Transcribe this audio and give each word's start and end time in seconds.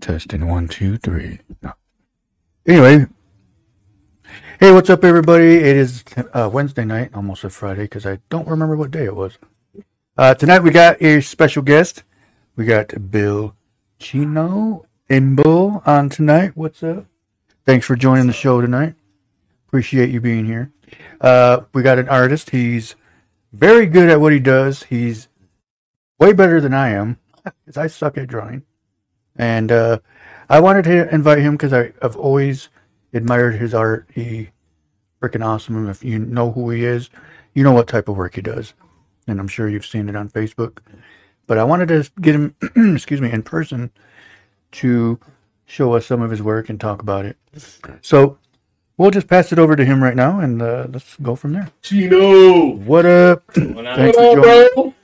Testing 0.00 0.48
one, 0.48 0.66
two, 0.66 0.96
three. 0.96 1.40
No. 1.62 1.72
Anyway, 2.66 3.06
hey, 4.58 4.72
what's 4.72 4.88
up, 4.88 5.04
everybody? 5.04 5.56
It 5.56 5.76
is 5.76 6.04
uh, 6.32 6.48
Wednesday 6.50 6.86
night, 6.86 7.10
almost 7.12 7.44
a 7.44 7.50
Friday, 7.50 7.82
because 7.82 8.06
I 8.06 8.18
don't 8.30 8.48
remember 8.48 8.76
what 8.76 8.90
day 8.90 9.04
it 9.04 9.14
was. 9.14 9.36
Uh, 10.16 10.34
tonight 10.34 10.60
we 10.60 10.70
got 10.70 11.02
a 11.02 11.20
special 11.20 11.62
guest. 11.62 12.02
We 12.56 12.64
got 12.64 13.10
Bill 13.10 13.54
Chino 13.98 14.86
Embil 15.10 15.86
on 15.86 16.08
tonight. 16.08 16.52
What's 16.54 16.82
up? 16.82 17.04
Thanks 17.66 17.84
for 17.84 17.94
joining 17.94 18.26
the 18.26 18.32
show 18.32 18.62
tonight. 18.62 18.94
Appreciate 19.68 20.08
you 20.08 20.20
being 20.22 20.46
here. 20.46 20.72
Uh, 21.20 21.60
we 21.74 21.82
got 21.82 21.98
an 21.98 22.08
artist. 22.08 22.50
He's 22.50 22.96
very 23.52 23.84
good 23.84 24.08
at 24.08 24.20
what 24.20 24.32
he 24.32 24.40
does. 24.40 24.84
He's 24.84 25.28
way 26.18 26.32
better 26.32 26.58
than 26.58 26.72
I 26.72 26.88
am, 26.88 27.18
because 27.44 27.76
I 27.76 27.86
suck 27.86 28.16
at 28.16 28.26
drawing. 28.26 28.62
And 29.36 29.72
uh, 29.72 29.98
I 30.48 30.60
wanted 30.60 30.84
to 30.84 31.12
invite 31.14 31.38
him 31.38 31.54
because 31.54 31.72
I've 31.72 32.16
always 32.16 32.68
admired 33.12 33.56
his 33.56 33.74
art. 33.74 34.08
He 34.14 34.50
freaking 35.22 35.44
awesome. 35.44 35.88
If 35.88 36.04
you 36.04 36.18
know 36.18 36.52
who 36.52 36.70
he 36.70 36.84
is, 36.84 37.10
you 37.54 37.62
know 37.62 37.72
what 37.72 37.88
type 37.88 38.08
of 38.08 38.16
work 38.16 38.34
he 38.34 38.42
does. 38.42 38.74
And 39.26 39.38
I'm 39.38 39.48
sure 39.48 39.68
you've 39.68 39.86
seen 39.86 40.08
it 40.08 40.16
on 40.16 40.28
Facebook. 40.28 40.78
But 41.46 41.58
I 41.58 41.64
wanted 41.64 41.88
to 41.88 42.10
get 42.20 42.34
him, 42.34 42.54
excuse 42.94 43.20
me, 43.20 43.30
in 43.30 43.42
person 43.42 43.90
to 44.72 45.18
show 45.66 45.94
us 45.94 46.06
some 46.06 46.22
of 46.22 46.30
his 46.30 46.42
work 46.42 46.68
and 46.68 46.80
talk 46.80 47.02
about 47.02 47.24
it. 47.24 47.36
So 48.02 48.38
we'll 48.96 49.10
just 49.10 49.28
pass 49.28 49.52
it 49.52 49.58
over 49.58 49.76
to 49.76 49.84
him 49.84 50.02
right 50.02 50.16
now 50.16 50.40
and 50.40 50.60
uh, 50.62 50.86
let's 50.90 51.16
go 51.16 51.36
from 51.36 51.52
there. 51.52 51.70
Chino. 51.82 52.70
What 52.76 53.06
up? 53.06 53.42
When 53.56 53.86
I 53.86 53.96
Thanks 53.96 54.16
What 54.16 54.34
for 54.34 54.38
up, 54.40 54.44
joining. 54.44 54.68
bro? 54.74 54.94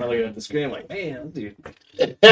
I'm 0.00 0.08
looking 0.08 0.24
at 0.26 0.34
the 0.34 0.40
screen, 0.40 0.64
I'm 0.66 0.70
like, 0.72 0.88
man, 0.88 1.30
dude, 1.30 1.56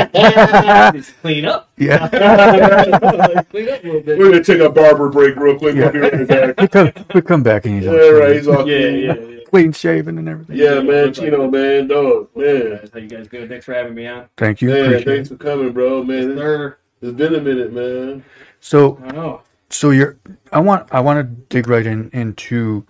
just 0.95 1.20
clean 1.20 1.45
up. 1.45 1.70
Yeah. 1.77 2.09
clean 3.51 3.69
up 3.69 3.83
a 3.83 3.87
little 3.87 4.01
bit. 4.02 4.19
We're 4.19 4.30
gonna 4.30 4.45
take 4.45 4.60
a 4.60 4.71
barber 4.71 5.09
break 5.09 5.37
real 5.37 5.59
quick. 5.59 5.74
We'll 5.74 5.90
be 5.93 5.99
right 5.99 6.29
back. 6.29 6.57
we 6.60 6.68
come, 6.68 6.93
we 7.15 7.21
come 7.23 7.43
back 7.43 7.66
and 7.66 7.74
he's 7.77 7.85
Yeah, 7.85 7.90
all 7.93 8.13
right. 8.15 8.37
He's 8.37 8.49
all 8.49 8.68
Yeah, 8.68 8.79
clean. 8.79 8.99
yeah, 9.05 9.15
yeah. 9.15 9.40
clean 9.51 9.73
shaven 9.73 10.18
and 10.18 10.29
everything. 10.29 10.57
Yeah, 10.57 10.80
man, 10.80 11.13
Chino, 11.13 11.51
man, 11.51 11.88
dog, 11.88 12.29
man, 12.37 12.88
How 12.93 12.99
you 12.99 13.09
guys 13.09 13.29
doing? 13.29 13.49
Thanks 13.49 13.65
for 13.65 13.74
having 13.74 13.95
me 13.95 14.07
on. 14.07 14.29
Thank 14.37 14.62
you. 14.62 14.71
man. 14.71 15.02
Thanks 15.02 15.30
it. 15.30 15.37
for 15.38 15.43
coming, 15.43 15.73
bro, 15.73 16.02
man. 16.05 16.30
It's, 16.30 16.38
Sir, 16.40 16.79
it's 17.02 17.12
been 17.16 17.35
a 17.35 17.40
minute, 17.40 17.73
man. 17.73 18.24
So 18.60 18.99
I 19.05 19.12
know. 19.12 19.43
so 19.71 19.90
you're 19.90 20.16
I 20.52 20.60
want 20.60 20.88
I 20.93 21.01
want 21.01 21.18
to 21.18 21.24
dig 21.49 21.68
right 21.68 21.87
in 21.87 22.10
into 22.12 22.87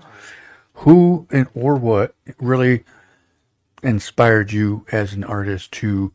who 0.74 1.26
and 1.30 1.46
or 1.54 1.76
what 1.76 2.14
really 2.38 2.84
inspired 3.82 4.52
you 4.52 4.86
as 4.92 5.12
an 5.14 5.24
artist 5.24 5.72
to 5.72 6.12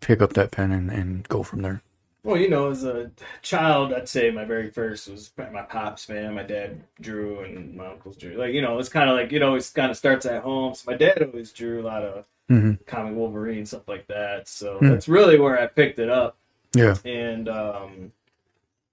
pick 0.00 0.20
up 0.22 0.34
that 0.34 0.50
pen 0.50 0.72
and, 0.72 0.90
and 0.90 1.28
go 1.28 1.42
from 1.42 1.62
there. 1.62 1.82
Well, 2.24 2.36
you 2.36 2.48
know, 2.48 2.70
as 2.70 2.84
a 2.84 3.10
child, 3.42 3.92
I'd 3.92 4.08
say 4.08 4.30
my 4.30 4.44
very 4.44 4.70
first 4.70 5.08
was 5.08 5.32
my 5.36 5.62
pops, 5.62 6.08
man. 6.08 6.34
My 6.34 6.44
dad 6.44 6.84
drew 7.00 7.40
and 7.40 7.74
my 7.76 7.88
uncles 7.88 8.16
drew. 8.16 8.36
Like, 8.36 8.52
you 8.52 8.62
know, 8.62 8.78
it's 8.78 8.88
kind 8.88 9.10
of 9.10 9.16
like, 9.16 9.32
you 9.32 9.38
it 9.38 9.42
always 9.42 9.70
kind 9.70 9.90
of 9.90 9.96
starts 9.96 10.24
at 10.24 10.42
home. 10.42 10.74
So 10.74 10.88
my 10.90 10.96
dad 10.96 11.20
always 11.22 11.50
drew 11.52 11.82
a 11.82 11.86
lot 11.86 12.04
of 12.04 12.24
hmm 12.48 12.74
comic 12.86 13.14
Wolverine, 13.16 13.66
stuff 13.66 13.88
like 13.88 14.06
that. 14.08 14.48
So 14.48 14.80
Hmm. 14.80 14.88
that's 14.88 15.08
really 15.08 15.38
where 15.38 15.60
I 15.60 15.66
picked 15.68 15.98
it 16.00 16.10
up. 16.10 16.36
Yeah. 16.74 16.98
and 17.04 17.48
um, 17.48 18.12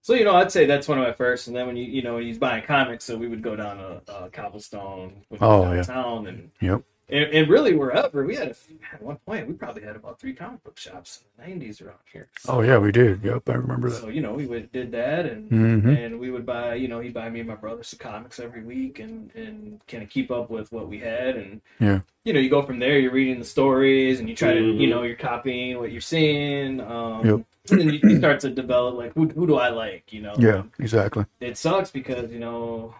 so 0.03 0.13
you 0.15 0.25
know, 0.25 0.35
I'd 0.35 0.51
say 0.51 0.65
that's 0.65 0.87
one 0.87 0.99
of 0.99 1.05
my 1.05 1.13
first. 1.13 1.47
And 1.47 1.55
then 1.57 1.67
when 1.67 1.77
you 1.77 1.85
you 1.85 2.01
know 2.03 2.17
he's 2.19 2.37
buying 2.39 2.63
comics, 2.65 3.05
so 3.05 3.17
we 3.17 3.27
would 3.29 3.43
go 3.43 3.55
down 3.57 3.77
to 3.77 4.03
uh, 4.13 4.29
Cobblestone 4.29 5.23
when 5.29 5.41
he 5.41 5.47
was 5.47 5.57
Oh, 5.57 5.71
yeah. 5.73 5.87
downtown, 5.87 6.27
and, 6.27 6.51
Yep. 6.61 6.83
And 7.09 7.25
and 7.33 7.49
really 7.49 7.73
wherever 7.75 8.23
we 8.25 8.35
had 8.35 8.47
a, 8.49 8.55
at 8.93 9.01
one 9.01 9.17
point 9.25 9.47
we 9.47 9.53
probably 9.53 9.83
had 9.83 9.95
about 9.95 10.19
three 10.19 10.33
comic 10.33 10.63
book 10.63 10.77
shops 10.77 11.21
in 11.37 11.43
the 11.57 11.65
'90s 11.65 11.81
around 11.81 11.97
here. 12.11 12.27
So, 12.39 12.53
Oh 12.53 12.61
yeah, 12.61 12.77
we 12.77 12.91
did. 12.91 13.23
Yep, 13.23 13.49
I 13.49 13.53
remember 13.53 13.89
that. 13.89 14.01
So 14.01 14.07
you 14.09 14.21
know 14.21 14.33
we 14.33 14.45
would 14.45 14.71
did 14.71 14.91
that 14.91 15.25
and. 15.25 15.49
hmm 15.49 15.89
And 15.89 16.19
we 16.19 16.29
would 16.31 16.45
buy, 16.45 16.75
you 16.75 16.87
know, 16.87 16.99
he'd 16.99 17.13
buy 17.13 17.29
me 17.29 17.39
and 17.39 17.49
my 17.49 17.55
brother 17.55 17.83
some 17.83 17.99
comics 17.99 18.39
every 18.39 18.63
week, 18.63 18.99
and 18.99 19.31
and 19.35 19.81
kind 19.87 20.03
of 20.03 20.09
keep 20.09 20.29
up 20.31 20.49
with 20.49 20.71
what 20.71 20.87
we 20.87 20.99
had, 20.99 21.35
and 21.35 21.61
Yeah. 21.79 21.99
you 22.23 22.33
know, 22.33 22.39
you 22.39 22.49
go 22.49 22.61
from 22.61 22.79
there. 22.79 22.97
You're 22.99 23.11
reading 23.11 23.39
the 23.39 23.45
stories, 23.45 24.19
and 24.19 24.29
you 24.29 24.35
try 24.35 24.53
to, 24.53 24.61
you 24.81 24.87
know, 24.87 25.03
you're 25.03 25.15
copying 25.15 25.77
what 25.79 25.91
you're 25.91 26.01
seeing. 26.01 26.79
Um, 26.81 27.25
Yep. 27.25 27.39
And 27.71 27.79
then 27.81 27.89
you, 27.93 27.99
you 28.03 28.17
start 28.17 28.39
to 28.41 28.49
develop 28.49 28.95
like, 28.95 29.13
who 29.13 29.27
who 29.29 29.45
do 29.47 29.55
I 29.55 29.69
like? 29.69 30.11
You 30.13 30.21
know. 30.21 30.35
Yeah, 30.39 30.63
exactly. 30.79 31.25
It 31.39 31.57
sucks 31.57 31.91
because 31.91 32.31
you 32.31 32.39
know, 32.39 32.95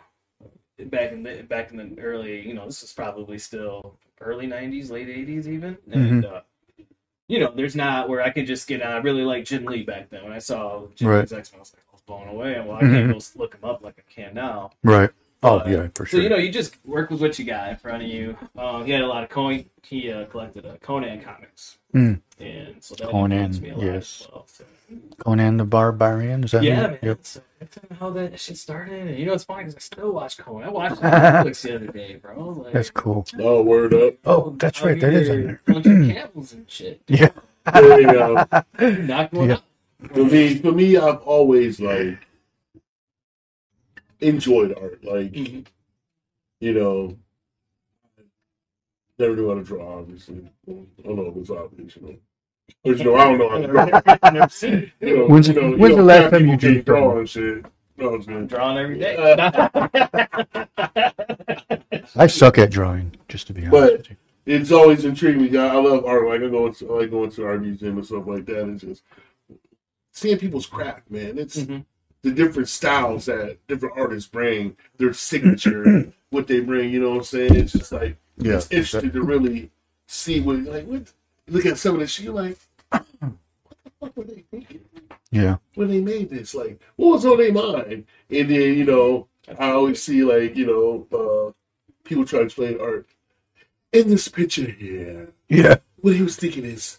back 0.85 1.11
in 1.11 1.23
the 1.23 1.41
back 1.43 1.71
in 1.71 1.77
the 1.77 2.01
early, 2.01 2.47
you 2.47 2.53
know, 2.53 2.65
this 2.65 2.83
is 2.83 2.93
probably 2.93 3.37
still 3.39 3.97
early 4.21 4.47
'90s, 4.47 4.89
late 4.89 5.07
'80s, 5.07 5.47
even, 5.47 5.77
and. 5.91 6.23
Mm-hmm. 6.23 6.35
uh 6.35 6.39
you 7.31 7.39
know, 7.39 7.53
there's 7.55 7.75
not 7.75 8.09
where 8.09 8.23
I 8.23 8.31
could 8.31 8.47
just 8.47 8.67
get. 8.67 8.83
I 8.83 8.97
really 8.97 9.21
like 9.21 9.45
Jim 9.45 9.63
Lee 9.63 9.83
back 9.83 10.09
then. 10.09 10.23
When 10.23 10.33
I 10.33 10.39
saw 10.39 10.87
Jim 10.95 11.09
Right. 11.09 11.19
Lee's 11.19 11.31
X 11.31 11.51
Men, 11.51 11.59
I 11.59 11.61
was 11.61 11.73
like, 11.75 11.83
I 11.87 11.93
was 11.93 12.01
blown 12.01 12.27
away. 12.27 12.55
And 12.55 12.67
well, 12.67 12.77
I 12.77 12.79
can't 12.79 13.07
Mhm. 13.07 13.35
go 13.35 13.39
look 13.43 13.53
him 13.53 13.63
up 13.63 13.83
like 13.83 13.99
I 13.99 14.11
can 14.11 14.33
now. 14.33 14.71
Right. 14.83 15.11
Oh 15.41 15.59
Uh, 15.59 15.63
yeah, 15.69 15.87
for 15.95 16.05
sure. 16.05 16.19
So 16.19 16.23
you 16.23 16.29
know, 16.29 16.35
you 16.37 16.51
just 16.51 16.75
work 16.85 17.09
with 17.09 17.21
what 17.21 17.39
you 17.39 17.45
got 17.45 17.69
in 17.69 17.77
front 17.77 18.03
of 18.03 18.09
you. 18.09 18.35
Um, 18.57 18.85
he 18.85 18.91
had 18.91 19.01
a 19.01 19.07
lot 19.07 19.23
of 19.23 19.29
coin. 19.29 19.65
He 19.83 20.11
uh, 20.11 20.25
collected 20.25 20.65
uh, 20.65 20.75
Conan 20.81 21.21
comics, 21.21 21.77
Mm. 21.95 22.19
and 22.39 22.75
so 22.83 22.95
that 22.95 23.09
Conan, 23.09 23.59
me 23.61 23.69
a 23.69 23.75
lot 23.77 23.85
yes. 23.85 24.21
as 24.21 24.27
well. 24.31 24.45
So, 24.47 24.63
Conan 25.19 25.57
the 25.57 25.63
Barbarian. 25.65 26.43
Is 26.43 26.51
that 26.51 26.63
yeah, 26.63 26.75
him? 26.75 26.89
man. 26.91 26.99
Yep. 27.03 27.19
So 27.23 27.41
that's 27.59 27.77
how 27.99 28.09
that 28.11 28.39
shit 28.39 28.57
started. 28.57 29.07
And 29.07 29.17
you 29.17 29.25
know, 29.25 29.33
it's 29.33 29.43
funny 29.45 29.63
because 29.63 29.75
I 29.75 29.79
still 29.79 30.11
watch 30.11 30.37
Conan. 30.37 30.67
I 30.67 30.71
watched 30.71 30.95
Netflix 31.01 31.61
the 31.61 31.75
other 31.75 31.87
day, 31.87 32.15
bro. 32.15 32.49
Like, 32.49 32.73
That's 32.73 32.89
cool. 32.89 33.25
Oh, 33.39 33.61
word 33.63 33.93
up. 33.93 34.15
Oh, 34.25 34.55
that's 34.57 34.81
right. 34.81 34.99
That 34.99 35.13
is 35.13 35.29
on 35.29 35.43
there. 35.43 35.61
Bunch 35.65 35.85
of 35.85 35.93
camels 36.15 36.53
and 36.53 36.69
shit. 36.69 37.01
Yeah. 37.07 37.29
There 37.73 38.01
you 38.01 38.11
go. 38.11 38.45
Knock 38.79 39.31
one 39.33 39.49
Yeah. 39.49 39.55
out. 39.55 39.63
For 40.13 40.23
me, 40.25 40.55
for 40.55 40.71
me, 40.71 40.95
I've 40.97 41.19
always 41.21 41.79
like 41.79 42.19
enjoyed 44.21 44.73
art. 44.77 45.03
Like 45.03 45.31
Mhm. 45.31 45.65
you 46.59 46.73
know, 46.73 47.17
never 49.17 49.35
knew 49.35 49.49
how 49.49 49.55
to 49.55 49.63
draw. 49.63 49.99
Obviously, 49.99 50.49
I 50.67 50.71
don't 51.03 51.15
know 51.15 51.27
if 51.27 51.37
it's 51.37 51.49
obvious. 51.49 51.95
You 51.95 52.01
know, 52.01 52.15
But, 52.83 52.97
you 52.99 53.03
know 53.05 53.15
I 53.15 53.25
don't 53.25 53.37
know 53.39 53.49
how 53.49 53.57
to 53.59 53.67
draw. 53.67 53.85
Never 54.31 54.49
seen 54.49 54.73
it. 54.73 54.89
You 55.01 55.17
know, 55.17 55.25
When's- 55.27 55.47
you 55.47 55.53
know, 55.55 55.61
when's 55.71 55.81
you 55.81 55.89
the 55.89 55.95
know, 55.97 56.03
last 56.03 56.31
time 56.31 56.47
you 56.47 56.57
drew 56.57 56.81
draw 56.81 57.01
something? 57.01 57.19
and 57.19 57.29
shit? 57.29 57.65
No, 57.97 58.13
I'm 58.15 58.29
I'm 58.29 58.47
drawing 58.47 58.77
every 58.77 58.99
day. 58.99 59.17
I 62.15 62.27
suck 62.27 62.57
at 62.57 62.71
drawing, 62.71 63.11
just 63.27 63.47
to 63.47 63.53
be 63.53 63.65
honest 63.67 64.07
But- 64.07 64.17
it's 64.45 64.71
always 64.71 65.05
intrigued 65.05 65.39
me. 65.39 65.55
I 65.57 65.67
I 65.67 65.75
love 65.77 66.05
art. 66.05 66.25
Like 66.27 66.41
I 66.41 66.47
go, 66.47 66.71
to, 66.71 66.95
I 66.95 66.99
like 67.01 67.11
going 67.11 67.29
to 67.31 67.45
art 67.45 67.61
museum 67.61 67.97
and 67.97 68.05
stuff 68.05 68.25
like 68.25 68.45
that. 68.47 68.67
It's 68.69 68.81
just 68.83 69.03
seeing 70.11 70.37
people's 70.39 70.65
craft, 70.65 71.11
man. 71.11 71.37
It's 71.37 71.57
Mhm. 71.57 71.85
The 72.21 72.31
different 72.31 72.67
styles 72.69 73.25
that 73.25 73.57
different 73.67 73.97
artists 73.97 74.29
bring, 74.29 74.75
their 74.97 75.13
signature, 75.13 76.11
what 76.29 76.47
they 76.47 76.59
bring. 76.59 76.89
You 76.91 77.01
know 77.01 77.09
what 77.11 77.17
I'm 77.17 77.23
saying? 77.23 77.55
It's 77.55 77.73
just 77.73 77.91
like 77.91 78.17
Yeah. 78.37 78.55
it's 78.55 78.71
interesting 78.71 79.11
to 79.11 79.21
really 79.23 79.71
see 80.07 80.39
what 80.41 80.59
like 80.63 80.85
what. 80.85 81.11
Look 81.47 81.65
at 81.65 81.77
some 81.79 81.95
of 81.95 82.01
this 82.01 82.11
shit. 82.11 82.25
You're 82.25 82.33
like, 82.35 82.57
what 82.91 83.05
the 83.19 83.91
fuck 83.99 84.15
were 84.17 84.23
they 84.23 84.43
thinking 84.51 84.81
Yeah. 85.31 85.57
when 85.75 85.87
they 85.87 85.99
made 86.01 86.29
this? 86.29 86.53
Like, 86.53 86.79
what 86.95 87.13
was 87.13 87.25
on 87.25 87.37
their 87.37 87.51
mind? 87.51 88.05
And 88.29 88.49
then 88.49 88.77
you 88.77 88.83
know, 88.85 89.27
I 89.57 89.71
always 89.71 90.03
see 90.03 90.23
like 90.23 90.55
you 90.55 90.67
know, 90.67 91.07
uh, 91.17 91.51
people 92.03 92.25
try 92.25 92.39
to 92.39 92.45
explain 92.45 92.79
art. 92.79 93.07
In 93.91 94.09
this 94.09 94.27
picture 94.27 94.69
here, 94.69 95.29
Yeah. 95.47 95.77
what 96.01 96.15
he 96.15 96.21
was 96.21 96.35
thinking 96.35 96.63
is, 96.65 96.98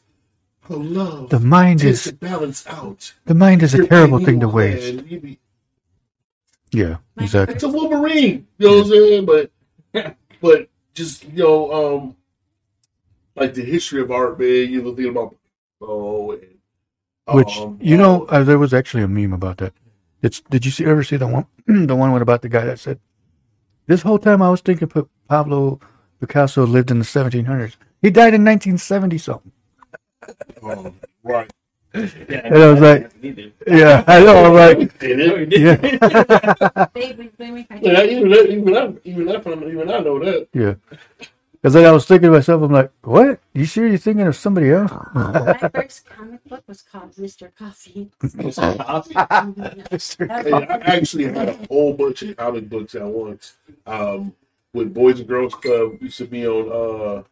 The 0.71 1.41
mind 1.43 1.83
is 1.83 2.13
balance 2.13 2.65
out. 2.69 3.13
the 3.25 3.35
mind 3.35 3.65
is 3.65 3.75
a 3.75 3.87
terrible 3.89 4.21
thing 4.21 4.39
to 4.39 4.49
waste. 4.49 5.05
Be- 5.05 5.41
Yeah. 6.71 6.99
Exactly. 7.19 7.57
It's 7.57 7.65
a 7.65 7.69
Wolverine, 7.69 8.47
you 8.59 8.69
know 8.69 8.77
what 8.77 8.85
I'm 8.85 8.91
saying? 8.91 9.27
But, 9.27 10.17
but 10.41 10.69
just 10.95 11.25
you 11.25 11.43
know, 11.43 11.73
um, 11.73 12.17
like 13.35 13.55
the 13.55 13.65
history 13.65 14.01
of 14.01 14.13
art, 14.13 14.39
man. 14.39 14.71
You 14.71 14.83
know, 14.83 14.95
thinking 14.95 15.11
about 15.11 15.35
oh, 15.81 16.33
and, 16.33 16.59
Which 17.33 17.59
um, 17.59 17.79
you 17.81 17.97
know, 17.97 18.27
uh, 18.27 18.45
there 18.45 18.59
was 18.59 18.73
actually 18.73 19.03
a 19.03 19.09
meme 19.09 19.33
about 19.33 19.59
that. 19.59 19.73
It's 20.23 20.41
did 20.41 20.65
you 20.65 20.71
see 20.71 20.85
ever 20.85 21.03
see 21.03 21.17
the 21.17 21.27
one 21.27 21.47
the 21.67 21.97
one 21.97 22.13
with 22.13 22.23
about 22.23 22.43
the 22.43 22.49
guy 22.49 22.65
that 22.65 22.79
said, 22.79 23.01
"This 23.89 24.03
whole 24.03 24.21
time 24.21 24.41
I 24.41 24.51
was 24.51 24.61
thinking 24.61 24.89
Pablo 25.29 25.81
Picasso 26.21 26.65
lived 26.65 26.93
in 26.93 27.01
the 27.01 27.05
1700s. 27.05 27.75
He 28.01 28.11
died 28.11 28.35
in 28.35 28.45
1970 28.45 29.19
something." 29.19 29.53
Um, 30.63 30.95
right. 31.23 31.51
Yeah, 31.93 32.07
And 32.45 32.55
I 32.55 32.71
was 32.71 32.81
like- 32.81 33.11
Yeah, 33.67 34.05
I 34.07 34.21
know. 34.23 34.45
I'm 34.45 34.55
like, 34.55 34.79
And 35.03 35.19
No, 35.19 35.35
it, 35.35 35.39
he 35.53 35.59
didn't. 35.59 35.83
yeah, 36.03 36.87
Baby, 36.95 37.31
baby, 37.37 37.67
I 37.71 37.79
yeah, 37.83 38.03
even 38.05 38.31
that, 38.31 38.47
even 38.49 38.73
that, 38.73 39.01
even 39.05 39.27
that, 39.27 39.47
even 39.47 39.91
I 39.91 39.99
know 39.99 40.19
that. 40.21 40.49
yeah. 40.55 40.75
Because 41.53 41.75
then 41.75 41.85
I 41.85 41.91
was 41.93 42.07
thinking 42.07 42.29
to 42.31 42.37
myself, 42.37 42.63
I'm 42.63 42.73
like, 42.73 42.91
"What? 43.03 43.39
You 43.53 43.67
sure 43.67 43.87
you're 43.87 43.99
thinking 43.99 44.27
of 44.27 44.35
somebody 44.35 44.71
else?" 44.71 44.91
My 45.13 45.69
first 45.75 46.07
comic 46.09 46.43
book 46.49 46.63
was 46.67 46.81
called 46.81 47.13
Mr. 47.17 47.51
Coffee. 47.55 48.09
Mister 49.93 50.27
Hey, 50.27 50.53
I 50.53 50.97
actually 50.97 51.25
had 51.25 51.51
a 51.51 51.67
whole 51.69 51.93
bunch 51.93 52.23
of 52.23 52.35
comic 52.39 52.67
books 52.71 52.95
at 52.95 53.05
once. 53.05 53.57
Um, 53.87 54.33
with 54.73 54.95
Boys 54.95 55.19
and 55.21 55.29
Girls 55.29 55.55
Club 55.55 56.01
used 56.01 56.17
to 56.19 56.25
be 56.25 56.47
on 56.47 56.71
uh 56.73 57.23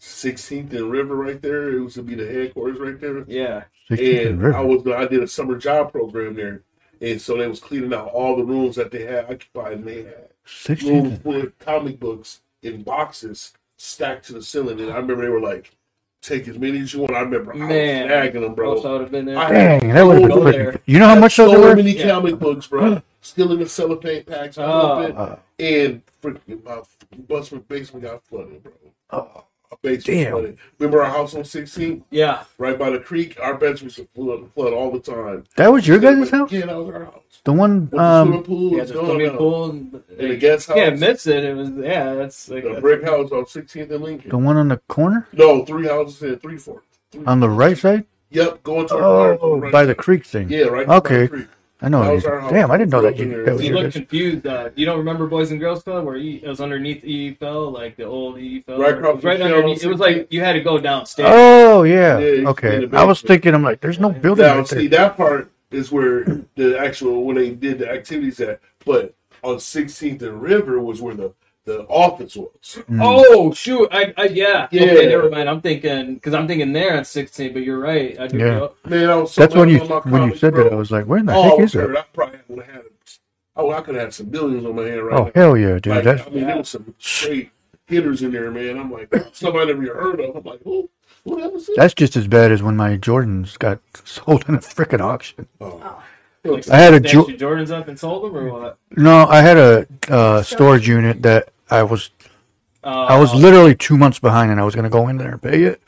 16th 0.00 0.72
and 0.72 0.90
River 0.90 1.14
right 1.14 1.40
there. 1.40 1.70
It 1.76 1.80
was 1.80 1.94
to 1.94 2.02
be 2.02 2.14
the 2.14 2.26
headquarters 2.26 2.78
right 2.80 2.98
there. 3.00 3.24
Yeah. 3.28 3.64
and 3.90 3.98
And 4.00 4.54
I 4.56 4.60
was 4.62 4.86
I 4.86 5.06
did 5.06 5.22
a 5.22 5.28
summer 5.28 5.56
job 5.56 5.92
program 5.92 6.34
there, 6.34 6.62
and 7.00 7.20
so 7.20 7.36
they 7.36 7.46
was 7.46 7.60
cleaning 7.60 7.92
out 7.94 8.08
all 8.08 8.36
the 8.36 8.44
rooms 8.44 8.76
that 8.76 8.90
they 8.90 9.04
had 9.04 9.24
occupied, 9.30 9.72
and 9.74 9.84
they 9.86 10.04
had 10.04 10.28
16th. 10.46 10.88
rooms 10.88 11.08
and- 11.12 11.22
full 11.22 11.36
of 11.42 11.58
comic 11.58 12.00
books 12.00 12.40
in 12.62 12.82
boxes 12.82 13.52
stacked 13.76 14.26
to 14.26 14.32
the 14.34 14.42
ceiling. 14.42 14.80
And 14.80 14.90
I 14.90 14.96
remember 14.96 15.22
they 15.22 15.28
were 15.30 15.40
like, 15.40 15.70
"Take 16.22 16.48
as 16.48 16.58
many 16.58 16.80
as 16.80 16.92
you 16.94 17.00
want." 17.00 17.14
I 17.14 17.20
remember 17.20 17.52
I 17.54 17.56
Man. 17.56 18.02
was 18.04 18.10
nagging 18.10 18.40
them, 18.42 18.54
Bro, 18.54 18.80
bro. 18.82 18.92
would 18.92 19.00
have 19.02 19.10
been 19.10 19.24
there. 19.26 19.38
I- 19.38 19.50
Dang, 19.52 19.88
that 19.94 20.02
would 20.06 20.20
have 20.22 20.28
been 20.44 20.52
there. 20.52 20.80
You 20.86 20.98
know 20.98 21.08
how 21.08 21.18
much 21.18 21.36
those 21.36 21.52
so 21.52 21.60
were? 21.60 21.76
many 21.76 21.92
Yeah. 21.96 22.08
comic 22.10 22.38
books, 22.38 22.66
bro. 22.66 23.02
Still 23.22 23.52
in 23.52 23.58
the 23.58 23.68
cellophane 23.68 24.24
packs, 24.24 24.56
Oh. 24.56 24.62
all 24.64 25.02
of 25.02 25.10
it. 25.10 25.16
Uh, 25.16 25.36
and 25.58 26.02
freaking 26.22 26.64
my 26.64 26.80
basement 27.28 27.68
basement 27.68 28.04
got 28.04 28.24
flooded, 28.24 28.62
bro. 28.62 28.72
oh, 29.12 29.44
Our 29.72 29.78
basement 29.82 30.18
Damn. 30.24 30.32
flooded. 30.32 30.58
Remember 30.78 31.02
our 31.02 31.10
house 31.10 31.34
on 31.34 31.42
16th, 31.44 32.02
Yeah. 32.10 32.42
right 32.58 32.76
by 32.78 32.90
the 32.90 32.98
creek? 32.98 33.38
Our 33.40 33.54
basement 33.54 33.96
was 33.96 34.06
flood, 34.14 34.50
flood 34.54 34.72
all 34.72 34.90
the 34.90 34.98
time. 34.98 35.44
that 35.56 35.72
was 35.72 35.86
your 35.86 35.98
guys' 36.00 36.28
house? 36.30 36.50
Yeah, 36.50 36.66
that 36.66 36.76
was 36.76 36.92
our 36.94 37.04
house. 37.04 37.22
The 37.44 37.52
one, 37.52 37.82
With 37.82 37.90
the 37.92 37.98
um, 38.02 38.28
swimming 38.28 38.42
pool, 38.44 38.76
Yeah, 38.76 38.84
the 38.84 38.94
gone 38.94 39.04
swimming 39.06 39.26
now. 39.32 39.38
pool. 39.38 39.70
And, 39.70 40.02
And 40.18 40.30
the 40.30 40.36
guest 40.36 40.68
house, 40.68 40.76
can't 40.76 40.98
miss 40.98 41.26
it. 41.28 41.44
It 41.44 41.56
was 41.56 41.70
yeah. 41.70 42.14
That's 42.14 42.48
like 42.48 42.62
the 42.64 42.68
that's- 42.70 42.82
brick 42.82 43.04
house 43.04 43.30
on 43.30 43.44
16th 43.46 43.90
and 43.92 44.02
Lincoln. 44.02 44.30
the 44.30 44.38
one 44.38 44.56
on 44.56 44.68
the 44.68 44.78
corner? 44.88 45.28
No, 45.32 45.64
three 45.64 45.86
houses 45.86 46.20
in 46.22 46.38
three 46.40 46.56
four. 46.58 46.82
Three, 47.12 47.24
On 47.26 47.38
the 47.40 47.48
right 47.48 47.78
side? 47.78 48.06
Yep, 48.30 48.62
going 48.64 48.88
to 48.88 48.94
our 48.96 49.38
Oh, 49.40 49.56
right 49.58 49.72
by 49.72 49.84
the 49.84 49.94
creek 49.94 50.24
thing. 50.24 50.48
Yeah, 50.50 50.64
right. 50.64 50.88
Okay. 50.88 51.14
By 51.14 51.20
the 51.22 51.28
creek. 51.28 51.46
I 51.82 51.88
know. 51.88 52.04
That 52.04 52.12
was 52.12 52.26
our. 52.26 52.50
Damn, 52.50 52.70
I 52.70 52.76
didn't 52.76 52.90
know 52.90 53.00
that. 53.02 53.16
Broken 53.16 53.30
You, 53.30 53.36
there. 53.36 53.44
that 53.46 53.52
was 53.54 53.64
You 53.64 53.74
look 53.74 53.92
confused. 53.92 54.46
Uh, 54.46 54.70
you 54.74 54.84
don't 54.84 54.98
remember 54.98 55.26
Boys 55.26 55.50
and 55.50 55.58
Girls 55.58 55.82
Club 55.82 56.04
where 56.04 56.16
you, 56.16 56.40
it 56.42 56.48
was 56.48 56.60
underneath 56.60 57.02
EFL, 57.02 57.72
like 57.72 57.96
the 57.96 58.04
old 58.04 58.36
EFL? 58.36 58.78
Right 58.78 58.94
across 58.94 59.12
It 59.12 59.14
was 59.16 59.24
right 59.24 59.38
from 59.38 59.46
underneath. 59.46 59.82
It 59.84 59.88
was 59.88 60.00
like 60.00 60.26
you 60.30 60.40
had 60.40 60.52
to 60.52 60.60
go 60.60 60.78
downstairs. 60.78 61.30
Oh 61.32 61.84
yeah. 61.84 62.18
Yeah, 62.18 62.48
okay. 62.50 62.88
I 62.92 63.04
was 63.04 63.22
thinking. 63.22 63.54
I'm 63.54 63.62
like, 63.62 63.80
there's 63.80 63.98
no 63.98 64.10
building 64.10 64.44
Now, 64.44 64.58
right 64.58 64.68
see, 64.68 64.88
there. 64.88 65.08
that 65.08 65.16
part 65.16 65.50
is 65.70 65.90
where 65.90 66.24
the 66.56 66.78
actual 66.78 67.24
when 67.24 67.36
they 67.36 67.50
did 67.50 67.78
the 67.78 67.90
activities 67.90 68.40
at, 68.40 68.60
but 68.84 69.14
on 69.42 69.56
16th 69.56 70.20
and 70.22 70.42
River 70.42 70.80
was 70.80 71.00
where 71.00 71.14
the 71.14 71.32
the 71.64 71.82
office 71.88 72.36
was. 72.36 72.78
Mm. 72.88 73.00
Oh 73.02 73.52
shoot! 73.52 73.88
I, 73.92 74.12
I 74.16 74.24
yeah. 74.24 74.68
Yeah. 74.70 74.82
Okay, 74.82 75.08
never 75.08 75.30
mind. 75.30 75.48
I'm 75.48 75.60
thinking 75.60 76.14
because 76.14 76.34
I'm 76.34 76.46
thinking 76.46 76.72
there 76.72 76.94
at 76.94 77.06
16, 77.06 77.52
but 77.52 77.62
you're 77.62 77.78
right. 77.78 78.18
I 78.18 78.26
do. 78.26 78.38
Yeah. 78.38 78.44
know. 78.44 78.72
Man, 78.86 79.10
I 79.10 79.16
was 79.16 79.32
so 79.32 79.42
That's 79.42 79.54
when 79.54 79.68
you 79.68 79.80
on 79.80 79.88
my 79.88 79.98
when 79.98 80.30
you 80.30 80.36
said 80.36 80.54
bro. 80.54 80.64
that. 80.64 80.72
I 80.72 80.76
was 80.76 80.90
like, 80.90 81.04
where 81.04 81.18
in 81.18 81.26
the 81.26 81.34
oh, 81.34 81.56
heck 81.56 81.60
is 81.60 81.74
it? 81.74 81.96
I 81.96 82.02
probably 82.12 82.38
would 82.48 82.64
have 82.64 82.74
had. 82.74 82.84
Oh, 83.56 83.70
I 83.72 83.80
could 83.82 83.94
have 83.94 84.04
had 84.04 84.14
some 84.14 84.26
billions 84.26 84.64
on 84.64 84.74
my 84.74 84.84
hand 84.84 85.02
right 85.02 85.12
now. 85.12 85.18
Oh 85.18 85.24
now. 85.24 85.32
hell 85.34 85.56
yeah, 85.56 85.78
dude. 85.78 85.86
Like, 85.86 86.04
That's 86.04 86.26
I 86.26 86.30
mean, 86.30 86.46
there 86.46 86.56
was 86.56 86.68
some 86.68 86.94
straight 86.98 87.50
hitters 87.86 88.22
in 88.22 88.32
there, 88.32 88.50
man. 88.50 88.78
I'm 88.78 88.90
like, 88.90 89.12
somebody 89.32 89.64
I 89.64 89.72
never 89.72 89.84
even 89.84 89.96
heard 89.96 90.20
of. 90.20 90.36
I'm 90.36 90.44
like, 90.44 90.62
who? 90.62 90.88
Who 91.24 91.36
the 91.36 91.42
hell 91.42 91.60
that's 91.76 91.92
just 91.92 92.16
as 92.16 92.26
bad 92.26 92.50
as 92.50 92.62
when 92.62 92.76
my 92.76 92.96
Jordans 92.96 93.58
got 93.58 93.80
sold 94.04 94.48
in 94.48 94.54
a 94.54 94.58
freaking 94.58 95.00
auction. 95.00 95.46
Oh. 95.60 96.02
Like, 96.44 96.68
I 96.70 96.78
had 96.78 96.94
a 96.94 97.00
Jo- 97.00 97.24
Jordans 97.26 97.70
up 97.70 97.88
and 97.88 97.98
sold 97.98 98.24
them 98.24 98.36
or 98.36 98.50
what? 98.52 98.78
No, 98.96 99.26
I 99.26 99.42
had 99.42 99.58
a 99.58 99.86
uh, 100.08 100.42
storage 100.42 100.88
unit 100.88 101.22
that 101.22 101.50
I 101.70 101.82
was 101.82 102.10
Uh, 102.82 102.88
I 103.08 103.18
was 103.18 103.34
literally 103.34 103.74
two 103.74 103.98
months 103.98 104.18
behind, 104.18 104.50
and 104.50 104.58
I 104.58 104.64
was 104.64 104.74
gonna 104.74 104.88
go 104.88 105.08
in 105.08 105.18
there 105.18 105.32
and 105.32 105.42
pay 105.42 105.64
it. 105.64 105.82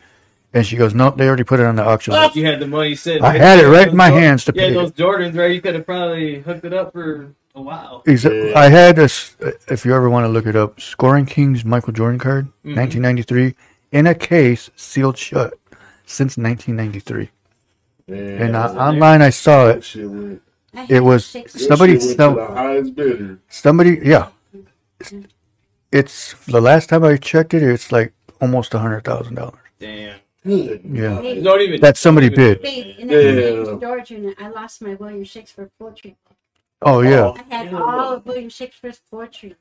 And 0.52 0.66
she 0.66 0.76
goes, 0.76 0.94
nope, 0.94 1.16
they 1.16 1.26
already 1.26 1.44
put 1.44 1.58
it 1.60 1.64
on 1.64 1.76
the 1.76 1.82
auction 1.82 2.12
list. 2.12 2.36
You 2.36 2.44
had 2.44 2.60
the 2.60 2.66
money 2.66 2.94
sitting. 2.94 3.24
I 3.24 3.38
had 3.38 3.58
it 3.58 3.66
right 3.68 3.88
in 3.88 3.96
my 3.96 4.10
Those- 4.10 4.18
hands 4.20 4.44
to 4.44 4.52
Yeah, 4.54 4.68
pay 4.68 4.74
those 4.74 4.90
it. 4.90 4.96
Jordans, 4.96 5.34
right? 5.34 5.50
You 5.50 5.62
could 5.62 5.74
have 5.74 5.86
probably 5.86 6.40
hooked 6.40 6.66
it 6.66 6.74
up 6.74 6.92
for 6.92 7.28
a 7.54 7.62
while. 7.62 8.02
Exa- 8.06 8.50
Yeah. 8.52 8.58
I 8.58 8.68
had 8.68 8.96
this. 8.96 9.34
If 9.68 9.86
you 9.86 9.94
ever 9.94 10.10
want 10.10 10.24
to 10.24 10.28
look 10.28 10.44
it 10.44 10.54
up, 10.54 10.78
Scoring 10.82 11.24
Kings 11.24 11.64
Michael 11.64 11.94
Jordan 11.94 12.18
card, 12.18 12.48
Mhm. 12.66 12.74
1993, 12.76 13.54
in 13.90 14.06
a 14.06 14.14
case 14.14 14.68
sealed 14.76 15.16
shut 15.16 15.54
since 16.04 16.36
1993. 16.36 17.30
Man, 18.08 18.42
And 18.42 18.56
uh, 18.56 18.60
was 18.62 18.70
in 18.72 18.76
there. 18.78 18.86
online, 18.86 19.22
I 19.22 19.30
saw 19.30 19.68
it. 19.68 19.84
shit 19.84 20.08
went. 20.10 20.42
It 20.88 21.00
was 21.00 21.24
Somebody 21.48 21.94
shit 21.94 22.02
went 22.06 22.16
sell- 22.16 22.34
to 22.34 22.40
the 22.40 22.46
highest 22.46 22.94
bidder. 22.94 23.38
Somebody, 23.48 24.00
yeah. 24.02 24.28
It's 25.90 26.34
the 26.46 26.60
last 26.60 26.88
time 26.88 27.04
I 27.04 27.16
checked 27.16 27.54
it. 27.54 27.62
It's 27.62 27.92
like 27.92 28.12
almost 28.40 28.72
a 28.74 28.78
hundred 28.78 29.04
thousand 29.04 29.34
dollars. 29.34 29.58
Damn. 29.78 30.16
Yeah. 30.44 31.14
God. 31.22 31.44
Don't 31.44 31.60
even. 31.60 31.80
That 31.80 31.96
somebody 31.96 32.26
even- 32.26 32.36
bid. 32.38 32.62
Wait, 32.62 32.98
in 32.98 33.08
that 33.08 33.24
Yeah. 33.24 33.64
same 33.64 33.78
storage 33.78 34.10
unit, 34.10 34.36
I 34.40 34.48
lost 34.48 34.80
my 34.82 34.94
William 34.94 35.24
Shakespeare 35.24 35.70
poetry. 35.78 36.16
Oh 36.80 37.00
yeah, 37.02 37.32
I 37.50 37.54
had 37.54 37.74
all 37.74 38.14
of 38.14 38.26
William 38.26 38.48
Shakespeare's 38.48 39.00
poetry. 39.10 39.54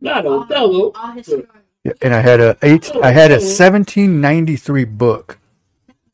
Not 0.00 0.26
All, 0.26 0.40
Othello. 0.42 0.92
all 0.94 1.12
his 1.12 1.26
stories. 1.26 1.46
Yeah, 1.84 1.92
and 2.02 2.12
I 2.14 2.20
had 2.20 2.40
a 2.40 2.56
eight. 2.62 2.90
I 3.02 3.12
had 3.12 3.30
a 3.30 3.40
1793 3.40 4.84
book 4.84 5.38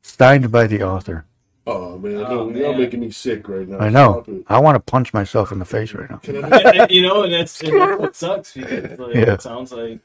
signed 0.02 0.52
by 0.52 0.66
the 0.68 0.82
author. 0.82 1.24
Oh 1.68 1.98
man, 1.98 2.16
Oh, 2.26 2.48
y'all 2.50 2.74
making 2.74 3.00
me 3.00 3.10
sick 3.10 3.48
right 3.48 3.66
now. 3.66 3.78
I 3.78 3.88
know. 3.88 4.24
I 4.46 4.58
want 4.60 4.76
to 4.76 4.80
punch 4.80 5.12
myself 5.12 5.50
in 5.50 5.58
the 5.58 5.64
face 5.64 5.92
right 5.94 6.08
now. 6.08 6.20
And- 6.26 6.52
and, 6.80 6.90
you 6.90 7.02
know, 7.02 7.24
and 7.24 7.32
that's, 7.32 7.60
and 7.60 7.80
that's 7.80 8.00
what 8.00 8.16
sucks 8.16 8.52
because 8.54 8.98
like, 8.98 9.14
Yeah. 9.14 9.32
it 9.34 9.42
sounds 9.42 9.72
like 9.72 9.98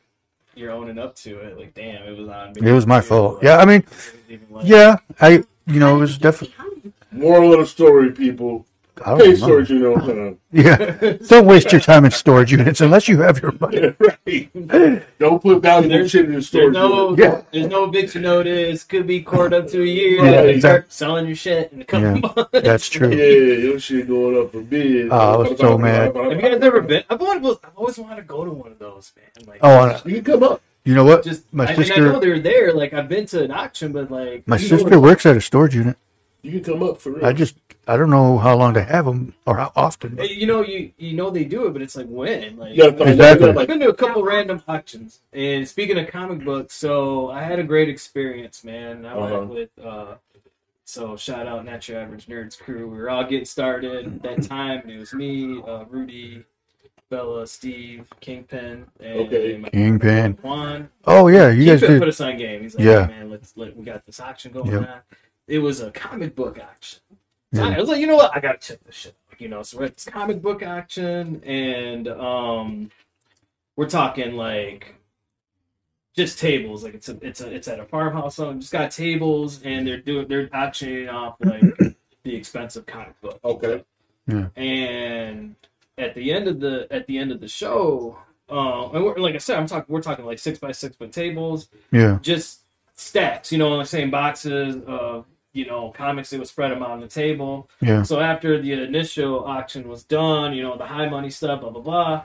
you're 0.56 0.72
owning 0.72 0.98
up 0.98 1.16
to 1.18 1.38
it. 1.40 1.58
Like, 1.60 1.74
damn, 1.75 2.02
it 2.04 2.18
was 2.18 2.28
on. 2.30 2.54
It 2.58 2.72
was 2.72 2.88
my 2.88 2.96
Like, 2.98 3.06
fault. 3.06 3.36
like, 3.36 3.44
Yeah, 3.44 3.58
I 3.58 3.66
mean, 3.66 3.81
it 3.81 3.90
was 3.90 4.13
even 4.30 4.48
like- 4.50 4.66
yeah, 4.68 4.96
I, 5.19 5.44
you 5.68 5.80
know, 5.80 5.98
it 5.98 6.00
was 6.00 6.18
definitely. 6.18 6.56
Behind. 6.58 6.94
Moral 7.12 7.54
of 7.54 7.60
the 7.60 7.66
story, 7.68 8.12
people. 8.12 8.66
I 9.06 9.18
don't 9.18 9.30
know. 9.30 9.36
storage 9.36 9.69
you 9.69 9.80
know 9.80 9.95
time. 9.95 10.38
Yeah, 10.51 11.13
don't 11.27 11.45
waste 11.45 11.71
your 11.71 11.81
time 11.81 12.06
in 12.06 12.12
storage 12.12 12.51
units 12.51 12.81
unless 12.81 13.07
you 13.07 13.21
have 13.21 13.42
your 13.42 13.53
money. 13.59 13.95
right. 14.25 15.18
Don't 15.19 15.42
put 15.42 15.62
down 15.62 15.88
There's- 15.88 16.12
shit 16.12 16.21
in 16.25 16.27
the 16.27 16.31
There's 16.33 16.48
storage 16.48 16.74
no, 16.74 17.12
unit. 17.12 17.19
Yeah. 17.19 17.42
there's 17.51 17.68
no 17.68 17.86
eviction 17.86 18.24
notice. 18.24 18.83
Could 18.83 19.07
be 19.07 19.21
court 19.21 19.53
up 19.53 19.68
to 19.69 19.81
a 19.81 19.86
year. 19.86 20.18
Yeah, 20.24 20.42
and 20.42 20.50
exactly. 20.50 20.59
start 20.59 20.94
selling 20.94 21.27
your 21.27 21.36
shit 21.36 21.71
in 21.71 21.81
a 21.81 21.86
couple 21.86 22.07
Yeah. 22.07 22.19
months. 22.19 22.50
That's 22.53 22.89
true. 22.95 23.09
Yeah, 23.12 23.57
your 23.69 23.80
shit 23.80 24.07
going 24.07 24.38
up 24.42 24.51
for 24.51 24.62
bid. 24.62 25.09
Oh, 25.12 25.15
I 25.15 25.38
was 25.50 25.59
so 25.59 25.77
mad. 25.77 26.15
Have 26.15 26.31
you 26.33 26.42
guys 26.42 26.62
ever 26.62 26.81
been? 26.81 27.04
I've 27.09 27.21
always, 27.21 27.57
I've 27.63 27.75
always 27.75 27.97
wanted 27.97 28.15
to 28.18 28.21
go 28.24 28.44
to 28.45 28.51
one 28.51 28.71
of 28.71 28.80
those, 28.80 29.12
man. 29.15 29.47
Like, 29.47 29.59
Oh, 29.62 30.01
You 30.06 30.21
can 30.21 30.24
come 30.39 30.44
up. 30.44 30.62
you 30.83 30.95
know 30.95 31.06
what? 31.06 31.24
just 31.24 31.51
My 31.54 31.65
I, 31.68 31.71
and 31.74 31.92
I 31.92 31.95
know 31.97 32.19
they're 32.19 32.39
there. 32.39 32.74
Like 32.74 32.94
I've 32.94 33.07
been 33.07 33.25
to 33.27 33.44
an 33.44 33.51
auction, 33.51 33.92
but 33.94 34.12
like 34.12 34.47
my 34.47 34.57
sister 34.57 35.00
works 35.00 35.25
at 35.25 35.38
a 35.38 35.42
storage 35.42 35.75
unit. 35.75 35.97
You 36.44 36.52
can 36.60 36.64
come 36.64 36.84
up 36.84 37.00
for 37.00 37.12
real. 37.12 37.26
I 37.26 37.34
just, 37.34 37.56
I 37.88 37.98
don't 37.98 38.10
know 38.10 38.38
how 38.40 38.56
long 38.58 38.74
to 38.74 38.84
have 38.84 39.06
them 39.06 39.34
or 39.46 39.58
how 39.58 39.72
often. 39.76 40.12
Hey, 40.12 40.28
but- 40.28 40.36
You 40.36 40.48
know, 40.48 40.64
you 40.64 40.92
you 40.98 41.14
know 41.14 41.30
they 41.30 41.44
do 41.46 41.68
it, 41.68 41.74
but 41.74 41.82
it's 41.82 41.96
like 41.96 42.08
when? 42.08 42.58
Like 42.58 42.72
You 42.76 42.78
gotta 42.84 42.92
find 42.98 43.02
out. 43.02 43.10
Exactly. 43.10 43.46
You 43.46 43.50
I've 43.50 43.56
gotta, 43.56 43.68
been 43.68 43.80
to 43.82 43.90
a 43.90 43.94
couple 43.94 44.24
random 44.24 44.62
auctions, 44.68 45.20
and 45.34 45.68
speaking 45.68 46.00
of 46.00 46.08
comic 46.08 46.44
books, 46.44 46.74
so 46.74 47.30
I 47.30 47.44
had 47.44 47.60
a 47.60 47.64
great 47.64 47.90
experience, 47.90 48.64
man. 48.64 49.06
I 49.06 49.14
Uh-huh. 49.14 49.38
went 49.40 49.50
with 49.50 49.70
uh, 49.86 50.16
so 50.86 51.16
shout 51.16 51.48
out 51.48 51.64
Not 51.64 51.88
Your 51.88 52.00
Average 52.02 52.26
Nerds 52.28 52.60
crew. 52.60 52.88
We 52.90 52.98
were 52.98 53.10
all 53.10 53.24
getting 53.24 53.45
started 53.45 54.06
at 54.07 54.24
that 54.24 54.44
time. 54.44 54.81
and 54.81 54.92
It 54.92 54.98
was 55.00 55.14
me, 55.14 55.62
uh, 55.66 55.86
Rudy, 55.90 56.44
Bella, 57.10 57.45
Steve, 57.48 58.07
Kingpin, 58.19 58.86
and 59.00 59.19
Okay. 59.21 59.57
my 59.57 59.69
Kingpin. 59.69 60.38
Juan. 60.42 60.90
Oh 61.06 61.28
yeah, 61.28 61.50
you 61.50 61.66
guys 61.66 61.80
Kingpin 61.81 61.92
did. 61.92 62.00
put 62.00 62.07
us 62.10 62.19
on 62.21 62.36
game. 62.38 62.62
He's 62.64 62.76
like, 62.76 62.83
Yeah. 62.86 63.06
"Hey, 63.06 63.14
man, 63.19 63.30
let's 63.30 63.56
let 63.56 63.76
we 63.78 63.86
got 63.86 64.06
this 64.07 64.19
auction 64.19 64.52
going 64.54 64.71
Yep. 64.71 64.81
on. 64.90 65.00
It 65.48 65.60
was 65.60 65.81
a 65.81 65.92
comic 65.92 66.36
book 66.36 66.60
auction. 66.60 67.00
So 67.54 67.64
Yeah. 67.64 67.76
I 67.76 67.80
was 67.80 67.90
like, 67.90 68.00
you 68.00 68.07
know 68.07 68.16
what? 68.16 68.36
I 68.36 68.40
gotta 68.40 68.57
check 68.57 68.83
this 68.86 68.95
shit. 68.95 69.16
out, 69.31 69.42
You 69.42 69.50
know, 69.50 69.64
so 69.64 69.78
we're 69.80 69.86
at 69.86 69.95
this 69.95 70.06
comic 70.06 70.42
book 70.42 70.64
auction, 70.64 71.42
and 71.44 72.07
um, 72.07 72.92
we're 73.76 73.90
talking 73.90 74.36
like 74.36 74.95
just 76.16 76.40
tables. 76.40 76.83
Like 76.83 76.94
it's 76.94 77.10
a, 77.10 77.18
it's 77.21 77.42
a, 77.42 77.54
it's 77.54 77.68
at 77.68 77.80
a 77.80 77.86
farmhouse. 77.86 78.36
So 78.36 78.54
just 78.54 78.71
got 78.71 78.92
tables, 78.92 79.62
and 79.64 79.86
they're 79.86 80.00
doing 80.00 80.28
they're 80.28 80.50
auctioning 80.54 81.10
off 81.10 81.36
like 81.42 81.62
the 82.24 82.36
expensive 82.36 82.86
comic 82.86 83.19
book. 83.21 83.40
okay. 83.44 83.83
Yeah. 84.28 84.48
And 84.56 85.56
at 85.98 86.16
the 86.16 86.31
end 86.31 86.48
of 86.48 86.60
the 86.60 86.88
at 86.92 87.07
the 87.07 87.18
end 87.18 87.31
of 87.31 87.42
the 87.42 87.48
show, 87.48 88.18
uh, 88.50 88.90
and 88.92 89.04
we're, 89.04 89.18
like 89.18 89.36
I 89.36 89.40
said, 89.40 89.57
I'm 89.57 89.68
talking 89.68 89.94
we're 89.94 90.02
talking 90.02 90.26
like 90.26 90.40
six 90.40 90.60
by 90.60 90.71
six 90.71 90.95
foot 90.95 91.12
tables 91.12 91.69
Yeah, 91.92 92.19
just 92.21 92.60
stacks, 93.02 93.52
you 93.52 93.58
know, 93.58 93.78
the 93.78 93.86
same 93.86 94.12
boxes 94.12 94.78
of, 94.88 95.26
you 95.54 95.66
know, 95.66 95.92
comics. 95.92 96.30
They 96.30 96.38
would 96.38 96.48
spread 96.48 96.72
them 96.72 96.81
out 96.84 96.92
on 96.92 97.00
the 97.02 97.08
table. 97.08 97.70
yeah, 97.81 98.04
So 98.04 98.20
after 98.20 98.62
the 98.62 98.72
initial 98.74 99.44
auction 99.46 99.88
was 99.88 100.04
done, 100.04 100.54
you 100.54 100.64
know, 100.64 100.78
the 100.78 100.86
high 100.86 101.10
money 101.10 101.30
stuff, 101.30 101.62
blah, 101.62 101.70
blah, 101.72 101.81
blah, 101.81 102.24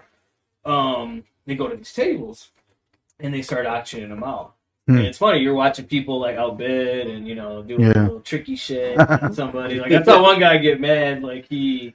um, 0.65 1.25
they 1.47 1.55
go 1.55 1.69
to 1.69 1.77
these 1.77 1.93
tables 1.93 2.51
and 3.21 3.33
they 3.33 3.43
start 3.43 3.67
auctioning 3.67 4.11
them 4.11 4.23
out. 4.23 4.55
Hmm. 4.87 4.99
And 4.99 5.07
it's 5.07 5.19
funny, 5.19 5.41
you're 5.41 5.55
watching 5.55 5.87
people 5.87 6.21
like 6.21 6.37
outbid 6.37 7.09
and, 7.09 7.27
you 7.27 7.35
know, 7.35 7.63
do 7.63 7.77
Yeah. 7.81 7.89
a 7.89 8.03
little 8.03 8.21
tricky 8.21 8.55
shit. 8.57 8.97
somebody, 9.35 9.81
like, 9.81 9.93
I 9.93 10.03
saw 10.03 10.23
one 10.23 10.39
guy 10.39 10.59
get 10.59 10.81
mad, 10.81 11.23
like, 11.23 11.47
he, 11.49 11.95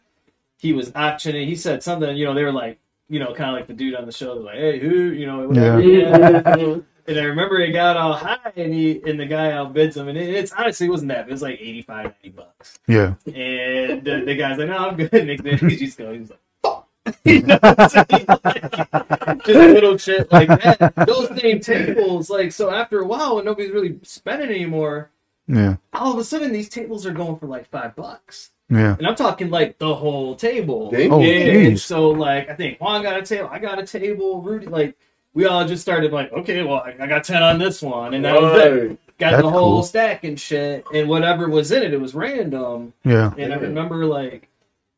he 0.58 0.74
was 0.74 0.92
auctioning, 0.96 1.48
he 1.48 1.56
said 1.56 1.82
something, 1.84 2.16
you 2.18 2.26
know, 2.26 2.34
they 2.34 2.44
were 2.44 2.52
like, 2.52 2.80
you 3.10 3.20
know, 3.20 3.34
kind 3.34 3.50
of 3.50 3.56
like 3.56 3.68
the 3.68 3.74
dude 3.74 3.96
on 3.96 4.06
the 4.06 4.12
show, 4.12 4.36
they're 4.36 4.44
like, 4.44 4.56
hey, 4.56 4.80
who, 4.80 5.12
you 5.12 5.26
know, 5.26 5.48
whatever. 5.48 5.82
Yeah. 5.82 6.78
And 7.12 7.20
I 7.20 7.24
remember 7.24 7.60
it 7.60 7.72
got 7.72 7.98
all 7.98 8.13
high, 8.13 8.38
and 8.56 8.74
he 8.74 9.01
and 9.06 9.20
the 9.20 9.25
guy 9.25 9.51
outbids 9.51 9.96
him, 9.98 10.08
and 10.08 10.18
it, 10.18 10.30
it's 10.34 10.51
honestly 10.51 10.88
it 10.88 10.89
wasn't 10.89 11.10
that. 11.10 11.27
It 11.27 11.32
was 11.32 11.41
like 11.41 11.60
85, 11.62 12.06
90 12.24 12.30
bucks. 12.30 12.80
yeah. 12.88 13.13
And 13.27 14.03
the, 14.03 14.24
the 14.25 14.36
guy's 14.36 14.58
like, 14.58 14.68
"No, 14.70 14.77
I'm 14.77 14.96
good." 14.98 15.12
Nick, 15.27 15.44
then 15.44 15.58
he 15.58 15.75
just 15.75 15.98
goes, 15.98 16.18
he's 16.18 16.30
like, 16.30 16.39
"Fuck," 16.63 16.88
you 17.25 17.41
know 17.44 17.58
what 17.62 17.80
I'm 17.80 17.89
saying? 17.89 18.25
Like, 18.44 19.44
just 19.46 19.48
little 19.48 19.98
shit 19.98 20.32
like 20.32 20.48
that. 20.48 20.94
Those 21.08 21.39
same 21.39 21.60
tables, 21.60 22.30
like 22.30 22.51
so. 22.51 22.70
After 22.72 23.00
a 23.00 23.06
while, 23.06 23.36
when 23.36 23.46
nobody's 23.46 23.72
really 23.72 24.00
spending 24.03 24.50
anymore, 24.50 25.12
Yeah, 25.48 25.77
all 25.94 26.13
of 26.13 26.20
a 26.20 26.24
sudden 26.24 26.51
these 26.53 26.70
tables 26.70 27.06
are 27.06 27.12
going 27.13 27.38
for 27.38 27.48
like 27.48 27.70
five 27.70 27.96
bucks. 27.96 28.51
yeah. 28.70 28.96
And 28.98 29.06
I'm 29.08 29.15
talking 29.15 29.50
like 29.50 29.77
the 29.80 29.94
whole 29.96 30.36
table. 30.36 30.91
Oh, 30.94 31.20
yeah, 31.22 31.51
and 31.51 31.74
jeez. 31.75 31.80
so 31.80 32.10
like 32.12 32.50
I 32.50 32.56
think 32.56 32.80
Juan 32.80 33.01
got 33.03 33.18
a 33.18 33.24
table, 33.24 33.50
I 33.51 33.60
got 33.60 33.80
a 33.80 33.86
table, 33.86 34.41
Rudy 34.41 34.68
like 34.68 34.96
we 35.34 35.46
all 35.46 35.66
just 35.66 35.82
started 35.82 36.12
like, 36.12 36.32
okay, 36.34 36.64
well 36.64 36.84
I 36.86 36.96
I 37.00 37.08
got 37.08 37.24
ten 37.24 37.44
on 37.44 37.60
this 37.60 37.82
one, 37.82 38.14
and 38.14 38.26
that 38.26 38.42
was 38.42 38.62
it. 38.62 39.00
Got 39.18 39.32
That's 39.32 39.44
the 39.44 39.50
whole 39.52 39.76
cool. 39.76 39.84
stack 39.84 40.24
and 40.24 40.40
shit, 40.40 40.84
and 40.94 41.08
whatever 41.08 41.48
was 41.48 41.72
in 41.72 41.84
it, 41.84 41.94
it 41.94 42.02
was 42.02 42.16
random. 42.16 42.92
Yeah, 43.04 43.32
And 43.38 43.54
I 43.54 43.58
remember 43.58 44.06
like 44.06 44.50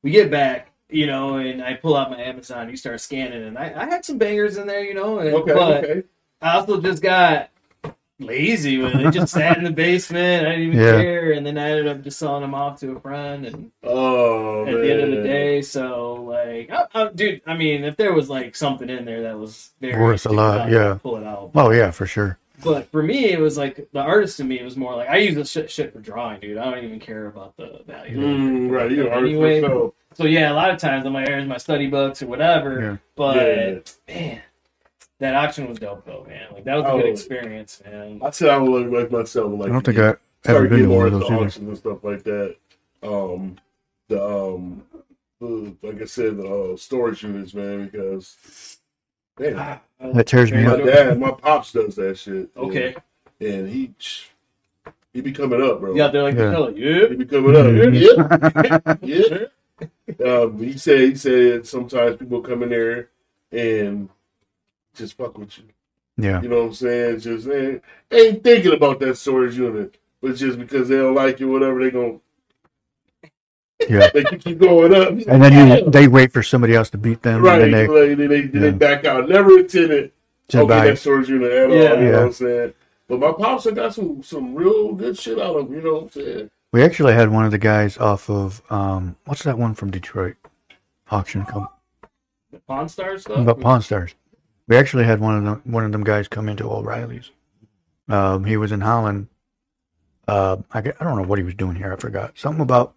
we 0.02 0.12
get 0.12 0.32
back, 0.32 0.72
you 0.90 1.08
know, 1.08 1.38
and 1.38 1.62
I 1.62 1.74
pull 1.74 1.96
out 1.98 2.10
my 2.10 2.22
Amazon, 2.22 2.70
you 2.70 2.78
start 2.78 3.02
scanning, 3.02 3.44
and 3.44 3.58
I, 3.58 3.74
I 3.75 3.86
had 3.86 4.06
some 4.06 4.18
bangers 4.18 4.58
in 4.58 4.66
there, 4.66 4.84
you 4.84 4.94
know, 4.94 5.20
and, 5.20 5.34
Okay, 5.36 5.54
but 5.54 5.84
okay. 5.84 6.04
I 6.42 6.56
also 6.56 6.80
just 6.80 7.02
got 7.04 7.50
lazy 8.25 8.77
with 8.77 8.96
it. 8.96 9.12
Just 9.12 9.34
sat 9.34 9.58
in 9.58 9.63
the 9.63 9.72
basement. 9.72 10.48
I 10.48 10.51
didn't 10.51 10.68
even 10.68 10.80
Yeah. 10.80 11.01
care. 11.01 11.32
And 11.34 11.46
then 11.46 11.58
I 11.58 11.70
ended 11.72 11.88
up 11.88 12.01
just 12.01 12.18
selling 12.20 12.42
them 12.42 12.53
off 12.56 12.80
to 12.80 12.92
a 12.96 13.00
friend. 13.00 13.46
And 13.46 13.72
Oh, 13.84 14.65
at 14.65 14.72
the 14.82 14.92
end 14.92 15.01
of 15.01 15.10
the 15.12 15.24
day, 15.24 15.62
so 15.62 16.13
like, 16.24 16.70
I, 16.72 16.86
I, 16.94 17.08
dude, 17.10 17.42
I 17.46 17.56
mean, 17.56 17.84
if 17.84 17.96
there 17.98 18.13
was 18.13 18.30
like 18.30 18.56
something 18.56 18.89
in 18.89 19.06
there 19.06 19.22
that 19.24 19.38
was 19.38 19.72
very 19.82 20.01
Worth 20.01 20.25
a 20.25 20.30
lot, 20.30 20.70
yeah. 20.70 20.98
pull 21.01 21.18
it 21.18 21.24
out. 21.25 21.51
oh 21.56 21.72
yeah, 21.72 21.92
for 21.92 22.06
sure. 22.06 22.38
But 22.63 22.89
for 22.92 23.03
me, 23.03 23.25
it 23.32 23.39
was 23.42 23.58
like 23.58 23.89
the 23.92 24.00
artist 24.00 24.39
in 24.39 24.48
me 24.48 24.63
was 24.63 24.77
more 24.77 24.96
like 24.96 25.10
I 25.10 25.18
use 25.18 25.36
this 25.36 25.50
shit, 25.51 25.70
shit 25.70 25.92
for 25.92 26.00
drawing, 26.00 26.39
dude. 26.39 26.58
I 26.58 26.72
don't 26.72 26.84
even 26.84 27.00
care 27.00 27.27
about 27.27 27.58
the 27.58 27.82
value. 27.86 28.18
Mm, 28.18 28.72
right, 28.72 28.89
you're 28.89 29.12
Anyway, 29.13 29.62
yourself. 29.62 29.94
So 30.13 30.25
yeah, 30.25 30.51
a 30.51 30.53
lot 30.53 30.70
of 30.70 30.77
times 30.80 31.06
I'm 31.06 31.13
like, 31.13 31.27
here's 31.27 31.46
my 31.48 31.58
study 31.58 31.88
books 31.88 32.22
or 32.24 32.27
whatever. 32.27 32.80
Yeah. 32.82 32.98
But 33.15 33.92
Yeah. 34.08 34.15
man, 34.15 34.42
that 35.24 35.36
auction 35.36 35.68
was 35.70 35.80
dope 35.80 36.06
though, 36.06 36.25
man. 36.27 36.48
Like 36.53 36.63
that 36.65 36.75
was 36.75 36.86
a 36.86 36.92
good 36.98 37.06
Oh. 37.06 37.12
experience, 37.12 37.82
man. 37.86 38.20
I 38.24 38.30
said 38.32 38.50
I 38.50 38.58
would 38.58 38.70
look 38.72 38.92
like 39.01 39.12
myself. 39.12 39.51
Like 39.53 39.70
I 39.70 39.74
don't 39.74 39.86
think 39.86 39.98
to 39.98 40.18
I 40.46 40.51
ever 40.51 40.62
been 40.63 40.70
to 40.72 40.75
getting 40.77 40.89
one 40.89 40.98
more 40.98 41.08
of 41.08 41.13
into 41.13 41.20
those 41.25 41.32
either. 41.32 41.46
auctions 41.46 41.68
and 41.68 41.77
stuff 41.77 42.03
like 42.03 42.24
that. 42.24 42.56
Um, 43.01 43.56
the 44.10 44.24
um, 44.24 44.84
the, 45.39 45.74
like 45.82 46.01
I 46.01 46.06
said, 46.06 46.38
the 46.38 46.48
uh, 46.74 46.77
storage 46.77 47.24
units, 47.24 47.53
man, 47.53 47.86
because 47.86 48.77
man, 49.39 49.80
That 50.13 50.27
tears 50.27 50.51
me 50.51 50.63
my 50.63 50.72
up. 50.74 50.84
dad, 50.86 51.20
my 51.20 51.32
pops 51.32 51.72
does 51.74 51.96
that 51.96 52.18
shit. 52.18 52.50
Okay. 52.56 52.96
and, 53.39 53.50
and 53.50 53.70
he 53.70 53.94
he 55.13 55.22
be 55.22 55.32
coming 55.32 55.62
up, 55.62 55.80
bro. 55.80 55.96
Yeah, 55.96 56.08
they're 56.08 56.24
like, 56.24 56.36
Yeah. 56.36 56.70
yeah. 56.75 57.08
he 57.10 57.15
be 57.15 57.25
coming 57.25 57.56
up. 57.56 57.65
Mhm. 57.65 58.98
Yeah, 59.01 59.30
yeah. 59.30 59.38
Um, 60.25 60.60
he 60.60 60.77
said 60.77 61.00
he 61.00 61.15
said 61.15 61.65
sometimes 61.68 62.18
people 62.18 62.42
come 62.42 62.63
in 62.63 62.70
there 62.70 63.10
and 63.51 64.08
just 64.95 65.17
fuck 65.17 65.38
with 65.38 65.57
you. 65.57 65.65
Yeah, 66.17 66.41
You 66.41 66.47
know 66.50 66.59
what 66.62 66.67
I'm 66.67 66.73
saying? 66.75 67.19
Just 67.21 67.47
ain't, 67.47 67.81
ain't 68.12 68.43
thinking 68.43 68.73
about 68.73 69.00
that 69.00 69.17
storage 69.17 69.57
unit, 69.57 69.97
but 70.21 70.35
just 70.35 70.59
because 70.59 70.88
they 70.88 70.97
don't 70.97 71.15
like 71.15 71.39
you, 71.39 71.47
whatever, 71.50 71.83
they 71.83 71.89
gonna 71.91 72.19
yeah. 73.89 74.09
they 74.13 74.23
can 74.23 74.39
keep 74.39 74.59
going 74.59 74.93
up. 74.93 75.09
And 75.09 75.41
then 75.41 75.83
you 75.83 75.89
they 75.89 76.07
wait 76.07 76.31
for 76.31 76.43
somebody 76.43 76.75
else 76.75 76.89
to 76.91 76.97
beat 76.97 77.21
them, 77.23 77.41
right? 77.41 77.62
and 77.62 77.73
then 77.73 77.88
they 77.88 78.07
like, 78.09 78.17
they, 78.17 78.27
they, 78.27 78.41
they 78.59 78.71
back 78.71 79.05
out. 79.05 79.27
Never 79.27 79.59
intended 79.59 80.12
just 80.47 80.62
okay, 80.63 80.67
buy. 80.69 80.88
that 80.88 80.97
storage 81.00 81.29
unit 81.29 81.51
at 81.51 81.69
all. 81.69 81.75
Yeah. 81.75 81.81
You 81.93 81.95
know 81.95 82.03
Yeah. 82.03 82.12
what 82.17 82.23
I'm 82.25 82.31
saying? 82.33 82.73
But 83.07 83.19
my 83.19 83.31
pops 83.33 83.65
have 83.65 83.75
got 83.75 83.93
some 83.93 84.21
some 84.23 84.55
real 84.55 84.93
good 84.93 85.17
shit 85.17 85.39
out 85.39 85.55
of. 85.55 85.65
'em, 85.67 85.73
You 85.73 85.81
know 85.81 85.93
what 85.95 86.03
I'm 86.03 86.09
saying? 86.12 86.50
We 86.71 86.83
actually 86.83 87.13
had 87.13 87.29
one 87.29 87.45
of 87.45 87.51
the 87.51 87.57
guys 87.57 87.97
off 87.97 88.29
of 88.29 88.62
um, 88.71 89.15
what's 89.25 89.43
that 89.43 89.57
one 89.57 89.73
from 89.75 89.91
Detroit 89.91 90.35
auction 91.12 91.45
come 91.45 91.67
Pawn 92.67 92.88
Stars 92.88 93.21
stuff. 93.21 93.39
about 93.39 93.59
Pawn 93.59 93.81
Stars. 93.81 94.15
We 94.67 94.77
actually 94.77 95.03
had 95.03 95.20
one 95.20 95.38
of 95.38 95.43
them 95.43 95.62
one 95.65 95.84
of 95.86 95.91
them 95.91 96.03
guys 96.03 96.27
come 96.27 96.48
into 96.50 96.70
O'Reilly's. 96.70 97.32
Um, 98.08 98.46
he 98.46 98.58
was 98.58 98.72
in 98.72 98.82
Holland. 98.82 99.27
Uh, 100.27 100.58
I, 100.72 100.79
I 100.79 101.03
don't 101.03 101.17
know 101.17 101.27
what 101.27 101.39
he 101.39 101.43
was 101.43 101.53
doing 101.53 101.75
here. 101.75 101.91
I 101.91 101.96
forgot 101.98 102.38
something 102.38 102.62
about. 102.62 102.96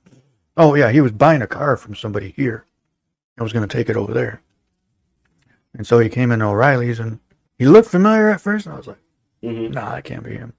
Oh 0.56 0.74
yeah, 0.74 0.90
he 0.90 1.00
was 1.00 1.12
buying 1.12 1.42
a 1.42 1.46
car 1.46 1.76
from 1.76 1.94
somebody 1.94 2.32
here. 2.36 2.64
I 3.38 3.42
was 3.42 3.52
going 3.52 3.66
to 3.68 3.76
take 3.76 3.90
it 3.90 3.96
over 3.96 4.14
there, 4.14 4.40
and 5.74 5.86
so 5.86 5.98
he 5.98 6.08
came 6.08 6.30
into 6.32 6.46
O'Reilly's 6.46 6.98
and 6.98 7.20
he 7.58 7.66
looked 7.66 7.90
familiar 7.90 8.30
at 8.30 8.40
first. 8.40 8.66
And 8.66 8.74
I 8.74 8.78
was 8.78 8.86
like, 8.86 8.98
Mm-hmm. 9.42 9.72
nah, 9.72 9.94
that 9.94 10.04
can't 10.04 10.24
be 10.24 10.32
him. 10.32 10.54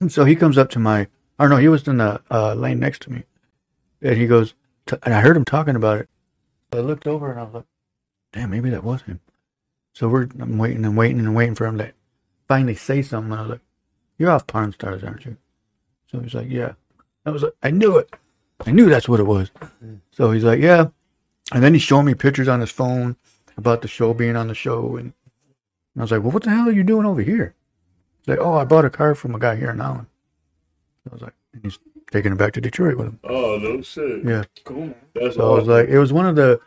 And 0.00 0.10
so 0.10 0.24
he 0.24 0.34
comes 0.34 0.56
up 0.58 0.70
to 0.70 0.78
my, 0.78 1.06
or 1.38 1.48
no, 1.48 1.56
he 1.58 1.68
was 1.68 1.86
in 1.86 1.98
the 1.98 2.20
uh, 2.30 2.54
lane 2.54 2.80
next 2.80 3.02
to 3.02 3.12
me, 3.12 3.24
and 4.00 4.16
he 4.16 4.26
goes, 4.26 4.54
t- 4.86 4.96
and 5.02 5.12
I 5.14 5.20
heard 5.20 5.36
him 5.36 5.44
talking 5.44 5.76
about 5.76 5.98
it. 6.00 6.08
I 6.72 6.78
looked 6.78 7.06
over 7.06 7.30
and 7.30 7.38
I 7.38 7.44
was 7.44 7.54
like, 7.54 7.64
damn, 8.32 8.50
maybe 8.50 8.70
that 8.70 8.82
was 8.82 9.02
him. 9.02 9.20
So 9.94 10.08
we're 10.08 10.28
I'm 10.40 10.58
waiting 10.58 10.84
and 10.84 10.96
waiting 10.96 11.20
and 11.20 11.34
waiting 11.34 11.54
for 11.54 11.66
him 11.66 11.78
to 11.78 11.92
finally 12.46 12.74
say 12.74 13.00
something. 13.00 13.32
And 13.32 13.40
I 13.40 13.42
was 13.42 13.50
like, 13.52 13.60
you're 14.18 14.30
off 14.30 14.46
Pawn 14.46 14.72
Stars, 14.72 15.02
aren't 15.02 15.24
you? 15.24 15.36
So 16.10 16.20
he's 16.20 16.34
like, 16.34 16.50
yeah. 16.50 16.72
I 17.24 17.30
was 17.30 17.42
like, 17.42 17.54
I 17.62 17.70
knew 17.70 17.96
it. 17.96 18.12
I 18.66 18.70
knew 18.70 18.88
that's 18.88 19.08
what 19.08 19.20
it 19.20 19.24
was. 19.24 19.50
So 20.10 20.30
he's 20.30 20.44
like, 20.44 20.60
yeah. 20.60 20.88
And 21.52 21.62
then 21.62 21.74
he's 21.74 21.82
showing 21.82 22.06
me 22.06 22.14
pictures 22.14 22.48
on 22.48 22.60
his 22.60 22.70
phone 22.70 23.16
about 23.56 23.82
the 23.82 23.88
show 23.88 24.14
being 24.14 24.36
on 24.36 24.48
the 24.48 24.54
show. 24.54 24.96
And 24.96 25.12
I 25.96 26.02
was 26.02 26.10
like, 26.10 26.22
well, 26.22 26.32
what 26.32 26.42
the 26.42 26.50
hell 26.50 26.68
are 26.68 26.72
you 26.72 26.84
doing 26.84 27.06
over 27.06 27.22
here? 27.22 27.54
He's 28.20 28.28
like, 28.28 28.44
oh, 28.44 28.54
I 28.54 28.64
bought 28.64 28.84
a 28.84 28.90
car 28.90 29.14
from 29.14 29.34
a 29.34 29.38
guy 29.38 29.56
here 29.56 29.70
in 29.70 29.78
Holland. 29.78 30.06
I 31.10 31.14
was 31.14 31.22
like, 31.22 31.34
and 31.52 31.62
he's 31.62 31.78
taking 32.10 32.32
it 32.32 32.38
back 32.38 32.52
to 32.54 32.60
Detroit 32.60 32.96
with 32.96 33.06
him. 33.08 33.20
Oh 33.24 33.58
no 33.58 33.80
shit. 33.82 34.24
Yeah. 34.24 34.44
Cool. 34.64 34.86
Man. 34.86 34.94
That's 35.14 35.36
So 35.36 35.52
I 35.52 35.58
was 35.58 35.68
like, 35.68 35.88
it 35.88 35.98
was 35.98 36.12
one 36.12 36.26
of 36.26 36.36
the 36.36 36.60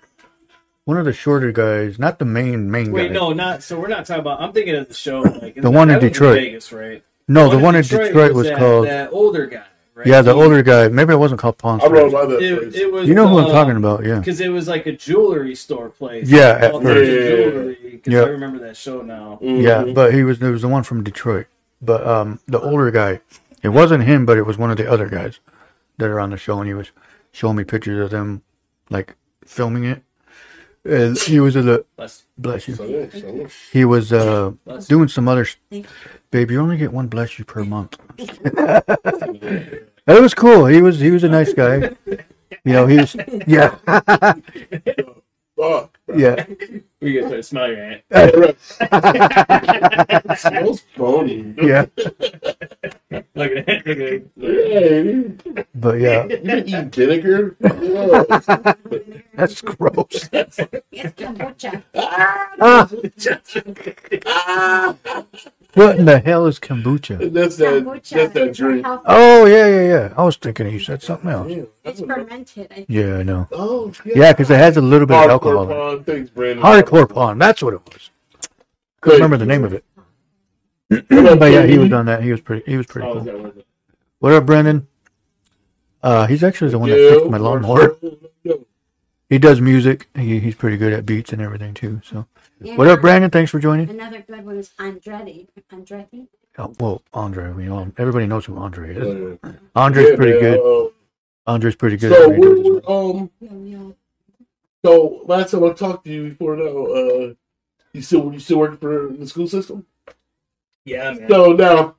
one 0.88 0.98
of 0.98 1.04
the 1.04 1.12
shorter 1.12 1.52
guys, 1.52 2.00
not 2.00 2.18
the 2.18 2.24
main 2.24 2.72
main 2.72 2.94
Wait, 2.94 3.10
guy. 3.10 3.14
no, 3.14 3.34
not. 3.34 3.62
So 3.62 3.78
we're 3.78 3.90
not 3.90 4.06
talking 4.06 4.22
about. 4.22 4.40
I'm 4.42 4.54
thinking 4.54 4.74
of 4.76 4.88
the 4.88 4.94
show. 4.94 5.20
Like 5.20 5.56
The 5.56 5.70
one 5.70 5.90
in 5.90 5.96
that 6.00 6.02
was 6.02 6.12
Detroit. 6.14 6.36
Vegas, 6.40 6.72
right? 6.72 7.04
No, 7.28 7.50
the 7.50 7.58
one 7.60 7.76
in 7.76 7.82
Detroit 7.82 8.34
was 8.34 8.48
that, 8.48 8.58
called. 8.58 8.88
that 8.88 9.10
older 9.12 9.48
guy. 9.48 9.66
Right? 9.96 10.08
Yeah, 10.08 10.22
the 10.22 10.34
He- 10.34 10.42
older 10.42 10.64
guy. 10.64 10.88
Maybe 10.88 11.12
it 11.12 11.18
wasn't 11.18 11.42
called 11.42 11.58
Pawn 11.58 11.82
I 11.82 11.88
rode 11.88 12.12
Stars. 12.12 12.14
by 12.28 12.32
that 12.32 12.42
It, 12.42 12.62
place. 12.62 12.76
it 12.76 12.94
was. 12.94 13.06
You 13.08 13.16
know 13.16 13.28
who 13.28 13.40
I'm 13.40 13.48
uh, 13.48 13.52
talking 13.52 13.76
about? 13.76 14.06
Yeah. 14.06 14.20
Because 14.20 14.40
it 14.40 14.48
was 14.48 14.68
like 14.70 14.86
a 14.86 14.94
jewelry 14.94 15.56
store 15.56 15.90
place. 15.90 16.30
Yeah, 16.30 16.58
at 16.62 16.72
first. 16.72 16.84
kinds 16.86 16.86
of 16.86 17.08
Yeah. 17.08 17.30
jewelry. 17.36 17.78
Because 17.92 18.14
Yeah. 18.14 18.22
I 18.22 18.28
remember 18.28 18.60
that 18.60 18.78
show 18.78 19.02
now. 19.02 19.40
Yeah, 19.42 19.84
Mhm. 19.84 19.94
but 19.94 20.14
he 20.14 20.24
was 20.24 20.40
there 20.40 20.52
was 20.52 20.62
the 20.62 20.70
one 20.70 20.84
from 20.84 21.04
Detroit. 21.04 21.48
But 21.82 22.08
um, 22.08 22.40
the 22.48 22.62
older 22.62 22.92
guy, 22.92 23.20
it 23.62 23.70
wasn't 23.70 24.06
him, 24.06 24.26
but 24.26 24.38
it 24.38 24.46
was 24.46 24.58
one 24.58 24.72
of 24.72 24.78
the 24.78 24.90
other 24.90 25.10
guys 25.10 25.40
that 25.98 26.10
are 26.10 26.20
on 26.22 26.30
the 26.30 26.38
show, 26.38 26.60
and 26.60 26.68
he 26.68 26.74
was 26.74 26.92
showing 27.34 27.58
me 27.58 27.66
pictures 27.66 28.00
of 28.02 28.10
them, 28.12 28.42
like 28.90 29.16
filming 29.46 29.84
it. 29.84 30.02
And 30.88 31.18
he 31.20 31.40
was 31.40 31.56
in 31.56 31.66
the 31.66 31.86
Bless, 31.98 32.24
bless 32.38 32.68
you. 32.68 32.76
So, 32.76 33.10
so, 33.10 33.48
He 33.72 33.84
was 33.86 34.14
uh 34.14 34.52
bless. 34.66 34.88
doing 34.88 35.08
some 35.10 35.28
other. 35.28 35.42
s- 35.42 35.58
Babe, 36.32 36.52
you 36.52 36.60
only 36.62 36.78
get 36.78 36.92
one 36.94 37.08
bless 37.08 37.38
you 37.40 37.46
per 37.46 37.64
month. 37.64 37.98
it 38.18 39.86
was 40.08 40.34
cool. 40.34 40.66
He 40.66 40.82
was 40.82 41.00
he 41.00 41.12
was 41.12 41.24
a 41.24 41.30
nice 41.30 41.54
guy. 41.54 41.92
You 42.64 42.74
know, 42.74 42.86
he 42.88 42.98
was 42.98 43.16
yeah 43.48 43.76
fuck. 45.58 45.98
yeah. 46.16 46.46
We 47.00 47.14
get 47.14 47.30
to 47.30 47.44
smell 47.44 47.68
your 47.70 47.84
aunt. 47.84 48.02
It 50.30 50.40
smells 50.40 50.82
bony. 50.98 51.54
Yeah, 51.62 51.86
Look 53.36 53.52
at 53.52 53.66
that. 53.68 53.86
Look 53.86 54.00
at 54.00 54.24
Hey, 54.36 55.32
but 55.76 56.00
yeah, 56.00 56.24
you 56.26 56.38
been 56.38 56.68
eating 56.68 56.90
vinegar? 56.90 57.56
That's 59.36 59.62
gross. 59.62 60.30
Yes, 60.92 61.14
kombucha. 61.14 61.84
What 65.78 65.98
in 66.00 66.06
the 66.06 66.20
hell 66.20 66.48
is 66.48 66.60
kombucha? 66.60 67.32
That's 67.32 67.56
that. 67.58 67.84
Kombucha. 67.84 68.10
That's 68.10 68.34
that 68.34 68.48
is 68.50 68.58
drink. 68.58 68.86
healthy. 68.86 69.04
Oh 69.06 69.46
yeah, 69.46 69.68
yeah, 69.68 69.82
yeah. 69.88 70.14
I 70.18 70.24
was 70.24 70.36
thinking 70.38 70.70
you 70.70 70.80
said 70.80 71.04
something 71.04 71.30
else. 71.30 71.52
Yeah, 71.52 71.64
It's 71.86 72.02
fermented. 72.02 72.68
I 72.76 72.86
Yeah, 72.88 73.18
I 73.18 73.24
know. 73.24 73.48
Oh, 73.52 73.94
Yeah, 74.04 74.32
because 74.34 74.50
it 74.50 74.58
has 74.58 74.78
a 74.78 74.82
little 74.82 75.06
bit 75.08 75.16
of 75.18 75.30
alcohol. 75.30 75.68
Hardcore 75.68 75.72
in 75.72 75.72
it. 75.72 75.76
Pawn. 75.76 76.04
Thanks, 76.04 76.30
Brandon. 76.32 76.64
Hardcore 76.66 77.10
Pawn. 77.10 77.38
That's 77.38 77.62
what 77.62 77.74
it 77.76 77.82
was. 77.86 78.10
Couldn't 79.02 79.18
remember 79.22 79.38
the 79.38 79.46
name 79.46 79.64
of 79.64 79.74
it. 79.74 79.84
But 81.10 81.52
yeah, 81.52 81.66
he 81.66 81.78
was 81.78 81.92
on 81.94 82.06
that. 82.08 82.24
He 82.24 82.32
was 82.32 82.42
pretty. 82.42 82.70
He 82.70 82.78
was 82.78 82.86
pretty 82.88 83.08
Oh, 83.08 83.24
cool. 83.24 83.54
what 84.20 84.34
up, 84.34 84.46
Brendan? 84.46 84.88
Uh, 86.02 86.26
he's 86.28 86.44
actually 86.44 86.72
the 86.72 86.80
one 86.80 86.90
that 86.90 87.00
Yeah, 87.00 87.10
fixed 87.12 87.30
my 87.30 87.38
lawnmower. 87.38 87.98
He 89.30 89.38
does 89.40 89.60
music. 89.60 90.08
He, 90.16 90.40
he's 90.40 90.56
pretty 90.56 90.78
good 90.78 90.94
at 90.94 91.06
beats 91.06 91.34
and 91.34 91.42
everything 91.42 91.74
too. 91.74 92.00
So, 92.06 92.26
Yeah. 92.60 92.76
what 92.76 92.88
up, 92.88 93.02
Brandon? 93.02 93.30
Thanks 93.30 93.52
for 93.52 93.60
joining. 93.60 93.90
Another 93.90 94.22
good 94.22 94.44
one 94.46 94.58
is 94.58 94.70
Andretti. 94.80 95.48
Andretti. 95.72 96.28
Oh, 96.58 96.74
well, 96.80 97.04
Andre. 97.14 97.52
We 97.52 97.70
all 97.70 97.92
everybody 97.98 98.26
knows 98.26 98.46
who 98.46 98.58
Andre 98.58 98.96
is. 98.96 99.38
Yeah, 99.44 99.52
Andre's 99.76 100.16
pretty 100.16 100.34
man, 100.34 100.42
good. 100.42 100.86
uh, 100.88 100.90
Andre's 101.52 101.76
pretty 101.76 101.98
good. 101.98 102.12
So, 102.12 102.24
at 102.24 102.30
what 102.30 102.58
he 102.58 102.64
does. 102.64 102.82
we're, 102.88 102.92
um, 103.12 103.30
Yo, 103.40 103.64
yo. 103.64 103.96
so 104.84 105.22
last 105.26 105.52
time 105.52 105.64
I 105.66 105.74
talked 105.74 106.06
to 106.06 106.12
you 106.12 106.30
before 106.30 106.56
now, 106.56 106.86
uh, 106.88 107.34
you 107.94 108.02
still 108.02 108.34
you 108.34 108.40
still 108.40 108.58
working 108.58 108.78
for 108.78 109.10
the 109.10 109.28
school 109.28 109.48
system? 109.48 109.86
Yeah, 110.84 111.12
man. 111.12 111.30
So 111.30 111.52
now, 111.54 111.96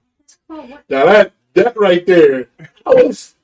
now 0.48 1.06
that 1.06 1.32
that 1.54 1.76
right 1.76 2.04
there, 2.04 2.48
I 2.84 2.94
was. 2.94 3.36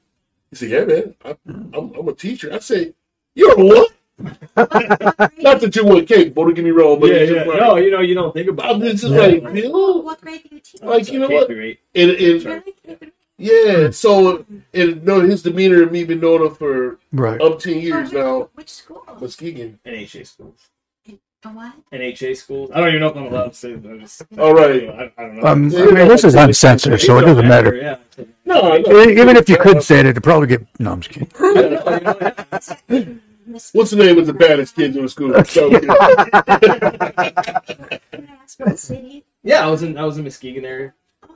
You 0.50 0.56
said, 0.56 0.71
"Yeah, 0.71 0.85
man, 0.85 1.14
I, 1.25 1.37
I'm, 1.76 1.94
I'm 1.94 2.09
a 2.09 2.12
teacher." 2.12 2.52
I 2.52 2.59
say, 2.59 2.94
"You're 3.35 3.61
a 3.61 3.64
what?" 3.64 3.92
Not 4.56 5.61
that 5.61 5.73
you 5.75 5.85
weren't 5.85 6.09
capable, 6.09 6.44
don't 6.44 6.54
get 6.54 6.64
me 6.64 6.71
wrong, 6.71 7.00
but 7.00 7.11
yeah, 7.11 7.16
it's 7.16 7.30
yeah. 7.33 7.38
just 7.38 7.49
like, 7.49 7.61
No, 7.61 7.76
you 7.76 7.90
know, 7.90 8.00
you 8.00 8.14
don't 8.14 8.33
think 8.33 8.49
about 8.49 8.76
I'm 8.76 8.83
it. 8.83 8.92
just 8.92 9.04
Yeah. 9.04 9.18
like, 9.21 9.54
you 9.56 9.68
know, 9.73 9.97
What 9.99 10.21
grade 10.21 10.42
do 10.49 10.54
you 10.54 10.61
teach? 10.61 10.83
like 10.83 11.11
you 11.11 11.18
know 11.18 11.28
what? 11.28 11.49
be 11.49 11.54
right. 11.54 11.78
And, 11.94 12.11
and 12.12 12.44
Really? 12.44 13.12
yeah, 13.38 13.90
so 13.90 14.44
and 14.73 15.04
no, 15.04 15.21
his 15.21 15.42
demeanor 15.42 15.83
and 15.83 15.92
me 15.92 16.04
been 16.04 16.21
knowing 16.21 16.47
him 16.47 16.54
for 16.54 16.99
Right. 17.12 17.40
umpteen 17.40 17.83
years 17.83 18.11
For 18.11 18.16
which- 18.16 18.25
now. 18.25 18.49
Which 18.54 18.71
school? 18.71 19.02
Muskegon. 19.21 19.78
NHA 19.85 20.26
schools. 20.26 20.68
A 21.47 21.49
what? 21.49 21.75
NHA 21.92 22.35
schools. 22.38 22.71
I 22.73 22.80
don't 22.80 22.88
even 22.88 23.00
know 23.00 23.09
if 23.09 23.16
I'm 23.16 23.26
allowed 23.26 23.52
to 23.52 23.54
say 23.54 23.75
that. 23.75 24.26
All 24.38 24.54
right. 24.54 24.88
I, 24.88 25.12
I 25.18 25.23
don't 25.26 25.37
know. 25.37 25.47
Um, 25.47 25.76
I 25.76 25.85
mean, 25.90 26.09
this 26.09 26.25
is 26.25 26.35
uncensored, 26.35 26.99
so 27.02 27.18
it 27.18 27.23
doesn't 27.26 27.47
matter. 27.47 27.75
Yeah. 27.75 27.97
No, 28.47 28.78
no. 28.78 29.00
Even 29.02 29.37
if 29.37 29.47
you 29.50 29.59
couldn't 29.59 29.83
say 29.83 30.00
it, 30.00 30.06
it'd 30.06 30.23
probably 30.23 30.47
get. 30.47 30.66
No, 30.78 30.92
I'm 30.92 31.02
just 31.02 31.12
kidding. 31.12 33.21
I 33.46 33.50
don't 33.50 33.52
know, 33.52 33.52
you 33.52 33.52
know, 33.52 33.52
yeah. 33.52 33.52
Miss- 33.52 33.70
What's 33.72 33.90
the 33.90 33.96
name 33.96 34.18
of 34.18 34.26
the 34.26 34.32
baddest 34.34 34.74
kids 34.76 34.96
in 34.96 35.02
the 35.02 35.08
school? 35.08 35.44
So, 35.44 35.70
Can 35.70 35.90
I 38.28 38.38
ask 38.42 38.58
what 38.60 38.78
city? 38.78 39.24
Yeah, 39.42 39.66
I 39.66 39.70
was 39.70 39.82
in 39.82 39.96
I 39.98 40.04
was 40.04 40.18
in 40.18 40.24
Muskegon 40.24 40.64
area. 40.64 40.94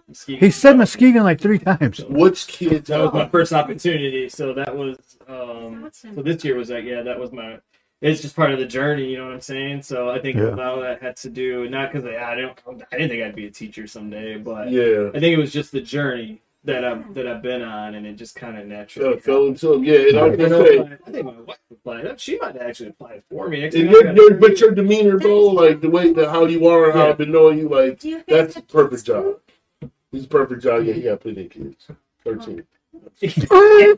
Muskegon. 0.08 0.40
He 0.40 0.50
said 0.50 0.76
Muskegon 0.78 1.22
like 1.24 1.40
three 1.40 1.58
times. 1.58 2.00
which 2.08 2.46
kids? 2.46 2.88
That 2.88 3.00
was 3.00 3.12
my 3.12 3.28
first 3.28 3.52
opportunity. 3.52 4.28
So 4.28 4.52
that 4.54 4.74
was 4.76 4.96
um 5.28 5.90
so 5.92 6.22
this 6.22 6.44
year 6.44 6.56
was 6.56 6.70
like 6.70 6.84
yeah, 6.84 7.02
that 7.02 7.18
was 7.18 7.32
my 7.32 7.58
it's 8.00 8.22
just 8.22 8.36
part 8.36 8.52
of 8.52 8.60
the 8.60 8.66
journey, 8.66 9.10
you 9.10 9.18
know 9.18 9.24
what 9.26 9.34
I'm 9.34 9.40
saying? 9.40 9.82
So 9.82 10.08
I 10.08 10.20
think 10.20 10.36
Yeah. 10.36 10.50
a 10.50 10.54
lot 10.54 10.74
of 10.78 10.80
that 10.82 11.02
had 11.02 11.16
to 11.16 11.28
do 11.30 11.68
not 11.68 11.92
because 11.92 12.06
I, 12.06 12.32
I 12.32 12.34
don't 12.36 12.58
I 12.92 12.96
didn't 12.96 13.10
think 13.10 13.22
I'd 13.24 13.34
be 13.34 13.46
a 13.46 13.50
teacher 13.50 13.86
someday, 13.86 14.38
but 14.38 14.70
Yeah. 14.70 15.08
I 15.14 15.20
think 15.20 15.34
it 15.36 15.38
was 15.38 15.52
just 15.52 15.72
the 15.72 15.80
journey 15.80 16.40
that 16.64 16.84
I've 16.84 17.14
that 17.14 17.26
I've 17.26 17.42
been 17.42 17.62
on 17.62 17.94
and 17.94 18.06
it 18.06 18.14
just 18.14 18.34
kinda 18.36 18.64
naturally 18.64 19.14
Yeah, 19.14 19.20
fell 19.20 19.46
into 19.46 19.72
him. 19.74 19.84
Yeah, 19.84 19.94
and 20.08 20.18
I 20.18 20.22
was 20.24 20.32
I, 20.34 20.36
gonna 20.36 20.48
know, 20.50 20.64
say, 20.66 20.78
I 21.06 21.10
think 21.10 21.24
my 21.26 21.40
wife 21.40 21.58
applied. 21.70 22.20
She 22.20 22.38
might 22.38 22.56
actually 22.56 22.90
apply 22.90 23.12
it 23.14 23.24
for 23.30 23.48
me. 23.48 23.64
and 23.64 23.72
your, 23.74 24.12
your, 24.14 24.34
but 24.34 24.60
your 24.60 24.72
demeanor, 24.72 25.18
bro, 25.18 25.38
like 25.46 25.80
the 25.80 25.90
way 25.90 26.12
that 26.12 26.30
how 26.30 26.46
you 26.46 26.66
are 26.66 26.90
how 26.92 27.04
Yeah. 27.04 27.10
I've 27.10 27.18
been 27.18 27.32
knowing 27.32 27.58
you, 27.58 27.68
like 27.68 28.02
you 28.04 28.22
that's 28.26 28.56
a 28.56 28.62
perfect 28.62 29.04
job. 29.04 29.36
He's 30.10 30.24
a 30.24 30.28
perfect 30.28 30.62
job. 30.62 30.84
Yeah, 30.84 30.94
he 30.94 31.02
got 31.02 31.20
plenty 31.20 31.44
of 31.46 31.50
kids. 31.50 31.88
Thirteen. 32.24 32.64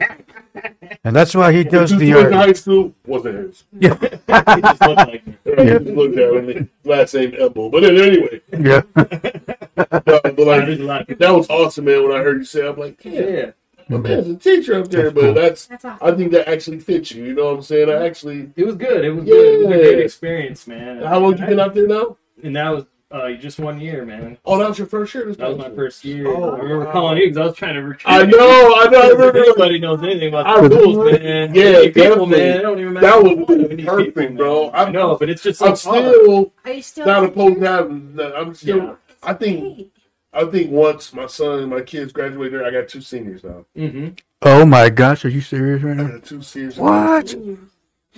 And 1.05 1.17
that's 1.17 1.35
why 1.35 1.53
he 1.53 1.65
does 1.65 1.97
the. 1.97 2.13
went 2.13 2.31
to 2.31 2.37
Uh, 2.37 2.39
high 2.47 2.53
school 2.53 2.93
wasn't 3.07 3.37
his. 3.39 3.65
yeah. 3.79 3.97
It 4.03 4.63
just 4.63 4.81
looked 4.83 4.97
like 5.09 5.27
me. 5.27 5.37
Right, 5.45 5.59
he 5.67 5.67
just 5.73 5.85
looked 5.87 6.19
at 6.19 6.35
him. 6.57 6.71
Last 6.85 7.15
name 7.15 7.31
Embil. 7.33 7.71
But 7.71 7.85
anyway, 7.85 8.41
Yeah. 8.53 9.57
Uh, 9.77 9.85
but 10.03 10.07
like 10.39 10.67
a 10.69 10.75
lot 10.83 11.01
of 11.03 11.09
people. 11.09 11.27
that 11.27 11.35
was 11.35 11.49
awesome, 11.51 11.85
man. 11.87 12.03
When 12.03 12.13
I 12.13 12.23
heard 12.23 12.39
you 12.39 12.45
say, 12.45 12.67
I'm 12.67 12.77
like, 12.79 13.05
Yeah, 13.05 13.13
yeah, 13.13 13.29
yeah. 13.29 13.51
my 13.89 13.99
man's 13.99 14.29
a 14.29 14.37
teacher 14.37 14.75
up 14.81 14.89
there, 14.89 15.05
That's 15.11 15.15
but 15.15 15.21
cool. 15.23 15.35
that's 15.35 15.67
That's 15.67 15.85
awesome. 15.85 16.07
I 16.09 16.17
think 16.17 16.33
that 16.33 16.49
actually 16.49 16.81
fits 16.81 17.11
you. 17.13 17.25
You 17.25 17.35
know 17.35 17.47
what 17.47 17.57
I'm 17.57 17.63
saying? 17.63 17.89
I 17.91 18.07
actually. 18.07 18.51
It 18.57 18.65
was 18.67 18.77
good. 18.77 19.05
It 19.05 19.11
was 19.13 19.25
good. 19.25 19.55
It 19.55 19.59
was 19.59 19.77
a 19.77 19.79
great 19.79 19.99
experience, 20.01 20.67
man. 20.67 21.03
How 21.03 21.19
long 21.19 21.37
you 21.39 21.47
been 21.47 21.61
out 21.61 21.75
there 21.75 21.87
now? 21.89 22.17
And 22.43 22.57
that 22.57 22.71
was 22.71 22.85
uh, 23.13 23.33
just 23.33 23.59
one 23.59 23.81
year, 23.81 24.05
man. 24.05 24.39
Oh, 24.45 24.57
that 24.59 24.69
was 24.69 24.79
your 24.79 24.87
first 24.87 25.13
year. 25.15 25.25
That 25.35 25.49
was 25.49 25.59
my 25.59 25.65
past 25.65 25.75
first 25.77 26.05
year. 26.05 26.29
Oh, 26.29 26.51
I 26.55 26.59
remember 26.59 26.85
wow. 26.85 26.93
calling 26.93 27.19
you 27.19 27.25
because 27.25 27.39
I 27.39 27.45
was 27.47 27.57
trying 27.57 27.75
to 27.75 27.83
recruit. 27.83 28.07
I 28.11 28.23
know, 28.23 28.75
I 28.77 28.87
know. 28.89 29.01
I 29.01 29.07
If 29.07 29.13
remember. 29.19 29.39
anybody 29.41 29.79
knows 29.81 30.03
anything 30.05 30.29
about 30.29 30.47
I 30.47 30.61
the 30.69 30.75
schools, 30.77 30.97
remember. 30.97 31.19
man. 31.25 31.55
Yeah, 31.55 31.91
people, 31.93 32.27
man. 32.27 32.59
It 32.59 32.63
don't 32.63 32.79
even 32.79 32.93
matter. 32.93 33.07
That 33.09 33.23
was 33.23 33.37
what, 33.37 33.87
perfect, 33.87 34.17
people, 34.17 34.37
bro. 34.37 34.69
I'm- 34.69 34.89
I 34.89 34.91
know, 34.93 35.17
but 35.17 35.29
it's 35.29 35.43
just 35.43 35.59
so 35.59 35.65
I'm 35.67 35.71
hard. 35.71 35.79
still 35.81 36.53
Are 36.65 36.71
you 36.73 36.83
still? 36.83 37.07
not 37.07 37.25
opposed 37.25 37.59
to 37.61 37.67
having. 37.69 38.15
that. 38.17 38.37
I'm 38.37 38.55
still. 38.55 38.77
Yeah. 38.79 38.95
I 39.23 39.35
think. 39.35 39.89
I 40.33 40.45
think 40.45 40.71
once 40.71 41.13
my 41.13 41.27
son 41.27 41.59
and 41.61 41.71
my 41.71 41.81
kids 41.81 42.13
graduate 42.13 42.53
there, 42.53 42.65
I 42.65 42.71
got 42.71 42.87
two 42.89 43.01
seniors 43.01 43.43
now. 43.43 43.65
Mm-hmm. 43.77 44.11
Oh 44.43 44.65
my 44.65 44.89
gosh, 44.89 45.25
are 45.25 45.29
you 45.29 45.41
serious 45.41 45.83
right 45.83 45.99
I 45.99 46.03
now? 46.05 46.09
got 46.09 46.25
two 46.25 46.41
seniors. 46.43 46.79
What? 46.79 47.35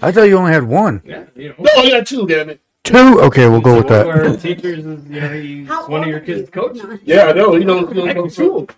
I 0.02 0.12
thought 0.12 0.24
you 0.24 0.36
only 0.36 0.52
had 0.52 0.64
one. 0.64 1.00
Yeah, 1.06 1.24
you 1.34 1.48
know. 1.48 1.54
No, 1.58 1.70
I 1.82 1.88
got 1.90 2.06
two. 2.06 2.26
Damn 2.26 2.50
it. 2.50 2.60
Two? 2.84 3.18
Okay, 3.22 3.48
we'll 3.48 3.60
go 3.62 3.76
with 3.76 3.86
One 3.86 4.00
of 4.00 4.06
our 4.08 4.28
that. 4.28 4.40
teachers 4.40 4.84
is, 4.84 5.06
you 5.08 5.20
know, 5.20 5.32
he's 5.32 5.68
How 5.68 5.88
one 5.88 6.02
of 6.02 6.08
your 6.08 6.20
kids' 6.20 6.40
you? 6.40 6.46
coach. 6.48 6.78
Yeah, 7.04 7.26
I 7.28 7.32
know. 7.32 7.54
He 7.54 7.64
knows. 7.64 7.90
He 7.92 8.02
I 8.02 8.12
knows 8.12 8.36
can 8.36 8.44
two. 8.44 8.68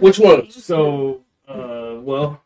Which 0.00 0.18
one? 0.18 0.50
So, 0.50 1.22
uh, 1.48 1.94
well, 2.00 2.42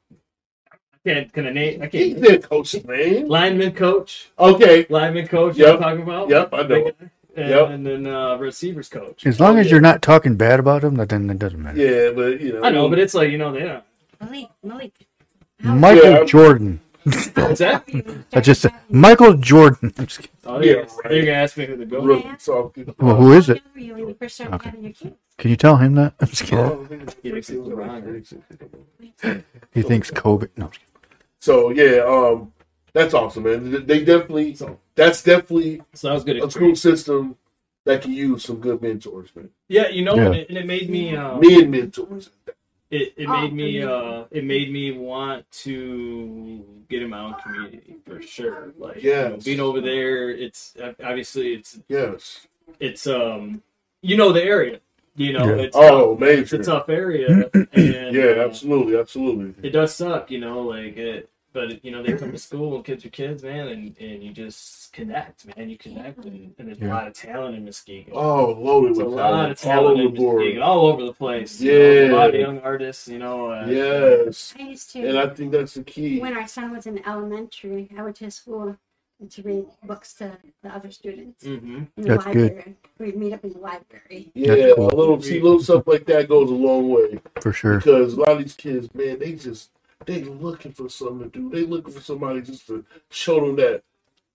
I 0.73 0.77
can't, 1.05 1.33
can 1.33 1.47
I 1.49 1.51
name? 1.53 1.83
I 1.83 1.87
He 1.87 2.15
can't. 2.15 2.25
said 2.25 2.43
coach's 2.45 2.85
name. 2.87 3.27
Lineman 3.29 3.73
coach. 3.73 4.31
Okay. 4.39 4.87
Lineman 4.91 5.27
coach, 5.27 5.57
you 5.57 5.65
know 5.65 5.73
what 5.77 5.83
I'm 5.83 5.97
talking 5.99 6.03
about? 6.03 6.29
Yep, 6.29 6.49
I 6.55 6.63
know. 6.63 6.93
And, 7.41 7.51
Yep. 7.51 7.69
and 7.71 7.87
then 7.87 8.07
uh, 8.07 8.37
receivers 8.37 8.89
coach. 8.89 9.27
As 9.27 9.41
long 9.41 9.57
Oh, 9.57 9.61
as 9.61 9.67
yeah. 9.67 9.73
you're 9.73 9.81
not 9.81 10.03
talking 10.03 10.37
bad 10.37 10.61
about 10.61 10.85
him, 10.85 10.95
then 10.97 11.31
it 11.31 11.39
doesn't 11.39 11.63
matter. 11.63 11.79
Yeah, 11.79 12.11
but 12.13 12.41
you 12.41 12.53
know. 12.55 12.63
I 12.65 12.71
know, 12.71 12.89
but 12.89 12.99
it's 12.99 13.15
like, 13.15 13.31
you 13.31 13.39
know, 13.39 13.53
they 13.53 13.61
don't. 13.61 13.85
Malik, 14.21 14.49
Malik. 14.63 14.93
Michael 15.63 16.11
Yeah. 16.11 16.25
Jordan. 16.25 16.81
What's 17.05 17.59
that? 17.61 17.85
I 18.35 18.41
just 18.41 18.61
said 18.61 18.73
Michael 18.91 19.35
Jordan. 19.35 19.93
I'm 19.99 20.07
just 20.07 20.21
kidding. 20.21 20.37
Oh, 20.45 20.61
Yeah, 20.61 20.73
yeah. 20.73 20.79
right. 20.81 20.89
They're 21.05 21.11
going 21.11 21.27
to 21.27 21.33
ask 21.35 21.57
me 21.57 21.65
who 21.67 21.77
to 21.77 21.87
go 21.87 22.01
with. 22.03 22.09
Rookie, 22.25 22.29
so- 22.39 22.73
Well, 22.99 23.17
who 23.17 23.33
is 23.33 23.49
it? 23.49 23.59
How 23.59 23.63
young 23.65 23.75
were 23.75 23.81
you 23.81 23.95
when 23.95 24.09
you 24.09 24.15
first 24.19 24.35
started 24.35 24.55
Okay. 24.57 24.69
having 24.71 24.85
your 24.85 24.93
kids? 24.93 25.17
Can 25.39 25.51
you 25.51 25.57
tell 25.57 25.77
him 25.79 25.95
that? 25.95 26.13
I'm 26.21 26.29
just 26.29 26.43
kidding. 26.45 26.59
Oh, 26.59 26.87
He 27.23 27.31
thinks 27.31 27.49
he's 27.49 27.59
LeBron. 27.59 28.23
He 29.73 29.83
thinks 29.83 30.11
Kobe. 30.11 30.49
No, 30.57 30.67
I'm 30.67 30.71
just 30.73 30.81
kidding. 30.85 31.19
So 31.39 31.71
yeah, 31.71 32.03
um, 32.05 32.53
that's 32.93 33.15
awesome, 33.15 33.45
man. 33.45 33.87
They 33.87 34.05
definitely. 34.05 34.55
So, 34.55 34.79
That's 34.95 35.23
definitely 35.23 35.83
so 35.95 36.09
that 36.09 36.15
was 36.15 36.25
good. 36.25 36.43
a 36.43 36.51
school 36.51 36.77
system 36.77 37.37
that 37.85 38.03
can 38.03 38.13
use 38.13 38.45
some 38.45 38.57
good 38.61 38.83
mentors, 38.83 39.35
man. 39.35 39.51
Yeah, 39.69 39.89
you 39.89 40.03
know, 40.05 40.17
Yeah. 40.17 40.27
And, 40.27 40.35
it, 40.37 40.49
and 40.51 40.59
it 40.59 40.67
made 40.67 40.91
me. 40.91 41.17
Um, 41.17 41.41
Men 41.41 41.71
mentors. 41.71 42.31
it, 42.91 43.15
it 43.17 43.29
Oh, 43.29 43.41
made 43.43 43.53
me 43.53 43.83
uh 43.83 44.25
it 44.33 44.45
made 44.45 44.73
me 44.73 44.91
want 44.93 45.49
to 45.65 46.65
get 46.89 47.03
in 47.03 47.11
my 47.11 47.21
own 47.21 47.35
community 47.35 47.97
for 48.05 48.21
sure 48.21 48.73
like 48.79 49.01
Yes. 49.03 49.31
you 49.31 49.31
know, 49.31 49.37
being 49.45 49.61
over 49.61 49.81
there 49.81 50.31
it's 50.31 50.75
obviously 51.05 51.55
it's 51.55 51.79
Yes. 51.89 52.49
it's 52.81 53.07
um 53.07 53.63
you 54.03 54.17
know 54.17 54.33
the 54.33 54.43
area 54.43 54.81
you 55.15 55.33
know 55.33 55.47
Yeah. 55.47 55.63
it's 55.63 55.77
Oh, 55.77 56.17
tough. 56.17 56.29
it's 56.29 56.53
a 56.53 56.59
tough 56.59 56.89
area 56.89 57.49
and 57.55 58.13
Yeah, 58.17 58.25
uh, 58.39 58.45
absolutely, 58.49 58.99
absolutely. 58.99 59.55
it 59.63 59.71
does 59.71 59.95
suck 59.95 60.29
you 60.33 60.41
know 60.41 60.63
like 60.63 60.97
it 60.97 61.31
but 61.53 61.85
you 61.85 61.91
know 61.91 62.03
they 62.03 62.13
come 62.15 62.31
to 62.33 62.39
school 62.39 62.77
and 62.77 62.85
kids 62.85 63.05
are 63.05 63.11
kids 63.11 63.43
man 63.43 63.69
and, 63.69 63.97
and 64.01 64.23
you 64.23 64.33
just 64.33 64.93
connect 64.93 65.47
man 65.57 65.69
you 65.69 65.77
connect 65.79 66.25
and, 66.25 66.55
and 66.59 66.69
there's 66.69 66.79
a 66.81 66.85
lot 66.85 67.07
of 67.07 67.15
talent 67.15 67.57
in 67.57 67.65
Muskegon 67.65 68.13
Oh, 68.15 68.53
loaded 68.59 68.89
There's 68.97 68.99
a 68.99 69.05
with 69.05 69.15
lot 69.15 69.51
of 69.51 69.59
talent 69.59 69.87
all 69.87 69.91
over 69.93 70.03
in 70.09 70.15
the. 70.15 70.21
Muskegon, 70.21 70.63
all 70.63 70.87
over 70.87 71.05
the 71.05 71.13
place 71.13 71.61
you 71.61 71.73
know, 71.73 72.15
a 72.15 72.17
lot 72.17 72.29
of 72.31 72.35
young 72.41 72.61
artists 72.61 73.09
you 73.09 73.19
know 73.19 73.51
uh, 73.51 73.67
Yes, 73.69 74.55
I 74.59 74.63
used 74.63 74.91
to 74.93 75.07
and 75.09 75.19
I 75.19 75.29
think 75.29 75.53
that's 75.53 75.75
the 75.75 75.85
key. 75.85 76.19
when 76.21 76.37
our 76.37 76.47
son 76.47 76.73
was 76.73 76.87
in 76.87 77.05
elementary, 77.07 77.91
I 77.97 78.03
went 78.03 78.17
to 78.17 78.25
his 78.27 78.37
school 78.37 78.77
to 79.29 79.43
read 79.43 79.67
books 79.85 80.15
to 80.15 80.33
the 80.63 80.75
other 80.75 80.91
students 80.91 81.45
hmm 81.45 81.83
in 81.97 82.05
the 82.05 82.09
That's 82.09 82.25
good. 82.25 82.53
library. 82.53 82.77
We'd 82.99 83.17
meet 83.17 83.33
up 83.35 83.45
in 83.45 83.53
the 83.53 83.59
library. 83.59 84.31
Yeah, 84.35 84.73
cool. 84.77 84.89
a 84.91 84.97
little 84.97 85.21
see 85.21 85.41
little 85.41 85.63
stuff 85.63 85.87
like 85.87 86.07
that 86.07 86.29
goes 86.29 86.51
a 86.51 86.55
long 86.55 86.89
way 86.89 87.19
For 87.41 87.53
sure. 87.53 87.79
because 87.79 88.15
a 88.15 88.21
lot 88.21 88.31
of 88.31 88.39
these 88.39 88.55
kids, 88.55 88.89
man, 88.95 89.19
they 89.19 89.33
just 89.35 89.71
they 90.07 90.23
looking 90.25 90.73
for 90.73 90.89
something 90.89 91.31
to 91.31 91.39
do. 91.39 91.51
They 91.51 91.65
looking 91.67 91.93
for 91.93 92.01
somebody 92.01 92.41
just 92.43 92.67
to 92.69 92.85
show 93.11 93.45
them 93.45 93.57
that, 93.57 93.83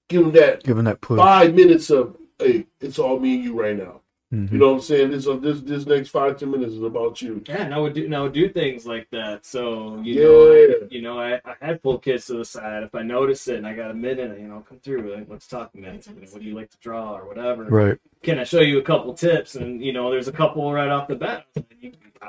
give 0.09 0.21
them 0.23 0.31
that 0.33 0.63
Give 0.63 0.75
them 0.75 0.85
that 0.85 1.01
push. 1.01 1.17
five 1.17 1.53
minutes 1.55 1.89
of 1.89 2.17
hey, 2.39 2.65
it's 2.81 2.99
all 2.99 3.19
me 3.19 3.35
and 3.35 3.43
you 3.43 3.59
right 3.59 3.77
now. 3.77 4.01
Mhm. 4.33 4.51
You 4.51 4.57
know 4.57 4.69
what 4.69 4.75
I'm 4.77 4.81
saying? 4.81 5.11
This 5.11 5.27
uh, 5.27 5.35
this 5.35 5.61
this 5.61 5.85
next 5.85 6.09
five 6.09 6.37
ten 6.37 6.49
minutes 6.51 6.73
is 6.73 6.81
about 6.81 7.21
you. 7.21 7.43
Yeah, 7.47 7.61
and 7.63 7.73
I 7.73 7.77
would 7.77 7.93
do, 7.93 8.05
and 8.05 8.15
I 8.15 8.21
would 8.23 8.33
do 8.33 8.49
things 8.49 8.85
like 8.85 9.07
that. 9.11 9.45
So 9.45 10.01
you 10.03 10.15
Yeah. 10.15 10.23
know, 10.23 10.51
I, 10.51 10.87
you 10.89 11.01
know, 11.03 11.19
I, 11.19 11.35
I 11.45 11.55
had 11.61 11.81
pull 11.83 11.99
kids 11.99 12.25
to 12.27 12.33
the 12.33 12.45
side. 12.45 12.83
If 12.83 12.95
I 12.95 13.03
notice 13.03 13.47
it 13.47 13.57
and 13.57 13.67
I 13.67 13.75
got 13.75 13.91
a 13.91 13.93
minute, 13.93 14.39
you 14.39 14.47
know, 14.47 14.65
come 14.67 14.79
through. 14.79 15.13
Like, 15.15 15.27
let's 15.29 15.47
talk 15.47 15.71
a 15.75 15.77
minute. 15.77 16.07
What 16.31 16.41
do 16.41 16.47
you 16.47 16.55
like 16.55 16.71
to 16.71 16.77
draw 16.79 17.15
or 17.15 17.27
whatever? 17.27 17.65
Right. 17.65 17.97
Can 18.23 18.39
I 18.39 18.43
show 18.45 18.61
you 18.61 18.79
a 18.79 18.83
couple 18.83 19.13
tips? 19.13 19.55
And 19.55 19.79
you 19.83 19.93
know, 19.93 20.09
there's 20.09 20.27
a 20.27 20.33
couple 20.33 20.71
right 20.73 20.89
off 20.89 21.07
the 21.07 21.15
bat. 21.15 21.45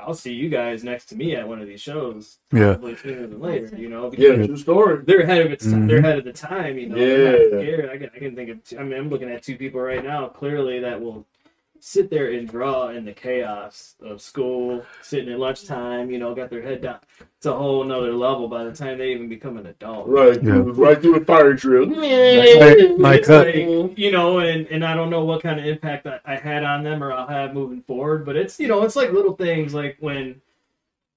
I'll 0.05 0.13
see 0.13 0.33
you 0.33 0.49
guys 0.49 0.83
next 0.83 1.05
to 1.07 1.15
me 1.15 1.35
at 1.35 1.47
one 1.47 1.59
of 1.61 1.67
these 1.67 1.81
shows. 1.81 2.37
Yeah. 2.53 2.73
Probably 2.73 2.95
sooner 2.95 3.27
than 3.27 3.39
later. 3.39 3.75
You 3.75 3.89
know, 3.89 4.11
Yeah, 4.17 4.45
true 4.45 4.57
story. 4.57 5.03
they're 5.05 5.21
ahead 5.21 5.45
of 5.45 5.51
its 5.51 5.65
Mhm. 5.65 5.87
they're 5.87 5.97
ahead 5.99 6.17
of 6.19 6.25
the 6.25 6.33
time. 6.33 6.77
You 6.77 6.89
know, 6.89 6.95
They're 6.95 7.31
not 7.31 7.39
Yeah. 7.39 7.59
scared. 7.75 7.89
I 7.89 7.97
can 7.97 8.09
I 8.15 8.19
can 8.19 8.35
think 8.35 8.49
of. 8.49 8.63
Two, 8.63 8.77
I 8.79 8.83
mean, 8.83 8.99
I'm 8.99 9.09
looking 9.09 9.29
at 9.29 9.43
two 9.43 9.57
people 9.57 9.81
right 9.81 10.03
now 10.03 10.27
clearly 10.27 10.79
that 10.79 11.01
will 11.01 11.25
sit 11.79 12.09
there 12.09 12.31
and 12.31 12.47
draw 12.47 12.89
in 12.89 13.05
the 13.05 13.13
chaos 13.13 13.95
of 14.01 14.21
school, 14.21 14.83
sitting 15.01 15.31
at 15.31 15.39
lunchtime. 15.39 16.09
You 16.11 16.19
know, 16.19 16.33
got 16.35 16.49
their 16.49 16.61
head 16.61 16.81
down. 16.81 16.99
It's 17.37 17.45
a 17.45 17.53
whole 17.53 17.83
nother 17.83 18.13
level 18.13 18.47
by 18.47 18.63
the 18.63 18.71
time 18.73 18.97
they 18.97 19.11
even 19.11 19.29
become 19.29 19.57
an 19.57 19.65
adult. 19.67 20.07
Right, 20.07 20.41
Yeah. 20.41 20.63
right 20.65 20.99
through 21.01 21.19
the 21.19 21.25
fire 21.25 21.53
drill. 21.53 21.89
right. 21.89 22.97
My 22.97 23.15
It's 23.15 23.27
cut. 23.27 23.45
like, 23.47 23.55
uh, 23.55 23.89
you 23.95 24.11
know, 24.11 24.39
and, 24.39 24.67
and 24.67 24.83
I 24.83 24.95
don't 24.95 25.09
know 25.09 25.23
what 25.23 25.41
kind 25.43 25.59
of 25.59 25.65
impact 25.65 26.07
I, 26.07 26.19
I 26.25 26.35
had 26.35 26.63
on 26.63 26.83
them 26.83 27.03
or 27.03 27.11
I'll 27.13 27.27
have 27.27 27.53
moving 27.53 27.81
forward, 27.83 28.25
but 28.25 28.35
it's 28.35 28.59
you 28.59 28.67
know, 28.67 28.83
it's 28.83 28.95
like 28.95 29.11
little 29.11 29.33
things 29.35 29.73
like 29.73 29.97
when 29.99 30.41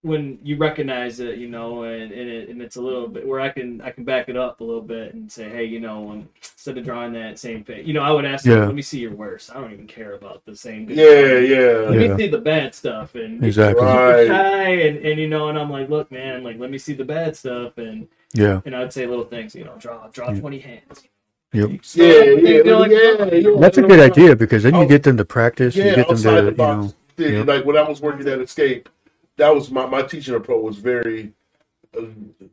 when 0.02 0.38
you 0.42 0.56
recognize 0.56 1.20
it, 1.20 1.36
you 1.36 1.46
know, 1.48 1.82
and 1.82 2.10
and, 2.10 2.28
it, 2.30 2.48
and 2.48 2.62
it's 2.62 2.76
a 2.76 2.80
little 2.80 3.06
bit 3.06 3.26
where 3.26 3.38
I 3.40 3.50
can 3.50 3.80
I 3.82 3.90
can 3.90 4.04
back 4.04 4.30
it 4.30 4.36
up 4.36 4.60
a 4.60 4.64
little 4.64 4.80
bit 4.82 5.12
and 5.12 5.30
say, 5.30 5.48
hey, 5.50 5.64
you 5.64 5.78
know, 5.78 6.00
when, 6.00 6.28
instead 6.42 6.78
of 6.78 6.84
drawing 6.84 7.12
that 7.12 7.38
same 7.38 7.64
face, 7.64 7.86
you 7.86 7.92
know, 7.92 8.02
I 8.02 8.10
would 8.10 8.24
ask, 8.24 8.44
them, 8.44 8.60
let 8.66 8.74
me 8.74 8.80
see 8.80 8.98
your 9.00 9.12
worst. 9.14 9.50
I 9.54 9.60
don't 9.60 9.72
even 9.72 9.86
care 9.86 10.14
about 10.14 10.42
the 10.46 10.56
same. 10.56 10.86
good 10.86 10.96
Yeah, 10.96 11.04
stuff. 11.04 11.48
yeah. 11.50 11.90
Let 11.90 12.00
Yeah. 12.00 12.14
me 12.16 12.24
see 12.24 12.30
the 12.30 12.38
bad 12.38 12.74
stuff 12.74 13.14
and 13.14 13.44
Exactly. 13.44 13.84
Right. 13.84 14.26
shy 14.26 14.68
and, 14.86 14.98
and 15.04 15.20
you 15.20 15.28
know, 15.28 15.48
and 15.50 15.58
I'm 15.58 15.70
like, 15.70 15.90
look, 15.90 16.10
man, 16.10 16.42
like 16.44 16.58
let 16.58 16.70
me 16.70 16.78
see 16.78 16.94
the 16.94 17.04
bad 17.04 17.36
stuff 17.36 17.76
and 17.76 18.08
Yeah. 18.32 18.62
and 18.64 18.74
I'd 18.74 18.92
say 18.94 19.06
little 19.06 19.24
things, 19.26 19.54
you 19.54 19.64
know, 19.64 19.74
draw 19.78 20.08
draw 20.08 20.30
Yeah. 20.32 20.40
twenty 20.40 20.60
hands. 20.60 21.02
Yep. 21.52 21.70
So, 21.82 22.02
Yeah, 22.02 22.22
yeah, 22.62 22.72
like- 22.74 22.90
yeah, 22.90 23.34
yeah. 23.34 23.56
That's 23.58 23.76
a 23.76 23.82
good 23.82 24.00
idea 24.00 24.34
because 24.36 24.62
then 24.62 24.74
you 24.76 24.82
Oh. 24.82 24.86
get 24.88 25.02
them 25.02 25.18
to 25.18 25.24
practice. 25.26 25.76
Yeah, 25.76 25.90
you 25.90 25.96
get 25.96 26.08
them 26.08 26.16
to, 26.16 26.28
outside 26.28 26.40
the 26.42 26.46
you 26.46 26.50
box. 26.52 26.86
know, 26.86 26.94
thing. 27.18 27.44
Like 27.46 27.64
when 27.66 27.76
I 27.76 27.82
was 27.86 28.00
working 28.00 28.26
at 28.28 28.38
Escape, 28.40 28.88
that 29.40 29.54
was 29.54 29.70
my, 29.70 29.86
my 29.86 30.02
teaching 30.02 30.34
approach 30.34 30.62
was 30.62 30.76
very 30.78 31.32
uh, 31.98 32.02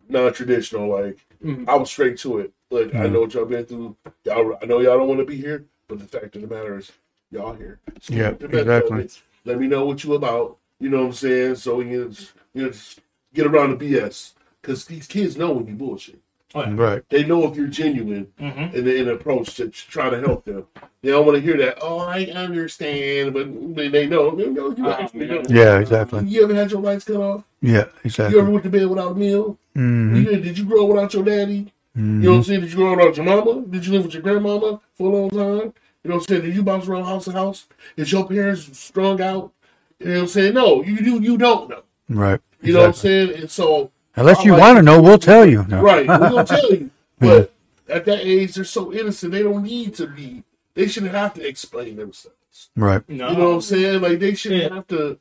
non-traditional. 0.10 0.89
Like 0.89 1.19
Mhm. 1.43 1.67
I 1.67 1.76
was 1.76 1.89
straight 1.91 2.17
to 2.19 2.39
it. 2.39 2.54
Like 2.71 2.95
I 2.95 3.08
Mhm. 3.08 3.12
know 3.13 3.21
what 3.21 3.34
y'all 3.34 3.45
been 3.45 3.65
through. 3.65 3.95
Y'all, 4.26 4.58
I 4.62 4.65
know 4.65 4.80
y'all 4.80 4.97
don't 4.97 5.08
want 5.08 5.19
to 5.19 5.26
be 5.26 5.38
here, 5.38 5.65
but 5.88 6.00
the 6.00 6.06
fact 6.06 6.36
of 6.36 6.41
the 6.41 6.47
matter 6.47 6.78
is, 6.78 6.91
y'all 7.32 7.54
here. 7.54 7.80
So 8.02 8.13
Yeah, 8.15 8.32
get 8.32 8.39
the 8.39 8.47
best 8.47 8.60
of 8.67 8.67
exactly. 8.67 9.04
it. 9.04 9.21
Let 9.45 9.60
me 9.60 9.67
know 9.67 9.86
what 9.86 10.04
you 10.04 10.15
about. 10.15 10.58
You 10.80 10.89
know 10.89 11.00
what 11.00 11.08
I'm 11.08 11.13
saying? 11.13 11.56
So 11.56 11.76
we 11.78 11.86
can 11.86 12.15
you 12.54 12.63
know, 12.63 12.69
just 12.69 13.00
get 13.34 13.45
around 13.47 13.71
the 13.78 13.86
BS. 13.86 14.34
Because 14.62 14.86
these 14.86 15.08
kids 15.08 15.38
know 15.38 15.52
when 15.54 15.67
you 15.67 15.76
bullshit. 15.76 16.19
Right. 16.65 17.04
They 17.10 17.24
know 17.24 17.43
if 17.50 17.56
you're 17.56 17.67
genuine 17.67 18.28
Mhm. 18.39 18.74
in 18.74 18.86
the 18.86 18.96
in 18.96 19.06
the 19.06 19.13
approach 19.13 19.56
to 19.56 19.70
try 19.70 20.10
to 20.10 20.20
help 20.20 20.46
them. 20.46 20.65
They 21.02 21.12
don't 21.12 21.26
want 21.26 21.36
to 21.38 21.41
hear 21.41 21.58
that. 21.58 21.78
Oh, 21.82 22.00
I 22.00 22.26
understand, 22.26 23.34
but 23.34 23.76
they, 23.76 23.88
they 23.88 24.08
know. 24.08 24.36
They 24.36 24.48
know 24.50 24.74
you 24.76 24.89
actually 24.89 25.28
know. 25.28 25.43
Yeah, 25.48 25.80
exactly. 25.80 26.26
You 26.26 26.43
ever 26.43 26.54
had 26.56 26.72
your 26.72 26.82
lights 26.82 27.06
cut 27.06 27.17
off? 27.17 27.43
Yeah, 27.62 27.86
exactly. 28.04 28.36
You 28.36 28.41
ever 28.41 28.52
went 28.52 28.63
to 28.63 28.70
bed 28.70 28.88
without 28.88 29.12
a 29.12 29.15
meal? 29.15 29.58
hmm 29.76 30.15
You 30.15 30.24
did, 30.26 30.43
did 30.43 30.58
you 30.58 30.65
grow 30.65 30.84
up 30.84 30.89
without 30.89 31.13
your 31.13 31.24
daddy? 31.24 31.72
You 31.96 32.04
know 32.04 32.32
what 32.32 32.38
I'm 32.38 32.43
saying? 32.43 32.62
Did 32.62 32.70
you 32.72 32.76
grow 32.78 32.91
up 32.93 32.98
without 33.00 33.17
your 33.17 33.26
mama? 33.26 33.62
Did 33.67 33.86
you 33.86 33.93
live 33.93 34.04
with 34.06 34.13
your 34.13 34.22
grandmama 34.24 34.80
for 34.96 35.08
a 35.12 35.15
long 35.15 35.30
time? 35.32 35.74
You 36.04 36.10
know 36.12 36.15
what 36.15 36.15
I'm 36.15 36.22
saying? 36.28 36.41
Did 36.43 36.56
you 36.56 36.63
bounce 36.63 36.88
around 36.88 37.06
house 37.06 37.26
to 37.26 37.32
house? 37.32 37.65
Is 37.96 38.12
your 38.12 38.28
parents 38.28 38.78
strung 38.78 39.20
out? 39.22 39.52
You 40.00 40.06
know 40.08 40.13
what 40.13 40.22
I'm 40.22 40.28
saying? 40.28 40.54
No, 40.54 40.84
you 40.84 40.98
do. 40.98 41.20
You 41.22 41.38
don't 41.38 41.70
know. 41.70 41.82
Right. 42.10 42.39
You 42.62 42.74
know 42.74 42.80
what 42.82 42.88
I'm 42.89 42.93
saying? 42.93 43.34
And 43.36 43.50
so, 43.50 43.91
Unless 44.17 44.43
you 44.43 44.51
like 44.51 44.62
want 44.62 44.75
to 44.77 44.82
to- 44.82 44.86
know, 44.86 45.01
we'll 45.01 45.17
tell 45.19 45.45
you. 45.45 45.65
No. 45.67 45.82
right, 45.82 46.08
we'll 46.08 46.43
tell 46.56 46.71
you. 46.71 46.89
But 47.19 47.53
at 47.88 48.06
that 48.06 48.19
age, 48.19 48.56
they're 48.56 48.63
so 48.65 48.91
innocent. 48.93 49.32
They 49.32 49.43
don't 49.43 49.63
need 49.63 49.95
to 49.95 50.08
be. 50.08 50.43
They 50.73 50.88
shouldn't 50.88 51.13
have 51.13 51.34
to 51.36 51.47
explain 51.47 51.95
themselves. 51.95 52.69
Right. 52.75 53.01
No. 53.10 53.30
You 53.32 53.38
know 53.38 53.49
what 53.49 53.56
I'm 53.56 53.62
saying? 53.62 54.01
Like 54.01 54.19
they 54.19 54.34
shouldn't 54.36 54.63
Yeah. 54.63 54.75
have 54.75 54.88
to 54.88 55.19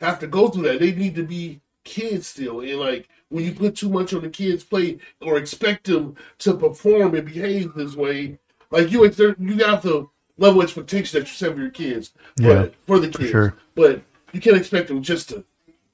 have 0.00 0.18
to 0.20 0.26
go 0.26 0.48
through 0.48 0.62
that. 0.64 0.80
They 0.80 0.92
need 0.92 1.14
to 1.16 1.22
be 1.22 1.60
kids 1.84 2.26
still. 2.28 2.60
And 2.60 2.78
like 2.78 3.08
when 3.28 3.44
you 3.44 3.52
put 3.52 3.74
too 3.76 3.88
much 3.88 4.12
on 4.14 4.22
the 4.22 4.28
kids' 4.28 4.62
plate 4.64 5.00
or 5.20 5.36
expect 5.38 5.86
them 5.86 6.16
to 6.38 6.54
perform 6.54 7.14
and 7.14 7.26
behave 7.26 7.74
this 7.74 7.94
way, 7.96 8.38
like 8.70 8.90
you 8.90 9.04
ex- 9.06 9.18
you 9.18 9.56
got 9.56 9.82
the 9.82 10.06
level 10.38 10.60
of 10.60 10.64
expectation 10.64 11.18
that 11.18 11.26
you 11.28 11.34
set 11.34 11.54
for 11.54 11.60
your 11.60 11.70
kids. 11.70 12.12
Yeah, 12.38 12.66
for 12.86 12.98
the 12.98 13.08
kids. 13.08 13.30
sure. 13.30 13.54
But 13.74 14.02
you 14.32 14.40
can't 14.40 14.56
expect 14.56 14.88
them 14.88 15.02
just 15.02 15.30
to 15.30 15.44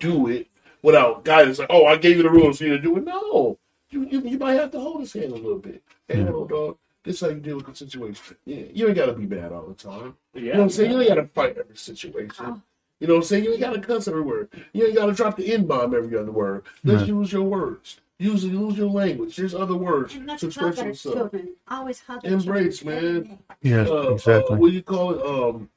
do 0.01 0.27
it 0.29 0.49
without 0.83 1.25
guidance. 1.25 1.59
Like, 1.59 1.69
oh, 1.71 1.87
I 1.87 1.97
gave 1.97 2.17
you 2.17 2.23
the 2.23 2.31
rules 2.31 2.59
for 2.59 2.65
you 2.65 2.71
to 2.77 2.79
do 2.83 2.97
it. 2.97 3.05
No. 3.05 3.59
You, 3.91 4.07
you, 4.07 4.21
you 4.23 4.39
might 4.39 4.55
have 4.55 4.71
to 4.73 4.81
hold 4.81 5.01
his 5.01 5.13
hand 5.13 5.33
a 5.33 5.37
little 5.37 5.59
bit. 5.59 5.83
Hey, 6.09 6.19
Yeah. 6.19 6.27
hold 6.31 6.53
on, 6.53 6.59
dog. 6.59 6.79
This 7.05 7.17
is 7.17 7.21
how 7.23 7.29
you 7.29 7.41
deal 7.41 7.57
with 7.57 7.67
the 7.67 7.75
situation. 7.75 8.37
Yeah, 8.45 8.65
you 8.73 8.87
ain't 8.87 8.97
gotta 8.97 9.13
be 9.13 9.27
bad 9.27 9.53
all 9.53 9.67
the 9.67 9.75
time. 9.75 10.15
yeah. 10.35 10.41
You 10.41 10.47
know 10.53 10.59
what 10.59 10.63
I'm 10.65 10.71
saying? 10.71 10.91
You 10.93 11.01
ain't 11.01 11.09
gotta 11.09 11.27
fight 11.27 11.59
every 11.59 11.77
situation. 11.77 12.63
You 13.01 13.09
know 13.09 13.15
what 13.15 13.21
I'm 13.21 13.25
saying? 13.25 13.45
You 13.45 13.53
ain't 13.53 13.61
gotta 13.61 13.81
cuss 13.81 14.07
every 14.07 14.23
word. 14.23 14.49
You 14.73 14.87
ain't 14.87 14.95
gotta 14.95 15.13
drop 15.13 15.37
the 15.37 15.53
N 15.53 15.67
bomb 15.67 15.95
every 15.95 16.17
other 16.17 16.31
word. 16.31 16.63
Let's 16.85 17.01
Right. 17.01 17.09
use 17.09 17.33
your 17.33 17.43
words. 17.43 17.99
Use 18.21 18.45
use 18.45 18.79
your 18.79 18.89
language. 18.89 19.35
There's 19.35 19.55
other 19.55 19.75
words 19.75 20.15
And 20.15 20.29
to 20.39 20.47
express 20.47 20.77
yourself. 20.79 21.15
children. 21.17 21.49
Always 21.67 21.99
hug 22.01 22.25
Embrace, 22.25 22.79
children. 22.79 23.23
man. 23.29 23.39
Yes, 23.63 23.89
Uh, 23.89 24.13
exactly. 24.13 24.55
uh, 24.55 24.59
what 24.61 24.69
do 24.69 24.75
you 24.77 24.83
call 24.83 25.15
it? 25.15 25.27
Um, 25.27 25.69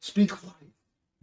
speak 0.00 0.30
life 0.44 0.52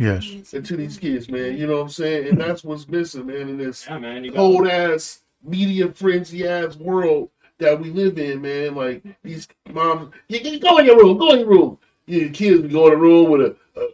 yes. 0.01 0.53
into 0.53 0.75
these 0.75 0.97
kids, 0.97 1.29
man. 1.29 1.57
You 1.57 1.67
know 1.67 1.77
what 1.77 1.83
I'm 1.83 1.89
saying? 1.89 2.27
And 2.27 2.39
that's 2.39 2.63
what's 2.63 2.87
missing, 2.87 3.27
man, 3.27 3.49
in 3.49 3.57
this 3.57 3.85
Yeah, 3.87 3.99
man. 3.99 4.23
You 4.23 4.31
got 4.31 4.37
cold 4.37 4.67
ass 4.67 5.21
media 5.43 5.89
frenzy 5.91 6.47
ass 6.47 6.75
world 6.75 7.29
that 7.59 7.79
we 7.79 7.89
live 7.91 8.17
in, 8.17 8.41
man. 8.41 8.75
Like 8.75 9.03
these 9.23 9.47
moms, 9.71 10.13
you, 10.27 10.39
you 10.39 10.59
go 10.59 10.77
in 10.77 10.85
your 10.85 10.97
room, 10.97 11.17
go 11.17 11.33
in 11.33 11.39
your 11.39 11.49
room. 11.49 11.77
Your 12.07 12.29
kids 12.29 12.61
be 12.61 12.69
going 12.69 12.93
in 12.93 12.99
the 12.99 13.05
room 13.05 13.29
with 13.29 13.41
a, 13.41 13.55
a 13.79 13.87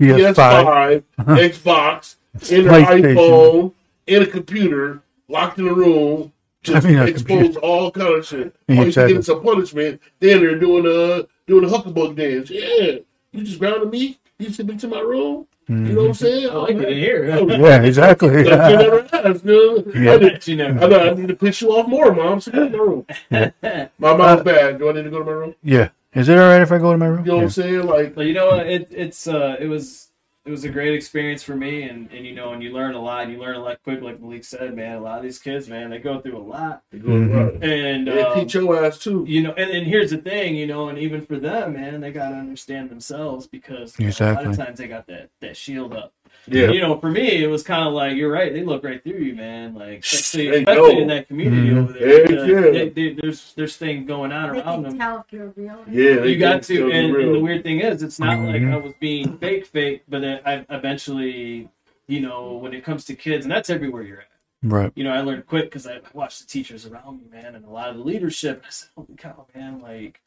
PS5. 0.00 0.34
PS5, 0.34 1.02
uh-huh. 1.18 1.36
Xbox, 1.36 2.16
in 2.50 2.66
their 2.66 2.82
PlayStation. 2.82 3.14
iPhone, 3.14 3.72
in 4.06 4.22
a 4.22 4.26
computer, 4.26 5.02
locked 5.28 5.58
in 5.58 5.68
a 5.68 5.72
room, 5.72 6.32
just 6.62 6.84
I 6.84 6.88
mean, 6.88 6.98
a 6.98 7.04
expose 7.04 7.56
all 7.56 7.90
kind 7.90 8.14
of 8.14 8.26
shit. 8.26 8.54
Yeah, 8.68 8.74
Or 8.74 8.82
you 8.82 8.86
exactly. 8.88 9.12
getting 9.12 9.22
some 9.22 9.42
punishment. 9.42 10.00
Then 10.18 10.40
they're 10.40 10.58
doing 10.58 10.86
a 10.86 11.26
doing 11.46 11.64
a 11.64 11.68
hucklebuck 11.68 12.16
dance. 12.16 12.50
Yeah, 12.50 12.98
you 13.32 13.44
just 13.44 13.58
grounded 13.58 13.90
me. 13.90 14.18
You 14.38 14.52
should 14.52 14.66
be 14.66 14.76
to 14.76 14.88
my 14.88 15.00
room. 15.00 15.46
You 15.68 15.74
know 15.76 16.00
what 16.02 16.08
I'm 16.08 16.14
saying? 16.14 16.50
I 16.50 16.54
like 16.54 16.76
it 16.76 16.88
in 16.88 16.98
here. 16.98 17.30
Oh, 17.32 17.48
Yeah, 17.48 17.82
exactly. 17.82 18.42
That 18.42 18.70
you 18.70 18.76
never 18.76 19.08
asked, 19.12 19.46
dude. 19.46 19.94
Yeah. 19.94 20.12
I, 20.12 20.18
did, 20.18 20.46
you 20.46 20.56
know. 20.56 20.66
I, 20.66 20.86
know, 20.86 21.10
I 21.10 21.14
need 21.14 21.28
to 21.28 21.36
piss 21.36 21.62
you 21.62 21.70
off 21.70 21.88
more, 21.88 22.12
mom. 22.12 22.40
Sit 22.40 22.54
in 22.54 22.72
my 22.72 22.78
room. 22.78 23.06
My 23.98 24.14
mom's 24.14 24.42
bad. 24.42 24.78
Do 24.78 24.90
I 24.90 24.92
need 24.92 25.04
to 25.04 25.10
go 25.10 25.20
to 25.20 25.24
my 25.24 25.32
room? 25.32 25.54
Yeah. 25.62 25.88
Is 26.12 26.28
it 26.28 26.38
all 26.38 26.48
right 26.48 26.60
if 26.60 26.70
I 26.70 26.78
go 26.78 26.92
to 26.92 26.98
my 26.98 27.06
room? 27.06 27.24
You 27.24 27.30
know 27.32 27.36
what 27.36 27.42
I'm 27.44 27.50
saying? 27.50 27.86
Like, 27.86 28.14
But 28.14 28.26
you 28.26 28.34
know 28.34 28.48
what? 28.48 28.66
It, 28.66 28.88
it's 28.90 29.26
uh, 29.26 29.56
it 29.58 29.66
was 29.66 30.03
it 30.44 30.50
was 30.50 30.64
a 30.64 30.68
great 30.68 30.94
experience 30.94 31.42
for 31.42 31.56
me, 31.56 31.82
and, 31.84 32.10
and 32.12 32.26
you 32.26 32.34
know, 32.34 32.52
and 32.52 32.62
you 32.62 32.70
learn 32.70 32.94
a 32.94 33.00
lot. 33.00 33.24
And 33.24 33.32
you 33.32 33.38
learn 33.38 33.56
a 33.56 33.62
lot 33.62 33.82
quick, 33.82 34.00
like 34.02 34.20
Malik 34.20 34.44
said, 34.44 34.74
man. 34.74 34.96
A 34.96 35.00
lot 35.00 35.18
of 35.18 35.22
these 35.24 35.38
kids, 35.38 35.68
man, 35.68 35.90
they 35.90 35.98
go 35.98 36.20
through 36.20 36.36
a 36.36 36.38
lot, 36.42 36.82
Mhm. 36.92 37.54
and 37.62 38.08
And 38.08 38.08
um, 38.08 38.34
teach 38.40 38.54
your 38.54 38.84
ass 38.84 38.98
too. 38.98 39.24
you 39.28 39.42
know, 39.42 39.52
and, 39.52 39.70
and 39.70 39.86
here's 39.86 40.10
the 40.10 40.18
thing, 40.18 40.54
you 40.56 40.66
know, 40.66 40.88
and 40.88 40.98
even 40.98 41.24
for 41.26 41.36
them, 41.38 41.74
man, 41.74 42.00
they 42.00 42.12
gotta 42.12 42.36
understand 42.36 42.90
themselves 42.90 43.46
because 43.46 43.94
know, 43.98 44.06
a 44.06 44.32
lot 44.34 44.46
of 44.46 44.56
times 44.56 44.78
they 44.78 44.88
got 44.88 45.06
that 45.08 45.30
that 45.40 45.56
shield 45.56 45.92
up. 45.94 46.13
Yeah. 46.46 46.70
You 46.70 46.80
know, 46.80 46.98
for 46.98 47.10
me, 47.10 47.42
it 47.42 47.46
was 47.46 47.62
kind 47.62 47.86
of 47.88 47.94
like 47.94 48.16
you're 48.16 48.30
right. 48.30 48.52
They 48.52 48.62
look 48.64 48.84
right 48.84 49.02
through 49.02 49.18
you, 49.18 49.34
man. 49.34 49.74
Like 49.74 50.04
especially, 50.04 50.48
especially 50.58 50.98
in 51.02 51.08
that 51.08 51.28
community 51.28 51.68
Mhm. 51.70 51.82
over 51.82 51.92
there. 51.94 52.08
Heck 52.18 52.26
because 52.28 52.48
yeah. 52.48 52.60
they, 52.70 52.88
they, 52.90 53.12
there's 53.14 53.54
there's 53.54 53.76
things 53.76 54.06
going 54.06 54.30
on 54.32 54.52
They 54.52 54.60
around 54.60 54.82
can 54.82 54.82
them. 54.90 54.98
tell 54.98 55.18
if 55.20 55.32
you're 55.32 55.52
real. 55.56 55.84
Yeah, 55.90 56.24
You 56.24 56.38
got 56.38 56.62
to, 56.64 56.90
and, 56.90 57.16
and 57.16 57.34
the 57.34 57.40
weird 57.40 57.62
thing 57.62 57.80
is, 57.80 58.02
it's 58.02 58.18
not 58.20 58.38
like 58.40 58.62
Mhm. 58.62 58.72
I 58.72 58.76
was 58.76 58.92
being 59.00 59.38
fake, 59.38 59.66
fake, 59.66 60.02
but 60.08 60.20
then 60.20 60.40
I 60.44 60.64
eventually, 60.70 61.68
you 62.06 62.20
know, 62.20 62.54
when 62.54 62.74
it 62.74 62.84
comes 62.84 63.04
to 63.06 63.14
kids, 63.14 63.44
and 63.46 63.52
that's 63.52 63.70
everywhere 63.70 64.02
you're 64.02 64.20
at. 64.20 64.28
Right. 64.62 64.92
You 64.94 65.04
know, 65.04 65.12
I 65.12 65.20
learned 65.20 65.46
quick 65.46 65.64
because 65.64 65.86
I 65.86 66.00
watched 66.14 66.40
the 66.40 66.46
teachers 66.46 66.86
around 66.86 67.18
me, 67.18 67.24
man, 67.30 67.54
and 67.54 67.64
a 67.66 67.70
lot 67.70 67.88
of 67.90 67.96
the 67.98 68.02
leadership. 68.02 68.62
I 68.66 68.70
said, 68.70 68.88
"Holy 68.96 69.14
cow, 69.16 69.46
man!" 69.54 69.80
Like, 69.80 70.20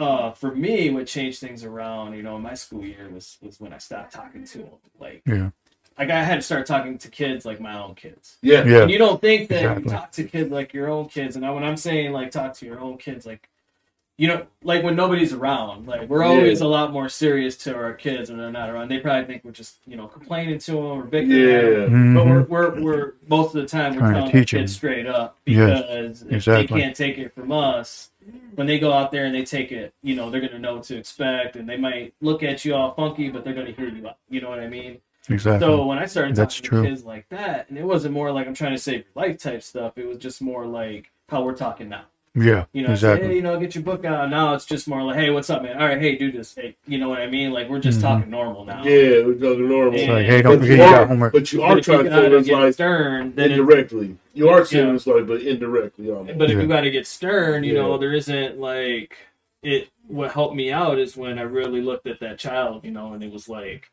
uh, 0.00 0.32
for 0.32 0.54
me, 0.54 0.90
what 0.90 1.06
changed 1.06 1.40
things 1.40 1.64
around, 1.64 2.14
you 2.14 2.22
know, 2.22 2.36
in 2.36 2.42
my 2.42 2.54
school 2.54 2.84
year 2.84 3.08
was 3.12 3.36
was 3.42 3.60
when 3.60 3.72
I 3.72 3.78
stopped 3.78 4.12
talking 4.12 4.44
to 4.44 4.58
them. 4.58 4.78
Like, 4.98 5.22
Yeah. 5.26 5.50
like 5.98 6.10
I 6.10 6.22
had 6.24 6.36
to 6.36 6.42
start 6.42 6.66
talking 6.66 6.96
to 6.98 7.08
kids 7.08 7.44
like 7.44 7.60
my 7.60 7.78
own 7.78 7.94
kids. 7.94 8.38
yeah. 8.42 8.64
Yeah. 8.64 8.82
And 8.82 8.90
you 8.90 8.98
don't 8.98 9.20
think 9.20 9.48
that 9.50 9.58
Exactly. 9.62 9.84
you 9.84 9.90
talk 9.90 10.10
to 10.12 10.24
kids 10.24 10.50
like 10.50 10.72
your 10.72 10.88
own 10.88 11.06
kids. 11.08 11.36
And 11.36 11.44
I, 11.44 11.50
when 11.50 11.64
I'm 11.64 11.76
saying 11.76 12.12
like 12.12 12.30
talk 12.30 12.54
to 12.54 12.66
your 12.66 12.80
own 12.80 12.96
kids, 12.96 13.26
like 13.26 13.48
you 14.16 14.28
know, 14.28 14.44
like 14.62 14.82
when 14.82 14.96
nobody's 14.96 15.32
around, 15.32 15.86
like 15.86 16.06
we're 16.06 16.22
always 16.22 16.60
Yeah. 16.60 16.66
a 16.66 16.68
lot 16.68 16.92
more 16.92 17.08
serious 17.08 17.56
to 17.64 17.74
our 17.74 17.94
kids 17.94 18.28
when 18.28 18.38
they're 18.38 18.52
not 18.52 18.68
around. 18.68 18.88
They 18.90 18.98
probably 18.98 19.24
think 19.24 19.44
we're 19.44 19.50
just 19.52 19.78
you 19.86 19.96
know 19.96 20.06
complaining 20.08 20.58
to 20.60 20.72
them 20.72 20.84
or 21.00 21.04
bickering. 21.04 21.32
at 21.32 21.64
'em. 21.88 22.14
Yeah. 22.14 22.20
But 22.20 22.26
we're, 22.26 22.42
we're, 22.42 22.80
we're 22.82 23.12
most 23.28 23.54
of 23.54 23.62
the 23.62 23.66
time 23.66 23.94
we're 23.94 24.00
Trying 24.00 24.14
telling 24.14 24.32
teach 24.32 24.50
kids 24.50 24.74
straight 24.74 25.06
up 25.06 25.38
Yes, 25.46 25.80
because 25.82 26.22
if 26.22 26.32
exactly. 26.32 26.76
they 26.76 26.82
can't 26.82 26.96
take 26.96 27.16
it 27.18 27.34
from 27.34 27.50
us, 27.50 28.09
when 28.54 28.66
they 28.66 28.78
go 28.78 28.92
out 28.92 29.10
there 29.10 29.24
and 29.24 29.34
they 29.34 29.44
take 29.44 29.72
it, 29.72 29.94
you 30.02 30.14
know, 30.14 30.30
they're 30.30 30.40
gonna 30.40 30.58
know 30.58 30.74
what 30.74 30.84
to 30.84 30.96
expect, 30.96 31.56
and 31.56 31.68
they 31.68 31.76
might 31.76 32.14
look 32.20 32.42
at 32.42 32.64
you 32.64 32.74
all 32.74 32.94
funky, 32.94 33.30
but 33.30 33.44
they're 33.44 33.54
gonna 33.54 33.72
hear 33.72 33.88
you 33.88 34.06
out. 34.08 34.18
You 34.28 34.40
know 34.40 34.50
what 34.50 34.60
I 34.60 34.68
mean? 34.68 34.98
Exactly. 35.28 35.66
So 35.66 35.84
when 35.84 35.98
I 35.98 36.06
started 36.06 36.34
That's 36.34 36.56
talking 36.56 36.68
true. 36.68 36.82
to 36.82 36.88
kids 36.88 37.04
like 37.04 37.28
that, 37.28 37.68
and 37.68 37.78
it 37.78 37.84
wasn't 37.84 38.14
more 38.14 38.32
like 38.32 38.46
I'm 38.46 38.54
trying 38.54 38.74
to 38.74 38.78
save 38.78 39.04
your 39.04 39.26
life 39.26 39.38
type 39.38 39.62
stuff. 39.62 39.96
It 39.96 40.06
was 40.06 40.18
just 40.18 40.40
more 40.40 40.66
like 40.66 41.10
how 41.28 41.42
we're 41.42 41.54
talking 41.56 41.88
now. 41.88 42.04
Yeah. 42.34 42.66
You 42.72 42.82
know, 42.82 42.92
I 42.92 42.94
say, 42.94 43.20
hey, 43.20 43.34
you 43.36 43.42
know, 43.42 43.58
get 43.58 43.74
your 43.74 43.82
book 43.82 44.04
out. 44.04 44.30
Now 44.30 44.54
it's 44.54 44.64
just 44.64 44.86
more 44.86 45.02
like, 45.02 45.16
hey, 45.16 45.30
what's 45.30 45.50
up, 45.50 45.62
man? 45.62 45.80
All 45.80 45.86
right, 45.88 46.00
hey, 46.00 46.16
do 46.16 46.30
this. 46.30 46.54
Hey, 46.54 46.76
you 46.86 46.98
know 46.98 47.08
what 47.08 47.20
I 47.20 47.26
mean? 47.26 47.52
Like 47.52 47.68
we're 47.68 47.80
just 47.80 47.98
Mhm. 47.98 48.02
talking 48.02 48.30
normal 48.30 48.64
now. 48.64 48.84
Yeah, 48.84 49.24
we're 49.24 49.34
talking 49.34 49.68
normal. 49.68 49.94
It's 49.98 50.08
like, 50.08 50.26
hey, 50.26 50.42
don't 50.42 50.52
But 50.58 50.60
forget 50.60 50.70
you 50.78 50.84
you 50.84 50.88
are- 50.88 50.98
got 50.98 51.08
homework. 51.08 51.32
But 51.32 51.52
you 51.52 51.62
are 51.62 51.72
if 51.72 51.76
you 51.86 51.92
trying 51.94 52.04
to 52.04 52.10
gotta 52.10 52.30
say 52.30 52.36
it's 52.36 52.48
get 52.48 52.58
like 52.58 52.74
stern, 52.74 53.32
then 53.34 53.50
it, 53.50 53.58
indirectly. 53.58 54.16
You 54.34 54.48
are 54.48 54.64
saying 54.64 54.98
Yeah. 55.04 55.12
like, 55.14 55.26
but 55.26 55.40
indirectly. 55.42 56.10
Almost. 56.10 56.38
but 56.38 56.50
if 56.50 56.56
Yeah. 56.56 56.62
you 56.62 56.68
got 56.68 56.80
to 56.82 56.90
get 56.90 57.06
stern, 57.06 57.64
you 57.64 57.74
know, 57.74 57.98
there 57.98 58.12
isn't 58.12 58.58
like 58.60 59.16
it. 59.62 59.88
What 60.06 60.30
helped 60.32 60.54
me 60.56 60.72
out 60.72 60.98
is 60.98 61.16
when 61.16 61.38
I 61.38 61.42
really 61.42 61.80
looked 61.82 62.06
at 62.06 62.20
that 62.20 62.38
child, 62.38 62.84
you 62.84 62.90
know, 62.92 63.12
and 63.12 63.22
it 63.22 63.32
was 63.32 63.48
like, 63.48 63.90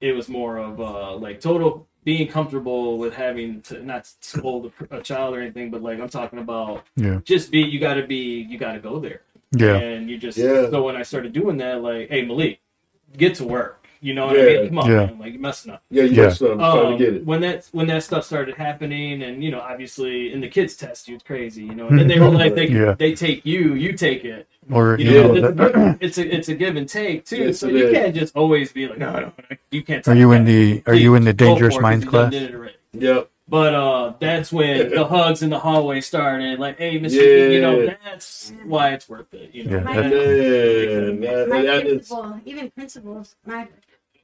it 0.00 0.14
was 0.14 0.28
more 0.28 0.56
of 0.58 0.80
uh 0.80 1.14
like 1.16 1.40
total 1.40 1.86
being 2.06 2.28
comfortable 2.28 2.98
with 2.98 3.12
having 3.12 3.60
to 3.62 3.82
not 3.82 4.08
scold 4.20 4.72
a, 4.92 4.98
a 4.98 5.02
child 5.02 5.34
or 5.34 5.40
anything, 5.40 5.70
but 5.72 5.82
like 5.82 6.00
I'm 6.00 6.08
talking 6.08 6.38
about 6.38 6.84
Yeah. 6.96 7.18
just 7.24 7.50
be 7.50 7.60
you 7.60 7.80
got 7.80 7.94
to 7.94 8.06
be 8.06 8.46
you 8.48 8.56
got 8.58 8.72
to 8.74 8.78
go 8.78 9.00
there, 9.00 9.22
Yeah. 9.50 9.74
and 9.76 10.08
you 10.08 10.16
just 10.16 10.38
Yeah. 10.38 10.70
so 10.70 10.84
when 10.84 10.96
I 10.96 11.02
started 11.02 11.32
doing 11.34 11.56
that, 11.58 11.82
like, 11.82 12.08
hey 12.08 12.22
Malik, 12.24 12.60
get 13.18 13.34
to 13.36 13.44
work. 13.44 13.75
You 14.00 14.14
know 14.14 14.26
what 14.26 14.36
I 14.36 14.38
Yeah. 14.38 14.60
mean? 14.60 14.68
Come 14.68 14.78
on, 14.78 14.90
Yeah. 14.90 14.96
man. 15.06 15.18
Like 15.18 15.32
you're 15.32 15.40
messing 15.40 15.72
up. 15.72 15.82
Yeah, 15.90 16.02
you 16.04 16.10
Yeah. 16.22 16.34
yeah. 16.40 16.48
I'm 16.52 16.60
Um, 16.60 16.92
to 16.92 16.98
get 17.04 17.14
it. 17.14 17.24
when 17.26 17.40
that 17.40 17.68
when 17.72 17.86
that 17.88 18.02
stuff 18.02 18.24
started 18.24 18.54
happening, 18.56 19.22
and 19.22 19.42
you 19.42 19.50
know, 19.50 19.60
obviously, 19.60 20.32
and 20.32 20.42
the 20.42 20.48
kids 20.48 20.76
test 20.76 21.08
you, 21.08 21.14
it's 21.16 21.24
crazy, 21.24 21.64
you 21.64 21.74
know. 21.74 21.88
And 21.88 21.98
then 21.98 22.08
they 22.08 22.18
realize 22.18 22.52
they 22.54 22.68
Yeah. 22.68 22.94
they 22.98 23.14
take 23.14 23.44
you, 23.46 23.74
you 23.74 23.92
take 23.92 24.24
it. 24.24 24.46
Or 24.70 24.96
You 24.98 25.04
you 25.10 25.22
know, 25.22 25.26
know, 25.28 25.34
it's, 25.34 25.46
a 25.48 25.52
that- 25.52 25.72
give, 25.74 25.96
it's 26.00 26.18
a 26.18 26.34
it's 26.36 26.48
a 26.48 26.54
give 26.54 26.76
and 26.76 26.88
take 26.88 27.24
too. 27.24 27.36
Yes, 27.36 27.58
so 27.60 27.68
you 27.68 27.86
is. 27.86 27.92
can't 27.96 28.14
just 28.14 28.36
always 28.36 28.72
be 28.72 28.88
like, 28.88 28.98
no, 28.98 29.12
no, 29.12 29.20
no 29.20 29.32
you 29.70 29.82
can't. 29.82 30.06
are 30.08 30.14
you 30.14 30.32
in 30.32 30.44
that. 30.44 30.50
the 30.50 30.82
are 30.90 30.94
you 30.94 31.14
in 31.14 31.24
the 31.24 31.32
dangerous 31.32 31.74
for 31.74 31.80
it, 31.80 31.82
'cause 31.82 31.90
minds 31.90 32.04
class? 32.04 32.30
did 32.32 32.42
it 32.42 32.54
already. 32.54 32.74
Yeah. 32.92 33.20
But 33.48 33.74
uh, 33.74 34.12
that's 34.18 34.52
when 34.52 34.90
the 34.98 35.04
hugs 35.04 35.40
in 35.40 35.50
the 35.50 35.58
hallway 35.60 36.00
started. 36.00 36.58
Like, 36.58 36.78
hey, 36.78 36.98
Mister, 36.98 37.22
you 37.48 37.60
know, 37.60 37.86
that's 38.04 38.52
why 38.64 38.90
it's 38.94 39.08
worth 39.08 39.32
it. 39.34 39.50
You 39.54 39.64
know, 39.66 39.76
Yeah, 39.76 39.82
My, 39.84 39.94
that's- 39.94 40.12
Man, 40.12 41.20
that, 41.20 41.48
my 41.48 41.62
that 41.62 41.86
is, 41.86 42.08
principal, 42.08 42.40
even 42.44 42.70
principals, 42.72 43.36
my 43.46 43.68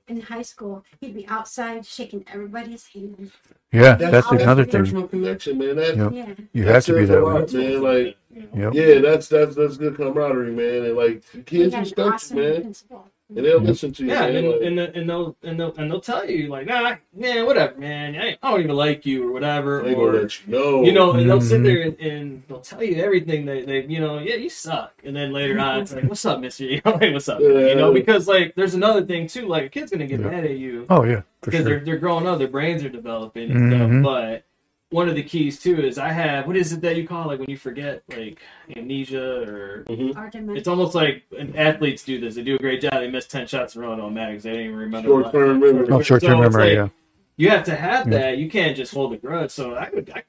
in 0.08 0.20
high 0.20 0.42
school, 0.42 0.84
he'd 1.00 1.14
be 1.14 1.26
outside 1.28 1.86
shaking 1.86 2.24
everybody's 2.32 2.86
hand. 2.88 3.30
Yeah, 3.72 3.94
that's, 3.94 4.28
that's 4.28 4.42
another 4.42 4.64
the 4.64 4.72
thing. 4.72 4.80
personal 4.82 5.08
connection, 5.08 5.58
man. 5.58 5.76
That, 5.76 5.96
Yep. 5.96 6.12
Yeah. 6.12 6.34
You 6.52 6.64
have 6.66 6.84
to 6.84 6.92
be 6.92 7.00
says 7.00 7.10
a 7.10 7.12
that 7.14 7.22
lot, 7.22 7.52
man. 7.52 7.82
Like, 7.82 8.16
Yep. 8.54 8.74
yeah, 8.74 8.98
that's 9.00 9.28
that's 9.28 9.54
that's 9.56 9.76
good 9.76 9.96
camaraderie, 9.96 10.52
man. 10.52 10.84
And 10.86 10.96
like, 10.96 11.22
kids 11.46 11.72
had 11.74 11.78
an 11.78 11.84
respect 11.84 12.14
awesome 12.14 12.36
you, 12.38 12.42
man, 12.44 12.60
principal. 12.62 13.08
And 13.36 13.44
they'll 13.46 13.58
Yep. 13.60 13.62
listen 13.62 13.92
to 13.92 14.04
you. 14.04 14.10
Yeah, 14.10 14.20
man. 14.20 14.36
and, 14.36 14.48
Like, 14.48 14.62
and, 14.62 14.78
the, 14.78 14.94
and 14.96 15.08
they'll 15.10 15.36
and 15.42 15.58
they'll 15.60 15.74
and 15.76 15.90
they'll 15.90 16.00
tell 16.00 16.28
you 16.28 16.48
like, 16.48 16.66
nah, 16.66 16.96
man, 17.14 17.46
whatever, 17.46 17.78
man. 17.78 18.16
I, 18.16 18.36
I 18.42 18.50
don't 18.50 18.60
even 18.60 18.76
like 18.76 19.06
you 19.06 19.28
or 19.28 19.32
whatever. 19.32 19.82
they 19.82 19.94
Or 19.94 20.06
gonna 20.12 20.22
let 20.22 20.46
you 20.46 20.52
know. 20.52 20.84
you 20.84 20.92
know, 20.92 21.12
and 21.12 21.28
they'll 21.28 21.40
sit 21.40 21.62
there 21.62 21.82
and, 21.82 21.98
and 22.00 22.42
they'll 22.48 22.60
tell 22.60 22.82
you 22.82 23.02
everything. 23.02 23.44
They, 23.46 23.64
they, 23.64 23.84
you 23.86 24.00
know, 24.00 24.18
yeah, 24.18 24.34
you 24.36 24.50
suck. 24.50 24.92
And 25.04 25.14
then 25.16 25.32
later 25.32 25.58
on, 25.58 25.80
it's 25.80 25.92
like, 25.94 26.04
what's 26.04 26.24
up, 26.24 26.40
Mister? 26.40 26.64
You 26.64 26.80
know, 26.84 26.92
like, 26.92 27.12
what's 27.12 27.28
up? 27.28 27.40
You 27.40 27.74
know, 27.74 27.92
because 27.92 28.28
like, 28.28 28.54
there's 28.54 28.74
another 28.74 29.04
thing 29.04 29.26
too. 29.26 29.46
Like, 29.46 29.64
a 29.64 29.68
kid's 29.68 29.90
gonna 29.90 30.06
get 30.06 30.20
Yeah. 30.20 30.28
mad 30.30 30.44
at 30.44 30.56
you 30.58 30.86
Oh 30.90 31.04
yeah, 31.04 31.22
because 31.42 31.60
sure. 31.60 31.64
they're 31.76 31.84
they're 31.84 31.98
growing 31.98 32.26
up, 32.26 32.38
their 32.38 32.48
brains 32.48 32.84
are 32.84 32.88
developing 32.88 33.50
and 33.50 33.72
Mhm. 33.72 34.02
stuff. 34.02 34.02
But 34.02 34.44
one 34.92 35.08
of 35.08 35.14
the 35.14 35.22
keys 35.22 35.60
too 35.60 35.82
is 35.82 35.98
I 35.98 36.10
have 36.10 36.46
what 36.46 36.56
is 36.56 36.72
it 36.72 36.80
that 36.82 36.96
you 36.96 37.06
call 37.06 37.26
like 37.26 37.40
when 37.40 37.50
you 37.50 37.56
forget 37.56 38.02
like 38.08 38.40
amnesia 38.76 39.42
or 39.42 39.84
mm-hmm. 39.88 40.16
Our 40.16 40.30
dementia. 40.30 40.56
it's 40.58 40.68
almost 40.68 40.94
like 40.94 41.24
and 41.38 41.56
athletes 41.56 42.04
do 42.04 42.20
this. 42.20 42.34
They 42.34 42.42
do 42.42 42.56
a 42.56 42.58
great 42.58 42.80
job. 42.80 42.94
They 42.94 43.10
miss 43.10 43.26
ten 43.26 43.46
shots 43.46 43.74
in 43.74 43.82
a 43.82 43.86
row 43.86 43.92
on 43.92 44.00
automatic. 44.00 44.42
They 44.42 44.52
don't 44.52 44.60
even 44.60 44.76
remember. 44.76 45.08
the 45.08 45.22
Short 45.22 45.32
term 45.32 45.60
memory. 45.60 45.88
Oh, 45.90 46.02
short 46.02 46.22
term 46.22 46.30
So 46.30 46.40
memory. 46.40 46.64
like, 46.64 46.74
Yeah. 46.74 46.88
You 47.36 47.50
have 47.50 47.64
to 47.64 47.74
have 47.74 48.06
Yeah. 48.06 48.18
that. 48.18 48.38
You 48.38 48.50
can't 48.50 48.76
just 48.76 48.92
hold 48.92 49.12
a 49.12 49.16
grudge. 49.16 49.50
So 49.50 49.74
I 49.74 49.90
would. 49.92 50.10
I, 50.10 50.18
I 50.18 50.24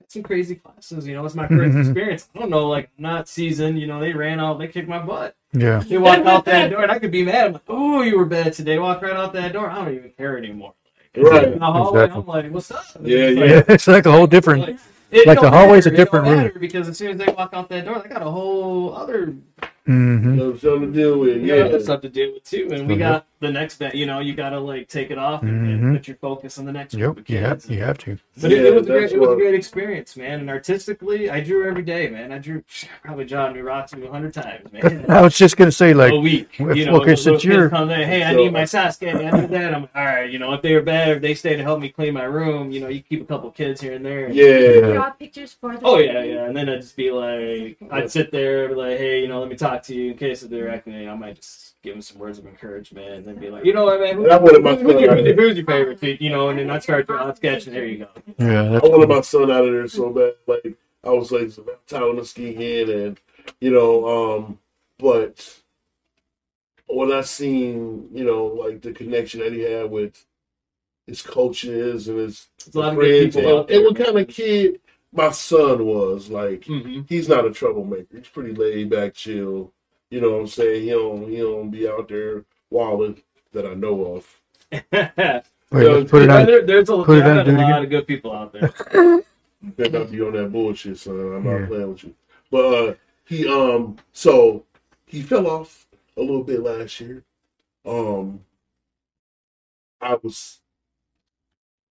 had 0.00 0.10
some 0.10 0.22
crazy 0.22 0.56
classes. 0.56 1.06
You 1.06 1.14
know, 1.14 1.24
it's 1.24 1.34
my 1.34 1.46
first 1.46 1.60
mm-hmm. 1.60 1.80
experience. 1.80 2.28
I 2.34 2.40
don't 2.40 2.50
know, 2.50 2.68
like 2.68 2.90
not 2.98 3.28
seasoned. 3.28 3.78
You 3.78 3.86
know, 3.86 4.00
they 4.00 4.12
ran 4.12 4.40
out. 4.40 4.58
They 4.58 4.68
kicked 4.68 4.88
my 4.88 4.98
butt. 4.98 5.36
Yeah. 5.52 5.78
They 5.80 5.98
walked 5.98 6.26
out 6.26 6.44
that 6.46 6.70
door, 6.70 6.82
and 6.82 6.90
I 6.90 6.98
could 6.98 7.10
be 7.10 7.24
mad. 7.24 7.46
I'm 7.46 7.52
like, 7.52 7.62
oh, 7.68 8.02
you 8.02 8.18
were 8.18 8.24
bad 8.24 8.52
today. 8.54 8.78
Walk 8.78 9.02
right 9.02 9.14
out 9.14 9.32
that 9.34 9.52
door. 9.52 9.70
I 9.70 9.76
don't 9.76 9.94
even 9.94 10.10
care 10.10 10.36
anymore. 10.38 10.74
Right. 11.14 11.52
In 11.52 11.58
the 11.58 11.64
hallway, 11.66 12.04
Exactly. 12.04 12.20
I'm 12.22 12.26
like, 12.26 12.52
what's 12.52 12.70
up? 12.70 12.84
Yeah, 13.02 13.18
It's 13.18 13.38
yeah. 13.38 13.54
like- 13.56 13.68
it's 13.68 13.86
like 13.86 14.06
a 14.06 14.12
whole 14.12 14.26
different. 14.26 14.62
like, 14.62 14.76
it 15.10 15.26
Like 15.26 15.40
the 15.40 15.50
hallway's 15.50 15.84
a 15.86 15.90
matter. 15.90 15.94
It 16.02 16.04
different 16.04 16.24
don't 16.26 16.38
room. 16.38 16.52
Because 16.58 16.88
as 16.88 16.96
soon 16.96 17.10
as 17.10 17.16
they 17.18 17.30
walk 17.34 17.50
out 17.52 17.68
that 17.68 17.84
door, 17.84 18.00
they 18.02 18.08
got 18.08 18.22
a 18.22 18.30
whole 18.30 18.94
other 18.94 19.26
mm-hmm. 19.86 20.30
You 20.30 20.36
know, 20.36 20.56
something 20.56 20.92
to 20.92 20.98
deal 20.98 21.18
with. 21.18 21.42
yeah, 21.42 21.56
Yeah. 21.56 21.64
other 21.64 21.80
stuff 21.80 22.00
to 22.00 22.08
deal 22.08 22.32
with 22.32 22.44
too. 22.44 22.68
And 22.72 22.88
we 22.88 22.94
Mhm. 22.94 22.98
got 23.00 23.26
the 23.42 23.50
next 23.52 23.76
that 23.78 23.94
you 23.94 24.06
know, 24.06 24.20
you 24.20 24.34
gotta 24.34 24.58
like 24.58 24.88
take 24.88 25.10
it 25.10 25.18
off 25.18 25.42
and, 25.42 25.50
Mhm. 25.66 25.72
and 25.82 25.96
put 25.98 26.08
your 26.08 26.16
focus 26.16 26.58
on 26.58 26.64
the 26.64 26.72
next 26.72 26.94
group 26.94 27.16
Yep. 27.18 27.18
of 27.18 27.30
You 27.30 27.38
have, 27.38 27.64
you 27.70 27.78
have 27.82 27.98
to. 27.98 28.16
But 28.40 28.52
it, 28.52 28.62
Yeah, 28.62 28.68
it 28.68 28.74
was 28.74 28.86
a 28.86 28.90
great, 28.90 29.12
it 29.12 29.20
was 29.20 29.30
a 29.30 29.34
great 29.36 29.54
experience, 29.54 30.16
man. 30.16 30.40
And 30.40 30.48
artistically, 30.48 31.28
I 31.28 31.40
drew 31.40 31.68
every 31.68 31.82
day, 31.82 32.08
man. 32.08 32.32
I 32.32 32.38
drew 32.38 32.62
probably 33.04 33.24
John 33.26 33.52
New 33.52 33.68
a 33.68 33.86
hundred 34.10 34.32
times, 34.32 34.72
man. 34.72 35.04
I 35.10 35.20
was 35.20 35.36
just 35.36 35.56
gonna 35.56 35.72
say, 35.72 35.92
like, 35.92 36.12
a 36.12 36.16
week. 36.18 36.48
if- 36.58 36.76
You 36.76 36.86
know, 36.86 36.96
okay, 37.02 37.10
the 37.10 37.16
since 37.16 37.44
you're- 37.44 37.68
come 37.68 37.90
in, 37.90 38.08
hey, 38.08 38.22
I 38.22 38.32
So- 38.32 38.36
need 38.38 38.52
my 38.52 38.62
Sasuke, 38.62 39.08
I 39.32 39.40
need 39.40 39.50
that. 39.50 39.74
I'm 39.74 39.82
all 39.94 40.04
right. 40.04 40.30
You 40.30 40.38
know, 40.38 40.52
if 40.54 40.62
they 40.62 40.74
were 40.74 40.80
bad, 40.82 41.08
if 41.16 41.20
they 41.22 41.34
stay 41.34 41.56
to 41.56 41.62
help 41.62 41.80
me 41.80 41.88
clean 41.90 42.14
my 42.14 42.24
room, 42.24 42.70
you 42.70 42.80
know, 42.80 42.88
you 42.88 43.00
keep 43.02 43.20
a 43.22 43.24
couple 43.24 43.50
kids 43.50 43.80
here 43.80 43.92
and 43.94 44.06
there. 44.06 44.30
Yeah. 44.30 44.92
Draw 44.92 45.10
pictures 45.10 45.56
for 45.60 45.76
the 45.76 45.80
Oh 45.84 45.98
yeah, 45.98 46.22
yeah, 46.22 46.44
and 46.46 46.56
then 46.56 46.68
I'd 46.68 46.80
just 46.80 46.96
be 46.96 47.10
like, 47.10 47.76
I'd 47.90 48.10
sit 48.10 48.30
there, 48.30 48.68
be 48.68 48.74
like, 48.74 48.98
hey, 48.98 49.20
you 49.22 49.28
know, 49.28 49.40
let 49.40 49.48
me 49.48 49.56
talk 49.56 49.82
to 49.84 49.94
you 49.94 50.12
in 50.12 50.16
case 50.16 50.42
if 50.44 50.50
they're 50.50 50.70
acting, 50.70 51.08
I 51.08 51.14
might 51.14 51.36
just 51.36 51.71
give 51.82 51.94
him 51.96 52.02
some 52.02 52.18
words 52.18 52.38
of 52.38 52.46
encouragement, 52.46 53.08
and 53.08 53.24
then 53.24 53.36
be 53.36 53.50
like, 53.50 53.64
you 53.64 53.72
know 53.72 53.84
what, 53.84 54.00
man, 54.00 54.16
who, 54.16 54.24
That 54.28 54.42
would've 54.42 54.62
my 54.62 54.74
who's, 54.76 55.00
your, 55.00 55.16
who's 55.34 55.56
your 55.56 55.66
favorite, 55.66 56.00
team? 56.00 56.16
you 56.20 56.30
know, 56.30 56.48
and 56.50 56.58
then 56.58 56.70
I'd 56.70 56.82
start 56.82 57.06
drawing 57.06 57.34
sketch, 57.34 57.66
and 57.66 57.74
there 57.76 57.84
you 57.86 57.98
go. 57.98 58.08
yeah, 58.38 58.62
I 58.62 58.68
that's 58.68 58.88
wanted 58.88 59.08
my 59.08 59.20
son 59.20 59.50
out 59.50 59.64
of 59.66 59.72
there 59.72 59.88
so 59.88 60.10
bad. 60.10 60.34
Like 60.46 60.76
I 61.04 61.10
was 61.10 61.32
like 61.32 61.50
telling 61.86 62.16
the 62.16 62.24
ski 62.24 62.80
in 62.82 62.90
and 62.90 63.20
you 63.60 63.70
know, 63.70 64.36
um, 64.38 64.58
but 64.98 65.60
when 66.86 67.12
I 67.12 67.22
seen, 67.22 68.08
you 68.12 68.24
know, 68.24 68.46
like 68.46 68.82
the 68.82 68.92
connection 68.92 69.40
that 69.40 69.52
he 69.52 69.60
had 69.60 69.90
with 69.90 70.24
his 71.06 71.22
coaches 71.22 72.08
and 72.08 72.18
his 72.18 72.48
There's 72.64 72.74
a 72.74 72.78
lot 72.80 72.94
friends 72.94 73.34
people 73.34 73.60
and, 73.62 73.70
and 73.70 73.84
what 73.84 73.96
kind 73.96 74.18
of 74.18 74.28
kid 74.28 74.80
my 75.12 75.30
son 75.30 75.84
was. 75.86 76.30
Like 76.30 76.62
Mm-hmm. 76.62 77.02
he's 77.08 77.28
not 77.28 77.46
a 77.46 77.50
troublemaker. 77.52 78.18
He's 78.18 78.28
pretty 78.28 78.54
laid 78.54 78.90
back, 78.90 79.14
chill. 79.14 79.72
You 80.12 80.20
know 80.20 80.32
what 80.32 80.40
I'm 80.40 80.46
saying? 80.46 80.82
He 80.82 80.90
don't 80.90 81.26
he 81.26 81.38
don't 81.38 81.70
be 81.70 81.88
out 81.88 82.06
there 82.06 82.44
wilding 82.68 83.22
that 83.54 83.64
I 83.64 83.72
know 83.72 84.16
of. 84.16 84.40
Wait, 84.92 85.42
let's 85.72 86.10
put 86.10 86.22
it 86.24 86.28
on. 86.30 86.44
there, 86.44 86.66
there's 86.66 86.90
a, 86.90 87.02
put 87.02 87.16
it 87.16 87.22
on, 87.26 87.36
got 87.38 87.48
a 87.48 87.52
lot 87.52 87.60
again. 87.70 87.84
of 87.84 87.88
good 87.90 88.06
people 88.06 88.30
out 88.30 88.52
there. 88.52 88.70
better 89.62 90.00
not 90.00 90.10
be 90.10 90.20
on 90.20 90.34
that 90.34 90.52
bullshit, 90.52 90.98
son. 90.98 91.14
I'm 91.18 91.46
Yeah. 91.46 91.58
not 91.60 91.68
playing 91.68 91.88
with 91.88 92.04
you. 92.04 92.14
But 92.50 92.74
uh, 92.74 92.94
he 93.24 93.48
um, 93.48 93.96
so 94.12 94.66
he 95.06 95.22
fell 95.22 95.46
off 95.46 95.86
a 96.18 96.20
little 96.20 96.44
bit 96.44 96.60
last 96.60 97.00
year. 97.00 97.24
Um, 97.86 98.44
I 99.98 100.16
was, 100.22 100.60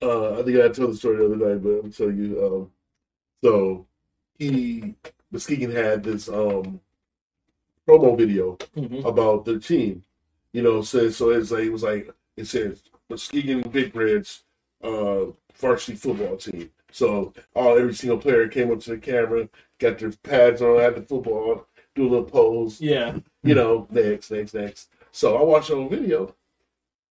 uh, 0.03 0.39
I 0.39 0.43
think 0.43 0.59
I 0.59 0.69
told 0.69 0.91
the 0.91 0.95
story 0.95 1.17
the 1.17 1.25
other 1.25 1.35
night, 1.37 1.63
but 1.63 1.79
I'm 1.83 1.91
telling 1.91 2.17
you. 2.17 2.45
Um, 2.45 2.71
so 3.43 3.87
he 4.37 4.93
Muskegon 5.31 5.71
had 5.71 6.03
this 6.03 6.29
um 6.29 6.79
promo 7.91 8.17
video 8.17 8.57
Mhm. 8.75 9.03
about 9.05 9.45
the 9.45 9.59
team. 9.59 10.03
You 10.53 10.61
know, 10.63 10.81
so 10.81 11.09
so 11.09 11.29
it's 11.31 11.51
like 11.51 11.63
it 11.65 11.71
was 11.71 11.83
like 11.83 12.09
it 12.37 12.45
says 12.45 12.83
Muskegon 13.09 13.61
Big 13.69 13.95
Reds 13.95 14.43
uh 14.83 15.25
varsity 15.55 15.95
football 15.97 16.37
team. 16.37 16.71
So 16.91 17.33
all 17.55 17.77
every 17.77 17.93
single 17.93 18.17
player 18.17 18.47
came 18.47 18.71
up 18.71 18.79
to 18.81 18.91
the 18.91 18.97
camera, 18.97 19.47
got 19.79 19.99
their 19.99 20.11
pads 20.23 20.61
on, 20.61 20.79
had 20.79 20.95
the 20.95 21.01
football, 21.01 21.67
do 21.95 22.07
a 22.07 22.09
little 22.09 22.25
pose, 22.25 22.81
Yeah. 22.81 23.19
you 23.43 23.55
know, 23.55 23.87
next, 23.91 24.31
next, 24.31 24.53
next. 24.53 24.89
So 25.11 25.37
I 25.37 25.43
watched 25.43 25.69
the 25.69 25.75
whole 25.75 25.87
video. 25.89 26.35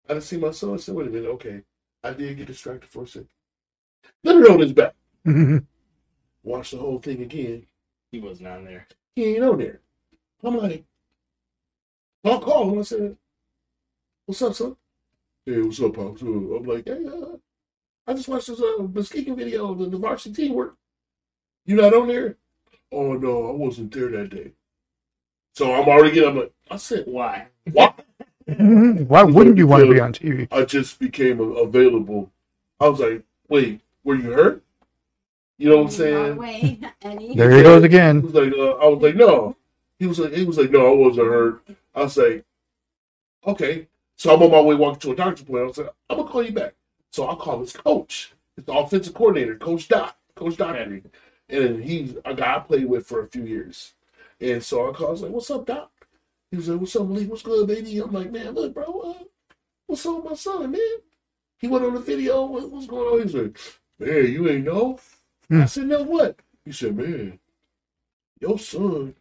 I 0.10 0.14
didn't 0.14 0.24
see 0.24 0.38
my 0.38 0.52
son. 0.52 0.74
I 0.74 0.78
said, 0.78 0.96
wait 0.96 1.08
a 1.08 1.10
minute, 1.12 1.30
okay. 1.32 1.62
I 2.04 2.12
did 2.12 2.38
get 2.38 2.48
distracted 2.48 2.90
for 2.90 3.04
a 3.04 3.08
second. 3.08 3.28
Let 4.24 4.38
it 4.38 4.50
on 4.50 4.60
his 4.60 4.74
back. 4.74 4.94
Watch 6.44 6.72
the 6.72 6.78
whole 6.78 7.00
thing 7.00 7.22
again. 7.22 7.66
He 8.12 8.20
wasn't 8.20 8.48
on 8.48 8.66
there. 8.66 8.88
He 9.16 9.36
ain't 9.36 9.44
on 9.44 9.58
there. 9.60 9.82
I'm 10.44 10.58
like, 10.58 10.84
I'll 12.24 12.40
call 12.40 12.72
him. 12.72 12.80
I 12.80 12.82
said, 12.84 13.18
What's 14.26 14.42
up, 14.42 14.54
son? 14.54 14.76
Hey, 15.46 15.62
what's 15.62 15.82
up, 15.82 15.94
Pops? 15.96 16.22
Uh, 16.22 16.26
I'm 16.26 16.64
like, 16.64 16.86
Hey, 16.88 17.06
uh, 17.06 17.38
I 18.08 18.14
just 18.14 18.28
watched 18.28 18.48
this 18.48 18.62
uh, 18.62 18.84
Muskegon 18.84 19.36
video 19.36 19.72
of 19.72 19.80
the, 19.80 19.86
the 19.90 19.98
varsity 19.98 20.34
teamwork. 20.48 20.76
You 21.66 21.76
not 21.76 21.94
on 21.94 22.08
there? 22.08 22.38
Oh, 22.92 23.14
no, 23.14 23.50
I 23.50 23.52
wasn't 23.54 23.94
there 23.94 24.10
that 24.10 24.30
day. 24.30 24.52
So 25.56 25.74
I'm 25.74 25.88
already 25.88 26.14
getting, 26.14 26.30
I'm 26.30 26.38
like, 26.38 26.54
I 26.70 26.78
said, 26.78 27.06
Why? 27.08 27.48
What? 27.72 28.00
Why 28.46 29.24
wouldn't 29.24 29.58
you 29.58 29.68
want 29.68 29.86
to 29.86 29.92
be 29.94 30.00
on 30.00 30.14
TV? 30.14 30.48
I 30.52 30.64
just 30.64 31.00
became 31.00 31.40
available. 31.42 32.32
I 32.80 32.88
was 32.88 33.00
like, 33.00 33.24
Wait, 33.50 33.82
were 34.04 34.16
you 34.16 34.32
hurt? 34.32 34.64
You 35.58 35.70
know 35.70 35.78
what 35.78 35.84
I'm 35.86 35.90
saying? 35.92 36.36
Way, 36.38 36.80
There 37.02 37.52
he 37.52 37.64
goes 37.64 37.82
He 37.82 37.88
again. 37.88 38.22
was 38.22 38.34
like, 38.34 38.54
uh, 38.54 38.74
I 38.74 38.88
was 38.88 39.02
like, 39.02 39.16
no. 39.16 39.56
He 40.00 40.06
was 40.06 40.20
like, 40.20 40.34
he 40.34 40.46
was 40.46 40.58
like, 40.58 40.72
no, 40.72 40.94
I 40.94 40.96
wasn't 40.96 41.28
hurt. 41.28 41.62
I 41.96 42.04
was 42.04 42.18
like, 42.18 42.46
okay. 43.46 43.88
So 44.16 44.34
I'm 44.34 44.42
on 44.42 44.52
my 44.52 44.62
way 44.62 44.76
walking 44.76 45.00
to 45.02 45.12
a 45.12 45.16
doctor's 45.16 45.42
appointment. 45.42 45.64
I 45.64 45.68
was 45.68 45.78
like, 45.78 45.94
I'm 46.10 46.18
gonna 46.18 46.30
call 46.30 46.44
you 46.44 46.52
back. 46.52 46.74
So 47.12 47.26
I'll 47.26 47.36
call 47.36 47.60
his 47.60 47.74
coach, 47.74 48.34
his 48.56 48.66
offensive 48.68 49.14
coordinator, 49.14 49.56
Coach 49.56 49.88
Doc, 49.88 50.18
Coach 50.36 50.58
Dockery, 50.58 51.04
and 51.50 51.84
he's 51.84 52.16
a 52.26 52.34
guy 52.34 52.56
I 52.56 52.60
played 52.60 52.86
with 52.86 53.06
for 53.06 53.24
a 53.24 53.28
few 53.28 53.44
years. 53.44 53.94
And 54.40 54.64
so 54.64 54.90
I 54.90 54.94
called. 54.94 55.10
I 55.10 55.12
was 55.12 55.22
like, 55.22 55.32
"What's 55.32 55.52
up, 55.52 55.66
Doc?" 55.66 55.92
He 56.52 56.58
was 56.58 56.70
like, 56.70 56.80
"What's 56.80 56.96
up, 56.96 57.10
Lee? 57.10 57.26
What's 57.26 57.42
good, 57.42 57.68
baby?" 57.68 58.00
I'm 58.00 58.12
like, 58.12 58.32
"Man, 58.32 58.52
look, 58.52 58.74
bro, 58.74 58.84
uh, 59.02 59.24
what's 59.88 60.06
up 60.06 60.18
with 60.18 60.26
my 60.26 60.36
son, 60.36 60.72
man?" 60.72 60.98
He 61.60 61.68
went 61.68 61.86
on 61.86 61.96
the 61.96 62.00
video. 62.00 62.46
What, 62.46 62.70
what's 62.70 62.88
going 62.88 63.08
on? 63.08 63.22
He's 63.24 63.34
like, 63.34 63.58
"Man, 64.00 64.32
you 64.32 64.50
ain't 64.50 64.66
know." 64.66 65.00
Hmm. 65.48 65.62
I 65.62 65.66
said, 65.66 65.88
"No, 65.88 66.04
what?" 66.04 66.40
He 66.66 66.72
said, 66.72 66.96
"Man, 66.96 67.40
your 68.40 68.60
son, 68.60 69.16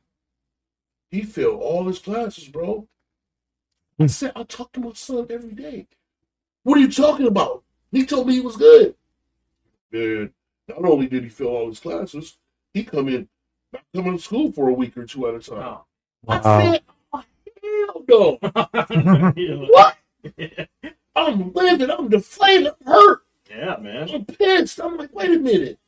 he 1.16 1.24
failed 1.24 1.60
all 1.62 1.86
his 1.86 1.98
classes, 1.98 2.48
bro." 2.48 2.88
I 3.98 4.04
Hmm. 4.04 4.08
said, 4.08 4.32
"I 4.36 4.42
talk 4.44 4.72
to 4.72 4.80
my 4.80 4.92
son 4.92 5.26
every 5.30 5.52
day." 5.52 5.86
What 6.64 6.78
are 6.78 6.80
you 6.80 6.90
talking 6.90 7.26
about? 7.26 7.62
He 7.92 8.04
told 8.04 8.26
me 8.26 8.34
he 8.34 8.40
was 8.40 8.56
good. 8.56 8.94
Man, 9.92 10.32
not 10.68 10.84
only 10.84 11.06
did 11.06 11.22
he 11.24 11.28
fail 11.28 11.48
all 11.48 11.68
his 11.68 11.80
classes, 11.80 12.38
he 12.74 12.84
come 12.84 13.08
in 13.08 13.28
not 13.72 13.84
coming 13.94 14.16
to 14.16 14.22
school 14.22 14.52
for 14.52 14.68
a 14.68 14.72
week 14.72 14.96
or 14.96 15.06
two 15.06 15.26
at 15.28 15.34
a 15.34 15.38
time. 15.40 15.58
Oh. 15.62 15.84
I 16.28 16.40
Wow. 16.40 16.42
said, 16.42 16.82
oh, 17.12 17.24
hell 17.62 18.04
no. 18.08 19.32
Yeah. 19.36 19.66
What? 19.68 19.96
I'm 21.14 21.52
livid. 21.52 21.90
I'm 21.90 22.08
deflated. 22.08 22.68
I'm 22.68 22.86
hurt. 22.86 23.22
yeah, 23.48 23.76
man. 23.76 24.10
I'm 24.10 24.24
pissed. 24.24 24.80
I'm 24.80 24.96
like, 24.96 25.14
wait 25.14 25.30
a 25.30 25.38
minute. 25.38 25.78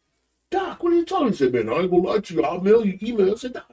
Doc, 0.51 0.83
what 0.83 0.93
are 0.93 0.97
you 0.97 1.05
talking? 1.05 1.29
He 1.29 1.35
said, 1.37 1.53
man, 1.53 1.69
I 1.69 1.75
ain't 1.81 1.91
gonna 1.91 2.03
lie 2.03 2.21
to 2.21 2.35
you. 2.35 2.43
I'll 2.45 2.61
mail 2.61 2.87
you 2.87 2.99
email. 3.03 3.33
I 3.33 3.35
said, 3.37 3.53
Doc, 3.55 3.71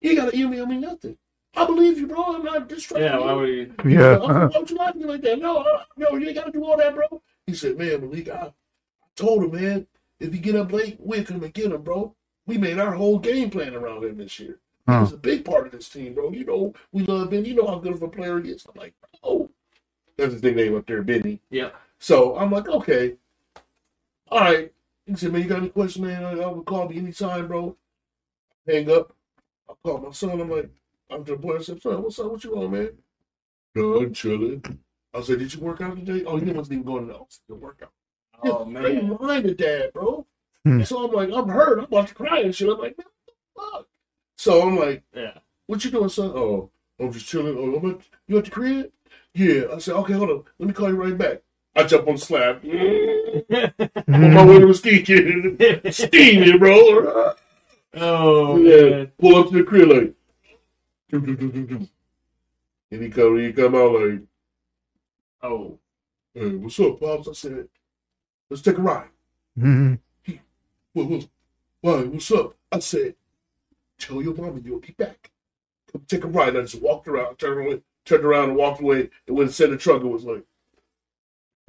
you 0.00 0.16
gotta 0.16 0.36
email 0.36 0.66
me 0.66 0.76
nothing. 0.78 1.16
I 1.56 1.66
believe 1.66 1.98
you, 1.98 2.06
bro. 2.06 2.36
I'm 2.36 2.44
not 2.44 2.68
distrusting 2.68 3.02
Yeah, 3.04 3.18
you. 3.18 3.24
why 3.24 3.32
would 3.32 3.48
you? 3.48 3.74
Yeah. 3.84 4.16
Why 4.18 4.46
would 4.58 4.70
you 4.70 4.76
lie 4.76 4.92
to 4.92 4.98
me 4.98 5.04
like 5.04 5.22
that? 5.22 5.38
No, 5.40 5.64
no, 5.96 6.10
you 6.16 6.26
ain't 6.28 6.36
gotta 6.36 6.52
do 6.52 6.64
all 6.64 6.76
that, 6.76 6.94
bro. 6.94 7.22
He 7.46 7.54
said, 7.54 7.76
man, 7.76 8.00
Malik, 8.02 8.28
I, 8.28 8.46
I 8.46 8.52
told 9.16 9.44
him, 9.44 9.60
man, 9.60 9.86
if 10.20 10.32
he 10.32 10.38
get 10.38 10.54
up 10.56 10.72
late, 10.72 10.96
we'll 11.00 11.24
come 11.24 11.42
and 11.42 11.52
get 11.52 11.72
him, 11.72 11.82
bro. 11.82 12.14
We 12.46 12.58
made 12.58 12.78
our 12.78 12.92
whole 12.92 13.18
game 13.18 13.50
plan 13.50 13.74
around 13.74 14.04
him 14.04 14.18
this 14.18 14.38
year. 14.38 14.58
He 14.86 14.92
Huh. 14.92 15.00
was 15.02 15.12
a 15.12 15.16
big 15.18 15.44
part 15.44 15.66
of 15.66 15.72
this 15.72 15.88
team, 15.88 16.14
bro. 16.14 16.30
You 16.32 16.44
know, 16.44 16.74
we 16.92 17.04
love 17.04 17.30
Ben. 17.30 17.44
You 17.44 17.54
know 17.54 17.66
how 17.66 17.78
good 17.78 17.92
of 17.92 18.02
a 18.02 18.08
player 18.08 18.40
he 18.40 18.50
is. 18.50 18.64
I'm 18.66 18.78
like, 18.80 18.94
oh, 19.22 19.50
that's 20.16 20.32
his 20.32 20.42
nickname 20.42 20.76
up 20.76 20.86
there, 20.86 21.02
Benny. 21.02 21.40
Yeah. 21.50 21.70
So 21.98 22.36
I'm 22.36 22.50
like, 22.50 22.68
okay, 22.68 23.16
all 24.30 24.40
right. 24.40 24.72
He 25.06 25.16
said, 25.16 25.32
man, 25.32 25.42
you 25.42 25.48
got 25.48 25.58
any 25.58 25.68
questions, 25.70 26.04
man? 26.04 26.24
I, 26.24 26.32
I 26.42 26.46
would 26.46 26.64
call 26.64 26.88
me 26.88 26.98
anytime, 26.98 27.48
bro. 27.48 27.76
Hang 28.66 28.90
up. 28.90 29.12
I 29.70 29.74
call 29.84 29.98
my 29.98 30.10
son. 30.12 30.40
I'm 30.40 30.50
like, 30.50 30.70
I'm 31.10 31.24
to 31.24 31.32
the 31.32 31.38
boy. 31.38 31.56
I 31.58 31.62
said, 31.62 31.80
son, 31.80 32.02
what's 32.02 32.18
up? 32.18 32.30
What 32.30 32.44
you 32.44 32.56
on, 32.56 32.70
man? 32.72 32.90
No, 33.74 33.96
I'm 33.98 34.12
chilling. 34.12 34.62
I 35.14 35.20
said, 35.22 35.38
did 35.38 35.54
you 35.54 35.60
work 35.60 35.80
out 35.80 35.96
today? 35.96 36.24
Oh, 36.24 36.36
he 36.36 36.50
wasn't 36.50 36.72
even 36.80 36.84
going 36.84 37.08
to 37.08 37.24
the 37.48 37.54
workout. 37.54 37.92
Oh 38.42 38.66
Yeah, 38.70 38.80
straight 38.80 39.02
man. 39.04 39.16
line 39.20 39.42
to 39.44 39.54
dad, 39.54 39.92
bro. 39.92 40.26
Hmm. 40.64 40.82
So 40.82 41.04
I'm 41.04 41.12
like, 41.12 41.30
I'm 41.32 41.48
hurt. 41.48 41.78
I'm 41.78 41.84
about 41.84 42.08
to 42.08 42.14
cry 42.14 42.40
and 42.40 42.54
shit. 42.54 42.68
I'm 42.68 42.78
like, 42.78 42.96
man, 42.98 43.06
what 43.54 43.64
the 43.72 43.78
fuck? 43.78 43.86
So 44.38 44.62
I'm 44.66 44.76
like, 44.76 45.02
Yeah. 45.14 45.38
what 45.66 45.84
you 45.84 45.90
doing, 45.90 46.08
son? 46.08 46.32
Oh, 46.34 46.70
I'm 46.98 47.12
just 47.12 47.26
chilling. 47.26 47.56
Oh, 47.56 47.76
I'm 47.78 47.90
at, 47.90 48.00
you 48.28 48.38
at 48.38 48.44
the 48.46 48.50
crib? 48.50 48.90
Yeah. 49.34 49.64
I 49.72 49.78
said, 49.78 49.94
okay, 49.96 50.14
hold 50.14 50.30
on. 50.30 50.44
Let 50.58 50.66
me 50.68 50.72
call 50.74 50.88
you 50.88 50.96
right 50.96 51.16
back. 51.16 51.42
I 51.76 51.84
jump 51.84 52.08
on 52.08 52.14
the 52.14 52.20
slab. 52.20 52.64
On 52.64 54.34
my 54.34 54.44
way 54.44 54.58
to 54.58 54.66
Muskegon. 54.66 55.58
Steaming, 55.92 56.58
bro. 56.58 57.34
Oh 57.94 58.56
Yeah. 58.58 58.90
man. 58.90 59.12
Pull 59.18 59.36
up 59.36 59.48
to 59.50 59.58
the 59.58 59.64
crib 59.64 59.88
like. 59.88 60.14
doo, 61.08 61.20
doo, 61.20 61.36
doo, 61.36 61.50
doo, 61.52 61.66
doo. 61.66 61.88
And 62.92 63.02
he 63.02 63.08
come, 63.10 63.38
he 63.38 63.52
come 63.52 63.74
out 63.74 63.92
like, 64.00 64.20
Oh. 65.42 65.78
hey, 66.34 66.54
what's 66.56 66.78
up, 66.80 67.00
Pops? 67.00 67.28
I 67.28 67.32
said, 67.32 67.68
let's 68.48 68.62
take 68.62 68.78
a 68.78 68.82
ride. 68.82 69.08
Mhm. 69.58 69.98
What, 70.92 71.08
what, 71.08 71.28
why, 71.80 72.02
what's 72.04 72.30
up? 72.32 72.54
I 72.72 72.78
said, 72.80 73.14
tell 73.98 74.20
your 74.22 74.34
mama 74.34 74.60
you'll 74.64 74.80
be 74.80 74.92
back. 74.92 75.30
Come 75.90 76.04
take 76.06 76.24
a 76.24 76.28
ride. 76.28 76.56
I 76.56 76.60
just 76.62 76.80
walked 76.82 77.08
around, 77.08 77.36
turned 77.38 77.58
around, 77.58 77.82
turned 78.04 78.24
around 78.24 78.48
and 78.50 78.56
walked 78.58 78.80
away. 78.80 79.08
And 79.26 79.36
when 79.36 79.46
it 79.48 79.52
said 79.52 79.70
the 79.70 79.76
truck, 79.76 80.02
it 80.02 80.06
was 80.06 80.24
like, 80.24 80.44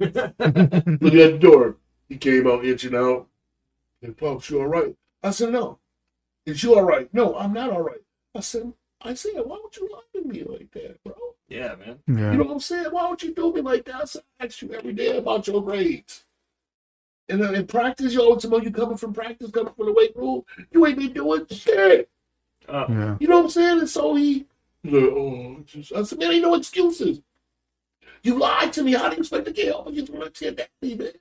looking 0.00 1.20
at 1.20 1.32
the 1.32 1.38
door. 1.40 1.76
He 2.08 2.16
came 2.18 2.46
out 2.46 2.64
inching 2.64 2.94
out. 2.94 3.28
And 4.02 4.16
Pops, 4.16 4.50
you 4.50 4.60
all 4.60 4.66
right? 4.66 4.94
I 5.22 5.30
said, 5.30 5.52
no. 5.52 5.78
Is 6.46 6.62
you 6.62 6.74
all 6.74 6.82
right? 6.82 7.12
No, 7.14 7.36
I'm 7.36 7.52
not 7.52 7.70
all 7.70 7.82
right. 7.82 8.00
I 8.34 8.40
said, 8.40 8.72
I 9.00 9.14
said, 9.14 9.32
why 9.36 9.58
would 9.62 9.76
you 9.76 9.88
lie 9.92 10.00
to 10.14 10.28
me 10.28 10.42
like 10.44 10.70
that, 10.72 11.02
bro? 11.04 11.14
Yeah, 11.48 11.74
man. 11.74 11.98
Yeah. 12.06 12.32
You 12.32 12.38
know 12.38 12.44
what 12.44 12.54
I'm 12.54 12.60
saying? 12.60 12.86
Why 12.90 13.08
would 13.08 13.22
you 13.22 13.34
do 13.34 13.52
me 13.52 13.60
like 13.60 13.84
that? 13.84 13.94
I 13.96 14.04
said, 14.04 14.22
I 14.40 14.46
ask 14.46 14.62
you 14.62 14.72
every 14.72 14.92
day 14.92 15.16
about 15.18 15.46
your 15.46 15.62
grades. 15.62 16.24
And 17.28 17.42
uh, 17.42 17.52
in 17.52 17.66
practice, 17.66 18.12
you 18.12 18.20
always 18.20 18.42
tell 18.42 18.62
you 18.62 18.70
coming 18.70 18.96
from 18.96 19.12
practice, 19.12 19.50
coming 19.50 19.72
from 19.74 19.86
the 19.86 19.92
weight 19.92 20.16
room, 20.16 20.42
you 20.70 20.86
ain't 20.86 20.98
been 20.98 21.12
doing 21.12 21.46
shit. 21.50 22.08
Oh. 22.68 22.86
Yeah. 22.88 23.16
You 23.20 23.28
know 23.28 23.38
what 23.38 23.44
I'm 23.44 23.50
saying? 23.50 23.78
And 23.80 23.88
so 23.88 24.14
he, 24.14 24.46
oh, 24.90 25.64
I 25.96 26.02
said, 26.02 26.18
man, 26.18 26.32
ain't 26.32 26.42
no 26.42 26.54
excuses. 26.54 27.20
You 28.22 28.38
lied 28.38 28.72
to 28.74 28.82
me. 28.82 28.92
How 28.92 29.08
do 29.08 29.16
you 29.16 29.20
expect 29.20 29.46
to 29.46 29.52
get 29.52 29.68
help 29.68 29.86
when 29.86 29.94
you 29.94 30.04
want 30.10 30.34
to 30.34 30.50
that 30.52 30.70
me, 30.80 30.94
man? 30.94 31.12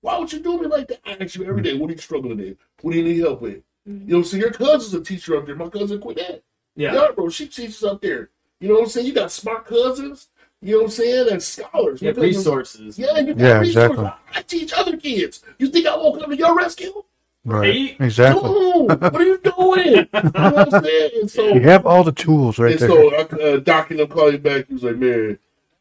Why 0.00 0.18
would 0.18 0.32
you 0.32 0.40
do 0.40 0.60
me 0.60 0.66
like 0.66 0.88
that? 0.88 1.00
I 1.04 1.12
ask 1.12 1.34
you 1.34 1.44
every 1.44 1.62
day, 1.62 1.74
what 1.74 1.90
are 1.90 1.94
you 1.94 1.98
struggling 1.98 2.38
with? 2.38 2.56
What 2.80 2.92
do 2.92 2.98
you 2.98 3.04
need 3.04 3.18
help 3.20 3.42
with? 3.42 3.62
You 3.86 4.16
know, 4.18 4.22
see, 4.22 4.38
your 4.38 4.50
cousin's 4.50 4.92
a 4.94 5.00
teacher 5.00 5.36
up 5.36 5.46
there. 5.46 5.54
My 5.54 5.68
cousin 5.68 6.00
Quinette. 6.00 6.42
Yeah. 6.74 6.92
Yeah, 6.94 7.06
bro, 7.14 7.28
she 7.28 7.46
teaches 7.46 7.82
up 7.84 8.00
there. 8.02 8.30
You 8.60 8.68
know 8.68 8.74
what 8.74 8.82
I'm 8.84 8.88
saying? 8.88 9.06
You 9.06 9.12
got 9.14 9.30
smart 9.30 9.64
cousins. 9.66 10.28
You 10.60 10.72
know 10.72 10.78
what 10.78 10.84
I'm 10.86 10.90
saying? 10.90 11.28
And 11.30 11.42
scholars. 11.42 12.02
Yeah, 12.02 12.12
My 12.12 12.22
resources. 12.22 12.98
Yeah, 12.98 13.16
you 13.18 13.34
got 13.34 13.38
Yeah, 13.38 13.58
resources. 13.60 13.68
exactly. 13.90 14.04
I, 14.04 14.14
I 14.34 14.42
teach 14.42 14.72
other 14.76 14.96
kids. 14.96 15.42
You 15.58 15.68
think 15.68 15.86
I 15.86 15.96
won't 15.96 16.20
come 16.20 16.30
to 16.30 16.36
your 16.36 16.56
rescue? 16.56 17.04
Right. 17.44 17.72
Hey. 17.74 17.96
Exactly. 18.00 18.42
No. 18.42 18.86
what 18.88 19.14
are 19.14 19.22
you 19.22 19.38
doing? 19.38 19.86
you 19.94 20.08
know 20.12 20.30
what 20.32 20.74
I'm 20.74 20.82
saying? 20.84 21.10
And 21.20 21.30
so, 21.36 21.46
You 21.54 21.60
have 21.60 21.86
all 21.86 22.02
the 22.02 22.12
tools 22.12 22.58
right 22.58 22.72
and 22.72 22.80
there. 22.80 22.88
so 22.88 23.14
I, 23.14 23.20
uh, 23.54 23.56
Doc 23.58 23.90
and 23.90 24.00
them 24.00 24.08
call 24.08 24.32
you 24.32 24.38
back. 24.38 24.66
He 24.66 24.74
was 24.74 24.82
like, 24.82 24.96
man, 24.96 25.38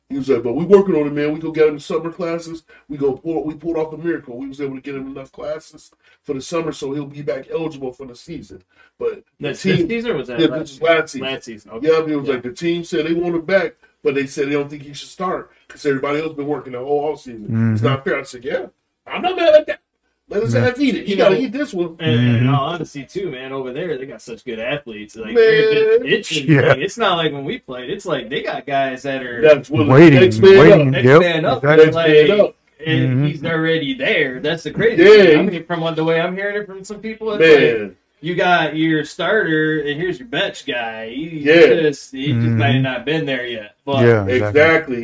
he 0.09 0.17
was 0.17 0.29
like, 0.29 0.43
but 0.43 0.53
we 0.53 0.65
working 0.65 0.95
on 0.95 1.07
it, 1.07 1.13
man. 1.13 1.33
We 1.33 1.39
go 1.39 1.51
get 1.51 1.67
him 1.67 1.75
in 1.75 1.79
summer 1.79 2.11
classes. 2.11 2.63
We 2.87 2.97
go 2.97 3.13
pull, 3.17 3.43
we 3.43 3.55
pulled 3.55 3.77
off 3.77 3.91
a 3.93 3.97
miracle. 3.97 4.37
We 4.37 4.47
was 4.47 4.61
able 4.61 4.75
to 4.75 4.81
get 4.81 4.95
him 4.95 5.07
enough 5.07 5.31
classes 5.31 5.91
for 6.21 6.33
the 6.33 6.41
summer, 6.41 6.71
so 6.71 6.93
he'll 6.93 7.07
be 7.07 7.23
back 7.23 7.47
eligible 7.49 7.91
for 7.91 8.05
the 8.05 8.15
season. 8.15 8.61
But 8.99 9.15
the 9.15 9.23
That's 9.47 9.63
this 9.63 9.77
team, 9.79 9.87
season 9.89 10.15
was 10.17 10.27
that 10.27 10.39
yeah, 10.39 10.47
last 10.47 10.59
this 10.59 10.69
is 10.69 10.75
season? 10.77 10.85
last 10.85 11.11
season. 11.11 11.27
Last 11.27 11.43
season. 11.45 11.71
Okay. 11.71 11.87
Yeah, 11.87 11.99
it 12.13 12.15
was 12.19 12.27
Yeah. 12.27 12.33
like 12.35 12.43
the 12.43 12.53
team 12.53 12.83
said 12.83 13.07
they 13.07 13.13
want 13.13 13.35
him 13.35 13.41
back, 13.45 13.75
but 14.03 14.13
they 14.13 14.27
said 14.27 14.47
they 14.47 14.51
don't 14.53 14.69
think 14.69 14.83
he 14.83 14.93
should 14.93 15.09
start 15.09 15.51
because 15.67 15.83
everybody 15.85 16.19
else 16.21 16.33
been 16.35 16.45
working 16.45 16.73
the 16.73 16.79
whole 16.79 17.05
off 17.11 17.21
season. 17.21 17.45
It's 17.73 17.81
Mhm. 17.81 17.85
not 17.85 18.03
fair. 18.03 18.19
I 18.19 18.23
said, 18.23 18.45
yeah, 18.45 18.67
I'm 19.07 19.23
not 19.23 19.35
mad 19.35 19.55
at 19.55 19.65
that. 19.67 19.79
Let 20.27 20.41
us 20.41 20.55
Yeah. 20.55 20.61
have 20.61 20.81
eat 20.81 20.95
it. 20.95 21.05
You 21.05 21.11
You 21.11 21.15
gotta 21.17 21.35
know- 21.35 21.41
eat 21.41 21.51
this 21.51 21.71
one. 21.73 21.97
And, 21.99 22.19
and 22.19 22.37
in 22.37 22.43
Mhm. 22.45 22.53
all 22.57 22.65
honesty, 22.69 23.03
too, 23.03 23.29
man, 23.29 23.51
over 23.51 23.71
there 23.71 23.95
they 23.97 24.07
got 24.07 24.21
such 24.23 24.43
good 24.43 24.59
athletes. 24.59 25.15
Like 25.15 25.33
Man. 25.33 25.35
they're 25.35 26.03
itching. 26.05 26.51
Yeah. 26.51 26.61
Like, 26.69 26.79
it's 26.79 26.97
not 26.97 27.17
like 27.17 27.31
when 27.31 27.45
we 27.45 27.59
played. 27.59 27.91
It's 27.91 28.07
like 28.07 28.29
they 28.29 28.41
got 28.41 28.65
guys 28.65 29.03
that 29.03 29.23
are 29.23 29.41
That's 29.41 29.69
Waiting, 29.69 30.19
next 30.19 30.39
man 30.39 30.57
waiting. 30.57 30.81
up. 30.81 30.87
next 30.87 31.05
Yep, 31.05 31.19
man 31.21 31.45
up. 31.45 31.57
exactly. 31.63 31.85
Next 31.85 31.95
Like, 31.95 32.07
man 32.27 32.39
up. 32.41 32.55
and 32.85 33.23
Mhm. 33.23 33.27
he's 33.29 33.45
already 33.45 33.93
there. 33.93 34.39
That's 34.39 34.63
the 34.63 34.71
crazy. 34.71 35.03
Yeah. 35.03 35.09
thing. 35.09 35.39
I 35.39 35.41
mean, 35.43 35.63
from 35.63 35.81
what 35.81 35.95
the 35.95 36.03
way 36.03 36.19
I'm 36.19 36.35
hearing 36.35 36.55
it 36.61 36.65
from 36.65 36.83
some 36.83 36.99
people, 37.01 37.31
it's 37.33 37.41
like, 37.41 37.77
Man, 37.79 37.95
you 38.21 38.33
got 38.33 38.75
your 38.75 39.05
starter, 39.05 39.81
and 39.81 40.01
here's 40.01 40.17
your 40.17 40.27
bench 40.27 40.65
guy. 40.65 41.09
He, 41.09 41.41
Yeah. 41.43 41.67
he 41.67 41.81
just 41.81 42.11
he 42.11 42.25
just 42.33 42.37
Mhm. 42.39 42.57
might 42.57 42.71
have 42.73 42.81
not 42.81 43.05
been 43.05 43.27
there 43.27 43.45
yet. 43.45 43.75
But 43.85 44.03
Yeah. 44.03 44.25
Exactly. 44.25 44.37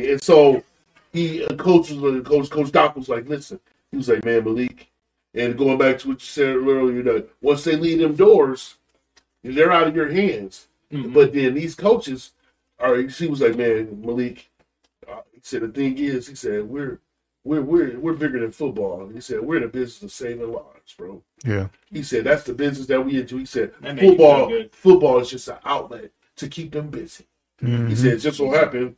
exactly. 0.00 0.10
And 0.10 0.20
so 0.22 0.64
he, 1.12 1.44
uh, 1.44 1.54
coach 1.54 1.92
was 1.92 2.16
uh, 2.16 2.20
coach 2.24 2.50
Coach 2.50 2.72
Doc 2.72 2.96
was 2.96 3.08
like, 3.08 3.28
listen, 3.28 3.60
he 3.92 3.98
was 3.98 4.08
like, 4.08 4.24
man, 4.24 4.42
Malik, 4.44 4.88
and 5.34 5.56
going 5.56 5.78
back 5.78 5.98
to 5.98 6.08
what 6.08 6.20
you 6.20 6.26
said 6.26 6.56
earlier, 6.56 7.02
that 7.04 7.28
once 7.40 7.64
they 7.64 7.76
leave 7.76 7.98
them 8.00 8.14
doors, 8.14 8.76
they're 9.42 9.72
out 9.72 9.88
of 9.88 9.96
your 9.96 10.10
hands. 10.10 10.68
Mhm. 10.92 11.12
But 11.14 11.32
then 11.32 11.54
these 11.54 11.74
coaches 11.74 12.32
are. 12.78 12.96
He 12.96 13.26
was 13.26 13.40
like, 13.40 13.56
man, 13.56 14.02
Malik. 14.04 14.48
Uh, 15.08 15.22
he 15.32 15.40
said 15.42 15.62
the 15.62 15.68
thing 15.68 15.98
is, 15.98 16.28
he 16.28 16.34
said 16.34 16.64
we're 16.64 17.00
we're 17.44 17.62
we're 17.62 17.98
we're 17.98 18.12
bigger 18.12 18.38
than 18.40 18.52
football. 18.52 19.08
He 19.08 19.20
said 19.20 19.40
we're 19.40 19.56
in 19.56 19.62
the 19.62 19.68
business 19.68 20.02
of 20.02 20.12
saving 20.12 20.52
lives, 20.52 20.94
bro. 20.96 21.22
Yeah. 21.44 21.68
He 21.90 22.02
said 22.02 22.24
that's 22.24 22.44
the 22.44 22.52
business 22.54 22.86
that 22.88 23.04
we 23.04 23.18
into. 23.20 23.38
He 23.38 23.46
said 23.46 23.72
That 23.80 23.98
football 23.98 24.52
football 24.72 25.18
is 25.20 25.30
just 25.30 25.48
an 25.48 25.56
outlet 25.64 26.10
to 26.36 26.48
keep 26.48 26.72
them 26.72 26.88
busy. 26.88 27.24
He 27.60 27.66
Mhm. 27.66 27.96
said 27.96 28.20
just 28.20 28.36
so 28.38 28.50
happened 28.50 28.96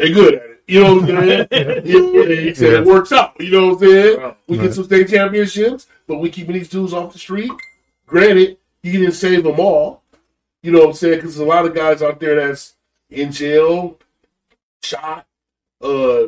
they 0.00 0.12
good 0.12 0.34
at 0.34 0.42
it. 0.42 0.62
You 0.66 0.82
know 0.84 0.94
what 0.96 1.10
I'm 1.10 1.48
saying? 1.50 1.82
he, 1.84 2.44
he 2.48 2.54
said 2.54 2.72
it 2.74 2.84
works 2.86 3.10
out. 3.12 3.40
You 3.40 3.50
know 3.50 3.68
what 3.68 3.82
I'm 3.82 3.88
saying? 3.90 4.20
Right. 4.20 4.36
We 4.48 4.56
Right. 4.58 4.64
get 4.66 4.74
some 4.74 4.84
state 4.84 5.08
championships, 5.08 5.86
but 6.06 6.18
we 6.18 6.30
keeping 6.30 6.54
these 6.54 6.68
dudes 6.68 6.92
off 6.92 7.12
the 7.12 7.18
street. 7.18 7.50
Granted, 8.06 8.58
he 8.82 8.92
didn't 8.92 9.12
save 9.12 9.44
them 9.44 9.58
all. 9.58 10.02
You 10.62 10.70
know 10.72 10.80
what 10.80 10.88
I'm 10.88 10.92
saying? 10.94 11.16
Because 11.16 11.36
there's 11.36 11.46
a 11.46 11.50
lot 11.50 11.64
of 11.66 11.74
guys 11.74 12.02
out 12.02 12.20
there 12.20 12.36
that's 12.36 12.74
in 13.10 13.32
jail, 13.32 13.98
shot, 14.82 15.26
uh, 15.82 16.24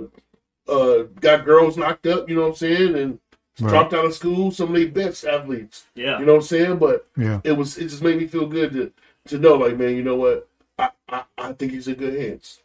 uh, 0.68 1.02
got 1.20 1.44
girls 1.44 1.76
knocked 1.76 2.06
up. 2.06 2.28
You 2.28 2.36
know 2.36 2.42
what 2.42 2.48
I'm 2.48 2.54
saying? 2.56 2.96
And 2.96 3.18
Right. 3.60 3.68
dropped 3.68 3.92
out 3.94 4.06
of 4.06 4.14
school. 4.14 4.50
Some 4.50 4.70
of 4.70 4.74
their 4.74 4.88
best 4.88 5.24
athletes. 5.26 5.84
yeah, 5.94 6.18
You 6.18 6.24
know 6.24 6.32
what 6.32 6.38
I'm 6.42 6.46
saying? 6.46 6.78
But 6.78 7.06
Yeah. 7.16 7.40
it 7.44 7.52
was 7.52 7.76
it 7.76 7.88
just 7.88 8.02
made 8.02 8.18
me 8.18 8.26
feel 8.26 8.46
good 8.46 8.72
to 8.72 8.92
to 9.28 9.38
know 9.38 9.54
like 9.54 9.76
man 9.78 9.94
you 9.94 10.02
know 10.02 10.16
what 10.16 10.48
I 10.78 10.88
I, 11.08 11.22
I 11.38 11.52
think 11.52 11.70
he's 11.72 11.86
in 11.86 11.94
good 11.94 12.18
hands 12.18 12.60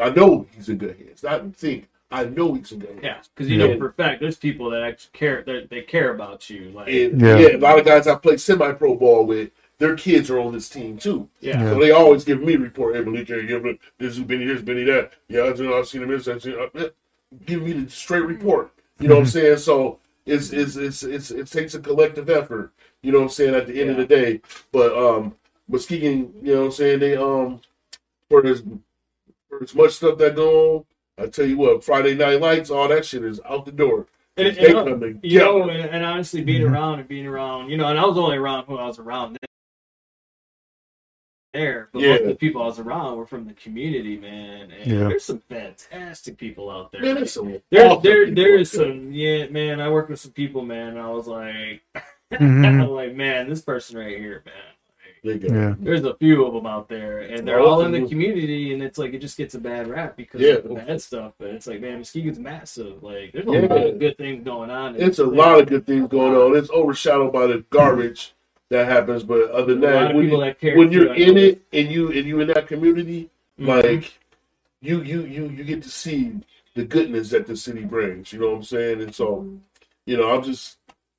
I 0.00 0.10
know 0.10 0.46
he's 0.54 0.68
in 0.68 0.78
good 0.78 0.96
hands 0.96 1.24
I 1.24 1.38
think 1.50 1.88
I 2.10 2.24
know 2.24 2.54
he's 2.54 2.72
in 2.72 2.80
good 2.80 2.90
hands 2.90 3.02
yeah, 3.02 3.18
because 3.34 3.48
you 3.50 3.58
Yeah. 3.58 3.66
know 3.68 3.78
for 3.78 3.88
a 3.88 3.92
fact 3.92 4.20
there's 4.20 4.36
people 4.36 4.70
that 4.70 4.82
actually 4.82 5.10
care. 5.12 5.42
They 5.46 5.66
they 5.70 5.82
care 5.82 6.12
about 6.14 6.50
you. 6.50 6.70
Like 6.70 6.88
and 6.88 7.20
Yeah. 7.20 7.38
yeah. 7.38 7.56
a 7.56 7.58
lot 7.58 7.78
of 7.78 7.84
guys 7.84 8.06
I 8.06 8.14
play 8.16 8.36
semi 8.36 8.72
pro 8.72 8.94
ball 8.96 9.24
with 9.26 9.50
their 9.78 9.96
kids 9.96 10.28
are 10.30 10.38
on 10.38 10.52
this 10.52 10.68
team 10.68 10.98
too 10.98 11.28
yeah, 11.40 11.62
Yeah. 11.62 11.70
so 11.70 11.80
they 11.80 11.90
always 11.90 12.24
give 12.24 12.42
me 12.42 12.54
a 12.54 12.58
report 12.58 12.94
hey 12.96 13.02
Malik 13.02 13.28
hey, 13.28 13.42
yeah, 13.48 13.72
this 13.98 14.12
is 14.16 14.20
Benny 14.20 14.44
this 14.44 14.62
Benny 14.62 14.84
that 14.84 15.12
yeah 15.28 15.44
I 15.44 15.50
just- 15.50 15.62
I've 15.62 15.88
seen 15.88 16.02
him 16.02 16.10
this 16.10 16.28
I've 16.28 16.42
seen 16.42 16.56
uh, 16.58 16.88
give 17.46 17.62
me 17.62 17.72
the 17.72 17.90
straight 17.90 18.24
report 18.26 18.70
you 18.98 19.08
know 19.08 19.14
what 19.14 19.20
I'm 19.22 19.26
saying 19.26 19.56
so 19.58 19.98
it's 20.26 20.52
it's, 20.52 20.76
it's 20.76 21.02
it's 21.02 21.30
it 21.30 21.46
takes 21.46 21.74
a 21.74 21.80
collective 21.80 22.28
effort 22.28 22.72
you 23.02 23.10
know 23.12 23.18
what 23.20 23.24
I'm 23.24 23.30
saying 23.30 23.54
at 23.54 23.66
the 23.66 23.80
end 23.80 23.90
of 23.90 23.96
the 23.96 24.04
day 24.06 24.40
but 24.72 24.92
um 24.96 25.34
Muskegon 25.68 26.34
you 26.42 26.52
know 26.54 26.60
what 26.60 26.66
I'm 26.66 26.72
saying 26.72 26.98
they 26.98 27.16
um 27.16 27.60
for 28.28 28.44
as 28.46 28.62
for 29.60 29.64
as 29.64 29.74
much 29.74 29.92
stuff 29.92 30.18
that 30.18 30.34
go 30.36 30.76
on 30.76 30.84
I 31.18 31.26
tell 31.28 31.44
you 31.44 31.58
what 31.58 31.84
Friday 31.84 32.14
night 32.14 32.40
lights 32.40 32.70
all 32.70 32.88
that 32.88 33.04
shit 33.04 33.22
is 33.24 33.40
out 33.44 33.66
the 33.66 33.72
door 33.72 34.06
And, 34.38 34.56
they 34.56 34.66
and, 34.66 34.74
come 34.74 35.00
to 35.00 35.08
you 35.22 35.38
get 35.38 35.44
know, 35.44 35.68
and, 35.68 35.90
and 35.90 36.02
honestly, 36.04 36.42
being 36.42 36.62
Mhm. 36.62 36.70
around 36.72 37.00
and 37.00 37.08
being 37.08 37.26
around, 37.26 37.68
you 37.68 37.76
know, 37.76 37.88
and 37.88 37.98
I 37.98 38.06
was 38.06 38.16
only 38.16 38.38
around 38.38 38.64
who 38.64 38.76
I 38.78 38.86
was 38.86 38.98
around 38.98 39.36
there, 41.52 41.90
but 41.92 42.00
Yeah. 42.00 42.10
most 42.12 42.20
of 42.22 42.26
the 42.28 42.34
people 42.36 42.62
I 42.62 42.66
was 42.66 42.78
around 42.78 43.18
were 43.18 43.26
from 43.26 43.44
the 43.44 43.52
community, 43.52 44.16
man. 44.16 44.70
And 44.70 44.90
Yeah. 44.90 45.08
there's 45.08 45.24
some 45.24 45.42
fantastic 45.50 46.38
people 46.38 46.70
out 46.70 46.90
there. 46.92 47.02
Man, 47.02 47.16
there's 47.16 47.32
some 47.32 47.60
there, 47.70 47.86
awesome 47.88 48.02
there, 48.02 48.24
people 48.26 48.42
there 48.44 48.54
is 48.56 48.74
out 48.74 48.86
some. 48.86 49.12
Yeah, 49.12 49.48
man. 49.48 49.80
I 49.80 49.90
worked 49.90 50.08
with 50.10 50.20
some 50.20 50.32
people, 50.32 50.64
man. 50.64 50.90
And 50.90 50.98
I 51.00 51.10
was 51.10 51.26
like, 51.26 51.82
Mhm. 52.32 52.64
I'm 52.64 52.88
like, 52.88 53.14
man, 53.14 53.48
this 53.48 53.60
person 53.60 53.98
right 53.98 54.16
here, 54.16 54.42
man. 54.46 54.54
Like, 55.22 55.40
They 55.40 55.48
got- 55.48 55.54
Yeah. 55.54 55.74
there's 55.78 56.04
a 56.04 56.14
few 56.14 56.44
of 56.46 56.54
them 56.54 56.66
out 56.66 56.88
there, 56.88 57.20
and 57.20 57.46
they're 57.46 57.60
all 57.60 57.82
in 57.82 57.92
the 57.92 58.06
community, 58.08 58.72
and 58.72 58.82
it's 58.82 58.98
like 58.98 59.12
it 59.12 59.18
just 59.18 59.36
gets 59.36 59.54
a 59.54 59.58
bad 59.60 59.88
rap 59.88 60.16
because 60.16 60.40
Yeah. 60.40 60.54
of 60.54 60.64
the 60.68 60.74
bad 60.74 61.00
stuff. 61.02 61.34
But 61.38 61.48
it's 61.48 61.66
like, 61.66 61.80
man, 61.80 61.98
Muskegon's 61.98 62.38
massive. 62.38 63.02
Like, 63.02 63.32
there's 63.32 63.46
a 63.46 63.50
Yeah. 63.52 63.60
lot 63.66 63.86
of 63.86 63.98
good 63.98 64.16
things 64.16 64.44
going 64.44 64.70
on. 64.70 64.96
It's 64.96 65.18
a 65.18 65.26
lot 65.26 65.60
of 65.60 65.66
good 65.68 65.86
things 65.86 66.08
going 66.08 66.34
on. 66.34 66.56
It's 66.56 66.70
overshadowed 66.70 67.32
by 67.32 67.46
the 67.46 67.64
garbage 67.70 68.32
that 68.70 68.86
happens, 68.86 69.22
but 69.22 69.50
other 69.50 69.74
than 69.74 69.80
that, 69.82 70.14
when, 70.14 70.30
you, 70.30 70.40
that 70.40 70.58
care 70.60 70.76
when 70.76 70.90
you're 70.92 71.12
in 71.14 71.36
it 71.36 71.60
and 71.72 71.90
you 71.90 72.10
and 72.12 72.24
you 72.26 72.40
in 72.40 72.46
that 72.48 72.66
community, 72.66 73.28
Mhm. 73.60 73.66
like 73.66 74.12
you 74.80 75.02
you 75.02 75.22
you 75.24 75.48
you 75.48 75.64
get 75.64 75.82
to 75.82 75.90
see 75.90 76.32
the 76.74 76.84
goodness 76.84 77.30
that 77.30 77.46
the 77.46 77.56
city 77.56 77.84
brings. 77.84 78.32
You 78.32 78.38
know 78.38 78.50
what 78.50 78.56
I'm 78.58 78.62
saying? 78.62 79.02
And 79.02 79.14
so, 79.14 79.44
you 80.06 80.16
know, 80.16 80.30
I'm 80.30 80.42
just, 80.44 80.78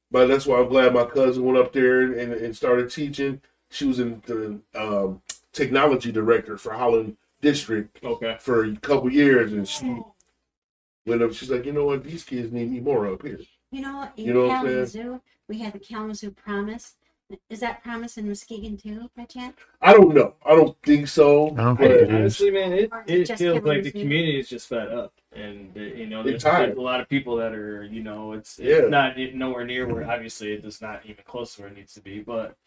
but 0.10 0.28
that's 0.28 0.48
why 0.48 0.60
I'm 0.60 0.70
glad 0.70 0.94
my 0.94 1.04
cousin 1.04 1.44
went 1.44 1.58
up 1.58 1.74
there 1.74 2.02
and, 2.14 2.34
and 2.34 2.56
started 2.56 2.90
teaching. 2.90 3.42
She 3.72 3.86
was 3.86 4.00
in 4.00 4.22
the 4.26 4.60
um, 4.76 5.22
technology 5.54 6.12
director 6.12 6.58
for 6.58 6.74
Holland 6.74 7.16
District 7.42 7.98
okay. 8.04 8.36
for 8.40 8.66
a 8.66 8.76
couple 8.76 9.12
years, 9.12 9.54
and 9.54 9.68
she 9.68 9.98
went 11.06 11.24
up. 11.24 11.34
She's 11.34 11.50
like, 11.50 11.66
you 11.66 11.72
know 11.72 11.86
what? 11.86 12.04
These 12.04 12.24
kids 12.26 12.52
need 12.52 12.70
me 12.70 12.82
more 12.82 13.12
up 13.12 13.24
here. 13.24 13.40
You 13.72 13.82
know, 13.82 14.10
in 14.18 14.26
You 14.26 14.34
know 14.34 14.42
what 14.48 14.52
I'm 14.52 14.66
Kalamazoo, 14.66 15.22
we 15.48 15.60
had 15.60 15.72
the 15.72 15.80
Kalamazoo 15.80 16.32
Promise. 16.32 16.96
Is 17.50 17.62
that 17.62 17.82
Promise 17.82 18.18
in 18.18 18.28
Muskegon 18.28 18.76
too, 18.76 19.10
by 19.16 19.24
chance? 19.24 19.56
I 19.82 19.94
don't 19.94 20.14
know. 20.14 20.36
I 20.46 20.50
don't 20.50 20.78
think 20.84 21.08
so. 21.08 21.52
I 21.52 21.64
don't 21.64 21.80
but- 21.80 21.88
think 21.88 21.92
it 21.92 22.10
is. 22.10 22.14
Honestly, 22.14 22.52
man, 22.52 22.74
it, 22.74 22.92
it 23.08 23.24
just 23.24 23.42
feels 23.42 23.64
like 23.64 23.84
the 23.84 23.92
community 23.92 24.38
is 24.38 24.50
just 24.50 24.68
fed 24.68 24.90
up, 24.90 25.14
and 25.32 25.72
uh, 25.78 25.80
you 25.80 26.08
know, 26.08 26.24
there's, 26.24 26.44
there's 26.44 26.76
a 26.78 26.82
lot 26.82 27.00
of 27.00 27.08
people 27.08 27.38
that 27.38 27.54
are, 27.54 27.86
you 27.86 28.04
know, 28.04 28.34
it's, 28.34 28.60
it's 28.60 28.84
Yeah. 28.84 28.90
not 28.90 29.18
it, 29.18 29.34
nowhere 29.34 29.64
near 29.64 29.88
where 29.88 30.12
obviously 30.12 30.52
it's 30.52 30.82
not 30.82 31.06
even 31.06 31.24
close 31.26 31.56
to 31.56 31.62
where 31.62 31.72
it 31.72 31.78
needs 31.78 31.94
to 31.94 32.02
be, 32.02 32.20
but 32.20 32.58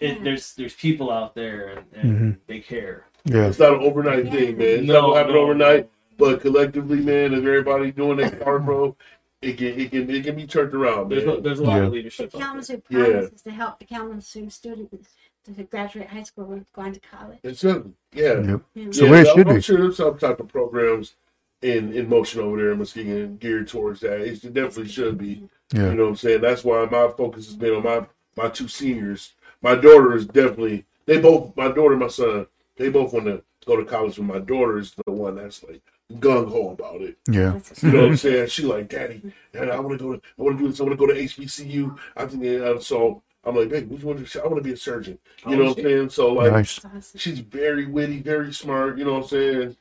it, 0.00 0.22
there's 0.24 0.54
there's 0.54 0.74
people 0.74 1.10
out 1.10 1.34
there 1.34 1.68
and, 1.68 1.84
and 1.94 2.18
Mhm. 2.34 2.38
they 2.46 2.60
care. 2.60 3.06
Yeah. 3.24 3.46
It's 3.48 3.58
not 3.58 3.74
an 3.74 3.80
overnight 3.80 4.30
thing, 4.30 4.58
man. 4.58 4.66
It's 4.80 4.86
not 4.88 5.00
gonna 5.02 5.16
happen 5.18 5.36
overnight. 5.36 5.90
But 6.16 6.40
collectively, 6.40 7.00
man, 7.00 7.32
if 7.32 7.38
everybody 7.40 7.92
doing 7.92 8.16
their 8.16 8.30
part, 8.30 8.64
bro, 8.64 8.96
it 9.40 9.56
can 9.56 9.66
it 9.78 9.90
can 9.90 10.10
it 10.10 10.24
can 10.24 10.36
be 10.36 10.46
turned 10.46 10.74
around, 10.74 11.10
There's 11.10 11.24
a, 11.24 11.26
man. 11.26 11.42
there's 11.42 11.60
a 11.60 11.64
lot 11.64 11.76
Yeah. 11.76 11.82
of 11.84 11.90
The 11.90 11.96
leadership. 11.96 12.26
out 12.26 12.32
there. 12.32 12.40
Kalamazoo 12.40 12.82
Yeah. 12.90 13.04
Promise 13.04 13.32
is 13.32 13.42
to 13.42 13.50
help 13.50 13.78
the 13.78 13.84
Kalamazoo 13.84 14.50
students 14.50 15.14
to 15.44 15.62
graduate 15.64 16.08
high 16.08 16.24
school 16.24 16.52
and 16.52 16.66
go 16.74 16.82
on 16.82 16.92
to 16.92 17.00
college. 17.00 17.38
It's 17.44 17.60
simple. 17.60 17.92
Yeah. 18.12 18.40
Yep. 18.40 18.60
Yeah. 18.74 18.90
So 18.90 19.04
yeah, 19.04 19.10
where 19.10 19.20
it 19.22 19.26
I'm- 19.28 19.36
should 19.36 19.48
I'm 19.48 19.54
be. 19.54 19.60
sure 19.62 19.76
there's 19.78 19.96
some 19.96 20.18
type 20.18 20.40
of 20.40 20.48
programs 20.48 21.14
in 21.62 21.92
in 21.92 22.08
motion 22.08 22.40
over 22.40 22.56
there 22.56 22.72
in 22.72 22.78
Muskegon 22.78 23.36
geared 23.36 23.68
towards 23.68 24.00
that. 24.00 24.20
It 24.20 24.42
definitely 24.52 24.88
should 24.88 25.18
be. 25.18 25.48
Yeah. 25.72 25.90
You 25.90 25.94
know 25.94 26.02
what 26.04 26.08
I'm 26.10 26.16
saying? 26.16 26.40
That's 26.40 26.64
why 26.64 26.84
my 26.86 27.08
focus 27.16 27.46
has 27.46 27.56
been 27.56 27.74
on 27.74 27.84
my 27.84 28.06
my 28.36 28.48
two 28.48 28.68
seniors. 28.68 29.34
My 29.62 29.74
daughter 29.74 30.14
is 30.14 30.26
definitely 30.26 30.84
they 31.06 31.18
both 31.20 31.56
my 31.56 31.68
daughter 31.68 31.92
and 31.92 32.00
my 32.00 32.08
son, 32.08 32.46
they 32.76 32.88
both 32.90 33.12
want 33.12 33.26
to 33.26 33.42
go 33.66 33.76
to 33.76 33.84
college, 33.84 34.16
but 34.16 34.24
my 34.24 34.38
daughter 34.38 34.78
is 34.78 34.94
the 35.06 35.12
one 35.12 35.36
that's 35.36 35.62
like 35.64 35.82
gung 36.14 36.48
ho 36.48 36.70
about 36.70 37.00
it. 37.02 37.16
Yeah. 37.30 37.58
You 37.82 37.92
know 37.92 38.00
what 38.02 38.08
I'm 38.10 38.16
saying? 38.16 38.48
She 38.48 38.62
like, 38.62 38.88
Daddy, 38.88 39.32
Daddy, 39.52 39.70
I 39.70 39.80
want 39.80 39.98
to 39.98 40.04
go 40.04 40.16
to 40.16 40.22
I 40.38 40.42
want 40.42 40.58
to 40.58 40.64
do 40.64 40.70
this. 40.70 40.80
I 40.80 40.84
want 40.84 40.98
to 40.98 41.06
go 41.06 41.12
to 41.12 41.20
HBCU. 41.20 41.98
I 42.16 42.26
think 42.26 42.44
uh, 42.62 42.78
so. 42.80 43.22
I'm 43.44 43.56
like, 43.56 43.68
babe, 43.70 43.88
what 43.88 44.00
you 44.00 44.06
want 44.06 44.26
to? 44.26 44.42
I 44.42 44.46
want 44.46 44.56
to 44.58 44.62
be 44.62 44.72
a 44.72 44.76
surgeon. 44.76 45.18
You 45.46 45.56
know 45.56 45.64
what 45.66 45.78
I'm 45.78 45.84
saying? 45.84 46.10
So 46.10 46.32
like, 46.34 46.52
Nice. 46.52 46.80
she's 47.16 47.38
very 47.38 47.86
witty, 47.86 48.20
very 48.20 48.52
smart. 48.52 48.98
You 48.98 49.04
know 49.04 49.14
what 49.14 49.22
I'm 49.22 49.28
saying? 49.28 49.76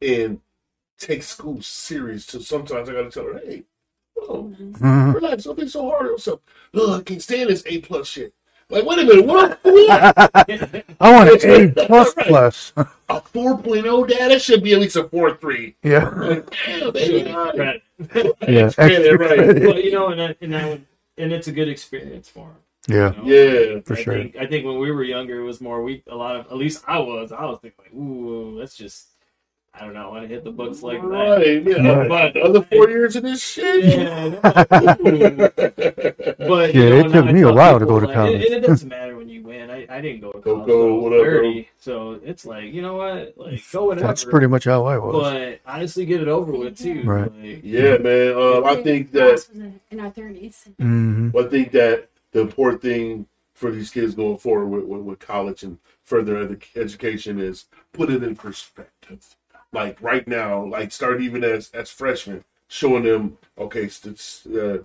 And 0.00 0.40
takes 0.98 1.28
school 1.28 1.60
serious. 1.62 2.24
So 2.26 2.38
sometimes 2.40 2.88
I 2.88 2.92
got 2.92 3.02
to 3.02 3.10
tell 3.10 3.24
her, 3.24 3.38
hey, 3.38 3.64
oh, 4.16 4.52
Mhm. 4.58 5.14
relax, 5.14 5.44
don't 5.44 5.58
be 5.58 5.68
so 5.68 5.88
hard 5.88 6.06
on 6.06 6.12
yourself. 6.12 6.40
Ugh, 6.74 7.00
I 7.00 7.02
can't 7.02 7.22
stand 7.22 7.50
this 7.50 7.62
A 7.66 7.80
plus 7.80 8.08
shit. 8.08 8.32
Like, 8.72 8.86
wait 8.86 8.98
a 9.00 9.04
minute, 9.04 9.26
what? 9.26 9.60
I 10.98 11.12
want 11.12 11.44
an 11.44 11.50
A 11.78 11.86
plus 11.86 12.14
plus. 12.18 12.72
a 12.76 13.20
4.0, 13.20 14.08
Dad? 14.08 14.30
That 14.30 14.40
should 14.40 14.62
be 14.62 14.72
at 14.72 14.80
least 14.80 14.96
a 14.96 15.04
4.3. 15.04 15.74
yeah. 15.82 16.08
Like, 16.08 16.54
damn, 16.64 16.92
baby. 16.92 17.30
all 17.30 17.52
right. 17.52 17.82
Yeah. 18.48 18.64
Extra 18.64 18.86
credit, 18.86 19.18
right. 19.18 19.38
credit. 19.38 19.62
well, 19.64 19.78
you 19.78 19.92
know, 19.92 20.08
and 20.08 20.20
that, 20.20 20.38
and 20.40 20.54
that 20.54 20.66
would, 20.66 20.86
and 21.18 21.32
it's 21.34 21.48
a 21.48 21.52
good 21.52 21.68
experience 21.68 22.30
for 22.30 22.46
them. 22.48 22.56
Yeah. 22.88 23.12
Yeah. 23.22 23.80
For 23.84 23.92
I 23.94 24.02
sure. 24.02 24.14
Think, 24.14 24.36
I 24.36 24.46
think 24.46 24.64
when 24.64 24.78
we 24.78 24.90
were 24.90 25.04
younger, 25.04 25.40
it 25.40 25.44
was 25.44 25.60
more 25.60 25.82
we 25.82 26.02
a 26.08 26.16
lot 26.16 26.36
of 26.36 26.46
at 26.46 26.56
least 26.56 26.82
I 26.88 26.98
was. 26.98 27.30
I 27.30 27.44
was 27.44 27.58
thinking 27.60 27.84
like, 27.84 27.94
ooh, 27.94 28.58
that's 28.58 28.74
just 28.74 29.08
I 29.74 29.84
don't 29.86 29.94
know. 29.94 30.02
I 30.02 30.08
want 30.08 30.22
to 30.22 30.28
hit 30.28 30.44
the 30.44 30.50
books 30.50 30.82
like 30.82 31.00
that. 31.00 31.08
Right, 31.08 31.62
yeah. 31.62 31.88
Right. 31.88 32.08
But 32.08 32.34
the 32.34 32.42
other 32.42 32.62
four 32.62 32.90
years 32.90 33.16
of 33.16 33.22
this 33.22 33.42
shit. 33.42 33.84
Yeah, 33.84 34.22
I 34.22 34.28
know. 34.28 34.40
but 36.38 36.74
you 36.74 36.82
Yeah, 36.82 36.90
know, 36.90 36.96
it 36.98 37.08
now 37.08 37.22
took 37.22 37.32
me 37.32 37.40
a 37.40 37.52
while 37.52 37.78
to 37.78 37.86
go 37.86 37.98
to 37.98 38.06
like, 38.06 38.14
college. 38.14 38.34
And, 38.34 38.44
and 38.44 38.64
it 38.64 38.66
doesn't 38.66 38.88
matter 39.00 39.16
when 39.16 39.30
you 39.30 39.42
win. 39.42 39.70
I, 39.70 39.86
I 39.88 40.00
didn't 40.02 40.20
go 40.20 40.30
to 40.32 40.40
college. 40.40 40.66
go, 40.66 40.66
till 40.66 40.82
I 40.82 40.92
was 40.92 41.02
whatever. 41.04 41.36
30, 41.38 41.68
so 41.78 42.20
it's 42.22 42.44
like 42.44 42.64
you 42.72 42.82
know 42.82 42.96
what, 42.96 43.34
like 43.38 43.62
go 43.72 43.86
whatever. 43.86 44.06
That's 44.08 44.24
pretty 44.24 44.46
much 44.46 44.64
how 44.64 44.84
I 44.84 44.98
was. 44.98 45.22
But 45.22 45.60
honestly, 45.66 46.04
get 46.04 46.20
it 46.20 46.28
over 46.28 46.52
with 46.52 46.76
too. 46.78 47.02
Right. 47.04 47.32
Like, 47.32 47.60
yeah, 47.64 47.96
man. 47.96 48.34
Um, 48.36 48.66
I 48.66 48.76
think 48.82 49.10
that 49.12 49.48
in 49.90 50.00
our 50.00 50.10
thirties. 50.10 50.68
hmm 50.78 51.30
I 51.36 51.44
think 51.44 51.72
that 51.72 52.08
the 52.32 52.40
important 52.40 52.82
thing 52.82 53.26
for 53.54 53.70
these 53.70 53.90
kids 53.90 54.14
going 54.14 54.36
forward 54.38 54.66
with, 54.66 54.84
with, 54.84 55.00
with 55.02 55.18
college 55.18 55.62
and 55.62 55.78
further 56.02 56.34
edu- 56.46 56.76
education 56.76 57.38
is 57.40 57.66
put 57.92 58.10
it 58.10 58.22
in 58.22 58.34
perspective. 58.36 59.36
Like 59.72 60.00
right 60.02 60.26
now, 60.28 60.66
like 60.66 60.92
start 60.92 61.22
even 61.22 61.42
as 61.42 61.70
as 61.70 61.90
freshmen, 61.90 62.44
showing 62.68 63.04
them 63.04 63.38
okay, 63.58 63.88
so 63.88 64.10
this, 64.10 64.46
uh, 64.46 64.82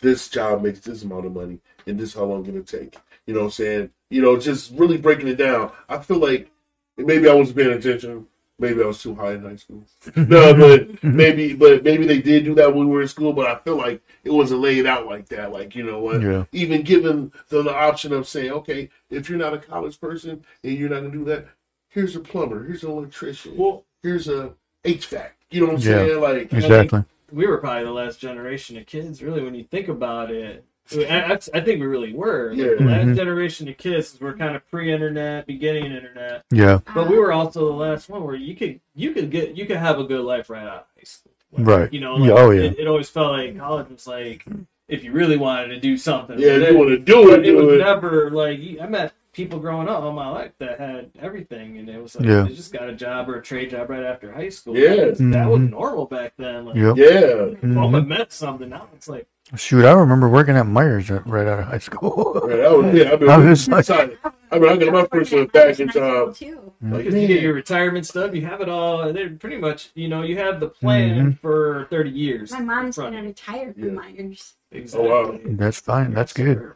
this 0.00 0.28
job 0.28 0.62
makes 0.62 0.80
this 0.80 1.02
amount 1.02 1.26
of 1.26 1.32
money, 1.32 1.58
and 1.86 1.98
this 1.98 2.14
how 2.14 2.24
long 2.24 2.40
it's 2.40 2.48
gonna 2.48 2.62
take. 2.62 2.96
You 3.26 3.34
know 3.34 3.40
what 3.40 3.46
I'm 3.46 3.52
saying? 3.52 3.90
You 4.10 4.22
know, 4.22 4.38
just 4.38 4.72
really 4.74 4.96
breaking 4.96 5.28
it 5.28 5.36
down. 5.36 5.72
I 5.88 5.98
feel 5.98 6.18
like 6.18 6.50
maybe 6.96 7.28
I 7.28 7.34
wasn't 7.34 7.56
paying 7.58 7.72
attention. 7.72 8.26
Maybe 8.58 8.80
I 8.80 8.86
was 8.86 9.02
too 9.02 9.14
high 9.16 9.32
in 9.32 9.42
high 9.42 9.56
school. 9.56 9.82
no, 10.16 10.54
but 10.54 11.02
maybe, 11.02 11.54
but 11.54 11.82
maybe 11.82 12.06
they 12.06 12.20
did 12.20 12.44
do 12.44 12.54
that 12.56 12.72
when 12.72 12.88
we 12.88 12.94
were 12.94 13.02
in 13.02 13.08
school. 13.08 13.32
But 13.32 13.48
I 13.48 13.56
feel 13.56 13.76
like 13.76 14.02
it 14.22 14.30
wasn't 14.30 14.60
laid 14.60 14.86
out 14.86 15.06
like 15.06 15.28
that. 15.30 15.50
Like 15.50 15.74
you 15.74 15.82
know 15.82 15.98
what? 15.98 16.22
Yeah. 16.22 16.44
Even 16.52 16.82
given 16.82 17.32
them 17.48 17.64
the 17.64 17.74
option 17.74 18.12
of 18.12 18.28
saying, 18.28 18.52
okay, 18.52 18.88
if 19.10 19.28
you're 19.28 19.38
not 19.38 19.54
a 19.54 19.58
college 19.58 20.00
person 20.00 20.44
and 20.62 20.78
you're 20.78 20.90
not 20.90 21.00
gonna 21.00 21.10
do 21.10 21.24
that, 21.24 21.48
here's 21.88 22.14
a 22.14 22.20
plumber, 22.20 22.64
here's 22.64 22.84
an 22.84 22.90
electrician, 22.90 23.56
Well, 23.56 23.84
here's 24.02 24.28
a 24.28 24.52
HVAC. 24.84 25.30
You 25.50 25.60
know 25.60 25.66
what 25.72 25.74
I'm 25.76 25.80
Yeah. 25.90 26.06
saying? 26.06 26.20
Like 26.20 26.52
Exactly. 26.52 27.04
we 27.30 27.46
were 27.46 27.58
probably 27.58 27.84
the 27.84 27.90
last 27.92 28.20
generation 28.20 28.76
of 28.76 28.86
kids, 28.86 29.22
really, 29.22 29.42
when 29.42 29.54
you 29.54 29.64
think 29.64 29.88
about 29.88 30.30
it. 30.30 30.64
I, 30.94 31.04
I, 31.04 31.32
I 31.54 31.60
think 31.60 31.80
we 31.80 31.86
really 31.86 32.12
were. 32.12 32.52
Like, 32.54 32.78
the 32.78 32.84
last 32.84 33.06
Mhm. 33.06 33.16
generation 33.16 33.68
of 33.68 33.78
kids 33.78 34.20
were 34.20 34.32
kind 34.32 34.56
of 34.56 34.68
pre-internet, 34.68 35.46
beginning 35.46 35.86
internet, 35.92 36.44
Yeah. 36.50 36.80
but 36.94 37.08
we 37.08 37.16
were 37.16 37.32
also 37.32 37.66
the 37.66 37.72
last 37.72 38.08
one 38.08 38.24
where 38.24 38.34
you 38.34 38.54
could 38.56 38.80
you 38.94 39.12
could 39.12 39.30
get 39.30 39.56
you 39.56 39.64
could 39.64 39.76
have 39.76 39.98
a 40.00 40.04
good 40.04 40.22
life 40.22 40.50
right 40.50 40.64
out 40.66 40.68
of 40.68 40.84
high 40.96 41.04
school. 41.04 41.32
Like, 41.52 41.66
Right. 41.66 41.92
You 41.92 42.00
know, 42.00 42.18
Yeah, 42.18 42.32
oh, 42.32 42.50
yeah. 42.50 42.62
It, 42.62 42.80
it 42.80 42.86
always 42.88 43.08
felt 43.08 43.32
like 43.32 43.56
college 43.58 43.88
was 43.90 44.06
like 44.06 44.44
if 44.88 45.04
you 45.04 45.12
really 45.12 45.36
wanted 45.36 45.68
to 45.68 45.78
do 45.80 45.96
something. 45.96 46.38
yeah, 46.38 46.54
with 46.54 46.62
if 46.64 46.70
you 46.72 46.78
want 46.78 46.90
to 46.90 46.98
do 46.98 47.24
but 47.30 47.38
it, 47.40 47.46
it 47.46 47.54
was 47.54 47.74
it. 47.74 47.78
never 47.78 48.30
like 48.30 48.60
I 48.80 48.86
met 48.86 49.12
people 49.32 49.58
growing 49.58 49.88
up 49.88 50.02
all 50.02 50.12
my 50.12 50.28
life 50.28 50.52
that 50.58 50.78
had 50.78 51.10
everything, 51.18 51.78
and 51.78 51.88
it 51.88 52.00
was 52.02 52.14
like 52.16 52.26
Yeah. 52.28 52.42
they 52.42 52.54
just 52.54 52.72
got 52.72 52.88
a 52.88 52.92
job 52.94 53.28
or 53.30 53.36
a 53.36 53.42
trade 53.42 53.70
job 53.70 53.88
right 53.88 54.04
after 54.04 54.30
high 54.32 54.50
school. 54.50 54.76
Yeah. 54.76 54.94
that 54.96 55.08
was, 55.10 55.18
that 55.18 55.48
was 55.48 55.60
Mhm. 55.60 55.70
normal 55.70 56.06
back 56.06 56.34
then. 56.36 56.66
Like, 56.66 56.76
Yep. 56.76 56.96
Yeah, 56.96 57.08
Well, 57.10 57.96
it 57.96 58.04
Mhm. 58.04 58.06
meant 58.08 58.32
something. 58.32 58.68
Now 58.68 58.88
it's 58.94 59.08
like, 59.08 59.26
Shoot, 59.56 59.84
I 59.84 59.92
remember 59.92 60.28
working 60.28 60.56
at 60.56 60.66
Meijer 60.66 61.22
right 61.26 61.46
out 61.46 61.58
of 61.58 61.64
high 61.66 61.78
school. 61.78 62.40
right. 62.44 62.56
That 62.58 62.70
was 62.72 62.94
yeah. 62.94 63.12
I 63.12 63.16
mean, 63.16 63.28
I 63.30 63.36
was 63.38 63.68
like- 63.68 63.80
excited. 63.80 64.18
I 64.52 64.58
mean, 64.58 64.68
I 64.70 64.76
got 64.76 64.92
my 64.92 65.06
first 65.06 65.32
uh, 65.32 65.46
back 65.46 65.76
job. 65.76 66.34
Too. 66.36 66.72
Like, 66.82 67.06
you 67.06 67.10
get 67.26 67.40
your 67.42 67.54
retirement 67.54 68.06
stuff, 68.06 68.34
you 68.34 68.44
have 68.46 68.60
it 68.60 68.68
all, 68.68 69.00
and 69.00 69.16
they're 69.16 69.30
pretty 69.30 69.56
much, 69.56 69.90
you 69.94 70.08
know, 70.08 70.22
you 70.22 70.36
have 70.36 70.60
the 70.60 70.68
plan 70.68 71.38
for 71.40 71.86
30 71.90 72.10
years. 72.10 72.52
My 72.52 72.60
mom's 72.60 72.98
in 72.98 73.02
front 73.02 73.14
gonna 73.14 73.20
of 73.20 73.26
retire 73.28 73.74
Yeah. 73.76 73.84
from 73.86 73.96
Meijer. 73.98 74.52
Exactly. 74.72 75.10
Oh, 75.10 75.30
wow. 75.32 75.38
That's 75.44 75.80
fine. 75.80 76.12
That's 76.14 76.32
good. 76.32 76.72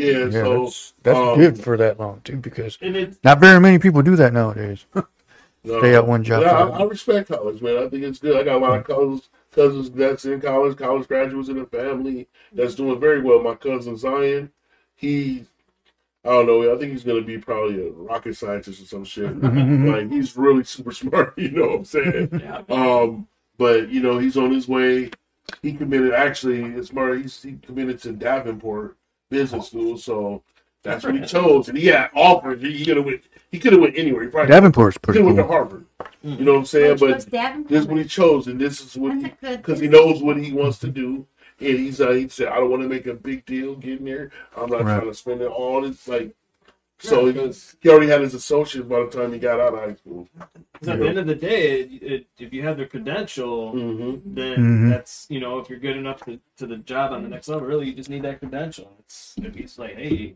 Yeah. 0.00 0.26
Yeah, 0.26 0.30
so 0.30 0.64
that's, 0.64 0.94
that's 1.02 1.18
um, 1.18 1.38
good 1.38 1.62
for 1.62 1.76
that 1.76 1.98
long 1.98 2.20
too, 2.22 2.36
because 2.36 2.78
not 3.24 3.40
very 3.40 3.60
many 3.60 3.78
people 3.78 4.02
do 4.02 4.16
that 4.16 4.32
nowadays. 4.32 4.86
no, 4.94 5.04
Stay 5.78 5.94
at 5.94 6.06
one 6.06 6.24
job 6.24 6.42
Yeah. 6.42 6.52
I, 6.52 6.80
I 6.80 6.84
respect 6.84 7.28
college, 7.28 7.60
man. 7.60 7.78
I 7.78 7.88
think 7.88 8.04
it's 8.04 8.18
good. 8.18 8.36
I 8.36 8.42
got 8.44 8.56
a 8.56 8.64
lot 8.64 8.78
of 8.78 8.84
cousins, 8.84 9.28
cousins 9.52 9.90
that's 9.90 10.24
in 10.24 10.40
college, 10.40 10.76
college 10.76 11.08
graduates 11.08 11.48
in 11.48 11.58
the 11.58 11.66
family 11.66 12.28
that's 12.52 12.74
doing 12.74 13.00
very 13.00 13.20
well. 13.20 13.42
My 13.42 13.54
cousin 13.54 13.96
Zion, 13.96 14.50
he, 14.94 15.44
I 16.24 16.30
don't 16.30 16.46
know, 16.46 16.74
I 16.74 16.78
think 16.78 16.92
he's 16.92 17.04
gonna 17.04 17.22
be 17.22 17.38
probably 17.38 17.86
a 17.86 17.90
rocket 17.90 18.36
scientist 18.36 18.82
or 18.82 18.86
some 18.86 19.04
shit. 19.04 19.40
like 19.42 20.10
he's 20.10 20.36
really 20.36 20.64
super 20.64 20.92
smart. 20.92 21.34
You 21.38 21.50
know 21.50 21.66
what 21.66 21.76
I'm 21.78 21.84
saying? 21.84 22.40
yeah. 22.42 22.62
Um, 22.68 23.28
but 23.56 23.88
you 23.90 24.00
know, 24.00 24.18
he's 24.18 24.36
on 24.36 24.52
his 24.52 24.68
way. 24.68 25.10
He 25.62 25.72
committed 25.72 26.12
actually, 26.12 26.62
it's 26.62 26.88
smart. 26.88 27.20
He's 27.20 27.42
he 27.42 27.56
committed 27.62 28.00
to 28.02 28.12
Davenport 28.12 28.96
Business 29.30 29.68
School, 29.68 29.98
so 29.98 30.42
That's 30.82 31.04
what 31.04 31.14
he 31.14 31.22
chose, 31.24 31.68
and 31.68 31.76
he 31.76 31.86
had 31.86 32.10
offers. 32.14 32.62
He 32.62 32.84
could 32.84 32.96
have 32.96 33.06
went. 33.06 33.22
He 33.50 33.58
could 33.58 33.72
have 33.72 33.80
went 33.82 33.96
anywhere. 33.96 34.24
He 34.24 34.28
probably 34.30 34.48
Davenport's 34.54 34.96
could 34.96 35.02
pretty 35.02 35.18
have 35.20 35.26
went 35.26 35.36
to 35.38 35.42
cool. 35.44 35.52
Harvard. 35.52 35.86
You 36.22 36.44
know 36.44 36.52
what 36.52 36.58
I'm 36.60 36.64
saying? 36.66 36.98
But 36.98 37.10
was 37.16 37.24
this 37.26 37.82
is 37.82 37.86
what 37.86 37.98
he 37.98 38.04
chose, 38.04 38.46
and 38.46 38.60
this 38.60 38.80
is 38.80 38.96
what 38.96 39.20
That's 39.20 39.40
he 39.40 39.56
because 39.56 39.80
he 39.80 39.88
knows 39.88 40.22
what 40.22 40.36
he 40.36 40.52
wants 40.52 40.78
to 40.80 40.88
do. 40.88 41.26
And 41.60 41.78
he's 41.78 42.00
uh, 42.00 42.10
he 42.10 42.28
said, 42.28 42.48
I 42.48 42.56
don't 42.56 42.70
want 42.70 42.82
to 42.82 42.88
make 42.88 43.06
a 43.06 43.14
big 43.14 43.44
deal 43.46 43.74
getting 43.74 44.04
there. 44.06 44.30
I'm 44.56 44.70
not 44.70 44.84
Right. 44.84 44.98
trying 44.98 45.10
to 45.10 45.14
spend 45.14 45.42
it 45.42 45.46
all. 45.48 45.84
It's 45.84 46.06
like 46.06 46.30
so 46.98 47.26
he, 47.26 47.38
was, 47.38 47.76
he 47.80 47.88
already 47.88 48.08
had 48.08 48.20
his 48.20 48.34
associates 48.34 48.86
by 48.88 49.00
the 49.00 49.06
time 49.06 49.32
he 49.32 49.38
got 49.38 49.60
out 49.60 49.74
of 49.74 49.80
high 49.80 49.94
school. 49.94 50.26
school. 50.26 50.46
'Cause 50.80 50.88
at 50.88 50.98
the 51.00 51.08
end 51.08 51.18
of 51.18 51.26
the 51.26 51.34
day, 51.34 51.80
it, 51.80 52.02
it, 52.02 52.26
if 52.38 52.52
you 52.52 52.62
have 52.62 52.76
the 52.78 52.86
credential, 52.86 53.72
Mm-hmm. 53.74 54.34
then 54.34 54.58
Mhm. 54.58 54.90
that's 54.90 55.26
you 55.28 55.40
know 55.40 55.58
if 55.58 55.68
you're 55.68 55.78
good 55.80 55.96
enough 55.96 56.20
to, 56.24 56.38
to 56.56 56.66
the 56.66 56.76
job 56.78 57.12
on 57.12 57.22
the 57.22 57.28
next 57.28 57.48
level, 57.48 57.66
really 57.66 57.86
you 57.88 57.94
just 57.94 58.10
need 58.10 58.22
that 58.22 58.38
credential. 58.38 58.92
It's 59.00 59.34
if 59.38 59.54
he's 59.54 59.78
like, 59.78 59.96
hey, 59.96 60.34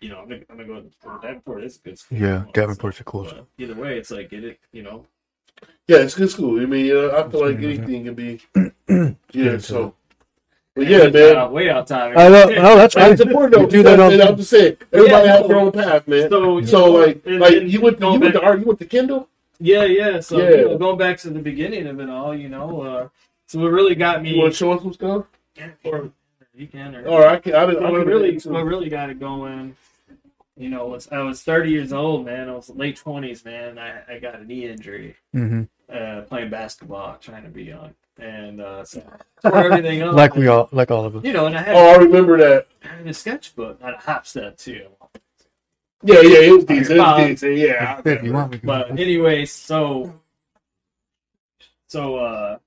you 0.00 0.08
know, 0.08 0.18
I'm 0.18 0.28
gonna, 0.28 0.42
I'm 0.50 0.56
gonna 0.56 0.68
go 0.68 0.80
to 0.80 1.20
Davenport. 1.22 1.62
It's 1.62 1.76
a 1.76 1.80
good 1.80 1.98
school. 1.98 2.18
Yeah, 2.18 2.44
Davenport's 2.52 2.98
a 3.00 3.04
cool. 3.04 3.24
But 3.24 3.46
either 3.58 3.74
way, 3.74 3.98
it's 3.98 4.10
like 4.10 4.30
get 4.30 4.42
it, 4.42 4.58
you 4.72 4.82
know. 4.82 5.06
Yeah, 5.86 5.98
it's 5.98 6.14
good 6.16 6.30
school. 6.30 6.60
I 6.60 6.66
mean, 6.66 6.90
uh, 6.94 7.10
I 7.24 7.30
feel 7.30 7.40
like 7.48 7.62
anything 7.62 8.04
can 8.04 8.14
be. 8.14 8.40
Yeah, 8.88 9.12
Yeah, 9.32 9.58
so. 9.58 9.94
But 10.74 10.86
yeah, 10.86 11.00
Way 11.00 11.10
man. 11.10 11.36
out- 11.36 11.52
way 11.52 11.68
out 11.70 11.86
time. 11.86 12.16
I 12.16 12.28
know, 12.28 12.44
no, 12.46 12.76
that's 12.76 12.94
And 12.96 13.02
fine. 13.04 13.12
it's 13.12 13.20
important 13.20 13.52
though. 13.54 13.66
Do 13.66 13.82
that 13.82 14.00
all 14.00 14.08
because- 14.08 14.16
the 14.18 14.20
and 14.22 14.28
I'm 14.30 14.36
just 14.38 14.50
saying, 14.50 14.76
everybody 14.92 15.26
Yeah, 15.26 15.36
has 15.36 15.46
their 15.46 15.56
own 15.58 15.72
path, 15.72 16.08
man. 16.08 16.30
So, 16.30 16.62
So 16.62 16.92
like, 16.92 17.22
and 17.26 17.40
like 17.40 17.52
then 17.54 17.68
you 17.68 17.80
went, 17.82 17.96
you 17.96 18.00
going 18.00 18.20
went 18.20 18.32
back- 18.34 18.42
to 18.42 18.46
art, 18.48 18.58
you 18.60 18.64
went 18.64 18.78
to 18.78 18.86
Kendall. 18.86 19.28
Yeah, 19.60 19.84
yeah. 19.84 20.20
So 20.20 20.38
Yeah. 20.38 20.50
You 20.50 20.68
know, 20.70 20.78
going 20.78 20.96
back 20.98 21.18
to 21.18 21.30
the 21.30 21.40
beginning 21.40 21.86
of 21.86 22.00
it 22.00 22.08
all, 22.08 22.34
you 22.34 22.48
know, 22.48 22.80
uh, 22.80 23.08
so 23.46 23.60
what 23.60 23.70
really 23.70 23.94
got 23.94 24.22
me, 24.22 24.30
You 24.30 24.38
want 24.40 24.52
to 24.54 24.56
show 24.56 24.72
us 24.72 24.82
some 24.82 24.94
stuff? 24.94 25.26
or 25.84 26.10
you 26.54 26.66
can, 26.66 26.94
or, 26.96 27.06
All 27.06 27.20
right, 27.20 27.32
I 27.32 27.38
can. 27.38 27.54
I 27.54 27.66
didn't. 27.66 27.84
I 27.84 27.90
what 27.90 27.98
didn't 27.98 28.08
really, 28.08 28.30
really. 28.30 28.50
what 28.50 28.64
really 28.64 28.88
got 28.88 29.10
it 29.10 29.20
going, 29.20 29.76
you 30.56 30.70
know, 30.70 30.86
was 30.86 31.06
I 31.12 31.20
was 31.20 31.42
30 31.42 31.70
years 31.70 31.92
old, 31.92 32.24
man. 32.24 32.48
I 32.48 32.52
was 32.54 32.70
late 32.70 32.96
20s, 33.02 33.44
man. 33.44 33.78
I, 33.78 34.14
I 34.14 34.18
got 34.18 34.40
a 34.40 34.44
knee 34.44 34.66
injury 34.66 35.16
hmm 35.32 35.62
uh, 35.92 36.22
playing 36.22 36.48
basketball, 36.48 37.18
trying 37.20 37.42
to 37.42 37.50
be 37.50 37.64
young, 37.64 37.92
and 38.22 38.60
uh, 38.60 38.84
so 38.84 39.02
tore 39.42 39.56
everything 39.72 40.02
up. 40.02 40.14
Like 40.14 40.34
we 40.36 40.46
all, 40.46 40.68
like 40.72 40.90
all 40.90 41.04
of 41.04 41.16
us. 41.16 41.24
you 41.24 41.32
know, 41.32 41.46
and 41.46 41.56
I 41.56 41.62
had, 41.62 41.74
Oh, 41.76 41.88
I 41.92 41.96
remember 41.96 42.36
that. 42.38 42.66
I 42.84 42.88
had 42.96 43.06
a 43.06 43.14
sketchbook, 43.14 43.78
I 43.82 43.86
had 43.86 43.94
a 43.94 43.98
hop 43.98 44.26
step 44.26 44.56
too. 44.56 44.86
Yeah, 46.04 46.20
yeah, 46.22 46.38
it 46.38 46.52
was 46.52 46.64
decent. 46.64 46.98
It 46.98 47.00
Um, 47.00 47.20
was 47.20 47.28
decent. 47.30 47.56
Yeah, 47.58 48.00
If 48.04 48.22
you 48.24 48.32
want, 48.32 48.50
we 48.52 48.58
can- 48.58 48.66
But 48.66 48.90
anyway, 48.98 49.44
so 49.46 50.14
so 51.88 52.16
uh 52.16 52.58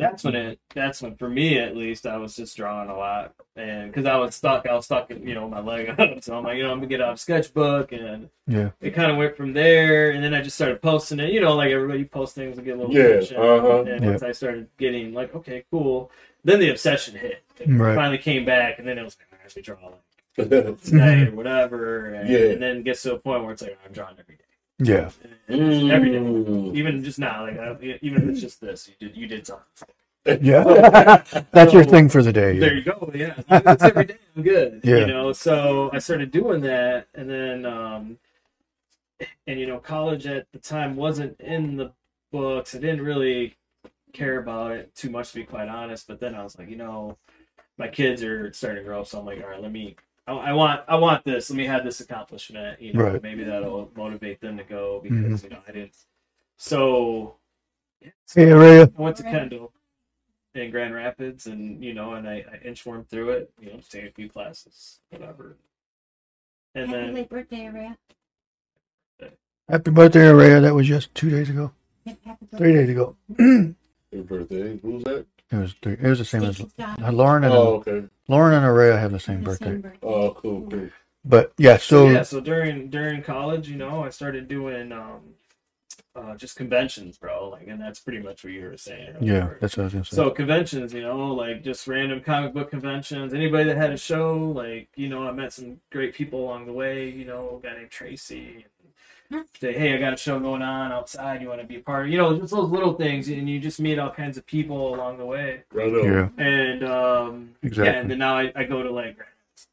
that's 0.00 0.24
when 0.24 0.34
it 0.34 0.58
that's 0.74 1.02
when 1.02 1.14
for 1.16 1.28
me 1.28 1.58
at 1.58 1.76
least 1.76 2.06
I 2.06 2.16
was 2.16 2.34
just 2.36 2.56
drawing 2.56 2.88
a 2.90 2.96
lot. 2.96 3.34
And 3.56 3.90
because 3.92 4.06
I 4.06 4.16
was 4.16 4.34
stuck 4.34 4.66
I 4.66 4.74
was 4.74 4.86
stuck 4.86 5.10
in 5.10 5.26
you 5.26 5.34
know 5.34 5.48
my 5.48 5.60
leg 5.60 5.88
up 5.98 5.98
so 6.22 6.36
I'm 6.36 6.44
like 6.44 6.56
you 6.56 6.62
know 6.64 6.70
I'm 6.72 6.78
gonna 6.78 6.88
get 6.88 7.00
out 7.00 7.14
a 7.14 7.16
sketchbook 7.16 7.92
and 7.92 8.28
yeah, 8.46 8.70
it 8.80 8.92
kind 8.94 9.10
of 9.12 9.16
went 9.18 9.36
from 9.36 9.52
there. 9.52 10.10
And 10.10 10.24
then 10.24 10.34
I 10.34 10.40
just 10.42 10.56
started 10.56 10.82
posting 10.82 11.20
it. 11.20 11.32
You 11.32 11.40
know 11.40 11.54
like 11.54 11.70
everybody 11.70 12.04
posts 12.04 12.34
things 12.34 12.56
and 12.56 12.64
get 12.66 12.76
a 12.78 12.80
little 12.80 12.94
Yeah, 12.94 13.38
uh-huh. 13.38 13.82
and 13.84 14.02
Yeah. 14.04 14.10
once 14.10 14.22
I 14.22 14.32
started 14.32 14.68
getting 14.78 15.12
like 15.14 15.34
okay 15.34 15.64
cool 15.70 16.10
then 16.42 16.58
the 16.58 16.70
obsession 16.70 17.14
hit. 17.16 17.42
It 17.58 17.68
Right. 17.68 17.94
finally 17.94 18.18
came 18.18 18.44
back 18.44 18.78
and 18.78 18.88
then 18.88 18.98
it 18.98 19.04
was 19.04 19.16
like 19.18 19.40
I 19.44 19.48
should 19.48 19.64
draw 19.64 19.76
like 19.84 20.00
today 20.82 21.26
or 21.26 21.32
whatever. 21.32 22.14
And, 22.14 22.28
Yeah. 22.28 22.52
and 22.52 22.62
then 22.62 22.76
it 22.78 22.84
gets 22.84 23.02
to 23.02 23.14
a 23.14 23.18
point 23.18 23.42
where 23.42 23.52
it's 23.52 23.62
like 23.62 23.78
I'm 23.84 23.92
drawing 23.92 24.16
every 24.18 24.36
day 24.36 24.39
yeah, 24.80 25.10
and 25.48 25.62
it's 25.72 25.92
every 25.92 26.10
day 26.10 26.18
Mm. 26.18 26.74
even 26.76 27.04
just 27.04 27.18
now, 27.18 27.46
like 27.46 27.58
I, 27.58 27.98
even 28.02 28.22
if 28.22 28.28
it's 28.30 28.40
just 28.40 28.60
this, 28.60 28.88
you 28.88 29.08
did 29.08 29.16
you 29.16 29.26
did 29.26 29.46
something. 29.46 29.86
yeah. 30.42 31.22
That's 31.52 31.72
your 31.72 31.84
thing 31.84 32.08
for 32.08 32.22
the 32.22 32.32
day. 32.32 32.58
There 32.58 32.72
Yeah. 32.74 32.78
you 32.78 32.84
go. 32.84 33.10
Yeah, 33.14 33.34
As 33.38 33.44
long 33.48 33.62
as 33.66 33.74
it's 33.74 33.82
every 33.84 34.04
day. 34.06 34.18
I'm 34.36 34.42
good. 34.42 34.80
Yeah. 34.84 34.96
You 34.98 35.06
know, 35.06 35.32
so 35.32 35.90
I 35.92 35.98
started 35.98 36.30
doing 36.30 36.60
that, 36.62 37.08
and 37.14 37.28
then, 37.28 37.64
um, 37.66 38.18
and 39.46 39.58
you 39.60 39.66
know, 39.66 39.78
college 39.78 40.26
at 40.26 40.46
the 40.52 40.58
time 40.58 40.96
wasn't 40.96 41.40
in 41.40 41.76
the 41.76 41.92
books. 42.32 42.74
I 42.74 42.78
didn't 42.78 43.02
really 43.02 43.56
care 44.12 44.38
about 44.38 44.72
it 44.72 44.94
too 44.94 45.10
much, 45.10 45.30
to 45.30 45.36
be 45.36 45.44
quite 45.44 45.68
honest. 45.68 46.06
But 46.06 46.20
then 46.20 46.34
I 46.34 46.42
was 46.42 46.58
like, 46.58 46.68
you 46.70 46.76
know, 46.76 47.16
my 47.78 47.88
kids 47.88 48.22
are 48.22 48.52
starting 48.52 48.82
to 48.82 48.88
grow 48.88 49.00
up, 49.00 49.06
so 49.06 49.18
I'm 49.20 49.26
like, 49.26 49.42
all 49.42 49.48
right, 49.50 49.60
let 49.62 49.72
me. 49.72 49.96
I, 50.30 50.50
I 50.50 50.52
want, 50.52 50.82
I 50.86 50.96
want 50.96 51.24
this. 51.24 51.50
Let 51.50 51.56
me 51.56 51.66
have 51.66 51.84
this 51.84 52.00
accomplishment. 52.00 52.80
You 52.80 52.92
know, 52.92 53.04
Right. 53.04 53.22
maybe 53.22 53.42
that'll 53.42 53.90
motivate 53.96 54.40
them 54.40 54.56
to 54.58 54.64
go 54.64 55.00
because 55.02 55.18
mm-hmm. 55.18 55.44
you 55.44 55.50
know 55.50 55.62
I 55.66 55.72
didn't. 55.72 55.96
So, 56.56 57.36
yeah, 58.00 58.10
so 58.26 58.40
Hey, 58.40 58.46
Araya. 58.46 58.92
I 58.96 59.02
went 59.02 59.16
to 59.16 59.22
Kendall 59.24 59.72
in 60.54 60.70
Grand 60.70 60.94
Rapids, 60.94 61.46
and 61.46 61.82
you 61.82 61.94
know, 61.94 62.14
and 62.14 62.28
I, 62.28 62.44
I 62.52 62.66
inchwormed 62.66 63.08
through 63.08 63.30
it. 63.30 63.52
You 63.60 63.72
know, 63.72 63.80
take 63.88 64.04
a 64.04 64.12
few 64.12 64.28
classes, 64.28 65.00
whatever. 65.10 65.56
And 66.76 66.88
Happy 66.88 67.00
then 67.00 67.14
late 67.14 67.28
birthday, 67.28 67.64
Araya. 67.66 67.96
Happy 69.68 69.90
birthday, 69.90 70.20
Araya. 70.20 70.62
That 70.62 70.74
was 70.74 70.86
just 70.86 71.12
two 71.14 71.30
days 71.30 71.50
ago, 71.50 71.72
three 72.56 72.72
days 72.72 72.88
ago. 72.88 73.16
it 73.36 73.74
Your 74.12 74.22
birthday. 74.24 74.78
Who's 74.78 75.02
that? 75.04 75.26
Was 75.56 75.74
three. 75.82 75.94
It 75.94 76.02
was 76.02 76.18
the 76.18 76.24
same 76.24 76.44
as 76.44 76.60
uh, 76.60 77.12
Lauren 77.12 77.44
and 77.44 77.52
Oh, 77.52 77.74
okay. 77.86 78.04
Lauren 78.28 78.54
and 78.54 78.64
Araya 78.64 78.98
have 78.98 79.12
the 79.12 79.18
same 79.20 79.40
The 79.40 79.50
birthday. 79.50 79.66
same 79.66 79.80
birthday. 79.80 79.98
Oh, 80.06 80.30
cool, 80.34 80.62
cool. 80.70 80.88
But 81.24 81.52
yeah, 81.58 81.76
so, 81.76 82.06
so 82.06 82.10
yeah, 82.10 82.22
so 82.22 82.40
during 82.40 82.88
during 82.88 83.22
college, 83.22 83.68
you 83.68 83.76
know, 83.76 84.04
I 84.04 84.10
started 84.10 84.48
doing 84.48 84.90
um, 84.92 85.20
uh, 86.16 86.34
just 86.36 86.56
conventions, 86.56 87.18
bro. 87.18 87.50
Like, 87.50 87.66
and 87.68 87.80
that's 87.80 88.00
pretty 88.00 88.20
much 88.20 88.42
what 88.42 88.52
you 88.52 88.62
were 88.64 88.76
saying. 88.76 89.16
yeah, 89.20 89.32
earlier. 89.32 89.58
that's 89.60 89.76
what 89.76 89.82
I 89.82 89.86
was 89.86 89.92
gonna 89.92 90.04
say. 90.06 90.16
So 90.16 90.30
conventions, 90.30 90.94
you 90.94 91.02
know, 91.02 91.34
like 91.34 91.62
just 91.62 91.86
random 91.86 92.20
comic 92.22 92.54
book 92.54 92.70
conventions. 92.70 93.34
Anybody 93.34 93.64
that 93.64 93.76
had 93.76 93.92
a 93.92 93.96
show, 93.98 94.38
like 94.54 94.88
you 94.96 95.08
know, 95.08 95.26
I 95.28 95.32
met 95.32 95.52
some 95.52 95.80
great 95.90 96.14
people 96.14 96.40
along 96.44 96.66
the 96.66 96.72
way. 96.72 97.10
You 97.10 97.24
know, 97.26 97.60
a 97.62 97.66
guy 97.66 97.76
named 97.76 97.90
Tracy. 97.90 98.64
Say, 99.60 99.72
hey, 99.74 99.94
I 99.94 99.98
got 99.98 100.12
a 100.12 100.16
show 100.16 100.40
going 100.40 100.62
on 100.62 100.90
outside. 100.90 101.40
You 101.42 101.48
want 101.48 101.60
to 101.60 101.66
be 101.66 101.76
a 101.76 101.80
part 101.80 102.06
of? 102.06 102.12
You 102.12 102.18
know, 102.18 102.36
just 102.38 102.52
those 102.52 102.70
little 102.70 102.94
things, 102.94 103.28
and 103.28 103.48
you 103.48 103.60
just 103.60 103.78
meet 103.80 103.98
all 103.98 104.10
kinds 104.10 104.36
of 104.38 104.46
people 104.46 104.94
along 104.94 105.18
the 105.18 105.26
way. 105.26 105.62
Right 105.72 105.92
yeah, 105.92 106.28
And 106.38 106.82
um, 106.84 107.50
Exactly. 107.62 107.92
yeah, 107.92 108.00
and 108.00 108.10
then 108.10 108.18
now 108.18 108.36
I, 108.36 108.52
I 108.56 108.64
go 108.64 108.82
to 108.82 108.90
like, 108.90 109.18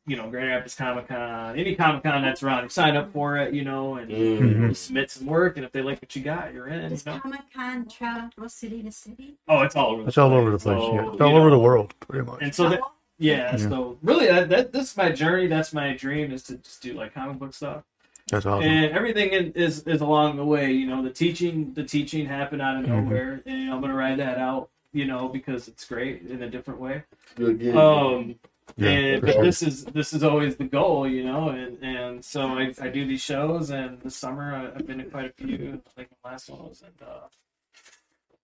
you 0.05 0.15
know, 0.15 0.29
Grand 0.29 0.49
Rapids 0.49 0.75
Comic 0.75 1.07
Con, 1.07 1.57
any 1.57 1.75
Comic 1.75 2.03
Con 2.03 2.21
that's 2.21 2.43
around. 2.43 2.63
You 2.63 2.69
sign 2.69 2.95
up 2.95 3.11
for 3.11 3.37
it, 3.37 3.53
you 3.53 3.63
know, 3.63 3.95
and 3.95 4.11
Mhm. 4.11 4.67
you 4.69 4.73
submit 4.73 5.09
some 5.09 5.25
work, 5.25 5.57
and 5.57 5.65
if 5.65 5.71
they 5.71 5.81
like 5.81 6.01
what 6.01 6.15
you 6.15 6.21
got, 6.21 6.53
you're 6.53 6.67
in. 6.67 6.91
You 6.91 6.99
know? 7.05 7.19
Comic 7.19 7.41
Con 7.53 7.87
travel 7.87 8.49
city 8.49 8.83
to 8.83 8.91
city? 8.91 9.35
Oh, 9.47 9.61
it's 9.61 9.75
all 9.75 9.91
over. 9.93 10.03
The 10.03 10.07
it's 10.09 10.17
all 10.17 10.33
over 10.33 10.51
the 10.51 10.57
place. 10.59 10.77
place. 10.77 10.89
So, 10.89 10.95
yeah, 10.95 11.11
it's 11.13 11.21
all 11.21 11.31
you 11.31 11.37
over 11.37 11.49
the 11.49 11.59
world, 11.59 11.93
pretty 12.01 12.25
much. 12.29 12.41
And 12.41 12.53
so 12.53 12.69
that, 12.69 12.81
yeah, 13.17 13.51
Yeah. 13.55 13.69
so 13.69 13.97
really, 14.03 14.27
that, 14.27 14.49
that 14.49 14.71
that's 14.71 14.95
my 14.97 15.11
journey. 15.11 15.47
That's 15.47 15.73
my 15.73 15.93
dream 15.95 16.31
is 16.31 16.43
to 16.43 16.57
just 16.57 16.81
do 16.81 16.93
like 16.93 17.13
comic 17.13 17.39
book 17.39 17.53
stuff, 17.53 17.83
That's 18.29 18.45
awesome. 18.45 18.67
and 18.69 18.91
everything 18.93 19.29
in, 19.31 19.51
is 19.53 19.83
is 19.83 20.01
along 20.01 20.35
the 20.37 20.45
way. 20.45 20.71
You 20.71 20.85
know, 20.87 21.01
the 21.01 21.09
teaching 21.09 21.73
the 21.73 21.83
teaching 21.83 22.25
happened 22.25 22.61
out 22.61 22.77
of 22.77 22.83
Mhm. 22.85 23.03
nowhere, 23.05 23.41
and 23.45 23.71
I'm 23.71 23.81
gonna 23.81 23.93
ride 23.95 24.19
that 24.19 24.37
out. 24.37 24.69
You 24.93 25.05
know, 25.05 25.27
because 25.29 25.67
it's 25.67 25.85
great 25.85 26.23
in 26.23 26.41
a 26.43 26.49
different 26.49 26.79
way. 26.79 27.03
Good 27.35 27.59
gig. 27.59 27.75
Um, 27.75 28.35
Yeah, 28.75 28.89
and 28.89 29.21
but 29.21 29.33
sure. 29.33 29.43
this 29.45 29.61
is 29.63 29.85
this 29.85 30.11
is 30.13 30.23
always 30.23 30.57
the 30.57 30.65
goal, 30.65 31.07
you 31.07 31.23
know, 31.23 31.49
and 31.49 31.77
and 31.81 32.23
so 32.25 32.41
I, 32.47 32.73
I 32.81 32.89
do 32.89 33.05
these 33.07 33.21
shows, 33.21 33.69
and 33.69 33.99
this 34.01 34.15
summer 34.17 34.53
I, 34.55 34.65
I've 34.77 34.85
been 34.87 34.97
to 34.97 35.05
quite 35.05 35.25
a 35.29 35.33
few. 35.33 35.81
I 35.87 35.89
think 35.95 36.09
the 36.09 36.29
last 36.29 36.49
one 36.49 36.67
was 36.67 36.81
in 36.81 37.05
uh, 37.05 37.27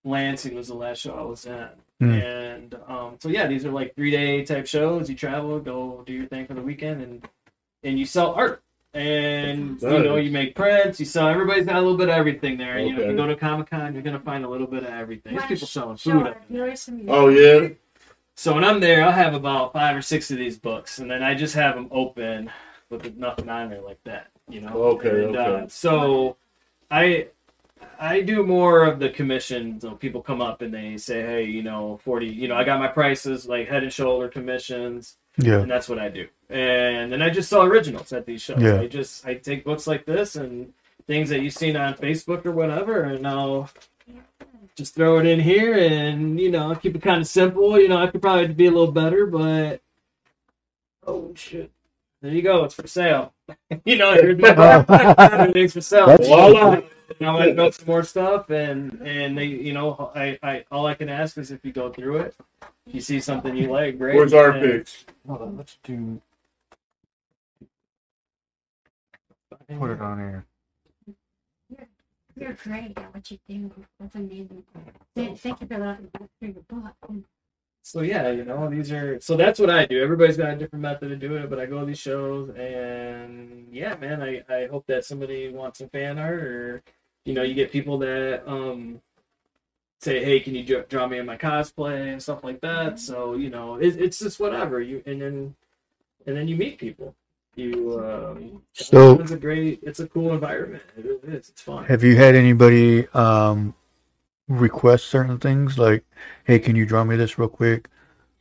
Lansing 0.06 0.56
was 0.56 0.68
the 0.68 0.74
last 0.76 1.00
show 1.00 1.14
I 1.14 1.22
was 1.24 1.46
in, 1.46 1.70
Mm. 2.02 2.22
and 2.22 2.76
um, 2.88 3.18
so 3.22 3.30
yeah, 3.30 3.48
these 3.48 3.66
are 3.66 3.72
like 3.72 3.96
three 3.96 4.12
day 4.12 4.44
type 4.44 4.66
shows. 4.68 5.10
You 5.10 5.16
travel, 5.16 5.60
go 5.60 6.04
do 6.06 6.14
your 6.14 6.26
thing 6.26 6.46
for 6.48 6.54
the 6.54 6.62
weekend, 6.62 7.02
and 7.02 7.28
and 7.84 8.00
you 8.00 8.06
sell 8.06 8.34
art. 8.34 8.63
And 8.94 9.82
you 9.82 9.88
know, 10.04 10.18
you 10.18 10.30
make 10.30 10.56
prints. 10.56 11.00
You 11.00 11.06
sell. 11.08 11.28
Everybody's 11.28 11.66
got 11.66 11.78
a 11.78 11.82
little 11.82 11.98
bit 11.98 12.10
of 12.10 12.16
everything 12.16 12.58
there. 12.58 12.78
You 12.80 12.94
know, 12.94 13.02
if 13.02 13.10
you 13.10 13.16
go 13.16 13.26
to 13.28 13.36
Comic 13.36 13.70
Con, 13.72 13.94
you're 13.94 14.04
gonna 14.04 14.20
find 14.20 14.46
a 14.46 14.50
little 14.50 14.68
bit 14.68 14.84
of 14.84 14.90
everything. 14.90 15.34
There's 15.36 15.48
people 15.48 15.68
selling 15.68 15.98
food. 15.98 16.28
up 16.28 16.42
there. 16.50 16.68
oh 17.10 17.30
yeah. 17.30 17.70
So 18.36 18.54
when 18.56 18.64
I'm 18.64 18.80
there, 18.80 19.04
I'll 19.04 19.12
have 19.12 19.34
about 19.34 19.74
five 19.74 19.96
or 19.96 20.02
six 20.02 20.30
of 20.32 20.38
these 20.38 20.58
books, 20.58 21.00
and 21.00 21.10
then 21.10 21.22
I 21.24 21.34
just 21.36 21.56
have 21.56 21.76
them 21.76 21.88
open 21.92 22.52
with 22.90 23.16
nothing 23.18 23.50
on 23.50 23.70
there 23.70 23.82
like 23.82 24.04
that, 24.06 24.28
you 24.50 24.62
know. 24.62 24.70
Okay, 24.74 25.26
And, 25.26 25.36
okay. 25.36 25.64
Uh, 25.66 25.68
so 25.68 26.38
I 26.92 27.28
I 28.00 28.22
do 28.22 28.44
more 28.44 28.86
of 28.86 29.00
the 29.00 29.10
commissions. 29.10 29.82
So 29.84 29.92
people 29.92 30.22
come 30.22 30.42
up 30.42 30.62
and 30.62 30.74
they 30.74 30.98
say, 30.98 31.22
hey, 31.22 31.44
you 31.46 31.64
know, 31.64 32.00
forty, 32.04 32.28
you 32.28 32.48
know, 32.48 32.56
I 32.56 32.64
got 32.64 32.80
my 32.80 32.88
prices 32.88 33.48
like 33.48 33.68
Head 33.68 33.84
and 33.84 33.94
Shoulder 33.94 34.28
commissions, 34.30 35.18
yeah, 35.38 35.60
and 35.62 35.70
that's 35.72 35.90
what 35.90 36.00
I 36.00 36.10
do. 36.10 36.28
And 36.54 37.12
then 37.12 37.22
I 37.24 37.30
just 37.32 37.50
sell 37.50 37.64
originals 37.64 38.14
at 38.14 38.26
these 38.28 38.42
shows. 38.42 38.62
Yeah. 38.62 38.80
I 38.80 38.88
just 38.88 39.26
I 39.26 39.34
take 39.36 39.64
books 39.66 39.88
like 39.88 40.06
this 40.06 40.36
and 40.36 40.72
things 41.08 41.30
that 41.30 41.42
you've 41.42 41.54
seen 41.54 41.76
on 41.76 41.96
Facebook 41.96 42.46
or 42.46 42.52
whatever, 42.52 43.02
and 43.04 43.28
I'll 43.28 43.70
just 44.76 44.94
throw 44.96 45.18
it 45.20 45.26
in 45.26 45.40
here 45.40 45.74
and 45.78 46.40
you 46.40 46.50
know 46.52 46.74
keep 46.76 46.96
it 46.96 47.02
kind 47.02 47.22
of 47.22 47.28
simple. 47.28 47.80
You 47.80 47.88
know, 47.88 47.98
I 47.98 48.08
could 48.08 48.22
probably 48.22 48.48
be 48.48 48.68
a 48.68 48.72
little 48.72 48.92
better, 48.92 49.26
but 49.26 49.82
oh 51.08 51.32
shit, 51.36 51.72
there 52.22 52.32
you 52.32 52.42
go, 52.42 52.64
it's 52.66 52.76
for 52.76 52.88
sale. 52.88 53.34
you 53.86 53.98
know, 53.98 54.14
here's 54.14 54.38
my 54.38 54.86
everything's 55.18 55.74
for 55.74 55.82
sale. 55.82 56.06
That's- 56.08 56.28
Voila. 56.28 56.82
And 57.20 57.28
I'm 57.30 57.36
gonna 57.38 57.54
build 57.54 57.76
some 57.76 57.86
more 57.88 58.04
stuff, 58.04 58.50
and 58.50 59.02
and 59.06 59.38
they, 59.38 59.46
you 59.46 59.74
know, 59.74 60.12
I, 60.16 60.40
I 60.42 60.66
all 60.72 60.86
I 60.86 60.94
can 60.94 61.10
ask 61.10 61.38
is 61.38 61.52
if 61.52 61.64
you 61.66 61.72
go 61.72 61.92
through 61.92 62.18
it, 62.18 62.36
If 62.88 62.96
you 62.96 63.02
see 63.02 63.20
something 63.20 63.56
you 63.56 63.70
like, 63.72 63.98
great. 64.00 64.16
Where's 64.16 64.34
our 64.34 64.52
and- 64.52 64.62
picks? 64.64 65.06
Hold 65.28 65.42
on, 65.42 65.58
let's 65.58 65.78
do. 65.84 66.22
Put 69.80 69.92
it 69.92 70.02
on 70.02 70.20
here. 70.20 70.46
You're 72.36 72.54
great 72.54 72.98
at 72.98 73.14
what 73.14 73.30
you 73.30 73.38
do. 73.48 73.72
That's 74.00 74.16
amazing. 74.16 74.64
Thank 75.16 75.40
thank 75.40 75.62
you 75.62 75.68
for 75.68 75.78
that 75.78 76.00
for 76.40 76.46
your 76.46 76.54
book. 76.68 76.96
So 77.84 78.02
yeah, 78.02 78.30
you 78.32 78.46
know, 78.46 78.70
these 78.70 78.92
are 78.92 79.20
so 79.20 79.36
that's 79.36 79.60
what 79.60 79.70
I 79.70 79.86
do. 79.86 80.02
Everybody's 80.02 80.38
got 80.38 80.52
a 80.52 80.56
different 80.56 80.82
method 80.82 81.12
of 81.12 81.20
doing 81.20 81.44
it, 81.44 81.50
but 81.50 81.60
I 81.60 81.66
go 81.66 81.82
to 81.82 81.86
these 81.86 82.00
shows 82.00 82.50
and 82.56 83.68
yeah, 83.72 83.96
man, 83.96 84.24
I, 84.24 84.44
I 84.50 84.68
hope 84.68 84.88
that 84.88 85.06
somebody 85.06 85.50
wants 85.50 85.80
some 85.80 85.90
fan 85.90 86.18
art 86.18 86.44
or 86.44 86.84
you 87.26 87.34
know, 87.34 87.44
you 87.44 87.54
get 87.54 87.72
people 87.72 87.98
that 88.00 88.44
um 88.48 89.02
say, 90.00 90.24
Hey, 90.24 90.40
can 90.40 90.56
you 90.56 90.86
draw 90.90 91.08
me 91.08 91.20
in 91.20 91.26
my 91.26 91.38
cosplay 91.38 92.12
and 92.12 92.22
stuff 92.22 92.44
like 92.44 92.62
that. 92.62 93.00
So, 93.00 93.36
you 93.36 93.50
know, 93.50 93.76
it, 93.76 93.96
it's 94.02 94.20
just 94.20 94.40
whatever. 94.40 94.82
You 94.82 95.04
and 95.06 95.22
then 95.22 95.56
and 96.26 96.36
then 96.38 96.48
you 96.48 96.56
meet 96.56 96.80
people. 96.80 97.16
You 97.56 98.00
um 98.04 98.62
So- 98.74 99.20
it's 99.20 99.32
a 99.32 99.38
great 99.38 99.80
it's 99.84 100.00
a 100.00 100.08
cool 100.08 100.34
environment. 100.34 100.84
It 100.98 101.06
is, 101.24 101.50
it's 101.50 101.62
fun. 101.62 101.86
Have 101.86 102.04
you 102.04 102.16
had 102.16 102.36
anybody 102.36 103.08
um 103.14 103.76
request 104.48 105.06
certain 105.08 105.38
things 105.38 105.78
like, 105.78 106.04
"Hey, 106.46 106.60
can 106.60 106.76
you 106.76 106.86
draw 106.86 107.04
me 107.04 107.16
this 107.16 107.38
real 107.38 107.48
quick?" 107.50 107.90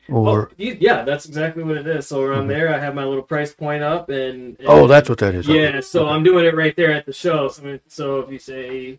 Or 0.08 0.48
Oh, 0.50 0.54
yeah, 0.58 1.04
that's 1.04 1.26
exactly 1.26 1.62
what 1.62 1.76
it 1.76 1.86
is. 1.86 2.08
So 2.08 2.22
around 2.22 2.46
Mhm. 2.46 2.48
there, 2.48 2.74
I 2.74 2.78
have 2.78 2.94
my 2.94 3.04
little 3.04 3.22
price 3.22 3.54
point 3.54 3.84
up, 3.84 4.08
and, 4.08 4.56
and 4.58 4.66
oh, 4.66 4.86
that's 4.88 5.08
what 5.08 5.18
that 5.18 5.34
is. 5.34 5.46
yeah. 5.46 5.68
Okay. 5.68 5.80
So. 5.80 6.08
I'm 6.08 6.24
doing 6.24 6.44
it 6.44 6.56
right 6.56 6.74
there 6.74 6.90
at 6.92 7.06
the 7.06 7.12
show. 7.12 7.48
So, 7.48 7.78
so 7.86 8.18
if 8.20 8.30
you 8.32 8.38
say, 8.40 8.98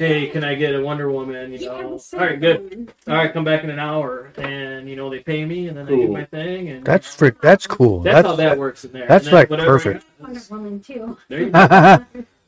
"Hey, 0.00 0.28
can 0.28 0.42
I 0.44 0.54
get 0.54 0.74
a 0.74 0.80
Wonder 0.82 1.10
Woman?" 1.10 1.52
You 1.52 1.66
know, 1.66 1.98
all 2.14 2.18
right, 2.18 2.40
good. 2.40 2.92
All 3.06 3.14
right, 3.14 3.32
come 3.32 3.44
back 3.44 3.62
in 3.64 3.70
an 3.70 3.78
hour, 3.78 4.32
and 4.36 4.88
you 4.88 4.96
know 4.96 5.08
they 5.10 5.20
pay 5.20 5.44
me, 5.44 5.68
and 5.68 5.76
then 5.76 5.86
I 5.86 5.90
do 5.90 6.08
my 6.08 6.24
thing, 6.24 6.68
and 6.70 6.84
That's 6.84 7.14
frick. 7.14 7.40
That's 7.40 7.66
cool. 7.66 8.00
that's, 8.00 8.26
how 8.26 8.34
that 8.36 8.58
works 8.58 8.84
in 8.84 8.92
there. 8.92 9.06
that's 9.06 9.26
And 9.26 9.34
like 9.34 9.50
whatever- 9.50 9.72
perfect. 9.78 10.04
Wonder 10.18 10.40
Woman 10.50 10.80
too. 10.80 11.16
There 11.28 11.40
you 11.40 11.50
go. 11.50 11.58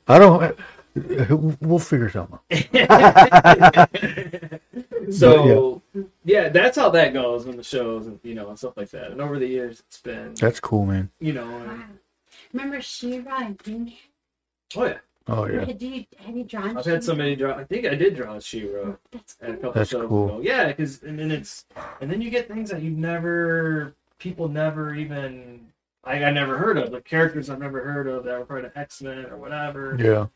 I 0.09 0.19
don't. 0.19 0.57
We'll 1.63 1.79
figure 1.79 2.11
something. 2.11 2.39
out. 2.91 3.89
so 5.11 5.81
yeah, 6.25 6.49
that's 6.51 6.77
how 6.77 6.91
that 6.91 7.13
goes 7.15 7.47
in 7.47 7.57
the 7.57 7.63
shows 7.63 8.07
and 8.07 8.21
you 8.23 8.35
know 8.35 8.49
and 8.51 8.59
stuff 8.59 8.77
like 8.77 8.91
that. 8.91 9.11
And 9.11 9.21
over 9.21 9.39
the 9.39 9.47
years, 9.47 9.81
it's 9.87 10.01
been 10.01 10.35
That's 10.35 10.61
cool, 10.61 10.85
man. 10.87 11.11
you 11.21 11.33
know, 11.33 11.47
Wow. 11.47 11.71
and, 11.71 11.99
Remember 12.53 12.81
She-Ra 12.83 13.39
and 13.39 13.57
Green? 13.59 13.95
oh 14.77 14.85
yeah, 14.85 14.99
Oh 15.29 15.47
yeah. 15.47 15.65
Have 15.65 15.81
you 15.83 16.05
have 16.19 16.37
you 16.37 16.45
drawn? 16.45 16.77
I've 16.77 16.85
had 16.85 17.05
so 17.05 17.15
many 17.15 17.35
somebody 17.35 17.37
draw. 17.37 17.55
I 17.57 17.65
think 17.65 17.87
I 17.87 17.95
did 17.95 18.17
draw 18.17 18.35
a 18.37 18.41
She-Ra. 18.41 18.97
That's 19.13 19.37
at 19.41 19.51
a 19.51 19.53
cool. 19.53 19.57
couple 19.63 19.73
That's 19.73 19.91
shows 19.91 20.09
cool. 20.09 20.25
ago. 20.27 20.41
Yeah, 20.43 20.67
because 20.69 21.03
and 21.03 21.19
then 21.19 21.31
it's 21.31 21.65
and 22.01 22.11
then 22.11 22.21
you 22.21 22.31
get 22.31 22.49
things 22.49 22.71
that 22.71 22.83
you've 22.83 22.99
never 22.99 23.95
people 24.19 24.49
never 24.49 24.95
even 24.95 25.67
I, 26.05 26.25
I 26.25 26.31
never 26.33 26.59
heard 26.59 26.79
of 26.79 26.93
like 26.93 27.05
characters 27.05 27.49
I've 27.51 27.61
never 27.61 27.83
heard 27.85 28.09
of 28.09 28.25
that 28.25 28.39
were 28.39 28.45
part 28.45 28.65
of 28.65 28.73
X 28.77 29.01
Men 29.03 29.27
or 29.27 29.37
whatever. 29.37 29.97
Yeah. 29.99 30.27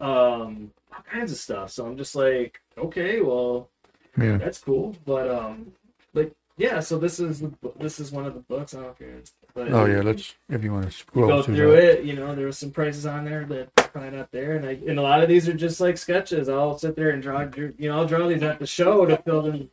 Um, 0.00 0.72
all 0.92 1.02
kinds 1.10 1.30
of 1.32 1.38
stuff. 1.38 1.70
So 1.70 1.86
I'm 1.86 1.96
just 1.96 2.14
like, 2.16 2.60
okay, 2.76 3.20
well, 3.20 3.68
Yeah. 4.18 4.38
that's 4.38 4.58
cool, 4.58 4.96
but 5.04 5.30
um, 5.30 5.72
like 6.14 6.32
yeah. 6.56 6.80
So 6.80 6.98
this 6.98 7.20
is 7.20 7.42
this 7.78 8.00
is 8.00 8.10
one 8.12 8.24
of 8.26 8.34
the 8.34 8.40
books. 8.40 8.74
I 8.74 8.80
don't 8.80 8.98
care. 8.98 9.20
But 9.54 9.72
Oh 9.72 9.84
yeah. 9.86 10.00
Let's 10.02 10.34
if 10.48 10.64
you 10.64 10.72
want 10.72 10.86
to 10.86 10.90
scroll 10.90 11.28
go 11.28 11.42
through, 11.42 11.56
through 11.56 11.72
it. 11.74 12.04
You 12.04 12.14
know, 12.14 12.34
there 12.34 12.46
was 12.46 12.58
some 12.58 12.70
prices 12.72 13.06
on 13.06 13.24
there 13.24 13.44
that 13.44 13.68
are 13.78 13.88
probably 13.88 14.10
not 14.10 14.32
there, 14.32 14.56
and 14.56 14.66
I 14.66 14.72
and 14.86 14.98
a 14.98 15.02
lot 15.02 15.22
of 15.22 15.28
these 15.28 15.48
are 15.48 15.54
just 15.54 15.80
like 15.80 15.96
sketches. 15.96 16.48
I'll 16.48 16.76
sit 16.78 16.96
there 16.96 17.10
and 17.10 17.22
draw. 17.22 17.46
You 17.56 17.72
know, 17.88 17.98
I'll 17.98 18.06
draw 18.06 18.26
these 18.26 18.42
at 18.42 18.58
the 18.58 18.66
show 18.66 19.06
to 19.06 19.16
fill 19.18 19.46
in. 19.46 19.70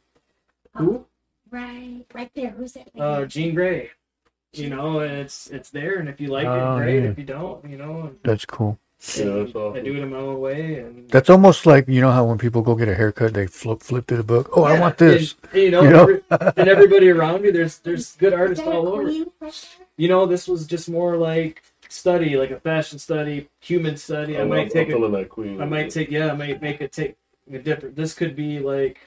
Who? 0.76 1.06
Right, 1.50 2.06
right 2.14 2.32
there. 2.34 2.52
Who's 2.52 2.74
that? 2.74 2.90
Uh, 2.98 3.26
Jean 3.26 3.56
Grey. 3.56 3.90
You 4.54 4.70
know, 4.70 5.00
and 5.00 5.14
it's 5.14 5.48
it's 5.50 5.70
there, 5.70 5.98
and 5.98 6.08
if 6.10 6.22
you 6.22 6.28
like 6.28 6.46
Oh, 6.46 6.78
it, 6.78 6.82
great. 6.82 7.04
yeah. 7.04 7.10
If 7.10 7.18
you 7.18 7.24
don't, 7.24 7.68
you 7.70 7.78
know, 7.78 8.14
That's 8.24 8.46
cool. 8.46 8.78
Yeah, 9.18 9.26
that's 9.26 9.56
I 9.56 9.80
do 9.82 9.96
it 9.96 10.04
in 10.04 10.10
my 10.12 10.18
own 10.18 10.40
way, 10.40 10.76
and 10.80 11.10
That's 11.10 11.30
almost 11.30 11.66
like 11.66 11.88
you 11.88 12.02
know 12.02 12.12
how 12.12 12.24
when 12.26 12.38
people 12.38 12.62
go 12.62 12.76
get 12.76 12.88
a 12.88 12.94
haircut, 12.94 13.34
they 13.34 13.48
flip 13.48 13.82
flip 13.82 14.06
through 14.06 14.18
the 14.18 14.24
book. 14.24 14.50
Oh, 14.56 14.64
I 14.64 14.80
want 14.80 15.00
this. 15.00 15.34
And, 15.54 15.62
you 15.64 15.72
know, 15.72 15.82
You 15.82 15.90
know? 15.90 16.02
every- 16.02 16.24
and 16.58 16.70
everybody 16.70 17.10
around 17.10 17.44
you, 17.44 17.52
there's 17.52 17.80
there's 17.80 18.16
good 18.18 18.34
artists 18.34 18.66
all 18.66 18.88
over. 18.88 19.04
queen 19.06 19.22
right 19.24 19.32
there? 19.40 19.52
You 19.98 20.08
know, 20.08 20.28
this 20.28 20.48
was 20.48 20.68
just 20.68 20.88
more 20.88 21.18
like 21.18 21.64
study, 21.90 22.38
like 22.38 22.52
a 22.52 22.60
fashion 22.60 23.00
study, 23.00 23.50
human 23.60 23.98
study. 23.98 24.38
I 24.38 24.42
I'm, 24.42 24.50
might 24.50 24.70
take 24.70 24.88
I'm 24.90 24.94
a 24.94 24.98
feeling 24.98 25.12
that 25.14 25.30
queen. 25.30 25.60
I 25.62 25.66
might 25.66 25.90
take 25.90 26.12
yeah, 26.12 26.32
I 26.32 26.36
might 26.36 26.62
make 26.62 26.80
a 26.82 26.88
take 26.88 27.16
a 27.54 27.60
different. 27.60 27.96
This 27.96 28.14
could 28.14 28.36
be 28.36 28.60
like 28.60 28.98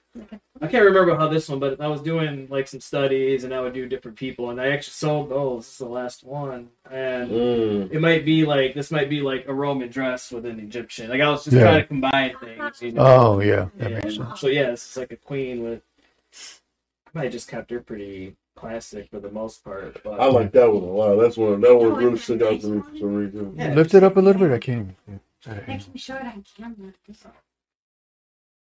I 0.60 0.66
can't 0.68 0.84
remember 0.84 1.16
how 1.16 1.28
this 1.28 1.48
one, 1.48 1.58
but 1.58 1.80
I 1.80 1.88
was 1.88 2.00
doing 2.00 2.46
like 2.50 2.68
some 2.68 2.80
studies 2.80 3.44
and 3.44 3.52
I 3.54 3.60
would 3.60 3.74
do 3.74 3.88
different 3.88 4.16
people, 4.16 4.50
and 4.50 4.60
I 4.60 4.68
actually 4.68 4.92
sold 4.92 5.30
those. 5.30 5.64
This 5.64 5.72
is 5.72 5.78
the 5.78 5.86
last 5.86 6.24
one, 6.24 6.68
and 6.90 7.30
Mm. 7.30 7.92
it 7.92 8.00
might 8.00 8.24
be 8.24 8.44
like 8.44 8.74
this 8.74 8.90
might 8.90 9.10
be 9.10 9.20
like 9.20 9.46
a 9.48 9.54
Roman 9.54 9.88
dress 9.88 10.30
with 10.30 10.46
an 10.46 10.60
Egyptian. 10.60 11.10
Like 11.10 11.20
I 11.20 11.28
was 11.30 11.44
just 11.44 11.56
Yeah. 11.56 11.62
trying 11.64 11.80
to 11.82 11.86
combine 11.86 12.34
things. 12.40 12.82
You 12.82 12.92
know? 12.92 13.02
Oh 13.06 13.40
yeah, 13.40 13.68
that 13.78 13.92
And 13.92 13.94
makes 14.04 14.16
sense. 14.16 14.40
So 14.40 14.48
yeah, 14.48 14.70
this 14.70 14.88
is 14.90 14.96
like 14.96 15.12
a 15.12 15.16
queen 15.16 15.62
with. 15.62 15.82
I 17.14 17.28
just 17.28 17.48
kept 17.48 17.70
her 17.70 17.80
pretty 17.80 18.36
classic 18.56 19.08
for 19.10 19.20
the 19.20 19.30
most 19.30 19.64
part, 19.64 20.02
but 20.02 20.20
I 20.20 20.26
like 20.26 20.52
that 20.52 20.72
one 20.72 20.82
a 20.82 20.86
lot. 20.86 21.16
That's 21.16 21.36
one. 21.36 21.60
That 21.60 21.74
one 21.76 21.94
really 21.94 22.14
it's 22.14 22.24
stuck 22.24 22.42
out 22.42 22.60
to 22.60 22.66
me 22.68 22.80
for 22.82 22.96
some 22.98 23.14
reason. 23.14 23.54
Yeah. 23.56 23.74
Lift 23.74 23.94
it 23.94 24.02
up 24.02 24.16
a 24.16 24.20
little 24.20 24.40
bit. 24.40 24.52
I 24.52 24.58
can't 24.58 24.80
even. 24.80 24.96
see. 25.06 25.12
Is 25.14 25.46
that 25.46 25.62
I 25.68 25.76
can 25.76 25.96
show 25.96 26.16
it 26.16 26.22
on 26.26 26.44
camera. 26.56 26.92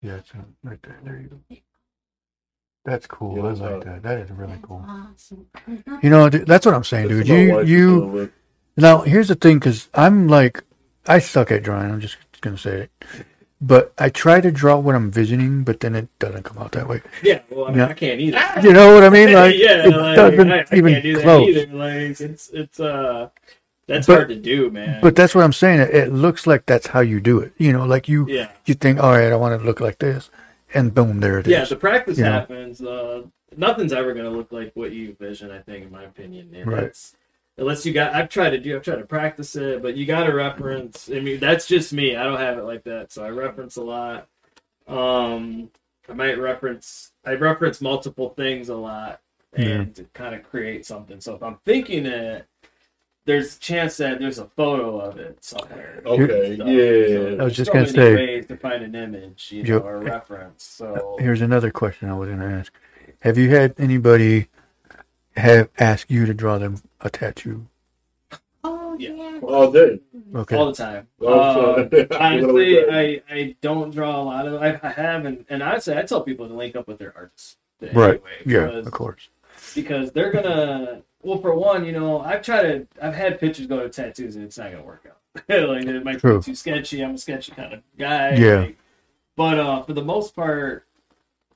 Yeah, 0.04 0.16
it's 0.16 0.30
uh, 0.32 0.38
right 0.62 0.78
there. 0.82 0.98
There 1.02 1.16
you 1.18 1.28
go. 1.28 1.56
That's 2.84 3.06
cool. 3.06 3.36
Yeah, 3.36 3.42
I 3.44 3.48
that's 3.48 3.60
like 3.60 3.70
how- 3.70 3.78
that. 3.92 4.02
That 4.02 4.18
is 4.18 4.30
really 4.30 4.52
That's 4.52 4.64
cool. 4.66 4.84
awesome. 4.86 5.46
You 6.02 6.10
know, 6.10 6.28
dude, 6.28 6.46
that's 6.46 6.66
what 6.66 6.74
I'm 6.74 6.84
saying, 6.84 7.08
That's 7.08 7.26
dude. 7.26 7.28
my 7.28 7.34
You 7.36 7.54
wife, 7.54 7.68
you 7.68 8.00
with- 8.06 8.32
now 8.76 8.98
here's 9.00 9.28
the 9.28 9.34
thing, 9.34 9.58
because 9.58 9.88
I'm 9.94 10.28
like, 10.28 10.62
I 11.06 11.18
suck 11.20 11.50
at 11.50 11.62
drawing. 11.62 11.90
I'm 11.90 12.00
just 12.00 12.18
gonna 12.42 12.58
say 12.58 12.82
it, 12.82 12.90
but 13.60 13.94
I 13.96 14.10
try 14.10 14.42
to 14.42 14.50
draw 14.52 14.76
what 14.78 14.94
I'm 14.94 15.10
visioning, 15.10 15.64
but 15.64 15.80
then 15.80 15.94
it 15.94 16.08
doesn't 16.18 16.42
come 16.42 16.58
out 16.58 16.72
that 16.72 16.86
way. 16.86 17.00
yeah, 17.22 17.40
well, 17.48 17.66
I 17.66 17.68
mean, 17.70 17.78
Yeah. 17.78 17.86
I 17.88 17.92
can't 17.94 18.20
either. 18.20 18.42
You 18.62 18.72
know 18.74 18.92
what 18.94 19.04
I 19.04 19.08
mean? 19.08 19.32
Like 19.40 19.54
yeah, 19.56 19.86
it 19.86 19.90
like, 19.96 20.16
doesn't 20.16 20.52
I, 20.52 20.58
I 20.70 20.76
even 20.76 20.92
can't 20.92 21.02
do 21.02 21.14
that 21.16 21.22
close. 21.22 21.48
either. 21.48 21.72
Like 21.72 22.20
it's 22.20 22.50
it's 22.50 22.80
uh, 22.80 23.28
that's 23.86 24.06
But- 24.06 24.14
hard 24.16 24.28
to 24.28 24.36
do, 24.36 24.70
man. 24.70 25.00
But 25.02 25.16
that's 25.16 25.34
what 25.34 25.44
I'm 25.44 25.52
saying. 25.52 25.80
It, 25.80 25.90
it 25.94 26.12
looks 26.12 26.46
like 26.46 26.66
that's 26.66 26.86
how 26.88 27.00
you 27.00 27.20
do 27.20 27.38
it. 27.40 27.52
You 27.58 27.72
know, 27.72 27.84
like 27.84 28.08
you 28.08 28.26
yeah, 28.28 28.50
you 28.64 28.74
think, 28.74 28.98
all 29.02 29.12
right, 29.12 29.32
I 29.32 29.36
want 29.36 29.54
it 29.54 29.58
to 29.58 29.64
look 29.64 29.80
like 29.80 29.98
this, 29.98 30.30
and 30.72 30.94
boom, 30.94 31.20
there 31.20 31.38
it 31.38 31.46
is. 31.46 31.50
yeah, 31.52 31.64
the 31.64 31.76
practice 31.76 32.18
You 32.18 32.24
happens. 32.24 32.80
Uh, 32.82 33.22
nothing's 33.56 33.92
ever 33.92 34.14
gonna 34.14 34.30
look 34.30 34.52
like 34.52 34.72
what 34.74 34.92
you 34.92 35.14
vision. 35.18 35.50
I 35.50 35.58
think, 35.60 35.84
in 35.84 35.92
my 35.92 36.04
opinion, 36.04 36.50
and 36.54 36.66
Right. 36.70 36.96
unless 37.58 37.84
you 37.86 37.92
got. 37.92 38.14
I've 38.14 38.28
tried 38.28 38.50
to 38.50 38.58
do. 38.58 38.74
I've 38.76 38.82
tried 38.82 38.96
to 38.96 39.06
practice 39.06 39.54
it, 39.56 39.82
but 39.82 39.96
you 39.96 40.06
got 40.06 40.24
to 40.24 40.32
reference. 40.34 41.08
I 41.12 41.20
mean, 41.20 41.38
that's 41.40 41.66
just 41.66 41.92
me. 41.92 42.16
I 42.16 42.24
don't 42.24 42.40
have 42.40 42.58
it 42.58 42.64
like 42.64 42.84
that, 42.84 43.12
so 43.12 43.24
I 43.24 43.28
reference 43.30 43.76
a 43.76 43.82
lot. 43.82 44.28
Um, 44.86 45.70
I 46.08 46.12
might 46.12 46.38
reference. 46.38 47.12
I 47.24 47.34
reference 47.34 47.80
multiple 47.80 48.30
things 48.30 48.68
a 48.68 48.76
lot, 48.76 49.20
and 49.54 49.94
to 49.94 50.04
kind 50.14 50.34
of 50.34 50.42
create 50.42 50.84
something. 50.84 51.20
So 51.20 51.34
if 51.34 51.42
I'm 51.42 51.58
thinking 51.64 52.06
it. 52.06 52.46
There's 53.26 53.56
a 53.56 53.60
chance 53.60 53.96
that 53.98 54.18
there's 54.18 54.38
a 54.38 54.44
photo 54.46 54.98
of 55.00 55.18
it 55.18 55.42
somewhere. 55.42 56.02
Okay, 56.04 56.56
So- 56.58 56.66
yeah. 56.66 57.36
so 57.36 57.36
I 57.40 57.44
was 57.44 57.56
just 57.56 57.68
so 57.68 57.72
gonna 57.72 57.84
many 57.86 57.94
say- 57.96 58.14
ways 58.16 58.46
to 58.46 58.56
find 58.56 58.82
an 58.82 58.94
image, 58.94 59.48
you 59.50 59.62
know, 59.62 59.78
or 59.78 59.96
a 59.96 60.00
reference. 60.00 60.62
So 60.64 61.16
Here's 61.18 61.40
another 61.40 61.70
question 61.70 62.10
I 62.10 62.14
was 62.14 62.28
going 62.28 62.40
to 62.40 62.46
ask: 62.46 62.72
Have 63.20 63.38
you 63.38 63.48
had 63.50 63.74
anybody 63.78 64.48
have 65.36 65.68
ask 65.78 66.10
you 66.10 66.26
to 66.26 66.34
draw 66.34 66.58
them 66.58 66.82
a 67.00 67.08
tattoo? 67.10 67.66
Oh 68.62 68.94
Yeah. 68.98 69.10
yeah. 69.14 69.40
All 69.42 69.70
day. 69.72 70.00
Okay. 70.34 70.56
all 70.56 70.66
the 70.66 70.74
time. 70.74 71.08
Uh, 71.24 71.54
sorry. 71.88 72.06
honestly, 72.12 72.90
I, 72.90 73.22
I 73.30 73.56
don't 73.62 73.90
draw 73.90 74.20
a 74.20 74.22
lot 74.22 74.46
of. 74.46 74.60
I, 74.62 74.78
I 74.82 74.88
have, 74.90 75.24
and, 75.24 75.44
and 75.48 75.62
honestly, 75.62 75.96
I 75.96 76.02
tell 76.02 76.22
people 76.22 76.46
to 76.48 76.54
link 76.54 76.76
up 76.76 76.86
with 76.88 76.98
their 76.98 77.12
artists. 77.16 77.56
Right. 77.80 78.14
Anyway, 78.14 78.20
yeah, 78.46 78.66
because, 78.66 78.86
of 78.86 78.92
course. 78.92 79.28
because 79.74 80.12
they're 80.12 80.30
gonna. 80.32 81.02
Well, 81.24 81.38
for 81.38 81.54
one, 81.54 81.84
you 81.86 81.92
know, 81.92 82.20
I've 82.20 82.42
tried 82.42 82.62
to. 82.62 82.86
I've 83.02 83.14
had 83.14 83.40
pictures 83.40 83.66
go 83.66 83.80
to 83.82 83.88
tattoos, 83.88 84.36
and 84.36 84.44
it's 84.44 84.58
not 84.58 84.70
gonna 84.70 84.82
work 84.84 85.06
out. 85.08 85.18
like 85.48 85.84
it 85.86 86.04
might 86.04 86.20
True. 86.20 86.38
be 86.38 86.44
too 86.44 86.54
sketchy. 86.54 87.02
I'm 87.02 87.14
a 87.14 87.18
sketchy 87.18 87.52
kind 87.52 87.72
of 87.72 87.82
guy. 87.98 88.34
Yeah. 88.34 88.56
like- 88.60 88.78
but 89.36 89.58
uh, 89.58 89.82
for 89.82 89.94
the 89.94 90.04
most 90.04 90.36
part, 90.36 90.86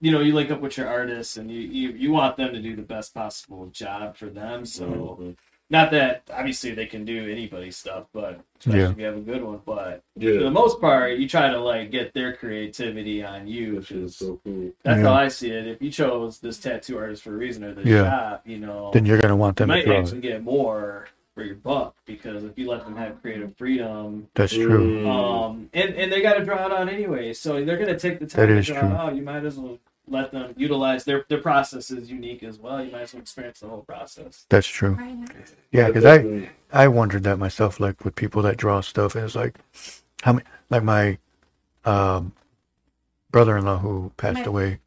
you 0.00 0.10
know, 0.10 0.18
you 0.20 0.34
link 0.34 0.50
up 0.50 0.60
with 0.60 0.76
your 0.76 0.88
artists, 0.88 1.36
and 1.36 1.50
you 1.50 1.60
you 1.60 1.90
you 1.90 2.10
want 2.12 2.36
them 2.36 2.52
to 2.54 2.60
do 2.60 2.74
the 2.74 2.82
best 2.82 3.14
possible 3.14 3.66
job 3.66 4.16
for 4.16 4.26
them. 4.26 4.64
So. 4.66 4.86
Mhm. 5.20 5.36
Not 5.70 5.90
that 5.90 6.22
obviously 6.32 6.70
they 6.72 6.86
can 6.86 7.04
do 7.04 7.30
anybody's 7.30 7.76
stuff, 7.76 8.04
but 8.14 8.40
especially 8.58 8.80
Yeah. 8.80 8.90
if 8.90 8.98
you 8.98 9.04
have 9.04 9.16
a 9.18 9.20
good 9.20 9.42
one. 9.42 9.60
But 9.66 10.02
yeah. 10.16 10.38
for 10.38 10.44
the 10.44 10.50
most 10.50 10.80
part, 10.80 11.18
you 11.18 11.28
try 11.28 11.50
to 11.50 11.60
like 11.60 11.90
get 11.90 12.14
their 12.14 12.34
creativity 12.34 13.22
on 13.22 13.46
you. 13.46 13.74
That 13.76 13.84
shit 13.86 13.98
is 13.98 14.02
'cause 14.02 14.16
so 14.16 14.40
cool. 14.44 14.70
That's 14.82 14.98
Yeah. 15.00 15.04
how 15.08 15.12
I 15.14 15.28
see 15.28 15.50
it. 15.50 15.66
If 15.66 15.82
you 15.82 15.90
chose 15.90 16.38
this 16.38 16.58
tattoo 16.58 16.96
artist 16.96 17.22
for 17.22 17.34
a 17.34 17.36
reason 17.36 17.64
or 17.64 17.74
this 17.74 17.84
Yeah. 17.84 18.04
shop, 18.08 18.42
you 18.46 18.58
know, 18.58 18.90
Then 18.94 19.04
you're 19.04 19.18
going 19.18 19.28
to 19.28 19.36
want 19.36 19.56
them 19.58 19.68
to 19.68 19.74
might 19.74 19.84
draw 19.84 19.98
actually 19.98 20.18
it. 20.18 20.22
get 20.22 20.42
more 20.42 21.08
for 21.34 21.44
your 21.44 21.56
buck 21.56 21.94
because 22.06 22.44
if 22.44 22.58
you 22.58 22.66
let 22.68 22.84
them 22.84 22.96
have 22.96 23.20
creative 23.20 23.54
freedom, 23.56 24.26
That's 24.34 24.54
true. 24.54 25.06
Um, 25.08 25.68
and 25.74 25.94
and 25.94 26.10
they 26.10 26.22
got 26.22 26.34
to 26.38 26.44
draw 26.44 26.64
it 26.66 26.72
out 26.72 26.88
anyway, 26.88 27.32
so 27.34 27.62
they're 27.64 27.76
gonna 27.76 27.98
take 27.98 28.18
the 28.20 28.26
time 28.26 28.48
That 28.48 28.54
to 28.54 28.72
draw 28.72 28.80
true. 28.80 28.88
it 28.88 28.92
out. 28.94 29.14
You 29.14 29.22
might 29.22 29.44
as 29.44 29.56
well 29.58 29.78
let 30.11 30.32
them 30.32 30.54
utilize 30.56 31.04
their 31.04 31.24
their 31.28 31.40
process 31.40 31.90
is 31.90 32.11
unique 32.11 32.42
as 32.42 32.59
well. 32.59 32.82
You 32.84 32.90
might 32.92 33.02
as 33.02 33.14
well 33.14 33.22
experience 33.22 33.61
the 33.61 33.68
whole 33.68 33.82
process. 33.82 34.46
That's 34.48 34.66
true. 34.66 34.98
Yeah, 35.72 35.88
because 35.88 36.04
I 36.04 36.48
I 36.72 36.88
wondered 36.88 37.22
that 37.24 37.38
myself, 37.38 37.80
like 37.80 38.04
with 38.04 38.14
people 38.14 38.42
that 38.42 38.56
draw 38.56 38.80
stuff, 38.80 39.14
and 39.14 39.24
it's 39.24 39.34
like 39.34 39.59
how 40.22 40.34
many, 40.34 40.44
like 40.70 40.82
my 40.82 41.18
um, 41.84 42.32
brother-in-law 43.30 43.78
who 43.78 44.12
passed 44.16 44.38
Right. 44.38 44.46
away. 44.46 44.80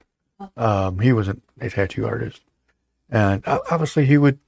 Um, 0.57 0.99
he 0.99 1.13
was 1.13 1.27
an, 1.27 1.41
a 1.59 1.69
tattoo 1.69 2.05
artist, 2.07 2.41
and 3.09 3.43
obviously 3.47 4.05
he 4.05 4.17
would 4.17 4.39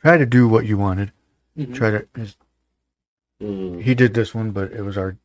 try 0.00 0.16
to 0.16 0.26
do 0.26 0.48
what 0.48 0.64
you 0.66 0.78
wanted. 0.78 1.12
Mhm. 1.56 1.74
Try 1.74 1.90
to. 1.90 2.08
His, 2.16 2.36
Mm. 3.40 3.80
he 3.82 3.94
did 3.94 4.14
this 4.14 4.34
one, 4.34 4.50
but 4.50 4.72
it 4.72 4.82
was 4.82 4.98
our 4.98 5.16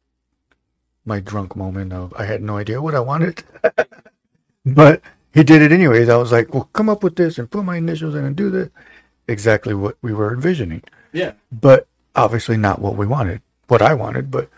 my 1.03 1.19
drunk 1.19 1.55
moment 1.55 1.91
of 1.91 2.13
I 2.15 2.25
had 2.25 2.43
no 2.43 2.57
idea 2.57 2.79
what 2.81 2.93
I 2.95 2.99
wanted, 2.99 3.43
but 4.65 5.01
he 5.33 5.43
did 5.43 5.61
it 5.61 5.71
anyways. 5.71 6.09
I 6.09 6.17
was 6.17 6.31
like, 6.31 6.53
"Well, 6.53 6.69
come 6.73 6.89
up 6.89 7.03
with 7.03 7.15
this 7.15 7.37
and 7.37 7.49
put 7.49 7.65
my 7.65 7.77
initials 7.77 8.15
in 8.15 8.23
and 8.25 8.35
do 8.35 8.49
this." 8.49 8.69
Exactly 9.27 9.73
what 9.73 9.97
we 10.01 10.13
were 10.13 10.33
envisioning 10.33 10.83
Yeah. 11.13 11.31
but 11.51 11.87
obviously 12.15 12.57
not 12.57 12.79
what 12.79 12.95
we 12.97 13.05
wanted, 13.07 13.41
what 13.67 13.81
I 13.81 13.93
wanted, 13.93 14.29
but 14.29 14.49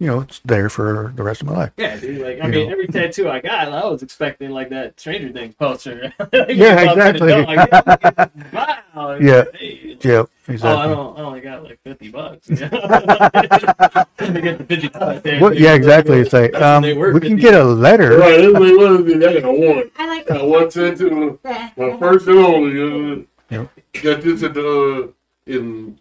you 0.00 0.06
know, 0.06 0.20
it's 0.22 0.40
there 0.46 0.68
for 0.70 1.12
the 1.14 1.22
rest 1.22 1.42
of 1.42 1.46
my 1.48 1.54
life. 1.54 1.72
Yeah, 1.76 1.94
dude. 2.00 2.22
Like 2.22 2.40
I 2.40 2.46
You 2.46 2.52
mean, 2.52 2.66
know. 2.66 2.72
every 2.72 2.88
tattoo 2.88 3.28
I 3.28 3.38
got, 3.40 3.68
I 3.68 3.84
was 3.86 4.02
expecting 4.02 4.50
like 4.50 4.70
that 4.70 4.98
Stranger 4.98 5.30
Things 5.30 5.54
poster. 5.54 6.12
Like, 6.32 6.32
Yeah, 6.48 6.80
you 6.80 6.86
walk 6.86 6.96
in 6.96 7.16
the 7.16 7.38
exactly. 7.38 7.44
like, 7.44 8.52
wow. 8.94 9.12
Yeah. 9.20 9.44
Hey. 9.54 9.98
Yeah, 10.02 10.12
Oh, 10.22 10.28
I 10.48 10.52
exactly. 10.52 10.94
don't. 10.94 11.18
I 11.18 11.22
only 11.22 11.40
got 11.42 11.62
like 11.62 11.78
fifty 11.84 12.08
bucks. 12.10 12.48
You 12.48 12.56
know? 12.56 12.68
to 12.70 14.40
get 14.42 14.58
the 14.58 14.64
fifty 14.66 14.88
bucks. 14.88 15.20
there, 15.22 15.40
Well, 15.40 15.54
yeah, 15.54 15.74
exactly. 15.74 16.18
It's 16.20 16.32
like 16.32 16.54
um, 16.54 16.82
when 16.82 16.90
they 16.90 16.96
were 16.96 17.12
we 17.12 17.20
can 17.20 17.36
get 17.36 17.52
a 17.54 17.62
letter. 17.62 18.16
Right, 18.18 18.38
this 18.38 18.46
is 18.46 18.52
what 18.54 18.62
it 19.06 19.22
is. 19.22 19.24
I 19.36 19.40
got 19.42 19.58
one. 19.58 19.90
I 19.98 20.06
like 20.06 20.26
Got 20.26 20.48
one 20.48 20.70
tattoo. 20.70 21.38
My 21.44 21.96
first 21.98 22.26
and 22.26 22.38
only. 22.38 23.26
Yep. 23.50 23.70
Got 24.02 24.22
this 24.22 24.42
at 24.42 24.54
the 24.54 25.12
uh, 25.48 25.52
in 25.52 25.98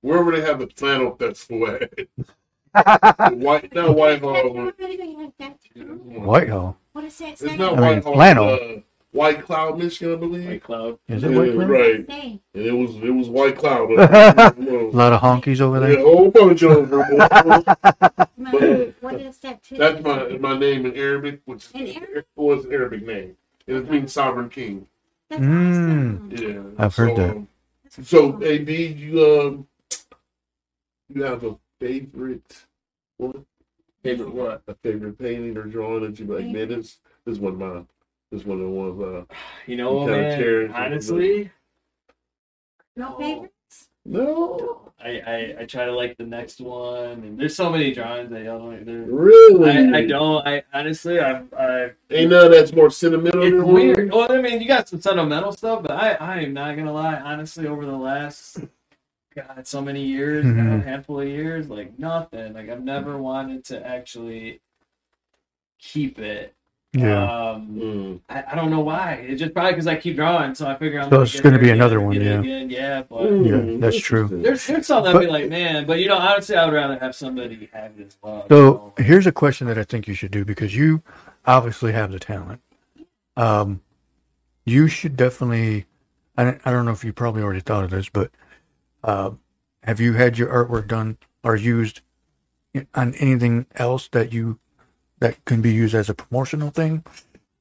wherever 0.00 0.30
they 0.30 0.40
have 0.42 0.60
the 0.60 0.68
flannel 0.68 1.16
festival 1.16 1.66
at. 1.68 1.92
White, 2.74 3.74
not 3.74 3.94
Whitehall. 3.96 4.72
Whitehall. 5.74 6.76
What 6.92 7.04
is 7.04 7.18
that 7.18 7.32
It's 7.32 7.42
not 7.42 7.74
I 7.74 7.76
mean, 7.76 7.80
Whitehall. 7.80 8.14
flannel. 8.14 8.48
Uh, 8.48 8.80
White 9.12 9.42
Cloud, 9.44 9.78
Michigan, 9.78 10.14
I 10.14 10.16
believe. 10.16 10.46
White 10.46 10.62
cloud. 10.62 10.98
Is 11.06 11.22
it 11.22 11.30
Yeah, 11.32 11.38
White 11.38 11.52
Cloud? 11.52 11.68
right. 11.68 12.08
And 12.08 12.40
it 12.54 12.72
was 12.72 12.96
it 12.96 13.10
was 13.10 13.28
White 13.28 13.58
Cloud. 13.58 13.90
A 13.98 14.96
lot 14.96 15.12
of 15.12 15.20
honkies 15.20 15.60
over 15.60 15.76
a 15.76 15.80
there. 15.80 16.00
whole 16.00 16.30
bunch 16.30 16.62
of 16.62 16.88
them. 16.88 18.26
What 19.00 19.14
is 19.20 19.38
that? 19.38 19.62
too? 19.62 19.76
That's 19.76 20.02
my 20.02 20.28
my 20.38 20.58
name 20.58 20.86
in 20.86 20.96
Arabic, 20.96 21.40
which 21.44 21.66
In 21.74 21.88
Arabic? 21.88 22.24
was 22.36 22.64
an 22.64 22.72
Arabic 22.72 23.04
name. 23.04 23.36
And 23.68 23.76
it 23.76 23.90
means 23.90 24.12
sovereign 24.12 24.48
king. 24.48 24.86
That's 25.28 25.42
Mm. 25.42 26.30
awesome. 26.32 26.76
Yeah, 26.78 26.84
I've 26.84 26.94
heard 26.96 27.10
so, 27.10 27.14
that. 27.16 27.30
um, 27.36 27.48
So. 28.00 28.42
AB, 28.42 28.86
you 28.86 29.40
um, 29.40 29.66
you 31.08 31.22
have 31.22 31.44
a 31.44 31.56
favorite 31.86 32.64
what? 33.18 33.36
Favorite 34.02 34.34
what? 34.34 34.62
a 34.68 34.74
favorite 34.82 35.18
painting 35.18 35.56
or 35.56 35.64
drawing 35.64 36.02
that 36.04 36.18
you 36.18 36.26
like? 36.26 36.46
Man, 36.46 36.68
this 36.68 36.98
this 37.24 37.38
one 37.38 37.52
of 37.54 37.58
mine. 37.58 37.86
This 38.30 38.44
one 38.44 38.58
of 38.58 38.64
the 38.64 38.70
ones. 38.70 39.00
Uh, 39.30 39.34
You 39.66 39.76
know, 39.76 40.00
You 40.06 40.12
kinda 40.12 40.68
man. 40.68 40.72
Honestly, 40.74 41.50
no 42.96 43.16
favorites? 43.18 43.88
no, 44.04 44.92
I, 45.02 45.08
I 45.20 45.56
I 45.60 45.64
try 45.66 45.84
to 45.84 45.92
like 45.92 46.16
the 46.16 46.24
next 46.24 46.60
one, 46.60 47.22
and 47.22 47.38
there's 47.38 47.54
so 47.54 47.70
many 47.70 47.92
drawings 47.94 48.30
that 48.30 48.42
y'all 48.42 48.58
don't. 48.58 48.84
they're- 48.84 49.02
really. 49.04 49.70
I, 49.70 49.98
I 49.98 50.06
don't. 50.06 50.46
I 50.46 50.62
honestly, 50.74 51.20
I 51.20 51.42
I 51.56 51.90
Ain't 52.10 52.30
none 52.30 52.50
that's 52.50 52.72
more 52.72 52.90
sentimental. 52.90 53.42
It's 53.42 53.52
than 53.56 53.64
one? 53.64 53.74
weird. 53.74 54.12
Well, 54.12 54.30
I 54.32 54.40
mean, 54.42 54.60
you 54.60 54.66
got 54.66 54.88
some 54.88 55.00
sentimental 55.00 55.52
stuff, 55.52 55.82
but 55.82 55.92
I, 55.92 56.12
I 56.14 56.40
am 56.40 56.52
not 56.52 56.76
gonna 56.76 56.92
lie. 56.92 57.16
Honestly, 57.20 57.66
over 57.68 57.86
the 57.86 57.96
last, 57.96 58.58
God, 59.34 59.66
so 59.66 59.80
many 59.80 60.02
years, 60.04 60.44
now, 60.44 60.62
Mhm. 60.76 60.80
a 60.80 60.84
handful 60.84 61.20
of 61.20 61.28
years, 61.28 61.68
like 61.68 61.98
nothing. 61.98 62.52
Like 62.54 62.68
I've 62.68 62.82
never 62.84 63.18
wanted 63.18 63.64
to 63.66 63.86
actually 63.86 64.60
keep 65.78 66.18
it. 66.18 66.54
Yeah. 66.94 67.22
Um, 67.52 67.68
Mm. 67.68 68.20
I, 68.28 68.44
I 68.52 68.54
don't 68.54 68.70
know 68.70 68.80
why. 68.80 69.24
It's 69.26 69.40
just 69.40 69.54
probably 69.54 69.72
because 69.72 69.86
I 69.86 69.96
keep 69.96 70.14
drawing, 70.14 70.54
so 70.54 70.66
I 70.66 70.76
figure 70.76 71.00
I'm. 71.00 71.08
So 71.08 71.22
it's 71.22 71.40
gonna 71.40 71.52
there 71.52 71.58
be 71.60 71.66
again, 71.68 71.76
another 71.76 72.00
one, 72.02 72.20
yeah. 72.20 72.40
Again. 72.40 72.68
Yeah, 72.68 73.02
but. 73.08 73.22
Mm, 73.22 73.80
that's 73.80 73.96
true. 73.98 74.24
interesting. 74.24 74.42
There's, 74.42 74.66
there's 74.66 74.86
something 74.86 75.08
I'd 75.10 75.14
But- 75.14 75.20
be 75.20 75.26
like, 75.28 75.48
man, 75.48 75.86
but 75.86 76.00
you 76.00 76.08
know, 76.08 76.18
honestly, 76.18 76.54
I 76.54 76.66
would 76.66 76.74
rather 76.74 76.98
have 76.98 77.14
somebody 77.14 77.70
have 77.72 77.92
it 77.98 78.06
as 78.08 78.16
well. 78.22 78.44
So 78.50 78.92
here's 78.98 79.26
a 79.26 79.32
question 79.32 79.66
that 79.68 79.78
I 79.78 79.84
think 79.84 80.06
you 80.06 80.12
should 80.14 80.30
do 80.32 80.44
because 80.44 80.76
you 80.76 81.02
obviously 81.46 81.92
have 81.92 82.12
the 82.12 82.18
talent. 82.18 82.60
Um, 83.38 83.80
you 84.66 84.86
should 84.88 85.16
definitely. 85.16 85.86
I 86.36 86.44
don't, 86.44 86.60
I 86.66 86.70
don't 86.72 86.84
know 86.84 86.92
if 86.92 87.04
you 87.04 87.12
probably 87.14 87.42
already 87.42 87.60
thought 87.60 87.84
of 87.84 87.90
this, 87.90 88.08
but 88.10 88.30
uh, 89.02 89.30
have 89.82 90.00
you 90.00 90.12
had 90.14 90.38
your 90.38 90.48
artwork 90.48 90.88
done 90.88 91.18
or 91.42 91.56
used 91.56 92.00
on 92.94 93.14
anything 93.14 93.66
else 93.76 94.08
that 94.12 94.32
you 94.32 94.58
that 95.18 95.44
can 95.44 95.60
be 95.62 95.72
used 95.72 95.94
as 95.94 96.08
a 96.08 96.14
promotional 96.14 96.70
thing? 96.70 97.04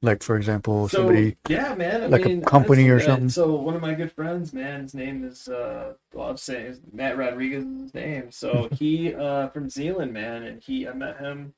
Like, 0.04 0.24
for 0.24 0.36
example, 0.36 0.88
So, 0.88 0.98
somebody. 1.00 1.38
yeah, 1.48 1.76
man. 1.76 2.04
I 2.04 2.08
like 2.08 2.26
a 2.26 2.42
company 2.42 2.90
or 2.90 2.98
uh, 2.98 3.02
something? 3.02 3.30
So 3.30 3.54
one 3.54 3.76
of 3.76 3.82
my 3.84 3.94
good 3.94 4.12
friends, 4.12 4.52
man, 4.52 4.82
his 4.82 4.96
name 4.96 5.24
is 5.24 5.48
uh, 5.48 5.94
well, 6.14 6.30
I'm 6.30 6.38
saying 6.38 6.80
Matt 6.92 7.18
Rodriguez. 7.18 7.64
is 7.66 7.82
His 7.82 7.94
name. 7.94 8.32
So 8.32 8.68
he 8.80 9.14
uh 9.14 9.50
from 9.50 9.70
Zeeland, 9.70 10.12
man, 10.14 10.44
and 10.44 10.62
he 10.62 10.88
I 10.88 10.94
met 10.94 11.20
him 11.20 11.54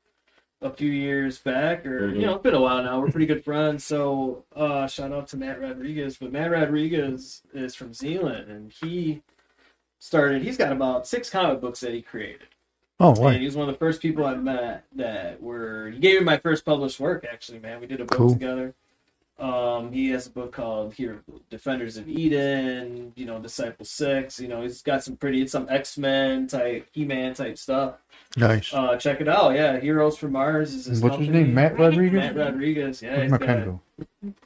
a 0.62 0.70
few 0.70 0.90
years 0.92 1.38
back, 1.40 1.86
or 1.86 2.10
Mhm. 2.12 2.16
you 2.20 2.26
know, 2.26 2.34
it's 2.36 2.44
been 2.44 2.54
a 2.54 2.60
while 2.62 2.84
now. 2.84 3.00
We're 3.00 3.12
pretty 3.12 3.26
good 3.28 3.44
friends. 3.46 3.84
So 3.86 4.44
uh, 4.56 4.88
shout 4.88 5.12
out 5.14 5.28
to 5.30 5.38
Matt 5.38 5.62
Rodriguez. 5.62 6.18
But 6.18 6.32
Matt 6.34 6.52
Rodriguez 6.52 7.44
is 7.54 7.76
from 7.76 7.94
Zeeland, 7.94 8.50
and 8.52 8.74
he 8.74 9.22
started. 10.04 10.42
He's 10.42 10.58
got 10.58 10.72
about 10.74 11.08
six 11.08 11.30
comic 11.30 11.62
books 11.62 11.80
that 11.80 11.94
he 11.94 12.02
created. 12.02 12.48
Oh, 13.00 13.10
And 13.12 13.18
what? 13.20 13.36
he 13.38 13.46
was 13.46 13.56
one 13.56 13.70
of 13.70 13.74
the 13.76 13.80
first 13.80 14.02
people 14.02 14.26
I 14.26 14.36
met 14.36 14.84
that 14.96 15.42
were. 15.42 15.90
He 15.92 16.00
gave 16.00 16.20
me 16.20 16.26
my 16.26 16.38
first 16.38 16.66
published 16.66 17.00
work, 17.00 17.26
actually, 17.32 17.60
man. 17.60 17.80
We 17.80 17.88
did 17.88 18.02
a 18.02 18.06
book 18.06 18.18
Cool. 18.18 18.30
together. 18.34 18.76
Um, 19.40 19.92
he 19.92 20.10
has 20.12 20.28
a 20.28 20.30
book 20.30 20.52
called 20.54 20.94
here, 20.94 21.24
Defenders 21.50 21.98
of 21.98 22.08
Eden. 22.08 23.12
You 23.16 23.26
know, 23.26 23.40
Disciple 23.40 23.86
Six. 23.86 24.40
You 24.40 24.48
know, 24.48 24.62
he's 24.62 24.82
got 24.82 25.04
some 25.04 25.18
pretty, 25.18 25.42
it's 25.42 25.52
some 25.52 25.68
X 25.70 25.98
Men 25.98 26.48
type, 26.48 26.88
He 26.92 27.04
Man 27.04 27.34
type 27.34 27.58
stuff. 27.58 27.96
Nice. 28.38 28.74
Uh, 28.74 28.96
check 28.96 29.22
it 29.22 29.28
out. 29.28 29.54
Yeah, 29.56 29.80
Heroes 29.80 30.18
from 30.18 30.34
Mars 30.34 30.74
is 30.74 30.86
his 30.86 31.02
What's 31.02 31.18
his 31.18 31.30
name? 31.30 31.54
Matt 31.54 31.78
Rodriguez. 31.78 32.14
Matt 32.14 32.36
Rodriguez. 32.36 33.02
Yeah, 33.02 33.12
Where's 33.18 33.22
he's 33.24 33.32
my 33.32 33.38
got- 33.38 33.80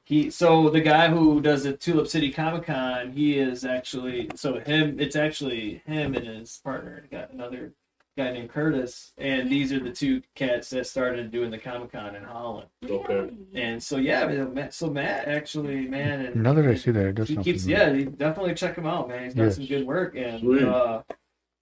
he 0.05 0.29
so 0.29 0.69
the 0.69 0.81
guy 0.81 1.09
who 1.09 1.39
does 1.41 1.63
the 1.63 1.73
Tulip 1.73 2.07
City 2.07 2.31
Comic 2.31 2.65
Con, 2.65 3.11
he 3.11 3.37
is 3.37 3.63
actually 3.65 4.29
so 4.35 4.59
him. 4.59 4.99
It's 4.99 5.15
actually 5.15 5.81
him 5.85 6.15
and 6.15 6.25
his 6.25 6.59
partner. 6.63 7.03
Got 7.11 7.31
another 7.31 7.73
guy 8.17 8.31
named 8.31 8.49
Curtis, 8.49 9.13
and 9.17 9.49
these 9.49 9.71
are 9.71 9.79
the 9.79 9.91
two 9.91 10.21
cats 10.35 10.69
that 10.71 10.87
started 10.87 11.31
doing 11.31 11.51
the 11.51 11.57
Comic 11.57 11.91
Con 11.91 12.15
in 12.15 12.23
Holland. 12.23 12.67
Okay. 12.83 13.29
And 13.53 13.81
so 13.81 13.97
yeah, 13.97 14.67
so 14.71 14.89
Matt 14.89 15.27
actually, 15.27 15.87
man, 15.87 16.25
and 16.25 16.35
Now 16.43 16.53
that 16.53 16.65
I 16.65 16.73
see 16.75 16.91
that, 16.91 17.05
it 17.05 17.15
does 17.15 17.29
he 17.29 17.37
keeps 17.37 17.65
yeah, 17.65 17.93
he 17.93 18.05
definitely 18.05 18.55
check 18.55 18.75
him 18.75 18.87
out, 18.87 19.07
man. 19.07 19.23
He's 19.23 19.33
done 19.35 19.45
Yes. 19.45 19.55
some 19.55 19.65
good 19.67 19.85
work, 19.87 20.15
and 20.17 20.39
Sweet. 20.41 20.63
uh, 20.63 21.03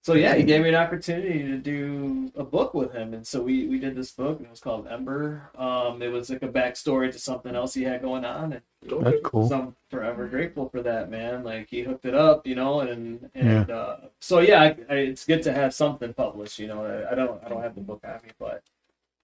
so 0.06 0.14
yeah, 0.14 0.36
he 0.36 0.44
gave 0.44 0.62
me 0.62 0.68
an 0.68 0.76
opportunity 0.76 1.42
to 1.42 1.58
do 1.58 2.30
a 2.36 2.44
book 2.44 2.74
with 2.74 2.92
him, 2.92 3.12
and 3.12 3.26
so 3.26 3.42
we 3.42 3.66
we 3.66 3.80
did 3.80 3.96
this 3.96 4.12
book, 4.12 4.36
and 4.38 4.46
it 4.46 4.50
was 4.50 4.60
called 4.60 4.86
Ember. 4.86 5.50
Um, 5.56 6.00
it 6.00 6.12
was 6.12 6.30
like 6.30 6.44
a 6.44 6.48
backstory 6.48 7.10
to 7.10 7.18
something 7.18 7.56
else 7.56 7.74
he 7.74 7.82
had 7.82 8.02
going 8.02 8.24
on, 8.24 8.52
and 8.52 8.62
That's 9.04 9.20
cool. 9.24 9.48
so 9.48 9.58
I'm 9.58 9.76
forever 9.90 10.28
grateful 10.28 10.68
for 10.68 10.80
that, 10.82 11.10
man. 11.10 11.42
Like 11.42 11.70
he 11.70 11.82
hooked 11.82 12.04
it 12.04 12.14
up, 12.14 12.46
you 12.46 12.54
know, 12.54 12.82
and 12.82 13.28
and 13.34 13.68
uh, 13.68 13.96
so 14.20 14.38
yeah, 14.38 14.62
I, 14.62 14.66
I, 14.88 14.94
it's 14.94 15.24
good 15.26 15.42
to 15.42 15.52
have 15.52 15.74
something 15.74 16.14
published. 16.14 16.60
You 16.60 16.68
know, 16.68 16.84
I, 16.84 17.10
I 17.10 17.14
don't 17.16 17.42
I 17.42 17.48
don't 17.48 17.64
have 17.64 17.74
the 17.74 17.80
book 17.80 18.04
on 18.04 18.20
me, 18.22 18.30
but 18.38 18.62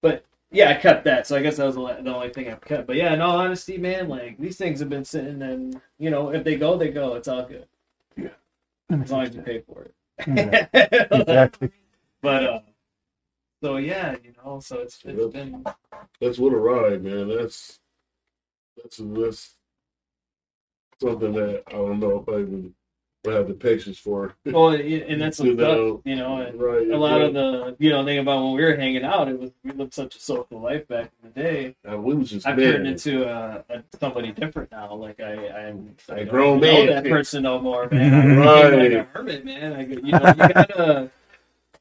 but 0.01 0.24
yeah, 0.51 0.70
I 0.70 0.74
kept 0.74 1.05
that. 1.05 1.28
So 1.28 1.37
I 1.37 1.43
guess 1.43 1.59
that 1.59 1.66
was 1.66 1.76
the 1.76 2.03
the 2.03 2.12
only 2.12 2.30
thing 2.30 2.49
I 2.49 2.57
kept. 2.57 2.89
But 2.89 2.97
yeah, 2.97 3.14
in 3.14 3.20
all 3.20 3.39
honesty, 3.39 3.78
man, 3.78 4.09
like 4.09 4.37
these 4.37 4.57
things 4.57 4.80
have 4.80 4.91
been 4.91 5.05
sitting, 5.05 5.43
and 5.43 5.80
you 6.01 6.11
know, 6.11 6.30
if 6.30 6.43
they 6.43 6.57
go, 6.57 6.76
they 6.76 6.91
go. 6.91 7.14
It's 7.14 7.28
all 7.28 7.45
good 7.45 7.68
Yeah, 8.16 8.30
as 8.91 9.12
long 9.12 9.22
as 9.22 9.37
you 9.37 9.43
pay 9.43 9.61
for 9.61 9.83
it. 9.83 9.95
Yeah, 10.27 10.66
exactly. 11.12 11.70
but 12.23 12.45
uh, 12.45 12.61
so 13.62 13.77
yeah, 13.79 14.16
you 14.25 14.33
know, 14.45 14.61
so 14.61 14.81
it's 14.81 15.01
it's 15.05 15.33
been 15.33 15.64
That's 16.20 16.39
what 16.39 16.53
a 16.55 16.57
ride, 16.57 17.05
man. 17.05 17.29
That's 17.29 17.81
that's 18.77 18.99
that's 18.99 19.57
something 21.01 21.33
that 21.35 21.64
I 21.68 21.73
don't 21.73 22.01
know 22.01 22.20
if 22.20 22.29
I 22.29 22.41
even 22.41 22.62
would 22.64 22.75
have 23.31 23.47
the 23.47 23.55
patience 23.55 23.99
for. 23.99 24.35
well, 24.47 24.70
and 24.70 25.20
that's 25.20 25.39
what 25.41 25.57
that. 25.57 26.01
you 26.05 26.16
know. 26.16 26.39
And, 26.39 26.61
right. 26.61 26.91
a 26.91 26.97
lot 26.97 27.20
of 27.20 27.35
the 27.35 27.77
you 27.79 27.91
know 27.91 28.05
thing 28.05 28.18
about 28.18 28.43
when 28.43 28.55
we 28.55 28.62
were 28.62 28.75
hanging 28.77 29.05
out 29.05 29.29
it 29.29 29.39
was 29.39 29.51
we 29.62 29.70
lived 29.73 29.95
such 29.95 30.16
a 30.16 30.18
social 30.20 30.61
life 30.61 30.87
back 30.89 31.11
in 31.23 31.31
the 31.33 31.41
day 31.41 31.77
Uh, 31.91 31.97
we 31.99 32.14
was 32.14 32.31
just 32.31 32.47
i've 32.47 32.59
turned 32.59 32.87
into 32.87 33.25
a, 33.29 33.64
a 33.70 33.83
somebody 34.01 34.33
different 34.33 34.70
now 34.73 34.93
like 34.95 35.20
i 35.20 35.49
i'm 35.49 35.95
i 36.11 36.14
A 36.14 36.16
don't 36.25 36.29
grown 36.29 36.61
know 36.61 36.85
man. 36.85 36.87
that 36.87 37.05
person 37.05 37.43
no 37.45 37.61
more 37.61 37.89
man 37.91 38.37
Right. 38.39 38.73
like 38.73 38.93
a 38.93 39.05
hermit 39.12 39.45
man 39.45 39.73
I, 39.73 39.81
you 39.87 39.97
know 39.97 40.03
you 40.03 40.12
gotta 40.12 41.11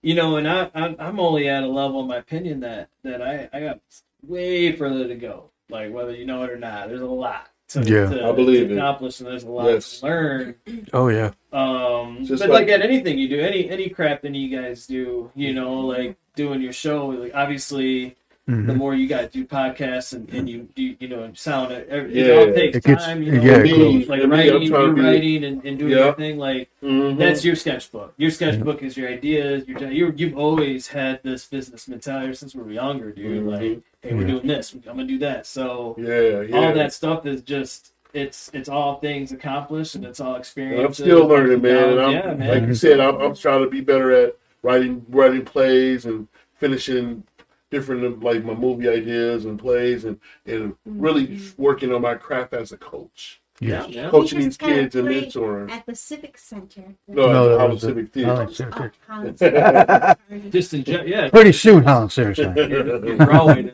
you 0.01 0.13
know 0.15 0.37
and 0.37 0.47
I, 0.47 0.69
I'm, 0.75 0.95
I'm 0.99 1.19
only 1.19 1.47
at 1.49 1.63
a 1.63 1.67
level 1.67 2.01
in 2.01 2.07
my 2.07 2.17
opinion 2.17 2.59
that 2.61 2.89
that 3.03 3.21
i 3.21 3.49
i 3.53 3.59
got 3.59 3.79
way 4.25 4.75
further 4.75 5.07
to 5.07 5.15
go 5.15 5.49
like 5.69 5.91
whether 5.91 6.13
you 6.13 6.25
know 6.25 6.43
it 6.43 6.49
or 6.51 6.57
not. 6.57 6.89
There's 6.89 7.01
a 7.01 7.05
lot 7.05 7.49
to, 7.73 7.81
Yeah. 7.83 8.09
to, 8.09 8.25
I 8.27 8.31
believe 8.31 8.67
to 8.67 8.73
it. 8.73 8.77
accomplish, 8.77 9.19
and 9.19 9.27
there's 9.29 9.43
a 9.43 9.49
lot 9.49 9.67
Yes. 9.69 9.99
to 9.99 10.05
learn. 10.05 10.55
Oh 10.93 11.07
yeah. 11.09 11.31
Um, 11.53 12.23
Just 12.25 12.41
but 12.43 12.49
like, 12.49 12.67
like- 12.67 12.69
at 12.69 12.81
anything 12.81 13.17
you 13.17 13.27
do, 13.27 13.39
any 13.39 13.69
any 13.69 13.89
crap 13.89 14.21
that 14.21 14.33
you 14.33 14.55
guys 14.55 14.87
do, 14.87 15.31
you 15.35 15.53
know, 15.53 15.79
like 15.81 16.15
doing 16.35 16.61
your 16.61 16.73
show, 16.73 17.07
like 17.07 17.31
obviously 17.35 18.15
the 18.47 18.53
Mhm. 18.53 18.75
more 18.77 18.93
you 18.95 19.07
got 19.07 19.21
to 19.21 19.27
do 19.27 19.45
podcasts 19.45 20.13
and, 20.13 20.27
and 20.33 20.49
you 20.49 20.67
do 20.75 20.95
you 20.99 21.07
know 21.07 21.29
sound 21.35 21.71
it, 21.71 21.87
it 21.89 22.09
Yeah. 22.27 22.33
all 22.33 22.51
takes 22.51 22.75
It 22.77 22.83
gets- 22.83 23.05
time. 23.05 23.21
You 23.23 23.33
know, 23.33 23.41
yeah, 23.43 23.57
it 23.59 23.61
like, 23.65 23.75
grows. 23.75 24.07
like 24.09 24.21
For 24.21 24.27
me, 24.27 24.33
I'm 24.33 24.39
writing, 24.39 24.61
you 24.63 24.93
be- 24.95 25.01
writing 25.01 25.43
and, 25.45 25.65
and 25.65 25.79
doing 25.79 25.91
Yeah. 25.91 25.97
your 26.05 26.13
thing. 26.15 26.37
Like 26.37 26.67
Mhm. 26.83 27.17
that's 27.17 27.45
your 27.45 27.55
sketchbook. 27.55 28.13
Your 28.17 28.31
sketchbook 28.31 28.81
is 28.83 28.97
your 28.97 29.07
ideas. 29.09 29.67
Your 29.67 29.79
you 29.91 30.13
you've 30.17 30.37
always 30.37 30.87
had 30.87 31.19
this 31.23 31.45
business 31.47 31.87
mentality 31.87 32.33
since 32.33 32.55
we 32.55 32.63
were 32.63 32.71
younger, 32.71 33.11
dude. 33.11 33.43
Mhm. 33.43 33.51
Like, 33.51 33.79
hey, 34.01 34.13
we're 34.13 34.21
Yeah. 34.21 34.27
doing 34.27 34.47
this. 34.47 34.73
I'm 34.73 34.81
gonna 34.81 35.05
do 35.05 35.19
that. 35.19 35.45
So 35.45 35.95
yeah, 35.97 36.41
yeah. 36.41 36.57
all 36.57 36.73
that 36.73 36.93
stuff 36.93 37.25
is 37.25 37.41
just 37.41 37.93
it's 38.13 38.49
it's 38.53 38.69
all 38.69 38.99
things 38.99 39.31
accomplished 39.31 39.95
and 39.95 40.05
it's 40.05 40.19
all 40.19 40.35
experience. 40.35 40.99
I'm 40.99 41.05
still 41.05 41.27
learning, 41.27 41.61
man. 41.61 41.89
And 41.91 42.01
I'm, 42.01 42.11
yeah, 42.11 42.33
man. 42.33 42.49
Like 42.49 42.67
you 42.67 42.75
said, 42.75 42.99
I'm, 42.99 43.19
I'm 43.21 43.35
trying 43.35 43.63
to 43.63 43.69
be 43.69 43.81
better 43.81 44.11
at 44.11 44.37
writing 44.63 45.05
writing 45.09 45.45
plays 45.45 46.05
and 46.05 46.27
finishing 46.55 47.23
different 47.69 48.21
like 48.21 48.43
my 48.43 48.53
movie 48.53 48.89
ideas 48.89 49.45
and 49.45 49.57
plays 49.57 50.05
and 50.05 50.19
and 50.45 50.75
really 50.85 51.27
mm-hmm. 51.27 51.61
working 51.61 51.93
on 51.93 52.01
my 52.01 52.15
craft 52.15 52.53
as 52.53 52.71
a 52.71 52.77
coach, 52.77 53.40
yeah, 53.61 53.85
yeah. 53.87 54.09
coaching 54.09 54.39
these 54.39 54.47
just 54.47 54.59
got 54.59 54.69
a 54.69 54.73
kids 54.73 54.95
and 54.95 55.07
play 55.07 55.25
mentoring. 55.27 55.71
At 55.71 55.85
the 55.85 55.95
Civic 55.95 56.37
Center. 56.37 56.95
No, 57.07 57.31
No, 57.31 57.53
at 57.59 57.67
the 57.67 57.73
was 57.73 57.81
the- 57.81 57.87
Civic 57.87 58.05
I 58.05 58.09
Theater. 58.09 58.33
like 58.35 58.49
Civic. 58.49 58.93
Oh, 59.09 59.33
Civic. 59.35 60.51
Just 60.51 60.73
in 60.73 60.83
gen- 60.83 61.07
yeah. 61.07 61.29
Pretty 61.29 61.51
soon, 61.53 61.83
Holland 61.83 62.11
seriously. 62.11 62.51
You're, 62.55 63.05
you're 63.05 63.17
growing 63.17 63.71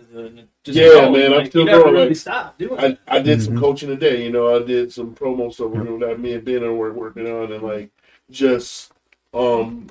just 0.64 0.78
Yeah, 0.78 0.90
growing. 0.90 1.14
man, 1.14 1.34
I'm 1.34 1.46
still 1.46 1.62
you 1.62 1.66
never 1.68 1.82
growing. 1.84 1.96
really 1.96 2.16
stop 2.16 2.58
doing. 2.58 2.80
I, 2.80 2.98
I 3.08 3.20
did 3.20 3.42
some 3.42 3.56
Mhm. 3.56 3.60
coaching 3.62 3.90
today. 3.90 4.24
You 4.26 4.32
know, 4.32 4.56
I 4.56 4.64
did 4.66 4.92
some 4.92 5.16
promo 5.16 5.54
stuff 5.54 5.72
you 5.74 5.84
know, 5.84 5.98
that 6.06 6.20
me 6.20 6.34
and 6.34 6.44
Ben 6.44 6.64
are 6.64 6.74
working 6.74 7.26
on, 7.28 7.52
and 7.54 7.64
like 7.64 7.90
just 8.30 8.92
um 9.34 9.88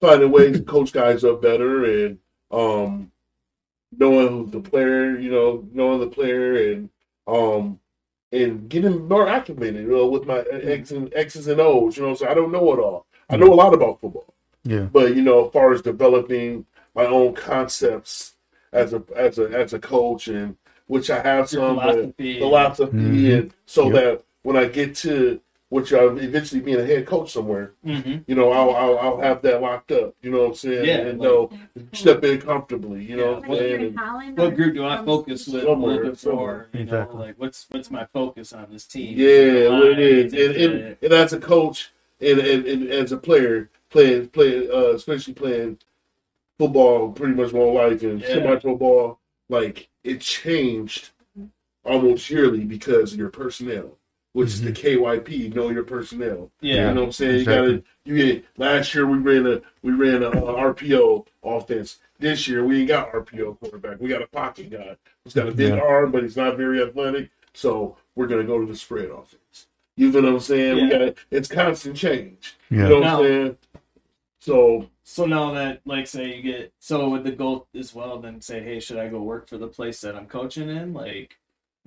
finding 0.00 0.30
ways 0.32 0.56
to 0.58 0.64
coach 0.64 0.92
guys 0.92 1.22
up 1.24 1.40
better 1.42 1.84
and 1.84 2.18
um 2.50 3.10
knowing 3.96 4.50
the 4.50 4.60
player, 4.60 5.18
you 5.18 5.30
know, 5.30 5.64
knowing 5.72 6.00
the 6.00 6.08
player 6.08 6.72
and 6.72 6.90
um 7.28 7.78
and 8.34 8.68
getting 8.68 9.06
more 9.08 9.28
acclimated, 9.28 9.82
you 9.86 9.92
know, 9.96 10.06
with 10.06 10.26
my 10.26 10.38
X 10.40 10.90
and 10.90 11.12
X's 11.14 11.46
and 11.48 11.60
O's. 11.60 11.96
You 11.96 12.02
know, 12.04 12.14
so 12.14 12.28
I 12.28 12.34
don't 12.34 12.52
know 12.52 12.72
it 12.74 12.78
all. 12.80 13.06
I 13.30 13.36
know 13.36 13.52
a 13.52 13.54
lot 13.54 13.72
about 13.74 14.00
football 14.00 14.34
Yeah. 14.64 14.86
but 14.92 15.14
you 15.16 15.22
know, 15.22 15.46
as 15.46 15.52
far 15.52 15.72
as 15.72 15.80
developing 15.82 16.66
my 16.94 17.06
own 17.06 17.32
concepts 17.34 18.34
as 18.72 18.92
a 18.92 19.02
as 19.16 19.38
a 19.38 19.44
as 19.62 19.72
a 19.72 19.78
coach, 19.78 20.28
and 20.28 20.56
which 20.86 21.08
I 21.10 21.20
have 21.20 21.50
Your 21.52 21.68
some 21.68 21.76
but 21.76 21.92
philosophy. 21.94 22.38
philosophy, 22.38 22.96
Mhm. 22.96 23.38
and 23.38 23.54
so 23.66 23.84
Yep. 23.84 23.92
that 23.94 24.22
when 24.42 24.56
I 24.56 24.66
get 24.66 24.94
to 24.96 25.40
which 25.70 25.92
I'm 25.92 26.18
eventually 26.18 26.60
being 26.60 26.78
a 26.78 26.84
head 26.84 27.06
coach 27.06 27.32
somewhere, 27.32 27.72
Mhm. 27.84 28.22
you 28.26 28.34
know, 28.34 28.52
I'll 28.52 28.70
I'll, 28.76 28.98
I'll 28.98 29.20
have 29.20 29.42
that 29.42 29.60
locked 29.60 29.90
up. 29.92 30.14
You 30.22 30.30
know 30.30 30.40
what 30.40 30.48
I'm 30.50 30.54
saying? 30.54 30.84
Yeah, 30.84 30.96
and 30.98 31.18
like- 31.18 31.28
know 31.28 31.50
step 31.92 32.22
in 32.22 32.40
comfortably. 32.40 33.02
You 33.04 33.16
know 33.16 33.24
Yeah. 33.24 33.30
what 33.38 33.48
Like 33.48 33.58
here 33.60 33.68
saying? 33.70 33.80
in 33.80 33.86
And, 33.88 33.98
Holland 33.98 34.38
What 34.38 34.54
group 34.54 34.74
do 34.74 34.84
I 34.84 35.04
focus 35.04 35.46
with 35.48 35.62
a 35.62 35.66
Somewhere, 35.66 35.96
little 35.96 36.10
bit 36.12 36.26
more? 36.26 36.66
You 36.72 36.78
know, 36.78 36.82
Exactly. 36.84 37.18
like 37.20 37.34
what's 37.40 37.66
what's 37.70 37.90
my 37.90 38.04
focus 38.12 38.52
on 38.52 38.66
this 38.70 38.86
team? 38.86 39.18
yeah, 39.18 39.68
what 39.70 39.86
it 39.88 39.96
Why 39.96 40.02
is, 40.02 40.32
and, 40.32 40.54
and, 40.56 40.96
and 41.02 41.12
as 41.12 41.32
a 41.32 41.40
coach 41.40 41.92
and, 42.20 42.38
and, 42.38 42.66
and 42.66 42.88
as 42.90 43.10
a 43.12 43.16
player 43.16 43.70
playing 43.90 44.28
playing 44.28 44.70
uh, 44.70 44.90
especially 44.90 45.34
playing 45.34 45.78
football 46.58 47.10
pretty 47.12 47.34
much 47.34 47.52
my 47.52 47.58
whole 47.58 47.74
life 47.74 48.02
and 48.02 48.20
Yeah. 48.20 48.28
semi-pro 48.28 48.76
ball, 48.76 49.18
like 49.48 49.88
it 50.04 50.20
changed 50.20 51.10
almost 51.84 52.30
yearly 52.30 52.64
because 52.64 53.12
of 53.12 53.18
your 53.18 53.28
personnel, 53.30 53.98
which 54.34 54.48
is 54.48 54.60
the 54.60 54.70
KYP, 54.72 55.54
know 55.54 55.70
your 55.70 55.84
personnel. 55.84 56.50
yeah. 56.60 56.88
You 56.88 56.94
know 56.94 57.00
what 57.00 57.06
I'm 57.06 57.12
saying? 57.12 57.34
exactly. 57.40 57.70
You 57.72 57.78
got 57.78 57.84
to 57.84 57.84
you 58.04 58.16
get 58.34 58.44
last 58.58 58.94
year 58.94 59.06
we 59.06 59.16
ran 59.18 59.46
a 59.46 59.62
we 59.82 59.92
ran 59.92 60.22
a, 60.22 60.28
uh 60.28 60.72
RPO 60.74 61.26
offense. 61.42 61.98
This 62.18 62.46
year 62.46 62.64
we 62.64 62.80
ain't 62.80 62.88
got 62.88 63.10
RPO 63.12 63.58
quarterback. 63.60 64.00
We 64.00 64.08
got 64.10 64.22
a 64.22 64.26
pocket 64.26 64.70
guy 64.70 64.96
He's 65.24 65.32
got 65.34 65.48
a 65.48 65.52
big 65.52 65.72
Yeah. 65.74 65.80
arm, 65.80 66.10
but 66.12 66.22
he's 66.22 66.36
not 66.36 66.56
very 66.58 66.82
athletic. 66.82 67.30
So 67.54 67.96
we're 68.14 68.26
gonna 68.26 68.44
go 68.44 68.60
to 68.60 68.66
the 68.66 68.76
spread 68.76 69.06
offense. 69.08 69.66
You 69.96 70.10
know 70.10 70.20
what 70.22 70.28
I'm 70.28 70.40
saying? 70.40 70.74
We 70.76 70.90
got 70.90 71.14
it's 71.30 71.48
constant 71.48 71.96
change. 71.96 72.56
Yeah. 72.70 72.82
You 72.82 72.88
know 72.88 72.94
what 72.96 73.00
Now- 73.04 73.18
I'm 73.20 73.24
saying? 73.24 73.56
So 74.40 74.90
So 75.06 75.26
now 75.26 75.52
that, 75.52 75.80
like, 75.84 76.06
say 76.06 76.34
you 76.36 76.42
get 76.42 76.72
so 76.78 77.08
with 77.10 77.24
the 77.24 77.30
goal 77.32 77.66
as 77.78 77.94
well, 77.94 78.18
then 78.18 78.40
say, 78.40 78.62
hey, 78.62 78.80
should 78.80 78.96
I 78.98 79.08
go 79.08 79.22
work 79.22 79.48
for 79.48 79.58
the 79.58 79.68
place 79.68 80.00
that 80.00 80.16
I'm 80.16 80.26
coaching 80.26 80.68
in? 80.70 80.92
Like, 80.94 81.36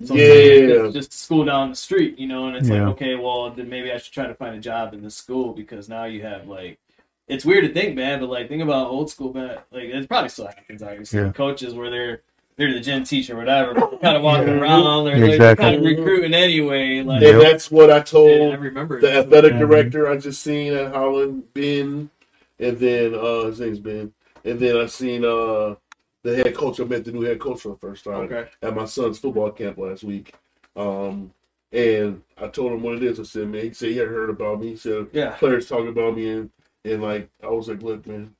so 0.04 0.14
say 0.16 0.68
Yeah. 0.68 0.84
it's 0.84 0.94
just 0.94 1.12
a 1.14 1.16
school 1.16 1.44
down 1.44 1.70
the 1.70 1.76
street, 1.76 2.18
you 2.18 2.26
know, 2.28 2.46
and 2.46 2.56
it's 2.56 2.68
Yeah. 2.68 2.84
like, 2.84 2.92
okay, 2.94 3.14
well, 3.16 3.50
then 3.50 3.68
maybe 3.68 3.90
I 3.92 3.98
should 3.98 4.12
try 4.12 4.26
to 4.26 4.34
find 4.34 4.54
a 4.56 4.60
job 4.60 4.94
in 4.94 5.02
this 5.02 5.14
school 5.16 5.52
because 5.52 5.88
now 5.88 6.04
you 6.04 6.22
have 6.22 6.46
like, 6.46 6.78
it's 7.26 7.44
weird 7.44 7.64
to 7.64 7.72
think, 7.74 7.94
man, 7.96 8.20
but 8.20 8.28
like, 8.30 8.48
think 8.48 8.62
about 8.62 8.88
old 8.88 9.10
school, 9.10 9.32
man. 9.34 9.58
Like, 9.70 9.84
it 9.84 10.08
probably 10.08 10.28
still 10.30 10.46
happens, 10.46 10.82
obviously. 10.82 11.20
Yeah. 11.20 11.32
Coaches 11.32 11.74
where 11.74 11.90
they're 11.90 12.22
they're 12.56 12.72
the 12.74 12.80
gym 12.80 13.04
teacher, 13.04 13.34
or 13.34 13.38
whatever, 13.38 13.72
kind 14.02 14.16
of 14.16 14.22
walking 14.24 14.48
Yeah. 14.48 14.54
around, 14.60 15.04
they're, 15.04 15.14
Exactly. 15.14 15.38
they're 15.38 15.54
kind 15.56 15.76
of 15.76 15.82
recruiting 15.84 16.34
anyway. 16.34 17.02
Like, 17.02 17.22
Yep. 17.22 17.32
and 17.34 17.40
that's 17.42 17.70
what 17.70 17.88
I 17.88 18.00
told 18.00 18.52
I 18.52 18.56
remember 18.56 19.00
the 19.00 19.12
it. 19.12 19.16
athletic 19.26 19.58
director 19.60 20.08
I 20.10 20.16
just 20.16 20.42
seen 20.42 20.72
at 20.74 20.92
Holland, 20.92 21.44
Ben, 21.54 22.10
and 22.58 22.76
then 22.78 23.14
uh 23.14 23.44
his 23.44 23.60
name's 23.60 23.78
Ben, 23.78 24.12
and 24.44 24.58
then 24.58 24.76
I 24.76 24.86
seen 24.86 25.24
uh 25.24 25.76
the 26.24 26.36
head 26.36 26.54
coach. 26.54 26.80
I 26.80 26.84
met 26.84 27.04
the 27.04 27.12
new 27.12 27.22
head 27.22 27.38
coach 27.40 27.60
for 27.62 27.70
the 27.70 27.76
first 27.78 28.04
time 28.04 28.14
Okay. 28.14 28.48
at 28.62 28.74
my 28.74 28.84
son's 28.86 29.18
football 29.18 29.50
camp 29.50 29.78
last 29.78 30.04
week. 30.04 30.34
Um, 30.76 31.32
and 31.72 32.22
I 32.36 32.48
told 32.48 32.72
him 32.72 32.82
what 32.82 32.96
it 32.96 33.02
is. 33.02 33.20
I 33.20 33.24
said, 33.24 33.48
man, 33.48 33.64
he 33.64 33.72
said 33.72 33.90
he 33.90 33.96
had 33.98 34.08
heard 34.08 34.30
about 34.30 34.60
me. 34.60 34.68
He 34.70 34.76
said 34.76 35.08
Yeah. 35.12 35.36
players 35.36 35.68
talking 35.68 35.88
about 35.88 36.16
me, 36.16 36.28
and 36.30 36.50
and 36.84 37.02
like 37.02 37.28
I 37.42 37.48
was 37.48 37.68
like, 37.68 37.82
look, 37.82 38.06
man, 38.06 38.34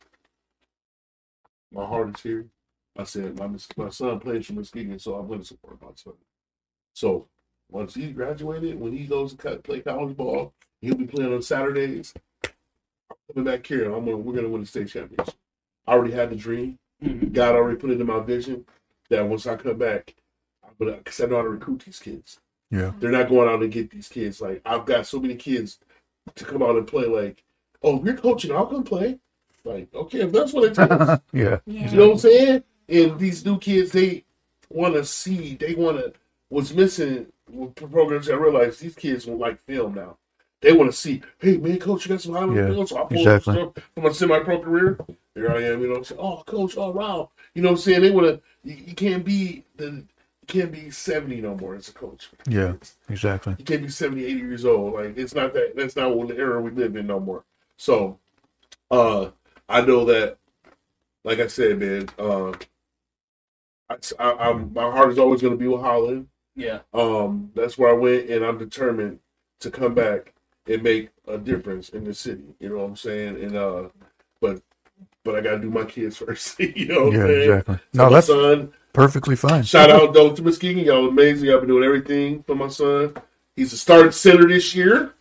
my 1.72 1.84
heart 1.84 2.14
is 2.16 2.22
here. 2.22 2.46
I 2.96 3.04
said 3.04 3.38
my 3.38 3.48
my 3.76 3.90
son 3.90 4.18
plays 4.20 4.46
for 4.46 4.54
Muskegon, 4.54 4.98
so 4.98 5.14
I'm 5.14 5.28
going 5.28 5.40
to 5.40 5.44
support 5.46 5.80
my 5.80 5.88
son. 5.94 6.14
So 6.94 7.28
once 7.70 7.94
he 7.94 8.10
graduated, 8.12 8.80
when 8.80 8.92
he 8.96 9.06
goes 9.06 9.34
to 9.34 9.56
play 9.58 9.80
college 9.80 10.16
ball, 10.16 10.52
he'll 10.80 10.96
be 10.96 11.06
playing 11.06 11.32
on 11.32 11.42
Saturdays. 11.42 12.14
I'm 13.10 13.16
coming 13.34 13.52
back 13.52 13.66
here. 13.66 13.92
I'm 13.92 14.04
gonna 14.04 14.16
we're 14.16 14.34
gonna 14.34 14.48
win 14.48 14.62
the 14.62 14.66
state 14.66 14.88
championship. 14.88 15.34
I 15.86 15.92
already 15.92 16.14
had 16.14 16.30
the 16.30 16.36
dream. 16.36 16.78
Mhm. 17.02 17.32
God 17.32 17.54
already 17.54 17.78
put 17.78 17.90
it 17.90 18.00
in 18.00 18.06
my 18.06 18.20
vision 18.20 18.64
that 19.08 19.26
once 19.26 19.46
I 19.46 19.56
come 19.56 19.78
back, 19.78 20.14
but 20.78 20.98
because 21.04 21.20
I 21.20 21.26
know 21.26 21.36
how 21.36 21.42
to 21.42 21.48
recruit 21.48 21.82
these 21.84 21.98
kids, 22.00 22.40
Yeah. 22.70 22.92
they're 22.98 23.10
not 23.12 23.28
going 23.28 23.48
out 23.48 23.62
and 23.62 23.72
get 23.72 23.90
these 23.90 24.08
kids. 24.08 24.40
Like 24.40 24.60
I've 24.64 24.84
got 24.86 25.06
so 25.06 25.20
many 25.20 25.36
kids 25.36 25.78
to 26.34 26.44
come 26.44 26.62
out 26.62 26.76
and 26.76 26.86
play. 26.86 27.06
Like, 27.06 27.44
oh, 27.82 28.02
you're 28.04 28.16
coaching, 28.16 28.52
I'll 28.52 28.66
come 28.66 28.84
play. 28.84 29.18
Like, 29.64 29.92
okay, 29.94 30.20
if 30.20 30.32
that's 30.32 30.52
what 30.52 30.64
it 30.64 30.74
takes. 30.74 30.90
yeah. 31.32 31.58
Yeah. 31.66 31.90
You 31.90 31.96
know 31.96 32.06
what 32.06 32.12
I'm 32.14 32.18
saying? 32.18 32.64
And 32.88 33.18
these 33.18 33.44
new 33.44 33.58
kids, 33.58 33.92
they 33.92 34.24
want 34.70 34.94
to 34.94 35.04
see. 35.04 35.54
They 35.56 35.74
want 35.74 35.98
to. 35.98 36.12
What's 36.48 36.72
missing 36.72 37.26
with 37.50 37.74
programs? 37.76 38.30
I 38.30 38.34
realize 38.34 38.78
these 38.78 38.94
kids 38.94 39.26
will 39.26 39.36
like 39.36 39.62
film 39.66 39.94
now. 39.94 40.16
They 40.60 40.72
want 40.72 40.90
to 40.90 40.96
see. 40.96 41.22
Hey, 41.38 41.56
man, 41.56 41.78
coach, 41.78 42.04
you 42.04 42.10
got 42.10 42.20
some 42.20 42.34
highlight 42.34 42.56
Yeah, 42.56 42.66
film. 42.66 42.86
So 42.86 42.98
I 42.98 43.04
pull 43.04 43.18
exactly. 43.18 43.54
stuff 43.54 43.72
from 43.94 44.02
my 44.02 44.12
semi-pro 44.12 44.60
career. 44.60 44.98
Here 45.34 45.50
I 45.50 45.62
am. 45.64 45.80
You 45.80 45.86
know, 45.86 45.92
what 45.92 45.98
I'm 45.98 46.04
saying, 46.04 46.20
oh, 46.20 46.42
coach, 46.46 46.76
oh 46.76 46.90
wow. 46.90 47.30
You 47.54 47.62
know 47.62 47.68
what 47.68 47.78
I'm 47.78 47.82
saying? 47.82 48.02
They 48.02 48.10
want 48.10 48.26
to. 48.26 48.40
You, 48.64 48.76
you 48.88 48.94
can't 48.94 49.24
be 49.24 49.64
the. 49.76 49.84
You 49.84 50.60
can't 50.62 50.72
be 50.72 50.90
70 50.90 51.42
no 51.42 51.54
more 51.56 51.74
as 51.74 51.88
a 51.88 51.92
coach. 51.92 52.30
Yeah. 52.48 52.72
Exactly. 53.08 53.54
You 53.58 53.64
can't 53.64 53.82
be 53.82 53.88
70, 53.88 54.24
80 54.24 54.34
years 54.40 54.64
old. 54.64 54.94
Like 54.94 55.16
it's 55.16 55.34
not 55.34 55.52
that. 55.54 55.76
That's 55.76 55.94
not 55.94 56.16
what 56.16 56.28
the 56.28 56.36
era 56.36 56.60
we 56.60 56.70
live 56.70 56.96
in 56.96 57.06
no 57.06 57.20
more. 57.20 57.44
So, 57.76 58.18
uh, 58.90 59.30
I 59.68 59.82
know 59.82 60.04
that. 60.06 60.38
Like 61.22 61.38
I 61.38 61.46
said, 61.46 61.78
man. 61.78 62.08
Uh, 62.18 62.52
I, 63.90 63.96
I, 64.18 64.32
I'm, 64.48 64.72
my 64.72 64.90
heart 64.90 65.10
is 65.10 65.18
always 65.18 65.40
going 65.40 65.52
to 65.54 65.58
be 65.58 65.68
with 65.68 65.80
Holland. 65.82 66.28
Yeah. 66.56 66.80
Um, 66.92 67.52
that's 67.54 67.78
where 67.78 67.90
I 67.90 67.94
went, 67.94 68.28
and 68.28 68.44
I'm 68.44 68.58
determined 68.58 69.20
to 69.60 69.70
come 69.70 69.94
back 69.94 70.34
and 70.68 70.82
make 70.82 71.10
a 71.26 71.38
difference 71.38 71.90
in 71.90 72.04
the 72.04 72.14
city. 72.14 72.44
You 72.60 72.70
know 72.70 72.76
what 72.78 72.84
I'm 72.84 72.96
saying? 72.96 73.42
And 73.42 73.56
uh, 73.56 73.88
but 74.40 74.60
but 75.24 75.34
I 75.36 75.40
got 75.40 75.52
to 75.52 75.58
do 75.58 75.70
my 75.70 75.84
kids 75.84 76.16
first. 76.22 76.58
you 76.60 76.86
know 76.86 77.04
what 77.04 77.12
Yeah. 77.14 77.24
I'm? 77.24 77.30
Exactly. 77.30 77.74
So 77.76 77.80
No, 77.94 78.04
my 78.04 78.10
that's 78.10 78.26
son. 78.28 78.72
perfectly 78.92 79.36
fine. 79.36 79.62
Shout 79.64 79.90
out 79.90 80.12
though 80.14 80.34
to 80.34 80.42
Muskegon, 80.42 80.84
y'all 80.84 81.08
amazing. 81.08 81.50
I've 81.50 81.60
been 81.60 81.68
doing 81.68 81.84
everything 81.84 82.42
for 82.44 82.54
my 82.54 82.68
son. 82.68 83.14
He's 83.56 83.72
a 83.72 83.76
starting 83.78 84.12
center 84.12 84.46
this 84.46 84.74
year 84.74 85.14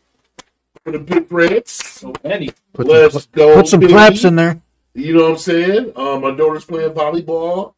for 0.84 0.92
the 0.92 1.00
Big 1.00 1.32
Reds. 1.32 1.72
So 1.72 2.14
many. 2.24 2.52
Put 2.74 2.88
Let's 2.88 3.14
some, 3.16 3.24
go. 3.32 3.56
put 3.56 3.68
some 3.68 3.80
Billy. 3.80 3.94
claps 3.94 4.24
in 4.24 4.36
there. 4.36 4.62
You 4.94 5.14
know 5.16 5.24
what 5.24 5.32
I'm 5.32 5.38
saying? 5.38 5.92
Um, 5.96 6.22
my 6.22 6.32
daughter's 6.36 6.66
playing 6.66 6.92
volleyball. 6.92 7.74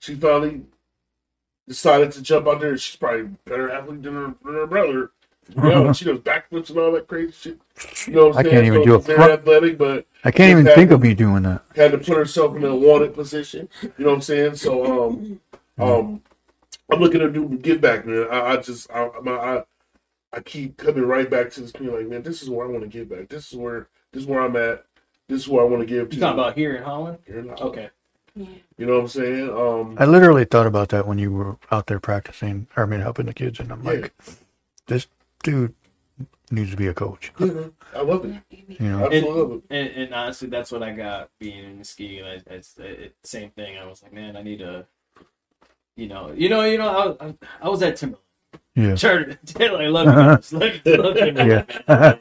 She 0.00 0.14
finally 0.14 0.62
decided 1.68 2.12
to 2.12 2.22
jump 2.22 2.46
out 2.48 2.60
there. 2.60 2.76
She's 2.76 2.96
probably 2.96 3.20
a 3.22 3.24
better 3.48 3.70
athlete 3.70 4.02
than 4.02 4.14
her, 4.14 4.34
than 4.44 4.54
her 4.54 4.66
brother. 4.66 5.10
You 5.56 5.62
know, 5.62 5.92
she 5.92 6.04
does 6.04 6.18
backflips 6.18 6.70
and 6.70 6.78
all 6.78 6.92
that 6.92 7.06
crazy 7.08 7.32
shit. 7.32 7.58
You 8.06 8.14
know 8.14 8.28
what 8.28 8.36
I'm 8.36 8.38
I 8.38 8.42
saying? 8.42 8.54
can't 8.54 8.66
even 8.66 8.80
So 8.80 8.84
do 8.84 8.94
a 8.94 8.98
she's 8.98 9.06
very 9.06 9.18
front- 9.18 9.32
athletic, 9.32 9.78
but 9.78 10.06
I 10.24 10.30
can't 10.30 10.50
even 10.58 10.74
think 10.74 10.90
of 10.90 11.00
me 11.02 11.14
doing 11.14 11.42
that. 11.44 11.62
had 11.74 11.92
to 11.92 11.98
put 11.98 12.16
herself 12.16 12.56
in 12.56 12.64
a 12.64 12.74
wanted 12.74 13.14
position. 13.14 13.68
You 13.82 13.92
know 13.98 14.06
what 14.10 14.14
I'm 14.16 14.20
saying? 14.22 14.54
So 14.56 15.06
um 15.08 15.40
um 15.78 16.22
I'm 16.90 17.00
looking 17.00 17.20
to 17.20 17.30
do 17.30 17.48
give 17.62 17.80
back, 17.80 18.06
man. 18.06 18.26
I, 18.30 18.52
I 18.52 18.56
just 18.58 18.90
I, 18.92 19.08
my, 19.22 19.32
I 19.32 19.62
I 20.34 20.40
keep 20.40 20.76
coming 20.76 21.04
right 21.04 21.28
back 21.28 21.50
to 21.52 21.60
this 21.60 21.72
community. 21.72 22.04
Like, 22.04 22.10
man, 22.12 22.22
this 22.22 22.42
is 22.42 22.48
where 22.50 22.66
I 22.66 22.70
want 22.70 22.82
to 22.82 22.88
give 22.88 23.08
back. 23.08 23.28
This 23.28 23.50
is 23.52 23.56
where 23.58 23.88
this 24.12 24.22
is 24.22 24.26
where 24.28 24.40
I'm 24.40 24.56
at. 24.56 24.84
This 25.28 25.42
is 25.42 25.48
where 25.48 25.62
I 25.64 25.66
want 25.68 25.80
to 25.80 25.86
give 25.86 26.10
to. 26.10 26.14
You 26.16 26.20
talking 26.20 26.38
about 26.40 26.54
here 26.56 26.74
in 26.76 26.82
Holland? 26.82 27.18
Here 27.26 27.38
in 27.38 27.48
Holland. 27.48 27.60
Okay. 27.78 27.90
You 28.34 28.86
know 28.86 28.94
what 28.94 29.00
I'm 29.02 29.08
saying? 29.08 29.50
Um, 29.50 29.96
I 29.98 30.06
literally 30.06 30.44
thought 30.46 30.66
about 30.66 30.88
that 30.90 31.06
when 31.06 31.18
you 31.18 31.30
were 31.32 31.56
out 31.70 31.86
there 31.86 32.00
practicing, 32.00 32.66
or 32.76 32.84
I 32.84 32.86
mean, 32.86 33.00
helping 33.00 33.26
the 33.26 33.34
kids, 33.34 33.60
and 33.60 33.70
I'm 33.70 33.82
Yeah. 33.84 33.90
like, 33.90 34.14
this 34.86 35.06
dude 35.42 35.74
needs 36.50 36.70
to 36.70 36.76
be 36.76 36.86
a 36.86 36.94
coach. 36.94 37.32
yeah, 37.38 37.46
mm-hmm. 37.46 37.96
I 37.96 38.02
love 38.02 38.24
it. 38.24 38.42
You 38.68 38.88
know, 38.88 39.04
I 39.04 39.06
absolutely. 39.06 39.62
And, 39.70 39.88
and 39.90 40.14
honestly, 40.14 40.48
that's 40.48 40.70
what 40.70 40.82
I 40.82 40.92
got 40.92 41.30
being 41.38 41.64
in 41.64 41.78
Muskegon. 41.78 42.24
I, 42.26 42.54
it's 42.54 42.76
it, 42.78 43.16
same 43.24 43.50
thing. 43.50 43.78
I 43.78 43.86
was 43.86 44.02
like, 44.02 44.12
man, 44.12 44.36
I 44.36 44.42
need 44.42 44.58
to, 44.58 44.86
you 45.96 46.08
know, 46.08 46.32
you 46.32 46.48
know, 46.48 46.62
you 46.64 46.78
know, 46.78 47.16
I, 47.20 47.26
I, 47.26 47.34
I 47.62 47.68
was 47.68 47.82
at 47.82 47.96
Timberland. 47.96 48.24
yeah, 48.74 48.94
Sure, 48.94 49.20
I 49.58 49.86
love 49.86 50.08
it. 50.08 50.52
Love- 50.52 50.80
love 50.86 51.16
Timberland. 51.16 51.66
yeah, 51.88 52.16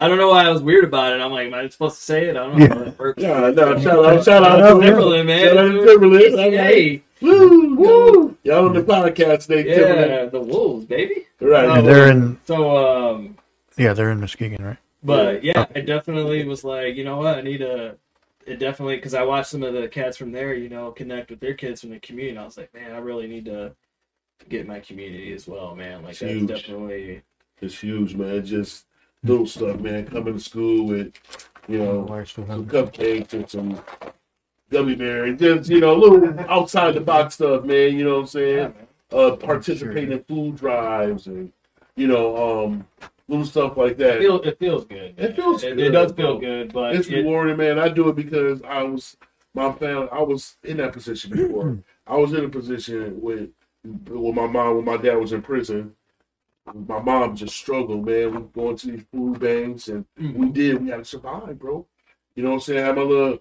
I 0.00 0.08
don't 0.08 0.18
know 0.18 0.28
why 0.28 0.44
I 0.44 0.50
was 0.50 0.62
weird 0.62 0.84
about 0.84 1.12
it. 1.14 1.20
I'm 1.22 1.32
like, 1.32 1.46
am 1.46 1.54
I 1.54 1.68
supposed 1.68 1.96
to 1.96 2.02
say 2.02 2.26
it? 2.26 2.36
I 2.36 2.40
don't 2.40 2.58
know. 2.58 2.66
how 2.68 2.74
that 2.84 2.98
works. 2.98 3.22
Yeah, 3.22 3.50
no, 3.50 3.80
shout 3.80 4.04
out, 4.04 4.24
shout 4.24 4.42
out 4.42 4.74
to 4.74 4.80
Timberland, 4.80 5.26
man. 5.26 5.46
Shout 5.46 5.56
out 5.58 5.68
to 5.72 5.84
Timberland. 5.86 6.34
All 6.34 6.38
right. 6.40 6.52
Hey, 6.52 7.02
Woo, 7.22 7.74
woo. 7.76 8.36
Y'all 8.44 8.66
on 8.66 8.74
the 8.74 8.82
podcast 8.82 9.46
today, 9.46 9.62
Timberland. 9.64 10.10
yeah, 10.10 10.26
the 10.26 10.40
Wolves, 10.40 10.84
baby. 10.84 11.26
Right. 11.40 11.78
and 11.78 11.86
they're 11.86 12.10
in, 12.10 12.38
So, 12.44 12.76
um, 13.14 13.38
yeah, 13.78 13.94
they're 13.94 14.10
in 14.10 14.20
Muskegon, 14.20 14.62
right? 14.64 14.76
But 15.02 15.42
yeah, 15.44 15.64
I 15.74 15.80
definitely 15.80 16.44
was 16.44 16.62
like, 16.64 16.96
you 16.96 17.04
know 17.04 17.16
what, 17.18 17.38
I 17.38 17.40
need 17.42 17.58
to. 17.58 17.96
It 18.46 18.58
definitely 18.58 18.96
because 18.96 19.14
I 19.14 19.22
watched 19.22 19.48
some 19.50 19.62
of 19.64 19.74
the 19.74 19.88
cats 19.88 20.16
from 20.16 20.30
there, 20.30 20.54
you 20.54 20.68
know, 20.68 20.90
connect 20.92 21.30
with 21.30 21.40
their 21.40 21.54
kids 21.54 21.80
from 21.80 21.90
the 21.90 21.98
community. 22.00 22.38
I 22.38 22.44
was 22.44 22.56
like, 22.56 22.72
man, 22.74 22.92
I 22.92 22.98
really 22.98 23.26
need 23.26 23.44
to 23.46 23.74
get 24.48 24.66
my 24.68 24.78
community 24.80 25.32
as 25.32 25.48
well, 25.48 25.74
man. 25.74 26.02
Like 26.02 26.12
It's 26.12 26.20
that's 26.20 26.32
huge. 26.32 26.48
definitely 26.48 27.22
It's 27.60 27.78
huge, 27.78 28.14
man. 28.14 28.44
Just 28.46 28.85
little 29.26 29.46
stuff, 29.46 29.80
man. 29.80 30.06
Coming 30.06 30.34
to 30.34 30.40
school 30.40 30.86
with, 30.86 31.12
you 31.68 31.78
know, 31.78 32.06
some 32.24 32.66
cupcakes 32.66 33.32
and 33.32 33.48
some 33.48 33.80
gummy 34.70 34.94
bears. 34.94 35.38
Just, 35.38 35.70
you 35.70 35.80
know, 35.80 35.94
a 35.94 35.98
little 35.98 36.40
outside 36.50 36.94
the 36.94 37.00
box 37.00 37.34
stuff, 37.34 37.64
man. 37.64 37.96
You 37.96 38.04
know 38.04 38.14
what 38.14 38.20
I'm 38.20 38.26
saying? 38.26 38.56
man. 38.56 38.74
Uh, 39.12 39.36
participate 39.36 40.10
in 40.10 40.22
food 40.24 40.56
drives 40.56 41.28
and, 41.28 41.52
you 41.94 42.08
know, 42.08 42.64
um, 42.64 42.86
little 43.28 43.46
stuff 43.46 43.76
like 43.76 43.96
that. 43.98 44.16
It, 44.16 44.20
feel, 44.20 44.40
it 44.42 44.58
feels 44.58 44.84
good. 44.84 45.14
It 45.16 45.36
feels 45.36 45.62
It, 45.62 45.76
good, 45.76 45.86
it 45.86 45.90
does 45.90 46.12
feel 46.12 46.38
good, 46.38 46.72
but 46.72 46.94
it's 46.96 47.08
it, 47.08 47.16
rewarding, 47.16 47.56
man. 47.56 47.78
I 47.78 47.88
do 47.88 48.08
it 48.08 48.16
because 48.16 48.62
I 48.62 48.82
was 48.82 49.16
my 49.54 49.72
family. 49.72 50.08
I 50.12 50.22
was 50.22 50.56
in 50.64 50.76
that 50.78 50.92
position 50.92 51.30
before. 51.30 51.78
I 52.06 52.16
was 52.16 52.32
in 52.32 52.44
a 52.44 52.48
position 52.48 53.20
with 53.20 53.50
with 53.84 54.34
my 54.34 54.46
mom 54.46 54.76
when 54.76 54.84
my 54.84 54.96
dad 54.96 55.16
was 55.16 55.32
in 55.32 55.42
prison. 55.42 55.94
My 56.74 57.00
mom 57.00 57.36
just 57.36 57.56
struggled, 57.56 58.06
man. 58.06 58.34
We 58.34 58.62
going 58.62 58.76
to 58.76 58.86
these 58.86 59.04
food 59.12 59.40
banks, 59.40 59.88
and 59.88 60.04
we 60.18 60.48
did. 60.50 60.82
We 60.82 60.90
had 60.90 60.98
to 60.98 61.04
survive, 61.04 61.58
bro. 61.58 61.86
You 62.34 62.42
know 62.42 62.50
what 62.50 62.56
I'm 62.56 62.60
saying? 62.60 62.82
I 62.82 62.86
had 62.86 62.96
my 62.96 63.02
little 63.02 63.38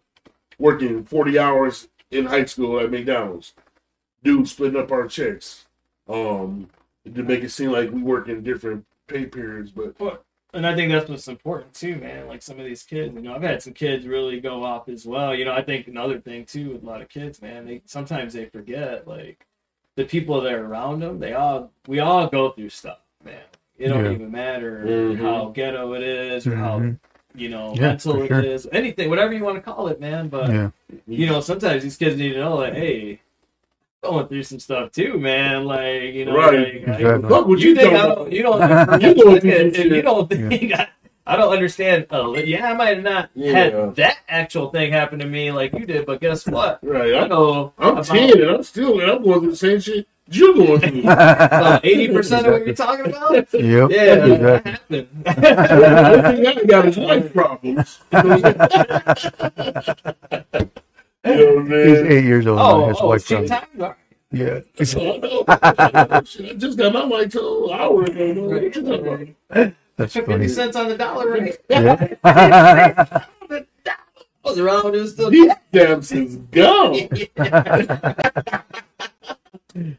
working 0.57 1.03
40 1.03 1.39
hours 1.39 1.88
in 2.11 2.26
high 2.26 2.45
school 2.45 2.80
at 2.80 2.91
McDonald's. 2.91 3.53
Dude 4.23 4.47
splitting 4.47 4.80
up 4.80 4.91
our 4.91 5.07
checks, 5.07 5.65
um, 6.07 6.69
to 7.13 7.23
make 7.23 7.43
it 7.43 7.49
seem 7.49 7.71
like 7.71 7.91
we 7.91 8.01
work 8.01 8.28
in 8.28 8.43
different 8.43 8.86
pay 9.07 9.26
periods, 9.26 9.71
but 9.71 9.95
and 10.55 10.65
I 10.65 10.73
think 10.73 10.89
that's 10.91 11.09
what's 11.09 11.28
important 11.28 11.73
too, 11.73 11.97
man. 11.97 12.28
Like 12.28 12.41
some 12.41 12.59
of 12.59 12.65
these 12.65 12.82
kids, 12.82 13.13
you 13.13 13.21
know, 13.21 13.36
I've 13.36 13.41
had 13.41 13.61
some 13.61 13.73
kids 13.73 14.07
really 14.07 14.39
go 14.39 14.63
off 14.63 14.88
as 14.88 15.05
well. 15.05 15.36
You 15.36 15.43
know, 15.43 15.51
I 15.51 15.61
think 15.61 15.88
another 15.88 16.19
thing 16.19 16.45
too 16.45 16.71
with 16.71 16.84
a 16.84 16.86
lot 16.86 17.01
of 17.01 17.09
kids, 17.09 17.41
man, 17.41 17.65
they 17.65 17.82
sometimes 17.86 18.34
they 18.34 18.45
forget 18.45 19.05
like 19.05 19.45
the 19.95 20.05
people 20.05 20.39
that 20.41 20.53
are 20.53 20.65
around 20.65 21.01
them. 21.01 21.19
They 21.19 21.34
all 21.34 21.71
we 21.88 21.99
all 21.99 22.28
go 22.28 22.51
through 22.51 22.69
stuff, 22.69 22.99
man. 23.26 23.36
It 23.78 23.89
don't 23.89 24.05
Yeah. 24.05 24.11
even 24.11 24.32
matter 24.32 24.84
Mhm. 24.86 25.17
how 25.17 25.51
ghetto 25.53 25.93
it 25.95 26.03
is 26.03 26.47
or 26.47 26.55
how 26.55 26.80
Mhm. 26.80 26.97
you 27.36 27.49
know 27.49 27.73
Yeah, 27.76 27.88
mental 27.89 28.13
for 28.15 28.23
it 28.23 28.28
sure. 28.30 28.39
is, 28.41 28.67
anything, 28.71 29.09
whatever 29.09 29.34
you 29.34 29.43
want 29.43 29.57
to 29.57 29.61
call 29.61 29.88
it, 29.89 29.99
man. 29.99 30.30
But 30.30 30.49
Yeah, 30.49 30.69
you 31.07 31.26
know, 31.28 31.41
sometimes 31.41 31.84
these 31.84 31.97
kids 31.97 32.15
need 32.17 32.34
to 32.34 32.39
know 32.39 32.55
like, 32.55 32.73
hey. 32.73 33.19
Going 34.03 34.28
through 34.28 34.43
some 34.43 34.59
stuff 34.59 34.91
too, 34.91 35.17
man. 35.17 35.65
Like 35.65 36.13
you 36.13 36.26
know, 36.26 36.36
Right. 36.38 36.59
like, 36.59 36.73
Exactly. 36.76 37.28
fuck 37.28 37.47
what 37.47 37.57
you 37.59 37.69
you, 37.69 37.76
think 37.76 37.91
talking 37.91 38.11
I 38.11 38.15
don't, 38.15 38.32
you 38.32 38.43
don't, 38.43 38.59
You 39.01 39.15
going 39.23 39.39
through 39.41 39.73
some 39.73 39.86
if 39.86 39.91
you 39.91 40.01
don't 40.03 40.30
think 40.30 40.73
I, 40.80 40.88
I 41.26 41.36
don't 41.36 41.51
understand. 41.51 42.05
Uh, 42.11 42.34
yeah, 42.34 42.69
I 42.69 42.73
might 42.76 42.93
have 42.97 43.03
not 43.03 43.30
Yeah. 43.34 43.51
had 43.53 43.95
that 43.95 44.17
actual 44.30 44.69
thing 44.69 44.91
happen 44.91 45.17
to 45.19 45.26
me 45.26 45.51
like 45.51 45.73
you 45.73 45.88
did, 45.88 46.05
but 46.05 46.21
guess 46.21 46.45
what? 46.45 46.78
Right, 46.84 47.15
I 47.15 47.21
I 47.21 47.28
know 47.28 47.73
I'm 47.80 47.93
about 47.93 48.05
ten 48.05 48.30
and 48.39 48.51
I'm 48.51 48.61
still 48.61 48.99
and 48.99 49.09
I'm 49.09 49.23
going 49.23 49.39
through 49.39 49.49
the 49.49 49.55
same 49.55 49.80
shit 49.80 50.05
you're 50.30 50.53
going 50.53 50.80
through. 50.80 51.03
eighty 51.84 52.07
percent 52.13 52.47
of 52.47 52.53
what 52.53 52.65
you're 52.65 52.76
talking 52.76 53.07
about. 53.07 53.34
yep, 53.53 53.91
Yeah, 53.91 54.26
exactly. 54.26 55.07
that 55.23 56.38
happened. 56.43 56.69
got 56.69 56.86
is 56.86 56.97
life 56.97 57.34
problems. 57.34 57.99
you 58.11 58.19
know 61.36 61.55
what 61.55 61.88
He's 61.88 61.99
eight 61.99 62.26
years 62.26 62.47
old. 62.47 62.59
and 62.59 62.67
oh, 62.67 62.88
his 62.88 62.97
oh, 63.01 63.07
wife 63.07 63.28
cheat 63.28 63.47
time. 63.47 63.95
Yeah, 64.32 64.59
I 64.80 64.84
just 66.57 66.78
got 66.78 66.91
my 66.93 67.05
white 67.05 67.32
toe 67.32 67.69
an 67.69 67.80
hour 67.80 68.03
ago. 68.03 68.34
man. 68.49 69.36
You 69.55 69.76
that's 69.97 70.13
Fifty 70.13 70.32
funny. 70.32 70.47
cents 70.49 70.76
on 70.76 70.89
the 70.89 70.97
dollar, 70.97 71.32
right? 71.32 71.57
Yeah. 71.69 73.26
Was 74.43 74.59
around 74.59 74.84
when 74.84 74.95
it 74.95 75.07
still. 75.07 75.30
These 75.30 75.53
damns 75.71 76.11
is 76.11 76.36
gone. 76.51 77.09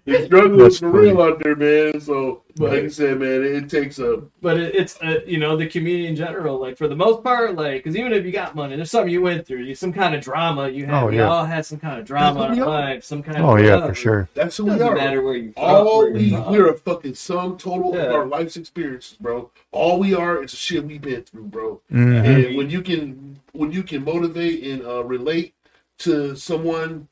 The 0.06 0.24
struggle 0.24 0.56
That's 0.56 0.76
is 0.76 0.80
for 0.80 0.90
real 0.90 1.20
out 1.20 1.38
there, 1.42 1.54
man. 1.54 2.00
So, 2.00 2.42
like 2.56 2.72
Right. 2.72 2.84
I 2.84 2.88
said, 2.88 3.18
man, 3.20 3.44
it 3.44 3.68
takes 3.68 3.98
a 3.98 4.22
but 4.40 4.56
it, 4.58 4.74
it's 4.74 4.98
uh, 5.02 5.20
you 5.26 5.38
know 5.38 5.54
the 5.58 5.66
community 5.66 6.06
in 6.06 6.16
general 6.16 6.58
like 6.58 6.78
for 6.78 6.88
the 6.88 6.96
most 6.96 7.22
part 7.22 7.54
like 7.54 7.84
because 7.84 7.94
even 7.94 8.14
if 8.14 8.24
you 8.24 8.32
got 8.32 8.54
money 8.54 8.74
there's 8.76 8.90
something 8.90 9.12
you 9.12 9.20
went 9.20 9.46
through 9.46 9.58
you 9.58 9.74
some 9.74 9.92
kind 9.92 10.14
of 10.14 10.22
drama 10.22 10.70
you 10.70 10.86
had 10.86 11.02
Oh, 11.02 11.06
we 11.08 11.20
all 11.20 11.44
had 11.44 11.66
some 11.66 11.78
kind 11.78 12.00
of 12.00 12.06
drama 12.06 12.44
in 12.52 12.58
our 12.60 12.66
what 12.66 12.68
life 12.68 13.04
some 13.04 13.22
kind 13.22 13.36
of 13.36 13.44
Oh 13.44 13.56
of 13.56 13.62
yeah, 13.62 13.74
whatever. 13.74 13.88
for 13.88 13.94
sure. 13.94 14.28
that's 14.32 14.56
who 14.56 14.64
we 14.64 14.70
doesn't 14.70 14.86
are. 14.88 14.94
matter 14.94 15.20
where 15.20 15.34
you 15.36 15.52
from, 15.52 15.62
All 15.62 15.98
where 15.98 16.12
we 16.12 16.20
you're 16.30 16.50
we're 16.50 16.68
a 16.70 16.78
fucking 16.78 17.14
sum 17.14 17.58
total 17.58 17.94
Yeah. 17.94 18.04
of 18.04 18.14
our 18.14 18.24
life's 18.26 18.56
experiences, 18.56 19.18
bro. 19.20 19.50
All 19.72 19.98
we 19.98 20.14
are 20.14 20.42
is 20.42 20.52
the 20.52 20.56
shit 20.56 20.84
we've 20.86 21.02
been 21.02 21.22
through, 21.24 21.44
bro. 21.44 21.82
Mhm. 21.92 22.24
And 22.48 22.56
when 22.56 22.70
you 22.70 22.80
can 22.80 23.40
when 23.52 23.70
you 23.72 23.82
can 23.82 24.02
motivate 24.04 24.64
and 24.64 24.82
uh, 24.86 25.04
relate 25.04 25.52
to 25.98 26.34
someone 26.36 27.08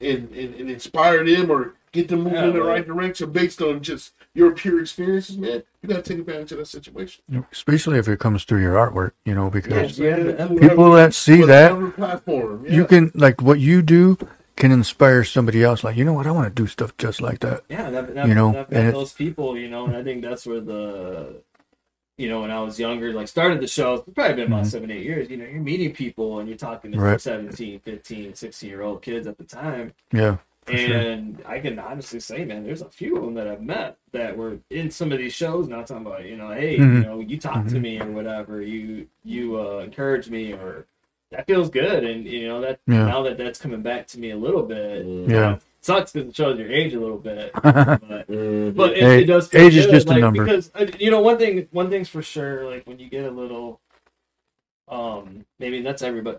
and, 0.00 0.28
and, 0.32 0.54
and 0.56 0.68
inspire 0.70 1.24
them 1.24 1.50
or 1.50 1.74
get 1.92 2.08
them 2.08 2.20
moving 2.20 2.34
Yeah, 2.34 2.44
in 2.48 2.52
the 2.54 2.60
right. 2.60 2.68
right 2.68 2.86
direction 2.86 3.30
based 3.32 3.60
on 3.62 3.82
just 3.82 4.12
your 4.34 4.52
pure 4.52 4.80
experiences, 4.80 5.36
man, 5.38 5.62
you 5.82 5.88
gotta 5.88 6.02
take 6.02 6.18
advantage 6.18 6.52
of 6.52 6.58
that 6.58 6.66
situation. 6.66 7.22
Especially 7.52 7.98
if 7.98 8.08
it 8.08 8.18
comes 8.18 8.44
through 8.44 8.60
your 8.62 8.74
artwork, 8.74 9.12
you 9.24 9.34
know, 9.34 9.50
because 9.50 9.98
Yeah, 9.98 10.16
yeah. 10.16 10.46
people 10.58 10.90
that 10.92 11.14
see 11.14 11.42
that, 11.44 11.94
platform, 11.96 12.64
yeah. 12.66 12.74
you 12.74 12.84
can 12.86 13.10
like 13.14 13.40
what 13.42 13.58
you 13.60 13.82
do 13.82 14.18
can 14.56 14.72
inspire 14.72 15.22
somebody 15.22 15.62
else. 15.62 15.84
Like, 15.84 15.96
you 15.96 16.04
know 16.04 16.12
what, 16.12 16.26
I 16.26 16.32
want 16.32 16.48
to 16.54 16.62
do 16.62 16.66
stuff 16.66 16.96
just 16.98 17.20
like 17.20 17.38
that. 17.40 17.62
yeah 17.68 17.90
that, 17.90 18.14
that, 18.14 18.26
You 18.28 18.34
know, 18.34 18.52
that, 18.52 18.72
and 18.72 18.92
those 18.94 19.12
people 19.12 19.56
you 19.56 19.68
know 19.68 19.86
and 19.86 19.96
i 19.96 20.02
think 20.02 20.22
that's 20.22 20.46
where 20.46 20.60
the 20.60 21.42
you 22.16 22.28
know 22.28 22.40
when 22.40 22.50
i 22.50 22.60
was 22.60 22.76
younger 22.80 23.12
like 23.12 23.28
started 23.28 23.60
the 23.60 23.68
show 23.68 23.94
it's 23.94 24.12
probably 24.12 24.34
been 24.34 24.48
about 24.52 24.64
Mhm. 24.64 24.70
seven 24.70 24.90
eight 24.90 25.04
years 25.04 25.30
you 25.30 25.36
know 25.36 25.44
you're 25.44 25.60
meeting 25.60 25.92
people 25.92 26.40
and 26.40 26.48
you're 26.48 26.58
talking 26.58 26.90
to 26.90 26.98
Right. 26.98 27.20
17 27.20 27.78
15 27.78 28.34
16 28.34 28.68
year 28.68 28.82
old 28.82 29.02
kids 29.02 29.28
at 29.28 29.38
the 29.38 29.44
time 29.44 29.92
Yeah, 30.12 30.38
for 30.68 30.76
sure. 30.76 30.96
And 30.96 31.42
I 31.46 31.58
can 31.60 31.78
honestly 31.78 32.20
say, 32.20 32.44
man, 32.44 32.64
there's 32.64 32.82
a 32.82 32.88
few 32.90 33.16
of 33.16 33.24
them 33.24 33.34
that 33.34 33.48
I've 33.48 33.62
met 33.62 33.98
that 34.12 34.36
were 34.36 34.58
in 34.70 34.90
some 34.90 35.12
of 35.12 35.18
these 35.18 35.32
shows. 35.34 35.68
Not 35.68 35.86
talking 35.86 36.06
about, 36.06 36.24
you 36.24 36.36
know, 36.36 36.50
hey, 36.50 36.76
you 36.76 36.82
Mhm. 36.82 37.02
know, 37.04 37.20
you 37.20 37.38
talk 37.38 37.66
to 37.68 37.76
Mhm. 37.76 37.80
me 37.82 38.00
or 38.00 38.10
whatever, 38.12 38.62
you 38.62 39.08
you 39.24 39.60
uh, 39.60 39.78
encourage 39.78 40.30
me, 40.30 40.52
or 40.52 40.86
that 41.32 41.46
feels 41.46 41.70
good. 41.70 42.04
And 42.04 42.26
you 42.26 42.48
know 42.48 42.60
that 42.62 42.80
Yeah. 42.86 43.04
now 43.06 43.22
that 43.24 43.38
that's 43.38 43.58
coming 43.60 43.82
back 43.82 44.06
to 44.08 44.20
me 44.20 44.30
a 44.30 44.36
little 44.36 44.62
bit, 44.62 45.04
Yeah. 45.06 45.54
it 45.54 45.62
sucks 45.80 46.12
because 46.12 46.28
it 46.30 46.36
shows 46.36 46.58
your 46.58 46.70
age 46.70 46.94
a 46.94 47.00
little 47.00 47.18
bit. 47.18 47.52
But 48.08 48.26
but 48.76 48.92
it, 48.92 48.98
Hey, 49.02 49.22
it 49.22 49.26
does 49.26 49.48
feel 49.48 49.62
age 49.62 49.76
is 49.76 49.86
good, 49.86 49.92
just 49.92 50.08
a 50.08 50.14
number. 50.18 50.44
because 50.44 50.70
uh, 50.74 50.86
you 50.98 51.10
know 51.10 51.20
one 51.20 51.38
thing 51.38 51.68
one 51.72 51.90
thing's 51.90 52.08
for 52.08 52.22
sure 52.22 52.70
like 52.70 52.86
when 52.86 52.98
you 52.98 53.08
get 53.08 53.24
a 53.24 53.30
little 53.30 53.80
um 54.88 55.44
maybe 55.58 55.82
that's 55.82 56.02
everybody 56.02 56.38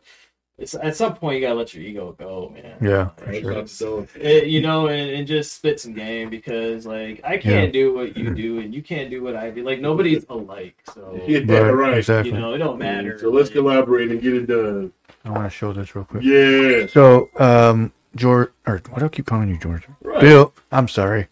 it's 0.60 0.76
at 0.76 0.96
some 0.96 1.16
point 1.16 1.36
you 1.40 1.42
gotta 1.48 1.56
let 1.56 1.74
your 1.74 1.84
ego 1.84 2.16
go 2.20 2.50
man 2.54 2.76
Yeah, 2.82 3.10
for 3.18 3.32
Like, 3.32 3.42
sure. 3.42 3.52
it's- 3.54 3.82
it, 4.16 4.48
you 4.48 4.62
know 4.62 4.88
and, 4.88 5.10
and 5.12 5.28
just 5.28 5.54
spit 5.54 5.80
some 5.80 5.94
game 5.94 6.30
because 6.30 6.86
like 6.86 7.22
I 7.24 7.38
can't 7.38 7.72
do 7.74 7.94
what 7.94 8.16
you 8.18 8.34
do 8.36 8.60
and 8.60 8.74
you 8.74 8.82
can't 8.84 9.10
do 9.10 9.24
what 9.24 9.36
I 9.36 9.50
do 9.50 9.64
like 9.64 9.80
nobody's 9.80 10.26
alike 10.30 10.76
so 10.94 11.20
Yeah, 11.28 11.40
Right, 11.60 11.72
right. 11.72 11.98
exactly. 11.98 12.34
you 12.34 12.38
know 12.40 12.54
it 12.54 12.58
don't 12.60 12.78
matter 12.80 13.18
So 13.18 13.30
let's 13.30 13.50
Like, 13.50 13.56
collaborate 13.56 14.12
and 14.12 14.22
get 14.22 14.34
it 14.34 14.46
done. 14.48 14.92
I 15.26 15.32
want 15.32 15.44
to 15.46 15.50
show 15.50 15.74
this 15.74 15.96
real 15.96 16.06
quick. 16.06 16.24
Yeah. 16.24 16.88
So, 16.88 17.30
um, 17.40 17.92
George, 18.16 18.52
or 18.66 18.82
why 18.90 19.00
do 19.00 19.06
I 19.06 19.10
keep 19.10 19.26
calling 19.26 19.50
you 19.50 19.58
George? 19.60 19.84
Right. 20.02 20.22
Bill. 20.22 20.54
I'm 20.72 20.88
sorry. 20.88 21.28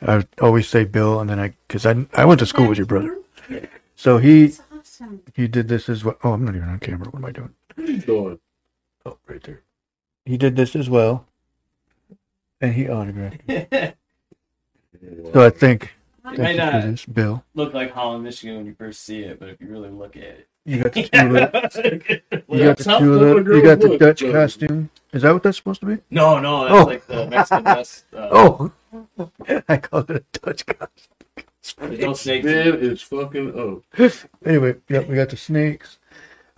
I 0.00 0.24
always 0.40 0.68
say 0.68 0.84
Bill, 0.84 1.18
and 1.20 1.28
then 1.28 1.40
I, 1.40 1.54
because 1.66 1.84
I, 1.84 2.06
I 2.14 2.24
went 2.24 2.38
to 2.40 2.46
school 2.46 2.68
with 2.68 2.78
your 2.78 2.86
brother. 2.86 3.18
So 3.96 4.18
he, 4.18 4.54
awesome. 4.72 5.22
he 5.34 5.48
did 5.48 5.66
this 5.68 5.88
as 5.88 6.04
well. 6.04 6.16
Oh, 6.22 6.32
I'm 6.34 6.44
not 6.44 6.54
even 6.54 6.68
on 6.68 6.78
camera. 6.78 7.08
What 7.10 7.16
am 7.18 7.24
I 7.24 7.32
doing? 7.32 7.52
What 7.80 7.88
are 7.88 7.92
you 7.92 7.98
doing? 8.00 8.38
Oh, 9.06 9.16
right 9.26 9.42
there. 9.42 9.62
He 10.26 10.36
did 10.36 10.54
this 10.54 10.76
as 10.76 10.90
well, 10.90 11.26
and 12.60 12.74
he 12.74 12.88
autographed. 12.88 13.40
it. 13.48 13.96
So 15.32 15.42
I 15.46 15.48
think 15.48 15.94
It 16.26 16.38
might 16.38 16.56
not 16.56 16.82
this, 16.82 17.06
Bill. 17.06 17.42
look 17.54 17.72
like 17.72 17.90
Holland, 17.92 18.22
Michigan 18.22 18.56
when 18.58 18.66
you 18.66 18.74
first 18.74 19.02
see 19.02 19.20
it, 19.22 19.40
but 19.40 19.48
if 19.48 19.58
you 19.62 19.68
really 19.68 19.88
look 19.88 20.14
at 20.14 20.22
it, 20.24 20.48
You 20.66 20.82
got 20.82 20.92
the 20.92 21.02
tulip. 21.08 22.46
You 22.50 22.64
got 22.64 22.76
the 22.76 22.84
South 22.84 22.98
tulip. 23.00 23.20
Florida 23.46 23.56
You 23.56 23.62
got 23.62 23.80
the 23.80 23.86
girls 23.88 23.98
Dutch 23.98 24.22
look, 24.22 24.32
costume. 24.34 24.90
Is 25.14 25.22
that 25.22 25.32
what 25.32 25.42
that's 25.42 25.56
supposed 25.56 25.80
to 25.80 25.86
be? 25.86 25.98
no, 26.10 26.38
no, 26.38 26.64
that's 26.64 26.74
Oh. 26.74 26.84
like 26.84 27.06
the 27.06 27.26
Mexican 27.28 27.64
dress. 27.64 28.04
Uh, 28.12 28.28
Oh, 28.30 28.72
I 29.68 29.76
called 29.78 30.10
it 30.10 30.16
a 30.34 30.38
Dutch 30.40 30.66
costume. 30.66 31.14
there's 31.78 31.98
no 32.00 32.12
snakes. 32.12 32.44
Man 32.44 32.74
is 32.74 33.00
fucking 33.00 33.58
up. 33.98 34.18
Anyway, 34.44 34.74
yep, 34.90 35.08
we 35.08 35.14
got 35.14 35.30
the 35.30 35.38
snakes. 35.38 35.98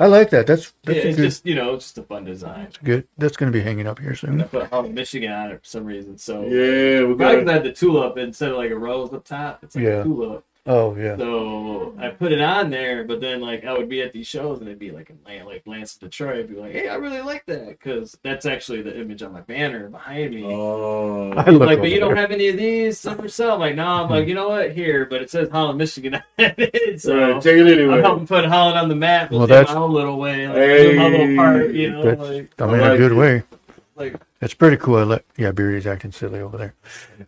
I 0.03 0.07
like 0.07 0.31
that. 0.31 0.49
That's 0.49 0.73
Yeah, 0.85 0.95
that's 0.95 1.05
a 1.05 1.09
it's 1.11 1.17
good. 1.17 1.23
just 1.23 1.47
you 1.47 1.55
know, 1.55 1.75
it's 1.75 1.85
just 1.85 1.99
a 1.99 2.03
fun 2.03 2.25
design. 2.25 2.69
good. 2.83 3.07
That's 3.19 3.37
going 3.37 3.53
to 3.53 3.57
be 3.57 3.63
hanging 3.63 3.87
up 3.87 4.01
here 4.01 4.17
soon. 4.17 4.41
I 4.41 4.45
put 4.45 4.69
Holland, 4.69 4.97
Michigan 4.97 5.31
on 5.31 5.53
it 5.53 5.61
for 5.61 5.65
some 5.65 5.85
reason. 5.85 6.19
So 6.19 6.43
Yeah, 6.43 7.05
we 7.05 7.15
Probably 7.15 7.37
'cause 7.37 7.45
got 7.45 7.49
I 7.49 7.53
had 7.53 7.63
the 7.65 7.73
tulip 7.73 8.19
instead 8.19 8.51
of 8.51 8.57
like 8.57 8.73
a 8.73 8.77
rose 8.77 9.13
up 9.13 9.25
top. 9.25 9.63
It's 9.63 9.77
like 9.77 9.85
Yeah. 9.85 10.01
a 10.01 10.03
tulip. 10.05 10.45
Oh 10.65 10.95
yeah. 10.95 11.17
So 11.17 11.93
I 11.99 12.11
put 12.11 12.31
it 12.31 12.41
on 12.41 12.71
there, 12.71 13.03
but 13.03 13.21
then 13.21 13.41
like 13.41 13.65
I 13.65 13.73
would 13.77 13.89
be 13.89 14.01
at 14.01 14.13
these 14.13 14.29
shows 14.29 14.61
and 14.61 14.69
it'd 14.69 14.79
be 14.79 14.93
like 14.93 15.11
in 15.11 15.19
Lan- 15.27 15.45
like 15.45 15.63
Lance 15.67 15.97
Detroit. 15.97 16.37
I'd 16.39 16.49
be 16.49 16.55
like, 16.55 16.71
hey, 16.71 16.89
I 16.89 16.95
really 16.97 17.21
like 17.21 17.45
that 17.47 17.67
because 17.67 18.17
that's 18.23 18.47
actually 18.47 18.81
the 18.83 18.97
image 19.01 19.23
on 19.25 19.33
my 19.33 19.41
banner 19.41 19.89
behind 19.89 20.33
me. 20.33 20.45
Oh, 20.45 21.33
I 21.33 21.51
look 21.51 21.63
like, 21.63 21.73
over 21.73 21.77
but 21.83 21.91
you 21.91 21.99
don't 21.99 22.17
have 22.17 22.31
any 22.31 22.47
of 22.49 22.57
these 22.57 22.97
some 23.01 23.17
for 23.19 23.29
sale. 23.29 23.55
I'm 23.55 23.61
like, 23.61 23.75
no, 23.75 23.85
I'm 23.87 24.09
like, 24.09 24.29
you 24.29 24.35
know 24.35 24.51
what? 24.51 24.71
Here, 24.71 25.05
but 25.05 25.21
it 25.21 25.31
says 25.31 25.49
Holland, 25.51 25.79
Michigan 25.79 26.15
on 26.15 26.23
it. 26.39 27.01
So 27.01 27.19
Right, 27.33 27.43
take 27.43 27.57
it 27.57 27.67
anyway. 27.67 27.95
I'm 27.97 28.03
helping 28.05 28.27
put 28.29 28.45
Holland 28.45 28.79
on 28.79 28.89
the 28.89 28.95
map. 28.95 29.31
Well, 29.33 29.41
Well, 29.41 29.47
that's- 29.49 29.75
my 29.75 29.81
own 29.81 29.93
little 29.93 30.17
way, 30.19 30.47
like 30.47 30.57
do 30.57 30.97
my 30.97 31.09
little 31.09 31.37
part, 31.37 31.71
you 31.73 31.91
know, 31.91 32.03
That's- 32.05 32.29
like 32.29 32.53
I 32.61 32.67
mean, 32.67 32.75
I 32.81 32.87
a 32.87 32.91
like 32.91 32.99
good 32.99 33.15
way. 33.15 33.43
like 33.97 34.15
It's 34.41 34.55
pretty 34.55 34.77
cool. 34.77 34.99
I 34.99 35.03
like. 35.03 35.25
Yeah, 35.37 35.51
Beardy's 35.51 35.89
acting 35.89 36.13
silly 36.13 36.39
over 36.41 36.57
there, 36.57 36.75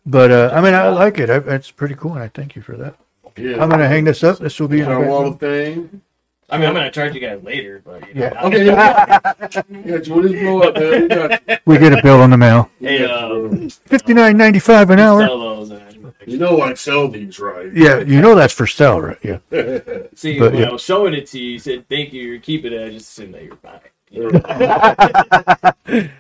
but 0.06 0.30
uh, 0.30 0.50
I 0.54 0.60
mean, 0.60 0.74
I 0.74 0.88
like 0.90 1.18
it. 1.18 1.30
I, 1.30 1.38
it's 1.38 1.72
pretty 1.72 1.96
cool, 1.96 2.12
and 2.12 2.22
I 2.22 2.28
thank 2.28 2.54
you 2.54 2.62
for 2.62 2.76
that. 2.76 2.94
Yeah. 3.36 3.62
I'm 3.62 3.68
gonna 3.68 3.88
hang 3.88 4.04
this 4.04 4.22
up. 4.24 4.38
This 4.38 4.58
will 4.60 4.68
be 4.68 4.80
in 4.80 4.86
our 4.88 5.02
our 5.04 5.08
wall 5.08 5.26
of 5.28 5.40
fame. 5.40 6.02
I 6.50 6.58
mean, 6.58 6.68
I'm 6.68 6.74
gonna 6.74 6.90
charge 6.90 7.14
you 7.14 7.20
guys 7.20 7.42
later, 7.42 7.80
but 7.84 8.06
you 8.08 8.14
know, 8.14 8.20
Yeah. 8.32 8.44
Okay, 8.44 8.66
yeah. 8.66 9.32
yeah, 9.86 9.98
Jordan, 9.98 10.32
blow 10.32 10.60
up, 10.62 10.74
man. 10.74 11.02
We 11.02 11.08
got 11.08 11.30
you. 11.48 11.56
We 11.66 11.78
get 11.78 11.92
a 11.98 12.02
bill 12.02 12.22
in 12.22 12.30
the 12.30 12.36
mail. 12.36 12.70
Hey, 12.80 13.00
Yeah, 13.00 13.06
uh, 13.06 13.28
bro. 13.48 13.68
Fifty 13.68 14.12
nine 14.14 14.36
ninety 14.36 14.58
five 14.58 14.90
an 14.90 14.98
hour. 15.00 15.26
sell 15.26 15.38
those 15.40 15.70
and- 15.70 16.12
You 16.26 16.38
know 16.38 16.60
I 16.60 16.74
sell 16.74 17.08
these, 17.08 17.38
right? 17.38 17.72
Yeah, 17.74 18.00
you 18.00 18.20
know 18.20 18.34
that's 18.34 18.52
for 18.54 18.66
sale, 18.66 19.00
right? 19.00 19.18
Yeah. 19.22 19.38
See, 20.14 20.38
But, 20.38 20.52
when 20.52 20.60
yeah. 20.62 20.68
I 20.68 20.72
was 20.72 20.82
showing 20.82 21.14
it 21.14 21.26
to 21.28 21.38
you, 21.40 21.52
you 21.52 21.58
said 21.58 21.88
thank 21.88 22.12
you, 22.12 22.22
you're 22.22 22.40
keeping 22.40 22.72
it. 22.72 22.82
I 22.86 22.90
just 22.90 23.10
assumed 23.10 23.34
that 23.34 23.42
you're 23.42 23.56
buying. 23.56 23.80
it. 23.84 23.90
You 24.10 24.30
know? 24.30 24.40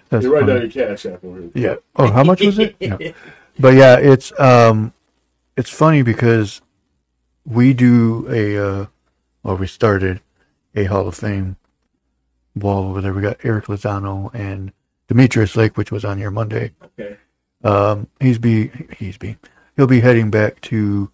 That's 0.08 0.24
You 0.24 0.34
write 0.34 0.46
down 0.46 0.60
your 0.62 0.70
cash 0.70 1.06
app 1.06 1.22
over 1.24 1.40
here. 1.40 1.50
Yeah. 1.54 1.74
Oh, 1.96 2.10
how 2.10 2.24
much 2.24 2.40
was 2.40 2.58
it? 2.58 2.76
No. 2.80 2.98
But 3.58 3.74
yeah, 3.74 3.96
it's 3.98 4.32
um, 4.40 4.92
it's 5.56 5.70
funny 5.70 6.02
because 6.02 6.60
we 7.44 7.72
do 7.74 8.26
a 8.30 8.56
uh, 8.58 8.86
well, 9.42 9.56
we 9.56 9.66
started 9.66 10.20
a 10.74 10.84
Hall 10.84 11.06
of 11.08 11.14
Fame 11.14 11.56
wall 12.56 12.88
over 12.90 13.00
there. 13.00 13.12
We 13.12 13.22
got 13.22 13.38
Eric 13.44 13.66
Lozano 13.66 14.32
and 14.34 14.72
Demetrius 15.08 15.56
Lake, 15.56 15.76
which 15.76 15.92
was 15.92 16.04
on 16.04 16.18
here 16.18 16.30
Monday. 16.30 16.72
Okay. 16.98 17.16
Um, 17.62 18.08
he's 18.20 18.38
be 18.38 18.70
he's 18.98 19.16
be 19.18 19.36
he'll 19.76 19.86
be 19.86 20.00
heading 20.00 20.30
back 20.30 20.60
to 20.62 21.10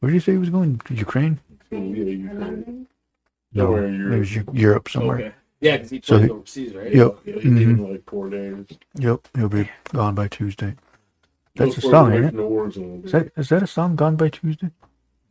where 0.00 0.10
did 0.10 0.14
you 0.14 0.20
say 0.20 0.32
he 0.32 0.38
was 0.38 0.50
going? 0.50 0.80
Ukraine? 0.90 1.40
Yeah, 1.70 1.78
you 1.78 2.28
can. 2.28 2.40
London. 2.40 2.86
No, 3.52 3.76
in 3.76 4.12
it 4.12 4.18
was 4.18 4.34
Eu- 4.34 4.44
Europe 4.52 4.88
somewhere. 4.88 5.18
Okay. 5.18 5.32
Yeah, 5.60 5.76
because 5.76 5.90
he 5.90 6.00
So 6.04 6.16
played 6.18 6.24
he- 6.24 6.30
overseas, 6.30 6.74
right? 6.74 6.94
Yep. 6.94 7.18
Yeah, 7.24 7.34
he 7.40 7.48
needed 7.50 7.76
Mhm. 7.78 7.90
like 7.92 8.02
four 8.10 8.28
days. 8.28 8.66
Yep, 8.96 9.28
he'll 9.36 9.48
be 9.48 9.70
gone 9.92 10.14
by 10.14 10.28
Tuesday. 10.28 10.74
That's 11.56 11.78
a 11.78 11.80
song, 11.80 12.12
ain't 12.12 12.18
away 12.18 12.26
it? 12.26 12.30
from 12.30 12.36
The 12.38 12.46
war 12.46 12.70
zone. 12.70 13.02
Is 13.04 13.12
that 13.12 13.32
is 13.36 13.48
that 13.50 13.62
a 13.62 13.66
song? 13.66 13.94
Gone 13.96 14.16
by 14.16 14.28
Tuesday? 14.28 14.70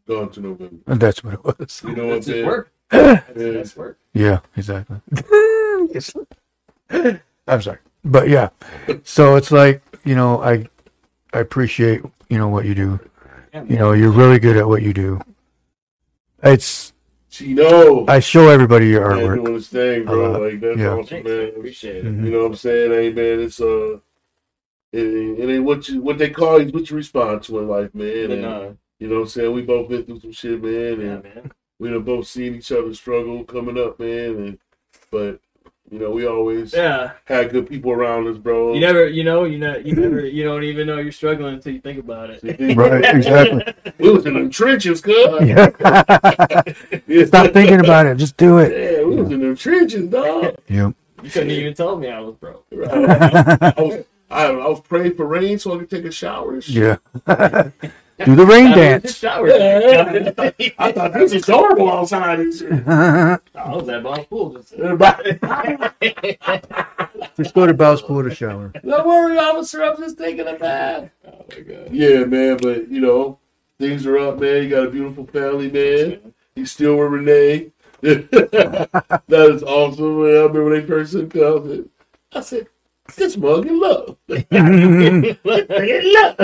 Gone 0.08 0.30
to 0.32 0.42
November. 0.42 0.76
And 0.88 1.00
that's 1.02 1.24
what 1.24 1.34
it 1.36 1.44
was. 1.44 1.82
You 1.86 1.96
know 1.96 2.08
what 2.08 2.14
That's 2.16 2.28
his 2.28 2.40
I'm 2.40 2.46
work. 2.46 2.72
That's 2.90 3.76
Yeah. 3.76 3.80
work. 3.82 3.98
Yeah, 4.14 4.40
exactly. 4.58 4.98
Yes. 5.94 6.14
I'm 7.48 7.62
sorry, 7.62 7.80
but 8.06 8.30
yeah. 8.30 8.50
So 9.04 9.36
it's 9.36 9.52
like 9.52 9.82
you 10.06 10.16
know, 10.16 10.42
I 10.42 10.68
I 11.34 11.40
appreciate 11.40 12.02
you 12.30 12.38
know 12.38 12.48
what 12.48 12.66
you 12.66 12.74
do. 12.76 13.00
Yeah, 13.54 13.64
You 13.66 13.78
know, 13.78 13.92
you're 13.92 14.12
really 14.12 14.40
good 14.40 14.56
at 14.58 14.68
what 14.68 14.82
you 14.82 14.94
do. 14.94 15.20
It's 16.42 16.94
Chino. 17.30 18.06
I 18.08 18.20
show 18.20 18.48
everybody 18.50 18.88
your 18.90 19.08
man, 19.10 19.20
artwork. 19.26 19.36
doing 19.44 19.54
his 19.56 19.68
thing, 19.68 20.06
bro. 20.06 20.32
love 20.32 20.42
Like 20.42 20.60
that's 20.62 20.78
Yeah. 20.80 20.94
awesome, 20.94 21.24
man. 21.24 21.38
man. 21.38 21.48
Appreciate 21.58 21.96
it. 21.98 22.06
Mhm. 22.06 22.26
You 22.26 22.32
know 22.32 22.40
what 22.44 22.46
I'm 22.52 22.56
saying? 22.56 22.92
Hey, 22.92 23.12
man, 23.12 23.40
it's 23.42 23.60
uh, 23.62 23.98
it, 24.92 25.04
it 25.40 25.50
ain't 25.50 25.64
what 25.64 25.90
you 25.90 26.02
what 26.02 26.18
they 26.18 26.30
call 26.30 26.62
you, 26.62 26.72
what 26.72 26.90
you 26.90 26.96
respond 26.96 27.44
to 27.44 27.60
in 27.60 27.68
life, 27.68 27.94
man. 27.94 28.32
And, 28.32 28.32
And, 28.34 28.46
uh, 28.46 28.70
you 29.04 29.10
know 29.10 29.16
what 29.16 29.22
I'm 29.24 29.28
saying? 29.28 29.52
We 29.54 29.62
both 29.64 29.90
been 29.90 30.06
through 30.06 30.22
some 30.22 30.32
shit, 30.32 30.64
man, 30.64 30.72
yeah, 31.02 31.14
and 31.16 31.24
man. 31.24 31.52
we 31.78 31.90
done 31.90 32.04
both 32.04 32.26
seen 32.26 32.56
each 32.56 32.72
other 32.72 32.94
struggle 32.94 33.44
coming 33.44 33.78
up, 33.78 34.00
man. 34.00 34.30
And 34.38 34.58
but 35.12 35.42
you 35.92 36.00
know, 36.00 36.12
we 36.12 36.26
always 36.26 36.74
Yeah. 36.74 37.12
had 37.26 37.52
good 37.52 37.68
people 37.68 37.92
around 37.92 38.28
us, 38.30 38.38
bro. 38.38 38.74
You 38.74 38.80
never, 38.80 39.06
you 39.06 39.26
know, 39.26 39.44
you 39.44 39.58
know, 39.58 39.76
you 39.76 39.94
never, 39.94 40.22
you 40.26 40.44
don't 40.46 40.64
even 40.64 40.88
know 40.88 41.00
you're 41.00 41.12
struggling 41.12 41.56
until 41.56 41.74
you 41.74 41.82
think 41.82 42.00
about 42.00 42.30
it. 42.32 42.40
Right, 42.78 43.04
exactly. 43.16 43.74
We 44.00 44.10
was 44.10 44.26
in 44.26 44.42
the 44.42 44.50
trenches, 44.50 45.02
cuz. 45.02 45.14
Yeah. 47.08 47.26
Stop 47.26 47.52
thinking 47.52 47.82
about 47.82 48.06
it. 48.06 48.16
Just 48.18 48.38
do 48.38 48.60
it. 48.60 48.72
Yeah, 48.72 49.04
we 49.04 49.18
was 49.18 49.30
in 49.32 49.42
the 49.42 49.54
trenches, 49.56 50.08
dog. 50.08 50.56
Yep. 50.70 50.96
You 51.24 51.30
couldn't 51.30 51.52
even 51.52 51.74
tell 51.74 51.98
me 51.98 52.08
I 52.10 52.22
was 52.22 52.36
broke. 52.36 52.66
I 52.72 53.74
was, 53.78 54.06
I, 54.32 54.46
I 54.48 54.68
was 54.68 54.80
praying 54.80 55.16
for 55.16 55.26
rain 55.28 55.60
so 55.60 55.76
I 55.76 55.80
could 55.80 55.90
take 55.90 56.06
a 56.06 56.12
shower. 56.12 56.54
and 56.54 56.64
shit. 56.64 57.00
Yeah. 57.28 57.70
do 58.26 58.36
the 58.36 58.46
rain 58.46 58.68
I 58.68 58.76
was 58.76 58.78
in 58.78 58.94
the 58.94 59.00
dance. 59.00 59.18
shower. 59.18 59.48
I 60.80 60.92
thought 60.92 61.14
this 61.14 61.34
was 61.34 61.48
horrible 61.48 61.90
outside. 61.92 62.40
and. 62.40 62.54
I 63.56 63.76
was 63.76 63.90
at 63.90 64.04
Bob's 64.04 64.26
pool. 64.26 64.54
Just, 64.54 64.74
Just 67.38 67.54
go 67.54 67.66
to 67.66 67.74
Bow's 67.74 68.02
Pool 68.02 68.24
to 68.24 68.34
shower. 68.34 68.72
Don't 68.86 69.08
worry, 69.08 69.38
officer. 69.38 69.84
I'm 69.84 69.98
just 69.98 70.18
taking 70.18 70.48
a 70.48 70.54
bath. 70.56 71.10
Oh 71.26 71.46
my 71.50 71.60
god. 71.62 71.90
Yeah, 71.92 72.26
man, 72.26 72.58
but 72.58 72.90
you 72.90 73.02
know, 73.02 73.40
things 73.80 74.06
are 74.06 74.18
up, 74.18 74.40
man. 74.40 74.64
You 74.64 74.70
got 74.70 74.88
a 74.88 74.92
beautiful 74.92 75.26
family, 75.28 75.72
man. 75.72 76.34
You 76.56 76.66
still 76.66 76.98
with 76.98 77.12
Renee. 77.12 77.72
that 78.02 79.20
is 79.30 79.64
awesome, 79.64 80.22
man. 80.22 80.30
I 80.30 80.34
remember 80.42 80.66
when 80.66 80.74
they 80.74 80.86
first 80.86 81.14
took 81.14 81.36
up. 81.38 81.66
I 82.34 82.42
said, 82.42 82.68
this 83.16 83.38
mug 83.38 83.66
in 83.66 83.80
love. 83.80 84.18
That's 84.28 84.46
in 84.52 85.38
love. 86.14 86.38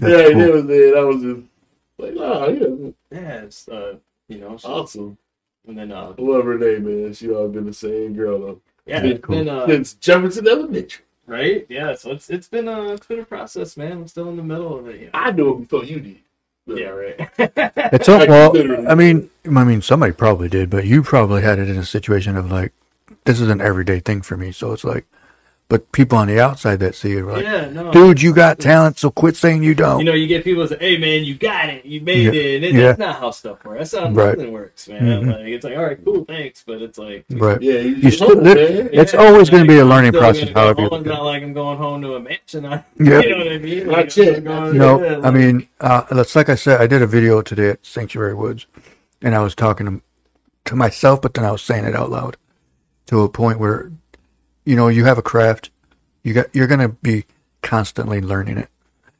Right. 0.00 0.32
cool. 0.32 0.40
yeah, 0.40 0.46
that 0.46 0.52
was 0.52 0.64
it. 0.70 0.96
I 0.96 1.04
was 1.04 1.22
just 1.22 1.40
like, 1.98 2.14
wow, 2.16 2.48
yeah. 2.48 2.90
Yeah, 3.10 3.42
it's 3.42 3.68
uh, 3.68 3.96
you 4.28 4.38
know, 4.38 4.56
so, 4.56 4.68
Awesome. 4.68 5.18
and 5.68 5.78
then 5.78 5.92
uh, 5.92 6.14
I 6.18 6.22
love 6.22 6.46
Renee, 6.46 6.78
man. 6.78 7.12
She 7.14 7.30
all 7.30 7.48
been 7.48 7.66
the 7.66 7.72
same 7.74 8.14
girl 8.14 8.38
though. 8.40 8.60
yeah, 8.86 9.00
Very 9.00 9.12
it's 9.14 9.26
been 9.26 9.48
uh, 9.48 9.66
Since 9.66 9.94
Jefferson 9.94 10.48
Elementary. 10.48 11.04
right, 11.26 11.66
yeah. 11.68 11.94
So 11.94 12.10
it's 12.12 12.30
it's 12.30 12.48
been 12.48 12.68
a 12.68 12.92
it's 12.92 13.06
been 13.06 13.20
a 13.20 13.24
process, 13.24 13.76
man. 13.76 13.92
I'm 13.92 14.08
still 14.08 14.28
in 14.30 14.36
the 14.36 14.42
middle 14.42 14.78
of 14.78 14.88
it. 14.88 15.00
You 15.00 15.06
know? 15.06 15.10
I 15.14 15.30
knew 15.30 15.54
it 15.54 15.60
before 15.60 15.84
you 15.84 16.00
did. 16.00 16.18
Yeah, 16.66 16.88
right. 16.88 17.30
It's 17.38 18.08
all, 18.08 18.26
well, 18.26 18.90
I 18.90 18.94
mean, 18.94 19.28
I 19.44 19.64
mean, 19.64 19.82
somebody 19.82 20.12
probably 20.12 20.48
did, 20.48 20.70
but 20.70 20.86
you 20.86 21.02
probably 21.02 21.42
had 21.42 21.58
it 21.58 21.68
in 21.68 21.76
a 21.76 21.84
situation 21.84 22.38
of 22.38 22.50
like, 22.50 22.72
this 23.24 23.38
is 23.38 23.50
an 23.50 23.60
everyday 23.60 24.00
thing 24.00 24.22
for 24.22 24.38
me. 24.38 24.50
So 24.50 24.72
it's 24.72 24.82
like, 24.84 25.04
but 25.74 25.90
people 25.90 26.16
on 26.16 26.28
the 26.28 26.38
outside 26.38 26.76
that 26.78 26.94
see 26.94 27.14
it 27.16 27.22
are 27.22 27.32
like, 27.32 27.42
yeah, 27.42 27.68
no. 27.68 27.90
dude, 27.90 28.22
you 28.22 28.32
got 28.32 28.60
talent, 28.60 28.96
so 28.96 29.10
quit 29.10 29.34
saying 29.34 29.64
you 29.64 29.74
don't. 29.74 29.98
You 29.98 30.04
know, 30.04 30.12
you 30.12 30.28
get 30.28 30.44
people 30.44 30.62
that 30.64 30.78
say, 30.78 30.92
"Hey, 30.92 30.98
man, 30.98 31.24
you 31.24 31.34
got 31.34 31.68
it, 31.68 31.84
you 31.84 32.00
made 32.00 32.32
Yeah, 32.32 32.40
it." 32.40 32.54
And 32.56 32.64
it, 32.66 32.72
yeah. 32.74 32.80
That's 32.82 32.98
not 33.00 33.16
how 33.18 33.32
stuff 33.32 33.64
works. 33.64 33.90
That's 33.90 34.04
how 34.04 34.12
Right. 34.12 34.38
nothing 34.38 34.52
works, 34.52 34.86
man. 34.88 35.02
Mhm. 35.02 35.32
Like 35.32 35.46
it's 35.48 35.64
like, 35.64 35.76
all 35.76 35.82
right, 35.82 36.04
cool, 36.04 36.24
thanks, 36.26 36.62
but 36.64 36.80
it's 36.80 36.96
like, 36.96 37.24
right. 37.30 37.60
Yeah, 37.60 37.72
you, 37.80 37.94
You 37.96 38.10
still- 38.12 38.28
humble, 38.28 38.44
that- 38.44 38.56
man. 38.56 38.88
It's 38.92 39.14
always 39.14 39.50
gonna 39.50 39.64
be 39.66 39.78
a 39.78 39.82
I'm 39.82 39.88
learning 39.88 40.12
process, 40.12 40.42
gonna 40.44 40.52
go 40.54 40.60
however 40.60 40.82
you 40.82 40.88
home. 40.90 41.00
It's 41.00 41.08
not 41.08 41.24
like 41.24 41.42
I'm 41.42 41.52
going 41.54 41.78
home 41.78 42.02
to 42.02 42.14
a 42.14 42.20
mansion. 42.20 42.66
I, 42.66 42.84
Yeah. 43.00 43.18
You 43.20 43.30
know 43.30 43.38
what 43.38 43.52
I 43.52 43.58
mean? 43.58 43.86
Not 43.88 43.96
Like, 43.96 44.16
yet. 44.16 44.36
I'm 44.36 44.44
going- 44.44 44.78
No, 44.78 45.02
yeah, 45.04 45.20
I 45.26 45.30
mean, 45.32 45.66
uh, 45.80 46.02
that's 46.12 46.36
like 46.36 46.48
I 46.48 46.54
said, 46.54 46.80
I 46.80 46.86
did 46.86 47.02
a 47.02 47.06
video 47.08 47.42
today 47.42 47.70
at 47.70 47.84
Sanctuary 47.84 48.34
Woods, 48.34 48.66
and 49.22 49.34
I 49.34 49.40
was 49.42 49.56
talking 49.56 49.86
to, 49.86 50.02
to 50.66 50.76
myself, 50.76 51.20
but 51.20 51.34
then 51.34 51.44
I 51.44 51.50
was 51.50 51.62
saying 51.62 51.84
it 51.84 51.96
out 51.96 52.10
loud 52.10 52.36
to 53.06 53.22
a 53.22 53.28
point 53.28 53.58
where, 53.58 53.90
you 54.64 54.76
know, 54.76 54.88
you 54.88 55.04
have 55.04 55.18
a 55.18 55.22
craft, 55.22 55.70
you 56.22 56.32
got, 56.34 56.46
you're 56.54 56.66
gonna 56.66 56.88
be 56.88 57.24
constantly 57.62 58.20
learning 58.20 58.58
it. 58.58 58.68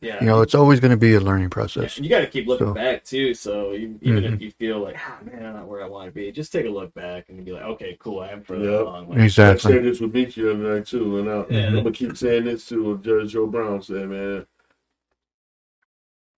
yeah. 0.01 0.21
You 0.21 0.27
know, 0.27 0.43
it's 0.43 0.55
always 0.55 0.81
gonna 0.81 0.97
be 0.99 1.15
a 1.15 1.21
learning 1.21 1.45
Yeah, 1.45 1.49
process. 1.49 1.99
you 1.99 2.09
got 2.11 2.21
to 2.21 2.27
keep 2.27 2.47
looking 2.47 2.67
So- 2.69 2.75
back 2.75 3.05
too. 3.05 3.33
So 3.35 3.73
you, 3.73 3.99
even 4.03 4.25
Mhm. 4.25 4.35
if 4.35 4.41
you 4.43 4.51
feel 4.51 4.79
like, 4.81 4.97
ah, 4.99 5.19
man, 5.25 5.47
I'm 5.47 5.55
not 5.55 5.67
where 5.67 5.83
I 5.83 5.89
want 5.89 6.09
to 6.09 6.13
be, 6.13 6.31
just 6.31 6.53
take 6.53 6.67
a 6.67 6.71
look 6.71 6.93
back 6.95 7.29
and 7.31 7.43
be 7.45 7.53
like, 7.53 7.63
okay, 7.63 7.97
cool, 7.99 8.21
I 8.21 8.29
am 8.29 8.43
further 8.43 8.71
Yep. 8.71 8.81
along. 8.83 9.09
Like, 9.09 9.19
I 9.21 9.25
Exactly. 9.25 9.73
shared 9.73 9.85
this 9.85 10.01
with 10.01 10.13
Mickey 10.13 10.43
the 10.43 10.51
other 10.53 10.75
night 10.77 10.87
too, 10.87 11.19
and 11.19 11.29
I, 11.31 11.45
Yeah. 11.49 11.67
I'm 11.69 11.75
gonna 11.77 11.91
keep 11.93 12.17
saying 12.19 12.45
this 12.45 12.67
to 12.69 12.83
What 12.85 13.03
Judge 13.03 13.33
Joe 13.33 13.47
Brown 13.47 13.81
said, 13.81 14.09
man. 14.11 14.47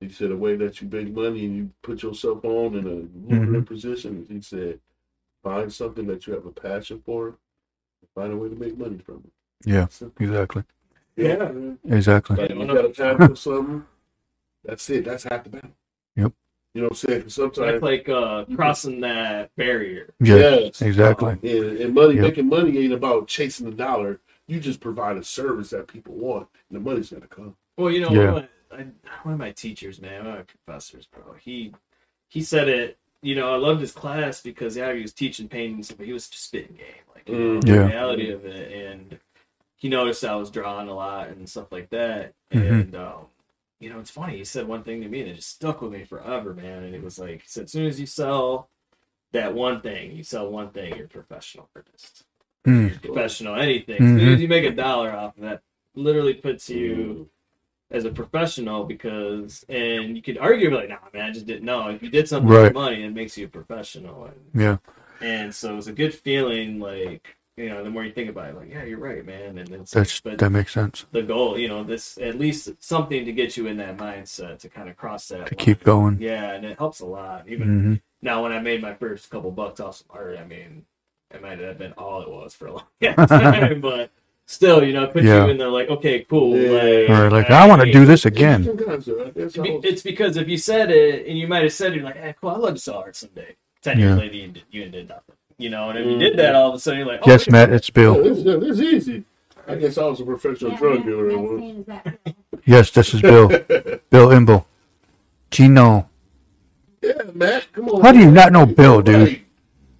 He 0.00 0.08
said 0.10 0.30
the 0.30 0.36
way 0.36 0.56
that 0.56 0.80
you 0.80 0.88
make 0.88 1.12
money 1.12 1.46
and 1.46 1.56
you 1.56 1.70
put 1.82 2.02
yourself 2.02 2.44
on 2.44 2.74
in 2.76 2.86
a 2.86 2.90
lucrative 2.90 3.48
Mm-hmm. 3.48 3.62
position. 3.62 4.26
He 4.28 4.40
said, 4.42 4.78
find 5.42 5.72
something 5.72 6.06
that 6.08 6.26
you 6.26 6.34
have 6.34 6.44
a 6.46 6.50
passion 6.52 7.02
for, 7.04 7.28
and 7.28 7.36
find 8.16 8.32
a 8.32 8.36
way 8.36 8.48
to 8.48 8.56
make 8.56 8.76
money 8.76 8.98
from 8.98 9.16
it. 9.24 9.68
Yeah, 9.70 9.86
Simple. 9.88 10.24
exactly. 10.26 10.64
Yeah. 11.16 11.52
Exactly. 11.84 12.36
Like, 12.36 12.50
you 12.50 12.66
got 12.66 12.84
a 12.84 12.88
passion 12.88 13.28
for 13.28 13.36
something, 13.36 13.84
That's 14.64 14.90
it. 14.90 15.04
That's 15.04 15.22
half 15.24 15.44
the 15.44 15.50
battle. 15.50 15.70
Yep. 16.16 16.32
You 16.74 16.82
know 16.82 16.86
what 16.88 16.90
I'm 16.92 16.96
saying? 16.96 17.22
'Cause 17.22 17.36
That's 17.36 17.56
Sometimes, 17.56 17.82
like 17.82 18.08
uh, 18.08 18.44
crossing 18.56 19.00
that 19.00 19.54
barrier. 19.56 20.10
Yeah, 20.20 20.36
Yes. 20.36 20.82
exactly. 20.82 21.32
and, 21.42 21.78
and 21.78 21.94
money 21.94 22.14
Yep. 22.16 22.22
making 22.22 22.48
money 22.48 22.76
ain't 22.78 22.92
about 22.92 23.28
chasing 23.28 23.70
the 23.70 23.76
dollar. 23.76 24.20
You 24.48 24.60
just 24.60 24.80
provide 24.80 25.16
a 25.16 25.24
service 25.24 25.70
that 25.70 25.86
people 25.88 26.14
want, 26.14 26.48
and 26.68 26.76
the 26.76 26.80
money's 26.80 27.10
gonna 27.10 27.26
come. 27.28 27.56
Well, 27.76 27.90
you 27.90 28.00
know, 28.00 28.12
Yeah. 28.12 28.32
one, 28.32 28.44
of 28.44 28.50
my, 28.72 28.76
I, 28.78 28.86
one 29.22 29.34
of 29.34 29.40
my 29.40 29.52
teachers, 29.52 30.00
man, 30.00 30.24
one 30.24 30.32
of 30.34 30.38
my 30.40 30.42
professors, 30.44 31.06
bro, 31.06 31.34
he 31.40 31.72
he 32.28 32.42
said 32.42 32.68
it. 32.68 32.98
You 33.26 33.34
know, 33.34 33.52
I 33.52 33.56
loved 33.56 33.80
his 33.80 33.90
class 33.90 34.40
because 34.40 34.76
yeah, 34.76 34.92
he 34.94 35.02
was 35.02 35.12
teaching 35.12 35.48
paintings, 35.48 35.90
but 35.90 36.06
he 36.06 36.12
was 36.12 36.28
just 36.28 36.44
spitting 36.44 36.76
game, 36.76 37.02
like 37.12 37.28
you 37.28 37.34
know, 37.36 37.58
Mm. 37.58 37.66
the 37.66 37.72
Yeah. 37.72 37.86
reality 37.88 38.30
of 38.30 38.44
it. 38.44 38.70
And 38.70 39.18
he 39.74 39.88
noticed 39.88 40.24
I 40.24 40.36
was 40.36 40.48
drawing 40.48 40.88
a 40.88 40.94
lot 40.94 41.30
and 41.30 41.48
stuff 41.48 41.72
like 41.72 41.90
that. 41.90 42.34
Mhm. 42.52 42.70
And 42.70 42.94
um, 42.94 43.26
you 43.80 43.90
know, 43.90 43.98
it's 43.98 44.12
funny. 44.12 44.36
He 44.36 44.44
said 44.44 44.68
one 44.68 44.84
thing 44.84 45.02
to 45.02 45.08
me 45.08 45.22
and 45.22 45.30
it 45.30 45.34
just 45.34 45.48
stuck 45.50 45.82
with 45.82 45.90
me 45.90 46.04
forever, 46.04 46.54
man. 46.54 46.84
And 46.84 46.94
it 46.94 47.02
was 47.02 47.18
like 47.18 47.42
he 47.42 47.48
said, 47.48 47.64
as 47.64 47.72
soon 47.72 47.86
as 47.86 47.98
you 47.98 48.06
sell 48.06 48.70
that 49.32 49.52
one 49.52 49.80
thing, 49.80 50.12
you 50.16 50.22
sell 50.22 50.48
one 50.48 50.70
thing, 50.70 50.94
you're 50.94 51.06
a 51.06 51.08
professional 51.08 51.68
artist 51.74 52.24
Mm. 52.64 53.02
professional 53.02 53.56
anything. 53.56 53.96
As 54.02 54.08
soon 54.20 54.28
Mhm. 54.28 54.34
as 54.34 54.40
you 54.40 54.46
make 54.48 54.64
a 54.64 54.70
dollar 54.70 55.10
off 55.10 55.36
of 55.36 55.42
that, 55.42 55.62
literally 55.96 56.34
puts 56.34 56.70
you 56.70 57.28
as 57.90 58.04
a 58.04 58.10
professional 58.10 58.84
because, 58.84 59.64
and 59.68 60.16
you 60.16 60.22
could 60.22 60.38
argue 60.38 60.74
like, 60.74 60.88
nah, 60.88 60.98
man, 61.14 61.30
I 61.30 61.32
just 61.32 61.46
didn't 61.46 61.64
know. 61.64 61.88
If 61.88 62.02
you 62.02 62.10
did 62.10 62.28
something 62.28 62.48
Right. 62.48 62.64
with 62.64 62.74
money, 62.74 63.02
it 63.04 63.14
makes 63.14 63.36
you 63.38 63.46
a 63.46 63.48
professional. 63.48 64.24
And, 64.26 64.34
Yeah. 64.54 64.78
and 65.20 65.54
so 65.54 65.76
it's 65.76 65.86
a 65.86 65.92
good 65.92 66.14
feeling, 66.14 66.78
like 66.80 67.36
you 67.56 67.70
know, 67.70 67.82
the 67.82 67.88
more 67.88 68.04
you 68.04 68.12
think 68.12 68.28
about 68.28 68.50
it, 68.50 68.56
like, 68.56 68.70
yeah, 68.70 68.84
you're 68.84 68.98
right, 68.98 69.24
man. 69.24 69.56
And 69.56 69.72
it's 69.72 69.92
That's 69.92 70.20
but 70.20 70.36
that 70.38 70.50
makes 70.50 70.72
sense. 70.72 71.06
the 71.12 71.22
goal, 71.22 71.58
you 71.58 71.68
know, 71.68 71.82
this 71.84 72.18
at 72.18 72.38
least 72.38 72.70
something 72.80 73.24
to 73.24 73.32
get 73.32 73.56
you 73.56 73.66
in 73.66 73.78
that 73.78 73.96
mindset 73.96 74.58
to 74.60 74.68
kind 74.68 74.90
of 74.90 74.96
cross 74.96 75.28
that. 75.28 75.46
To 75.46 75.54
line. 75.54 75.64
keep 75.64 75.82
going. 75.82 76.18
Yeah, 76.20 76.52
and 76.52 76.64
it 76.66 76.76
helps 76.78 77.00
a 77.00 77.06
lot. 77.06 77.48
Even 77.48 77.66
hmm 77.68 77.94
now, 78.22 78.42
when 78.42 78.52
I 78.52 78.60
made 78.60 78.82
my 78.82 78.94
first 78.94 79.30
couple 79.30 79.50
bucks 79.52 79.78
off 79.78 79.96
some 79.96 80.06
art, 80.10 80.38
I 80.38 80.44
mean, 80.44 80.84
it 81.30 81.40
might 81.42 81.58
have 81.60 81.78
been 81.78 81.92
all 81.92 82.22
it 82.22 82.28
was 82.30 82.54
for 82.54 82.66
a 82.66 82.72
long 82.72 82.84
time, 83.26 83.80
but 83.80 84.10
still, 84.46 84.82
you 84.84 84.92
know, 84.92 85.06
put 85.08 85.24
Yeah. 85.24 85.44
you 85.44 85.50
in 85.50 85.58
there 85.58 85.68
like, 85.68 85.88
okay, 85.90 86.20
cool. 86.28 86.56
Yeah. 86.56 86.70
Like, 86.70 87.10
Or 87.10 87.30
like, 87.30 87.50
I 87.50 87.66
want 87.68 87.82
to 87.82 87.92
do 87.92 88.06
this 88.06 88.24
again. 88.24 88.62
Different 88.62 88.86
concept. 88.86 89.36
It's 89.36 89.56
be- 89.56 89.70
all. 89.70 89.80
It's 89.84 90.02
because 90.02 90.36
if 90.36 90.48
you 90.48 90.56
said 90.56 90.90
it 90.90 91.26
and 91.26 91.38
you 91.38 91.46
might 91.48 91.62
have 91.64 91.72
said 91.72 91.92
it, 91.92 91.96
you're 91.96 92.04
like, 92.04 92.16
hey, 92.16 92.34
cool, 92.40 92.50
I'd 92.50 92.58
love 92.58 92.74
to 92.74 92.80
sell 92.80 92.98
art 92.98 93.16
someday. 93.16 93.56
Ten 93.82 93.98
years 93.98 94.10
Yeah. 94.16 94.22
later, 94.22 94.34
you 94.36 94.48
did, 94.48 94.62
you 94.70 94.88
did 94.88 95.08
nothing. 95.08 95.34
You 95.58 95.70
know, 95.70 95.88
and 95.90 95.98
if 95.98 96.06
you 96.06 96.12
mm, 96.16 96.18
did 96.18 96.36
that, 96.38 96.54
all 96.54 96.70
of 96.70 96.74
a 96.74 96.78
sudden 96.78 96.98
you're 97.00 97.08
like, 97.08 97.20
oh, 97.22 97.30
Yes, 97.30 97.46
wait 97.46 97.52
Matt, 97.52 97.72
it's 97.72 97.88
Bill. 97.90 98.16
Yeah, 98.16 98.32
this, 98.34 98.42
this 98.44 98.70
is 98.78 98.80
easy. 98.80 99.24
I 99.68 99.74
guess 99.76 99.98
I 99.98 100.04
was 100.04 100.20
a 100.20 100.24
professional 100.24 100.72
Yeah, 100.72 100.78
drug 100.78 101.04
dealer 101.04 101.26
at 101.26 101.32
that's 101.32 101.42
once. 101.48 101.60
me, 101.60 101.70
is 101.70 101.86
that 101.86 102.18
Yes, 102.66 102.90
this 102.90 103.14
is 103.14 103.22
Bill. 103.22 103.48
Bill 104.10 104.28
Embil. 104.28 104.64
Chino. 105.50 106.08
Yeah, 107.02 107.12
Matt, 107.34 107.72
come 107.72 107.88
on. 107.88 108.02
How 108.02 108.12
do 108.12 108.18
you 108.18 108.30
not 108.30 108.52
know 108.52 108.66
Bill, 108.66 109.00
dude? 109.02 109.40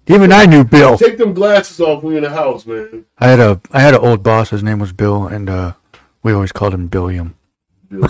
Right. 0.07 0.15
Even 0.15 0.31
I 0.31 0.45
knew 0.45 0.63
Bill. 0.63 0.97
Take 0.97 1.17
them 1.17 1.33
glasses 1.33 1.79
off 1.79 2.03
when 2.03 2.13
you're 2.13 2.23
in 2.23 2.29
the 2.29 2.35
house, 2.35 2.65
man. 2.65 3.05
I 3.17 3.27
had 3.27 3.39
a 3.39 3.61
I 3.71 3.79
had 3.81 3.93
an 3.93 4.01
old 4.01 4.23
boss. 4.23 4.49
His 4.49 4.63
name 4.63 4.79
was 4.79 4.93
Bill, 4.93 5.27
and 5.27 5.49
uh, 5.49 5.73
we 6.23 6.33
always 6.33 6.51
called 6.51 6.73
him 6.73 6.87
Billiam. 6.87 7.35
Bill. 7.89 8.07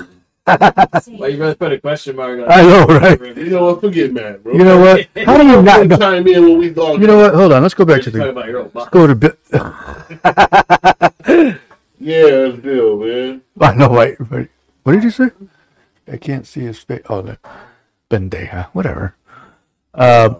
See, 1.01 1.17
Why 1.17 1.27
you 1.27 1.41
rather 1.41 1.55
put 1.55 1.73
a 1.73 1.79
question 1.79 2.15
mark 2.15 2.39
on 2.39 2.49
I 2.49 2.61
know, 2.61 2.85
right? 2.85 3.19
You 3.37 3.49
know 3.49 3.65
what? 3.65 3.81
Forget 3.81 4.13
Matt, 4.13 4.43
bro. 4.43 4.53
You 4.53 4.63
know 4.63 4.79
what? 4.79 5.05
How 5.25 5.37
do 5.37 5.45
you 5.45 5.61
not 5.61 5.87
know? 5.87 5.97
Chime 5.97 6.25
in 6.25 6.43
when 6.43 6.57
we 6.57 6.73
talk. 6.73 6.99
You 6.99 7.07
know 7.07 7.17
what? 7.17 7.33
Hold 7.33 7.51
on. 7.51 7.61
Let's 7.63 7.73
go 7.73 7.83
back 7.83 8.01
to 8.03 8.11
the. 8.11 8.29
about 8.29 8.47
your 8.47 8.59
old 8.59 8.71
boss. 8.73 8.89
Go 8.89 9.07
to 9.07 9.15
Bill. 9.15 9.35
Yeah, 11.99 12.47
it's 12.47 12.59
Bill, 12.61 12.97
man. 12.97 13.41
I 13.59 13.73
know. 13.73 13.89
Wait, 13.89 14.19
wait. 14.29 14.49
What 14.83 14.93
did 14.93 15.03
you 15.03 15.09
say? 15.09 15.31
I 16.09 16.17
can't 16.17 16.45
see 16.45 16.61
his 16.61 16.79
face. 16.79 17.01
Oh, 17.09 17.21
the 17.21 17.37
bendeja. 18.09 18.67
Whatever. 18.67 19.15
Uh, 19.93 20.35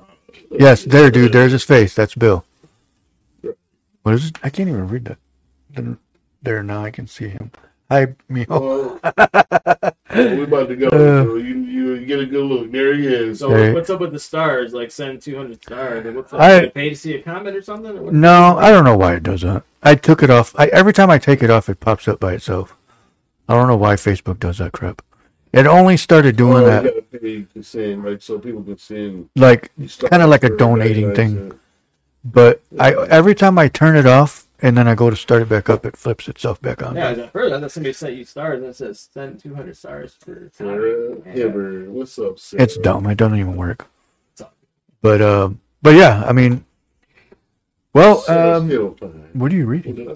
yes, 0.52 0.84
there, 0.84 1.12
dude. 1.12 1.34
There's 1.34 1.52
his 1.52 1.64
face. 1.64 1.94
That's 1.94 2.16
Bill. 2.16 2.46
What 4.04 4.16
is 4.16 4.28
it? 4.28 4.38
I 4.44 4.50
can't 4.50 4.70
even 4.70 4.88
read 4.88 5.06
that. 5.06 5.98
There 6.42 6.64
now, 6.64 6.84
I 6.84 6.92
can 6.92 7.08
see 7.08 7.28
him. 7.28 7.52
Hi, 7.90 8.16
Mio. 8.30 8.46
Oh, 8.50 9.00
we 10.16 10.44
about 10.44 10.68
to 10.70 10.76
go. 10.76 10.88
Uh. 10.90 11.36
you, 11.36 11.56
you 11.56 12.06
get 12.06 12.20
a 12.20 12.26
good 12.26 12.44
look. 12.44 12.72
There 12.72 12.94
he 12.94 13.08
is. 13.08 13.40
So 13.40 13.74
what's 13.74 13.90
up 13.90 14.00
with 14.02 14.12
the 14.12 14.20
stars? 14.20 14.74
Like 14.74 14.92
send 14.92 15.22
200 15.22 15.62
stars. 15.64 16.06
Like, 16.06 16.16
what's 16.16 16.34
up? 16.34 16.40
I- 16.40 16.62
you 16.64 16.70
pay 16.70 16.90
to 16.90 16.96
see 16.96 17.16
a 17.16 17.22
comment 17.22 17.56
or 17.56 17.62
something? 17.62 17.98
Or? 17.98 18.12
No, 18.12 18.58
I 18.58 18.72
don't 18.72 18.84
know 18.84 18.98
why 18.98 19.16
it 19.16 19.24
does 19.24 19.42
that. 19.42 19.64
I 19.84 19.96
took 19.96 20.22
it 20.24 20.30
off. 20.30 20.54
I 20.58 20.68
every 20.68 20.94
time 20.94 21.10
I 21.10 21.18
take 21.18 21.42
it 21.44 21.50
off, 21.50 21.70
it 21.70 21.80
pops 21.80 22.08
up 22.08 22.20
by 22.20 22.34
itself. 22.34 22.76
I 23.48 23.54
don't 23.54 23.68
know 23.68 23.78
why 23.78 23.96
Facebook 23.96 24.40
does 24.40 24.58
that 24.58 24.74
crap. 24.74 25.02
It 25.54 25.66
only 25.66 25.98
started 25.98 26.36
doing 26.36 26.64
Oh, 26.64 26.66
that 26.66 26.84
You 26.84 26.90
gotta 26.92 27.20
pay 27.20 27.42
to 27.44 27.64
send, 27.64 28.04
like, 28.04 28.22
so 28.22 28.38
people 28.40 28.64
can 28.64 28.78
send. 28.78 29.30
like 29.36 29.72
kind 30.10 30.22
of 30.22 30.30
like 30.30 30.44
a 30.44 30.50
donating 30.56 31.14
thing. 31.16 31.50
that's 31.50 31.60
But 32.24 32.62
I 32.80 32.94
every 33.10 33.34
time 33.36 33.58
I 33.58 33.68
turn 33.68 33.96
it 33.96 34.06
off 34.06 34.46
and 34.62 34.76
then 34.78 34.88
I 34.88 34.96
go 34.96 35.10
to 35.10 35.16
start 35.16 35.44
it 35.44 35.50
back 35.50 35.70
up, 35.70 35.86
it 35.86 35.96
flips 35.96 36.28
itself 36.28 36.62
back 36.62 36.82
on. 36.84 36.96
Yeah, 36.96 37.10
at 37.12 37.32
first 37.32 37.54
I 37.54 37.60
thought 37.60 37.72
somebody 37.72 37.94
sent 37.94 38.16
you 38.16 38.26
stars 38.26 38.60
and 38.60 38.68
it 38.70 38.76
says 38.76 39.10
send 39.14 39.40
200 39.40 39.78
stars 39.78 40.16
for 40.20 40.46
it. 40.46 40.56
Sarah 40.56 41.16
comment. 41.18 41.38
Hibbert, 41.38 41.90
what's 41.90 42.18
up, 42.20 42.40
Sarah? 42.40 42.64
It's 42.64 42.78
dumb. 42.78 43.06
It 43.08 43.16
doesn't 43.16 43.38
even 43.40 43.56
work. 43.56 43.88
But 45.02 45.22
um, 45.22 45.62
but 45.82 45.96
yeah, 45.96 46.24
I 46.28 46.34
mean, 46.34 46.66
well, 47.94 48.18
Sarah's 48.22 48.62
um, 48.64 48.70
what 49.34 49.52
are 49.52 49.56
you 49.56 49.66
What 49.66 49.72
reading? 49.86 50.08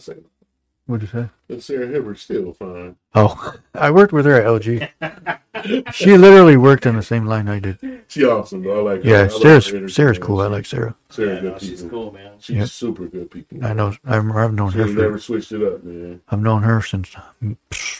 Did 0.88 0.94
I 0.94 0.98
say? 0.98 0.98
What 0.98 0.99
did 0.99 1.14
you 1.14 1.22
say? 1.22 1.30
And 1.49 1.64
Sarah 1.64 1.88
Hibbert's 1.88 2.22
still 2.22 2.53
fine. 2.53 2.95
Oh, 3.16 3.53
I 3.76 3.91
worked 3.91 4.14
with 4.14 4.26
her 4.26 4.36
at 4.41 4.45
LG. 4.45 5.94
she 5.94 6.18
literally 6.18 6.58
worked 6.58 6.86
on 6.88 6.95
the 6.95 7.03
same 7.03 7.26
line 7.26 7.48
I 7.48 7.60
did. 7.60 8.03
She 8.08 8.26
awesome, 8.26 8.64
though. 8.64 8.80
I 8.88 8.94
like 8.94 9.03
her. 9.03 9.10
I 9.10 9.12
Yeah, 9.14 9.22
like 9.24 9.32
Sarah's 9.32 9.68
her 9.70 9.90
Sarah's 9.90 10.18
cool. 10.20 10.41
I 10.41 10.48
like 10.48 10.66
Sarah. 10.66 10.95
Sarah, 11.10 11.36
Yeah, 11.36 11.41
good 11.41 11.52
no, 11.53 11.58
she's 11.60 11.82
people. 11.84 11.90
cool, 12.03 12.12
man. 12.14 12.32
She's 12.40 12.56
Yeah. 12.58 12.66
super 12.66 13.06
good 13.08 13.30
people. 13.32 13.64
I 13.66 13.74
know. 13.74 13.94
I've, 14.06 14.30
I've 14.36 14.53
known 14.53 14.72
her 14.72 14.86
She's 14.88 14.95
for 14.95 15.02
never 15.02 15.20
switched 15.20 15.52
it 15.52 15.62
up, 15.64 15.84
man. 15.84 16.22
I've 16.30 16.41
known 16.41 16.64
her 16.64 16.82
since 16.82 17.16
mm, 17.44 17.56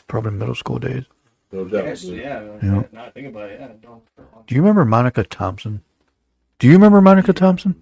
probably 0.08 0.32
middle 0.32 0.56
school 0.56 0.80
days. 0.80 1.04
No 1.52 1.66
doubt. 1.66 1.86
Actually, 1.88 2.22
yeah. 2.22 2.44
Yeah. 2.64 2.84
Now 2.92 3.06
I 3.06 3.10
think 3.12 3.28
about 3.28 3.50
it, 3.52 3.60
yeah. 3.60 3.68
Don't- 3.82 4.02
for 4.16 4.24
a 4.24 4.44
Do 4.48 4.56
you 4.56 4.62
remember 4.62 4.86
Monica 4.86 5.24
Thompson? 5.24 5.82
Do 6.60 6.68
you 6.68 6.74
remember 6.74 7.02
Monica 7.02 7.34
Thompson? 7.34 7.76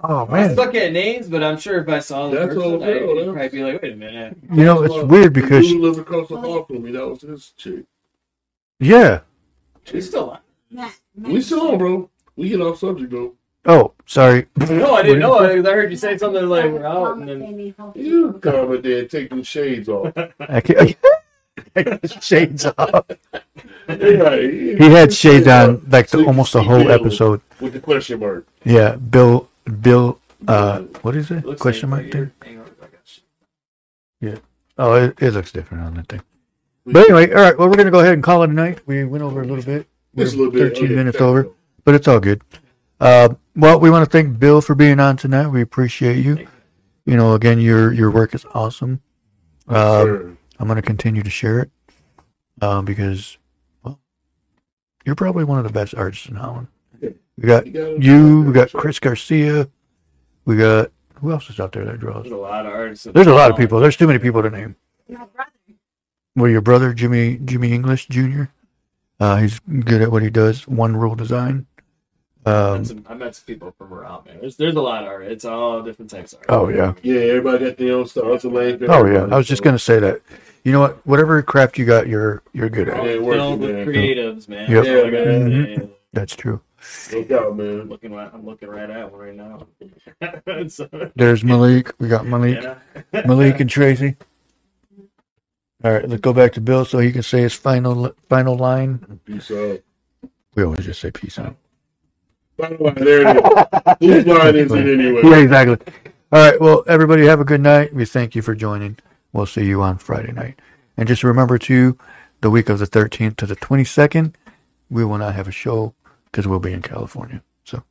Oh 0.00 0.28
I 0.30 0.54
suck 0.54 0.74
at 0.76 0.92
names, 0.92 1.28
but 1.28 1.42
I'm 1.42 1.58
sure 1.58 1.80
if 1.80 1.88
I 1.88 1.98
saw 1.98 2.28
the 2.28 2.36
That's 2.36 2.54
person, 2.54 2.62
all 2.62 2.84
I'd 2.84 2.86
good, 3.00 3.26
huh? 3.26 3.32
probably 3.32 3.48
be 3.48 3.64
like, 3.64 3.82
wait 3.82 3.92
a 3.92 3.96
minute. 3.96 4.36
You 4.52 4.64
know, 4.64 4.82
it's 4.84 5.04
weird 5.08 5.32
because 5.32 5.66
dude 5.66 5.76
who 5.76 5.82
lives 5.82 5.98
across 5.98 6.28
the 6.28 6.36
hall 6.36 6.64
from 6.64 6.82
me, 6.84 6.92
that 6.92 7.08
was 7.08 7.22
his 7.22 7.52
chick. 7.56 7.84
yeah. 8.78 9.20
She's 9.84 10.06
still 10.08 10.30
on. 10.30 10.38
Matt, 10.70 10.94
Matt, 11.16 11.32
We 11.32 11.40
still 11.40 11.62
on, 11.72 11.78
bro. 11.78 12.10
We 12.36 12.50
get 12.50 12.60
off 12.60 12.78
subject, 12.78 13.10
bro. 13.10 13.32
Oh, 13.64 13.92
sorry. 14.06 14.46
No, 14.56 14.94
I 14.94 15.02
didn't 15.02 15.18
know. 15.20 15.34
I, 15.38 15.52
I 15.58 15.62
heard 15.74 15.90
you 15.90 15.96
say 15.96 16.16
something 16.18 16.46
like 16.46 16.66
we're 16.66 16.84
out, 16.86 17.16
and 17.16 17.28
then 17.28 17.40
made 17.40 17.56
me 17.56 17.74
hope- 17.78 17.96
You 17.96 18.34
comment 18.34 18.82
there, 18.82 19.06
take 19.06 19.30
them 19.30 19.42
shades 19.42 19.88
off. 19.88 20.12
I 20.40 20.60
can't, 20.60 20.96
shades 22.22 22.66
off. 22.66 23.04
Right. 23.88 24.52
He 24.52 24.90
had 24.90 25.12
shades 25.12 25.48
on 25.48 25.82
like 25.88 26.08
the, 26.08 26.24
almost 26.24 26.52
the 26.52 26.62
whole 26.62 26.78
Bill 26.84 26.92
episode. 26.92 27.40
With 27.60 27.72
the 27.72 27.80
question 27.80 28.20
mark. 28.20 28.46
Yeah, 28.64 28.94
Bill. 28.96 29.48
Bill. 29.80 30.20
Uh, 30.46 30.80
what 31.02 31.16
is 31.16 31.30
it? 31.30 31.44
looks 31.44 31.60
Question 31.60 31.90
like, 31.90 32.02
mark 32.02 32.12
thing. 32.12 32.32
Hang 32.42 32.58
on, 32.60 32.66
I 32.80 32.86
got 32.86 33.20
shit. 34.22 34.42
Oh, 34.76 34.94
it, 34.94 35.20
it 35.20 35.32
looks 35.32 35.50
different 35.50 35.84
on 35.84 35.94
that 35.94 36.08
thing. 36.08 36.22
But 36.86 37.04
anyway, 37.04 37.30
all 37.32 37.42
right. 37.42 37.58
Well, 37.58 37.68
we're 37.68 37.76
gonna 37.76 37.90
go 37.90 38.00
ahead 38.00 38.14
and 38.14 38.22
call 38.22 38.42
it 38.42 38.50
a 38.50 38.52
night. 38.52 38.80
We 38.86 39.04
went 39.04 39.22
over 39.22 39.42
a 39.42 39.44
little 39.44 39.64
bit. 39.64 39.86
We're 40.14 40.26
a 40.26 40.30
little 40.30 40.50
bit. 40.50 40.74
13 40.74 40.84
okay, 40.84 40.94
minutes 40.94 41.20
over, 41.20 41.48
but 41.84 41.94
it's 41.94 42.08
all 42.08 42.20
good. 42.20 42.42
Uh, 43.00 43.30
well, 43.56 43.78
we 43.78 43.90
want 43.90 44.04
to 44.04 44.10
thank 44.10 44.38
Bill 44.38 44.60
for 44.60 44.74
being 44.74 45.00
on 45.00 45.16
tonight. 45.16 45.48
We 45.48 45.60
appreciate 45.60 46.24
you. 46.24 46.46
You 47.04 47.16
know, 47.16 47.34
again, 47.34 47.60
your 47.60 47.92
your 47.92 48.10
work 48.10 48.34
is 48.34 48.44
awesome. 48.54 49.00
Um, 49.68 50.06
Sure. 50.06 50.36
I'm 50.58 50.66
going 50.66 50.76
to 50.76 50.82
continue 50.82 51.22
to 51.22 51.30
share 51.30 51.60
it 51.60 51.70
um, 52.60 52.84
because, 52.84 53.38
well, 53.82 54.00
you're 55.04 55.14
probably 55.14 55.44
one 55.44 55.58
of 55.58 55.64
the 55.64 55.72
best 55.72 55.94
artists 55.94 56.26
in 56.26 56.34
Holland. 56.34 56.68
We 57.40 57.46
got 57.46 57.66
You 57.66 57.72
got 57.72 58.02
you, 58.02 58.42
we 58.42 58.52
got 58.52 58.72
Chris 58.72 58.98
Garcia, 58.98 59.68
we 60.44 60.56
got 60.56 60.90
who 61.14 61.32
else 61.32 61.48
is 61.50 61.58
out 61.60 61.72
there 61.72 61.84
that 61.84 61.98
draws? 61.98 62.22
There's 62.24 62.32
a 62.32 62.36
lot 62.36 62.64
of 62.66 62.72
artists. 62.72 63.06
There's 63.12 63.26
a 63.26 63.32
lot 63.34 63.50
of 63.50 63.56
people. 63.56 63.80
There's 63.80 63.96
too 63.96 64.06
many 64.06 64.18
people 64.18 64.42
to 64.42 64.50
name. 64.50 64.76
My 65.08 65.24
brother. 65.24 65.50
Well, 66.36 66.50
your 66.50 66.60
brother 66.60 66.92
Jimmy 66.94 67.38
Jimmy 67.44 67.72
English 67.72 68.06
Jr. 68.08 68.44
Uh, 69.20 69.36
he's 69.36 69.58
good 69.60 70.00
at 70.02 70.12
what 70.12 70.22
he 70.22 70.30
does. 70.30 70.66
One 70.68 70.96
rule 70.96 71.14
design. 71.16 71.66
I 72.46 72.50
Um, 72.52 72.78
met, 72.78 72.86
some, 72.86 73.04
I 73.08 73.14
met 73.14 73.34
some 73.34 73.44
people 73.46 73.74
from 73.76 73.92
around 73.92 74.26
man. 74.26 74.38
There's 74.40 74.56
there's 74.56 74.76
a 74.76 74.80
lot 74.80 75.02
of 75.02 75.08
art. 75.08 75.24
It's 75.26 75.44
all 75.44 75.82
different 75.82 76.10
types 76.10 76.32
of 76.32 76.38
art. 76.40 76.46
oh 76.50 76.68
yeah, 76.68 76.94
Yeah, 77.02 77.20
everybody 77.22 77.64
got 77.66 77.76
their 77.76 77.94
own 77.94 78.06
style. 78.06 78.32
It's 78.34 78.44
a 78.44 78.48
lane. 78.48 78.78
oh 78.88 79.06
yeah. 79.06 79.24
I 79.24 79.36
was 79.36 79.46
just 79.48 79.62
gonna 79.62 79.78
say 79.78 79.98
that. 79.98 80.20
You 80.64 80.72
know 80.72 80.80
what? 80.80 81.04
Whatever 81.06 81.42
craft 81.42 81.78
you 81.78 81.84
got, 81.84 82.06
you're 82.08 82.42
you're 82.52 82.68
good 82.68 82.88
at. 82.88 82.98
all 83.00 83.06
it. 83.06 83.16
Yeah, 83.16 83.20
working, 83.22 83.40
filled 83.40 83.60
with 83.60 83.88
creatives, 83.88 84.48
man. 84.48 84.70
Yep. 84.70 84.84
That's 84.84 84.88
all 84.88 85.06
I 85.06 85.10
gotta 85.10 85.30
Mhm. 85.30 85.90
That's 86.12 86.36
true. 86.36 86.60
No 87.12 87.24
doubt, 87.24 87.46
I'm 87.52 87.56
man. 87.56 87.88
looking 87.88 88.12
right, 88.12 88.30
I'm 88.32 88.44
looking 88.44 88.68
right 88.68 88.90
at 88.90 89.12
one 89.12 89.20
right 89.20 89.34
now. 89.34 89.66
so, 90.68 90.88
There's 91.16 91.44
Malik. 91.44 91.92
We 91.98 92.08
got 92.08 92.26
Malik, 92.28 92.62
yeah. 92.62 92.78
Malik 93.26 93.60
and 93.60 93.70
Tracy. 93.70 94.16
All 95.84 95.92
right, 95.92 96.08
let's 96.08 96.20
go 96.20 96.32
back 96.32 96.52
to 96.54 96.60
Bill 96.60 96.84
so 96.84 96.98
he 96.98 97.12
can 97.12 97.22
say 97.22 97.42
his 97.42 97.54
final 97.54 98.12
final 98.28 98.56
line. 98.56 99.20
Peace 99.24 99.50
out. 99.50 99.80
We 100.54 100.64
always 100.64 100.84
just 100.84 101.00
say 101.00 101.10
peace 101.10 101.38
out. 101.38 101.56
Bottom 102.56 102.78
line, 102.78 102.94
there 102.96 103.28
it 103.28 103.36
is. 103.36 104.24
Whose 104.24 104.26
line 104.38 104.56
is 104.56 104.72
it 104.72 104.98
anyway? 104.98 105.20
Yeah, 105.24 105.36
exactly. 105.38 105.76
All 106.32 106.50
right. 106.50 106.60
Well, 106.60 106.84
everybody 106.88 107.26
have 107.26 107.40
a 107.40 107.44
good 107.44 107.60
night. 107.60 107.94
We 107.94 108.04
thank 108.04 108.34
you 108.34 108.42
for 108.42 108.54
joining. 108.54 108.98
We'll 109.32 109.46
see 109.46 109.64
you 109.64 109.82
on 109.82 109.98
Friday 109.98 110.32
night. 110.32 110.58
And 110.96 111.06
just 111.06 111.22
remember 111.22 111.58
to 111.58 111.96
the 112.40 112.50
week 112.50 112.68
of 112.68 112.80
the 112.80 112.86
13th 112.86 113.36
to 113.36 113.46
the 113.46 113.56
22nd, 113.56 114.34
we 114.90 115.04
will 115.04 115.18
not 115.18 115.34
have 115.36 115.46
a 115.46 115.52
show 115.52 115.94
because 116.30 116.46
we'll 116.46 116.58
be 116.60 116.72
in 116.72 116.82
California. 116.82 117.42
So, 117.64 117.82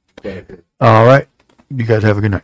all 0.80 1.06
right. 1.06 1.28
You 1.70 1.86
guys 1.86 2.04
have 2.04 2.18
a 2.18 2.22
good 2.22 2.32
night. 2.32 2.44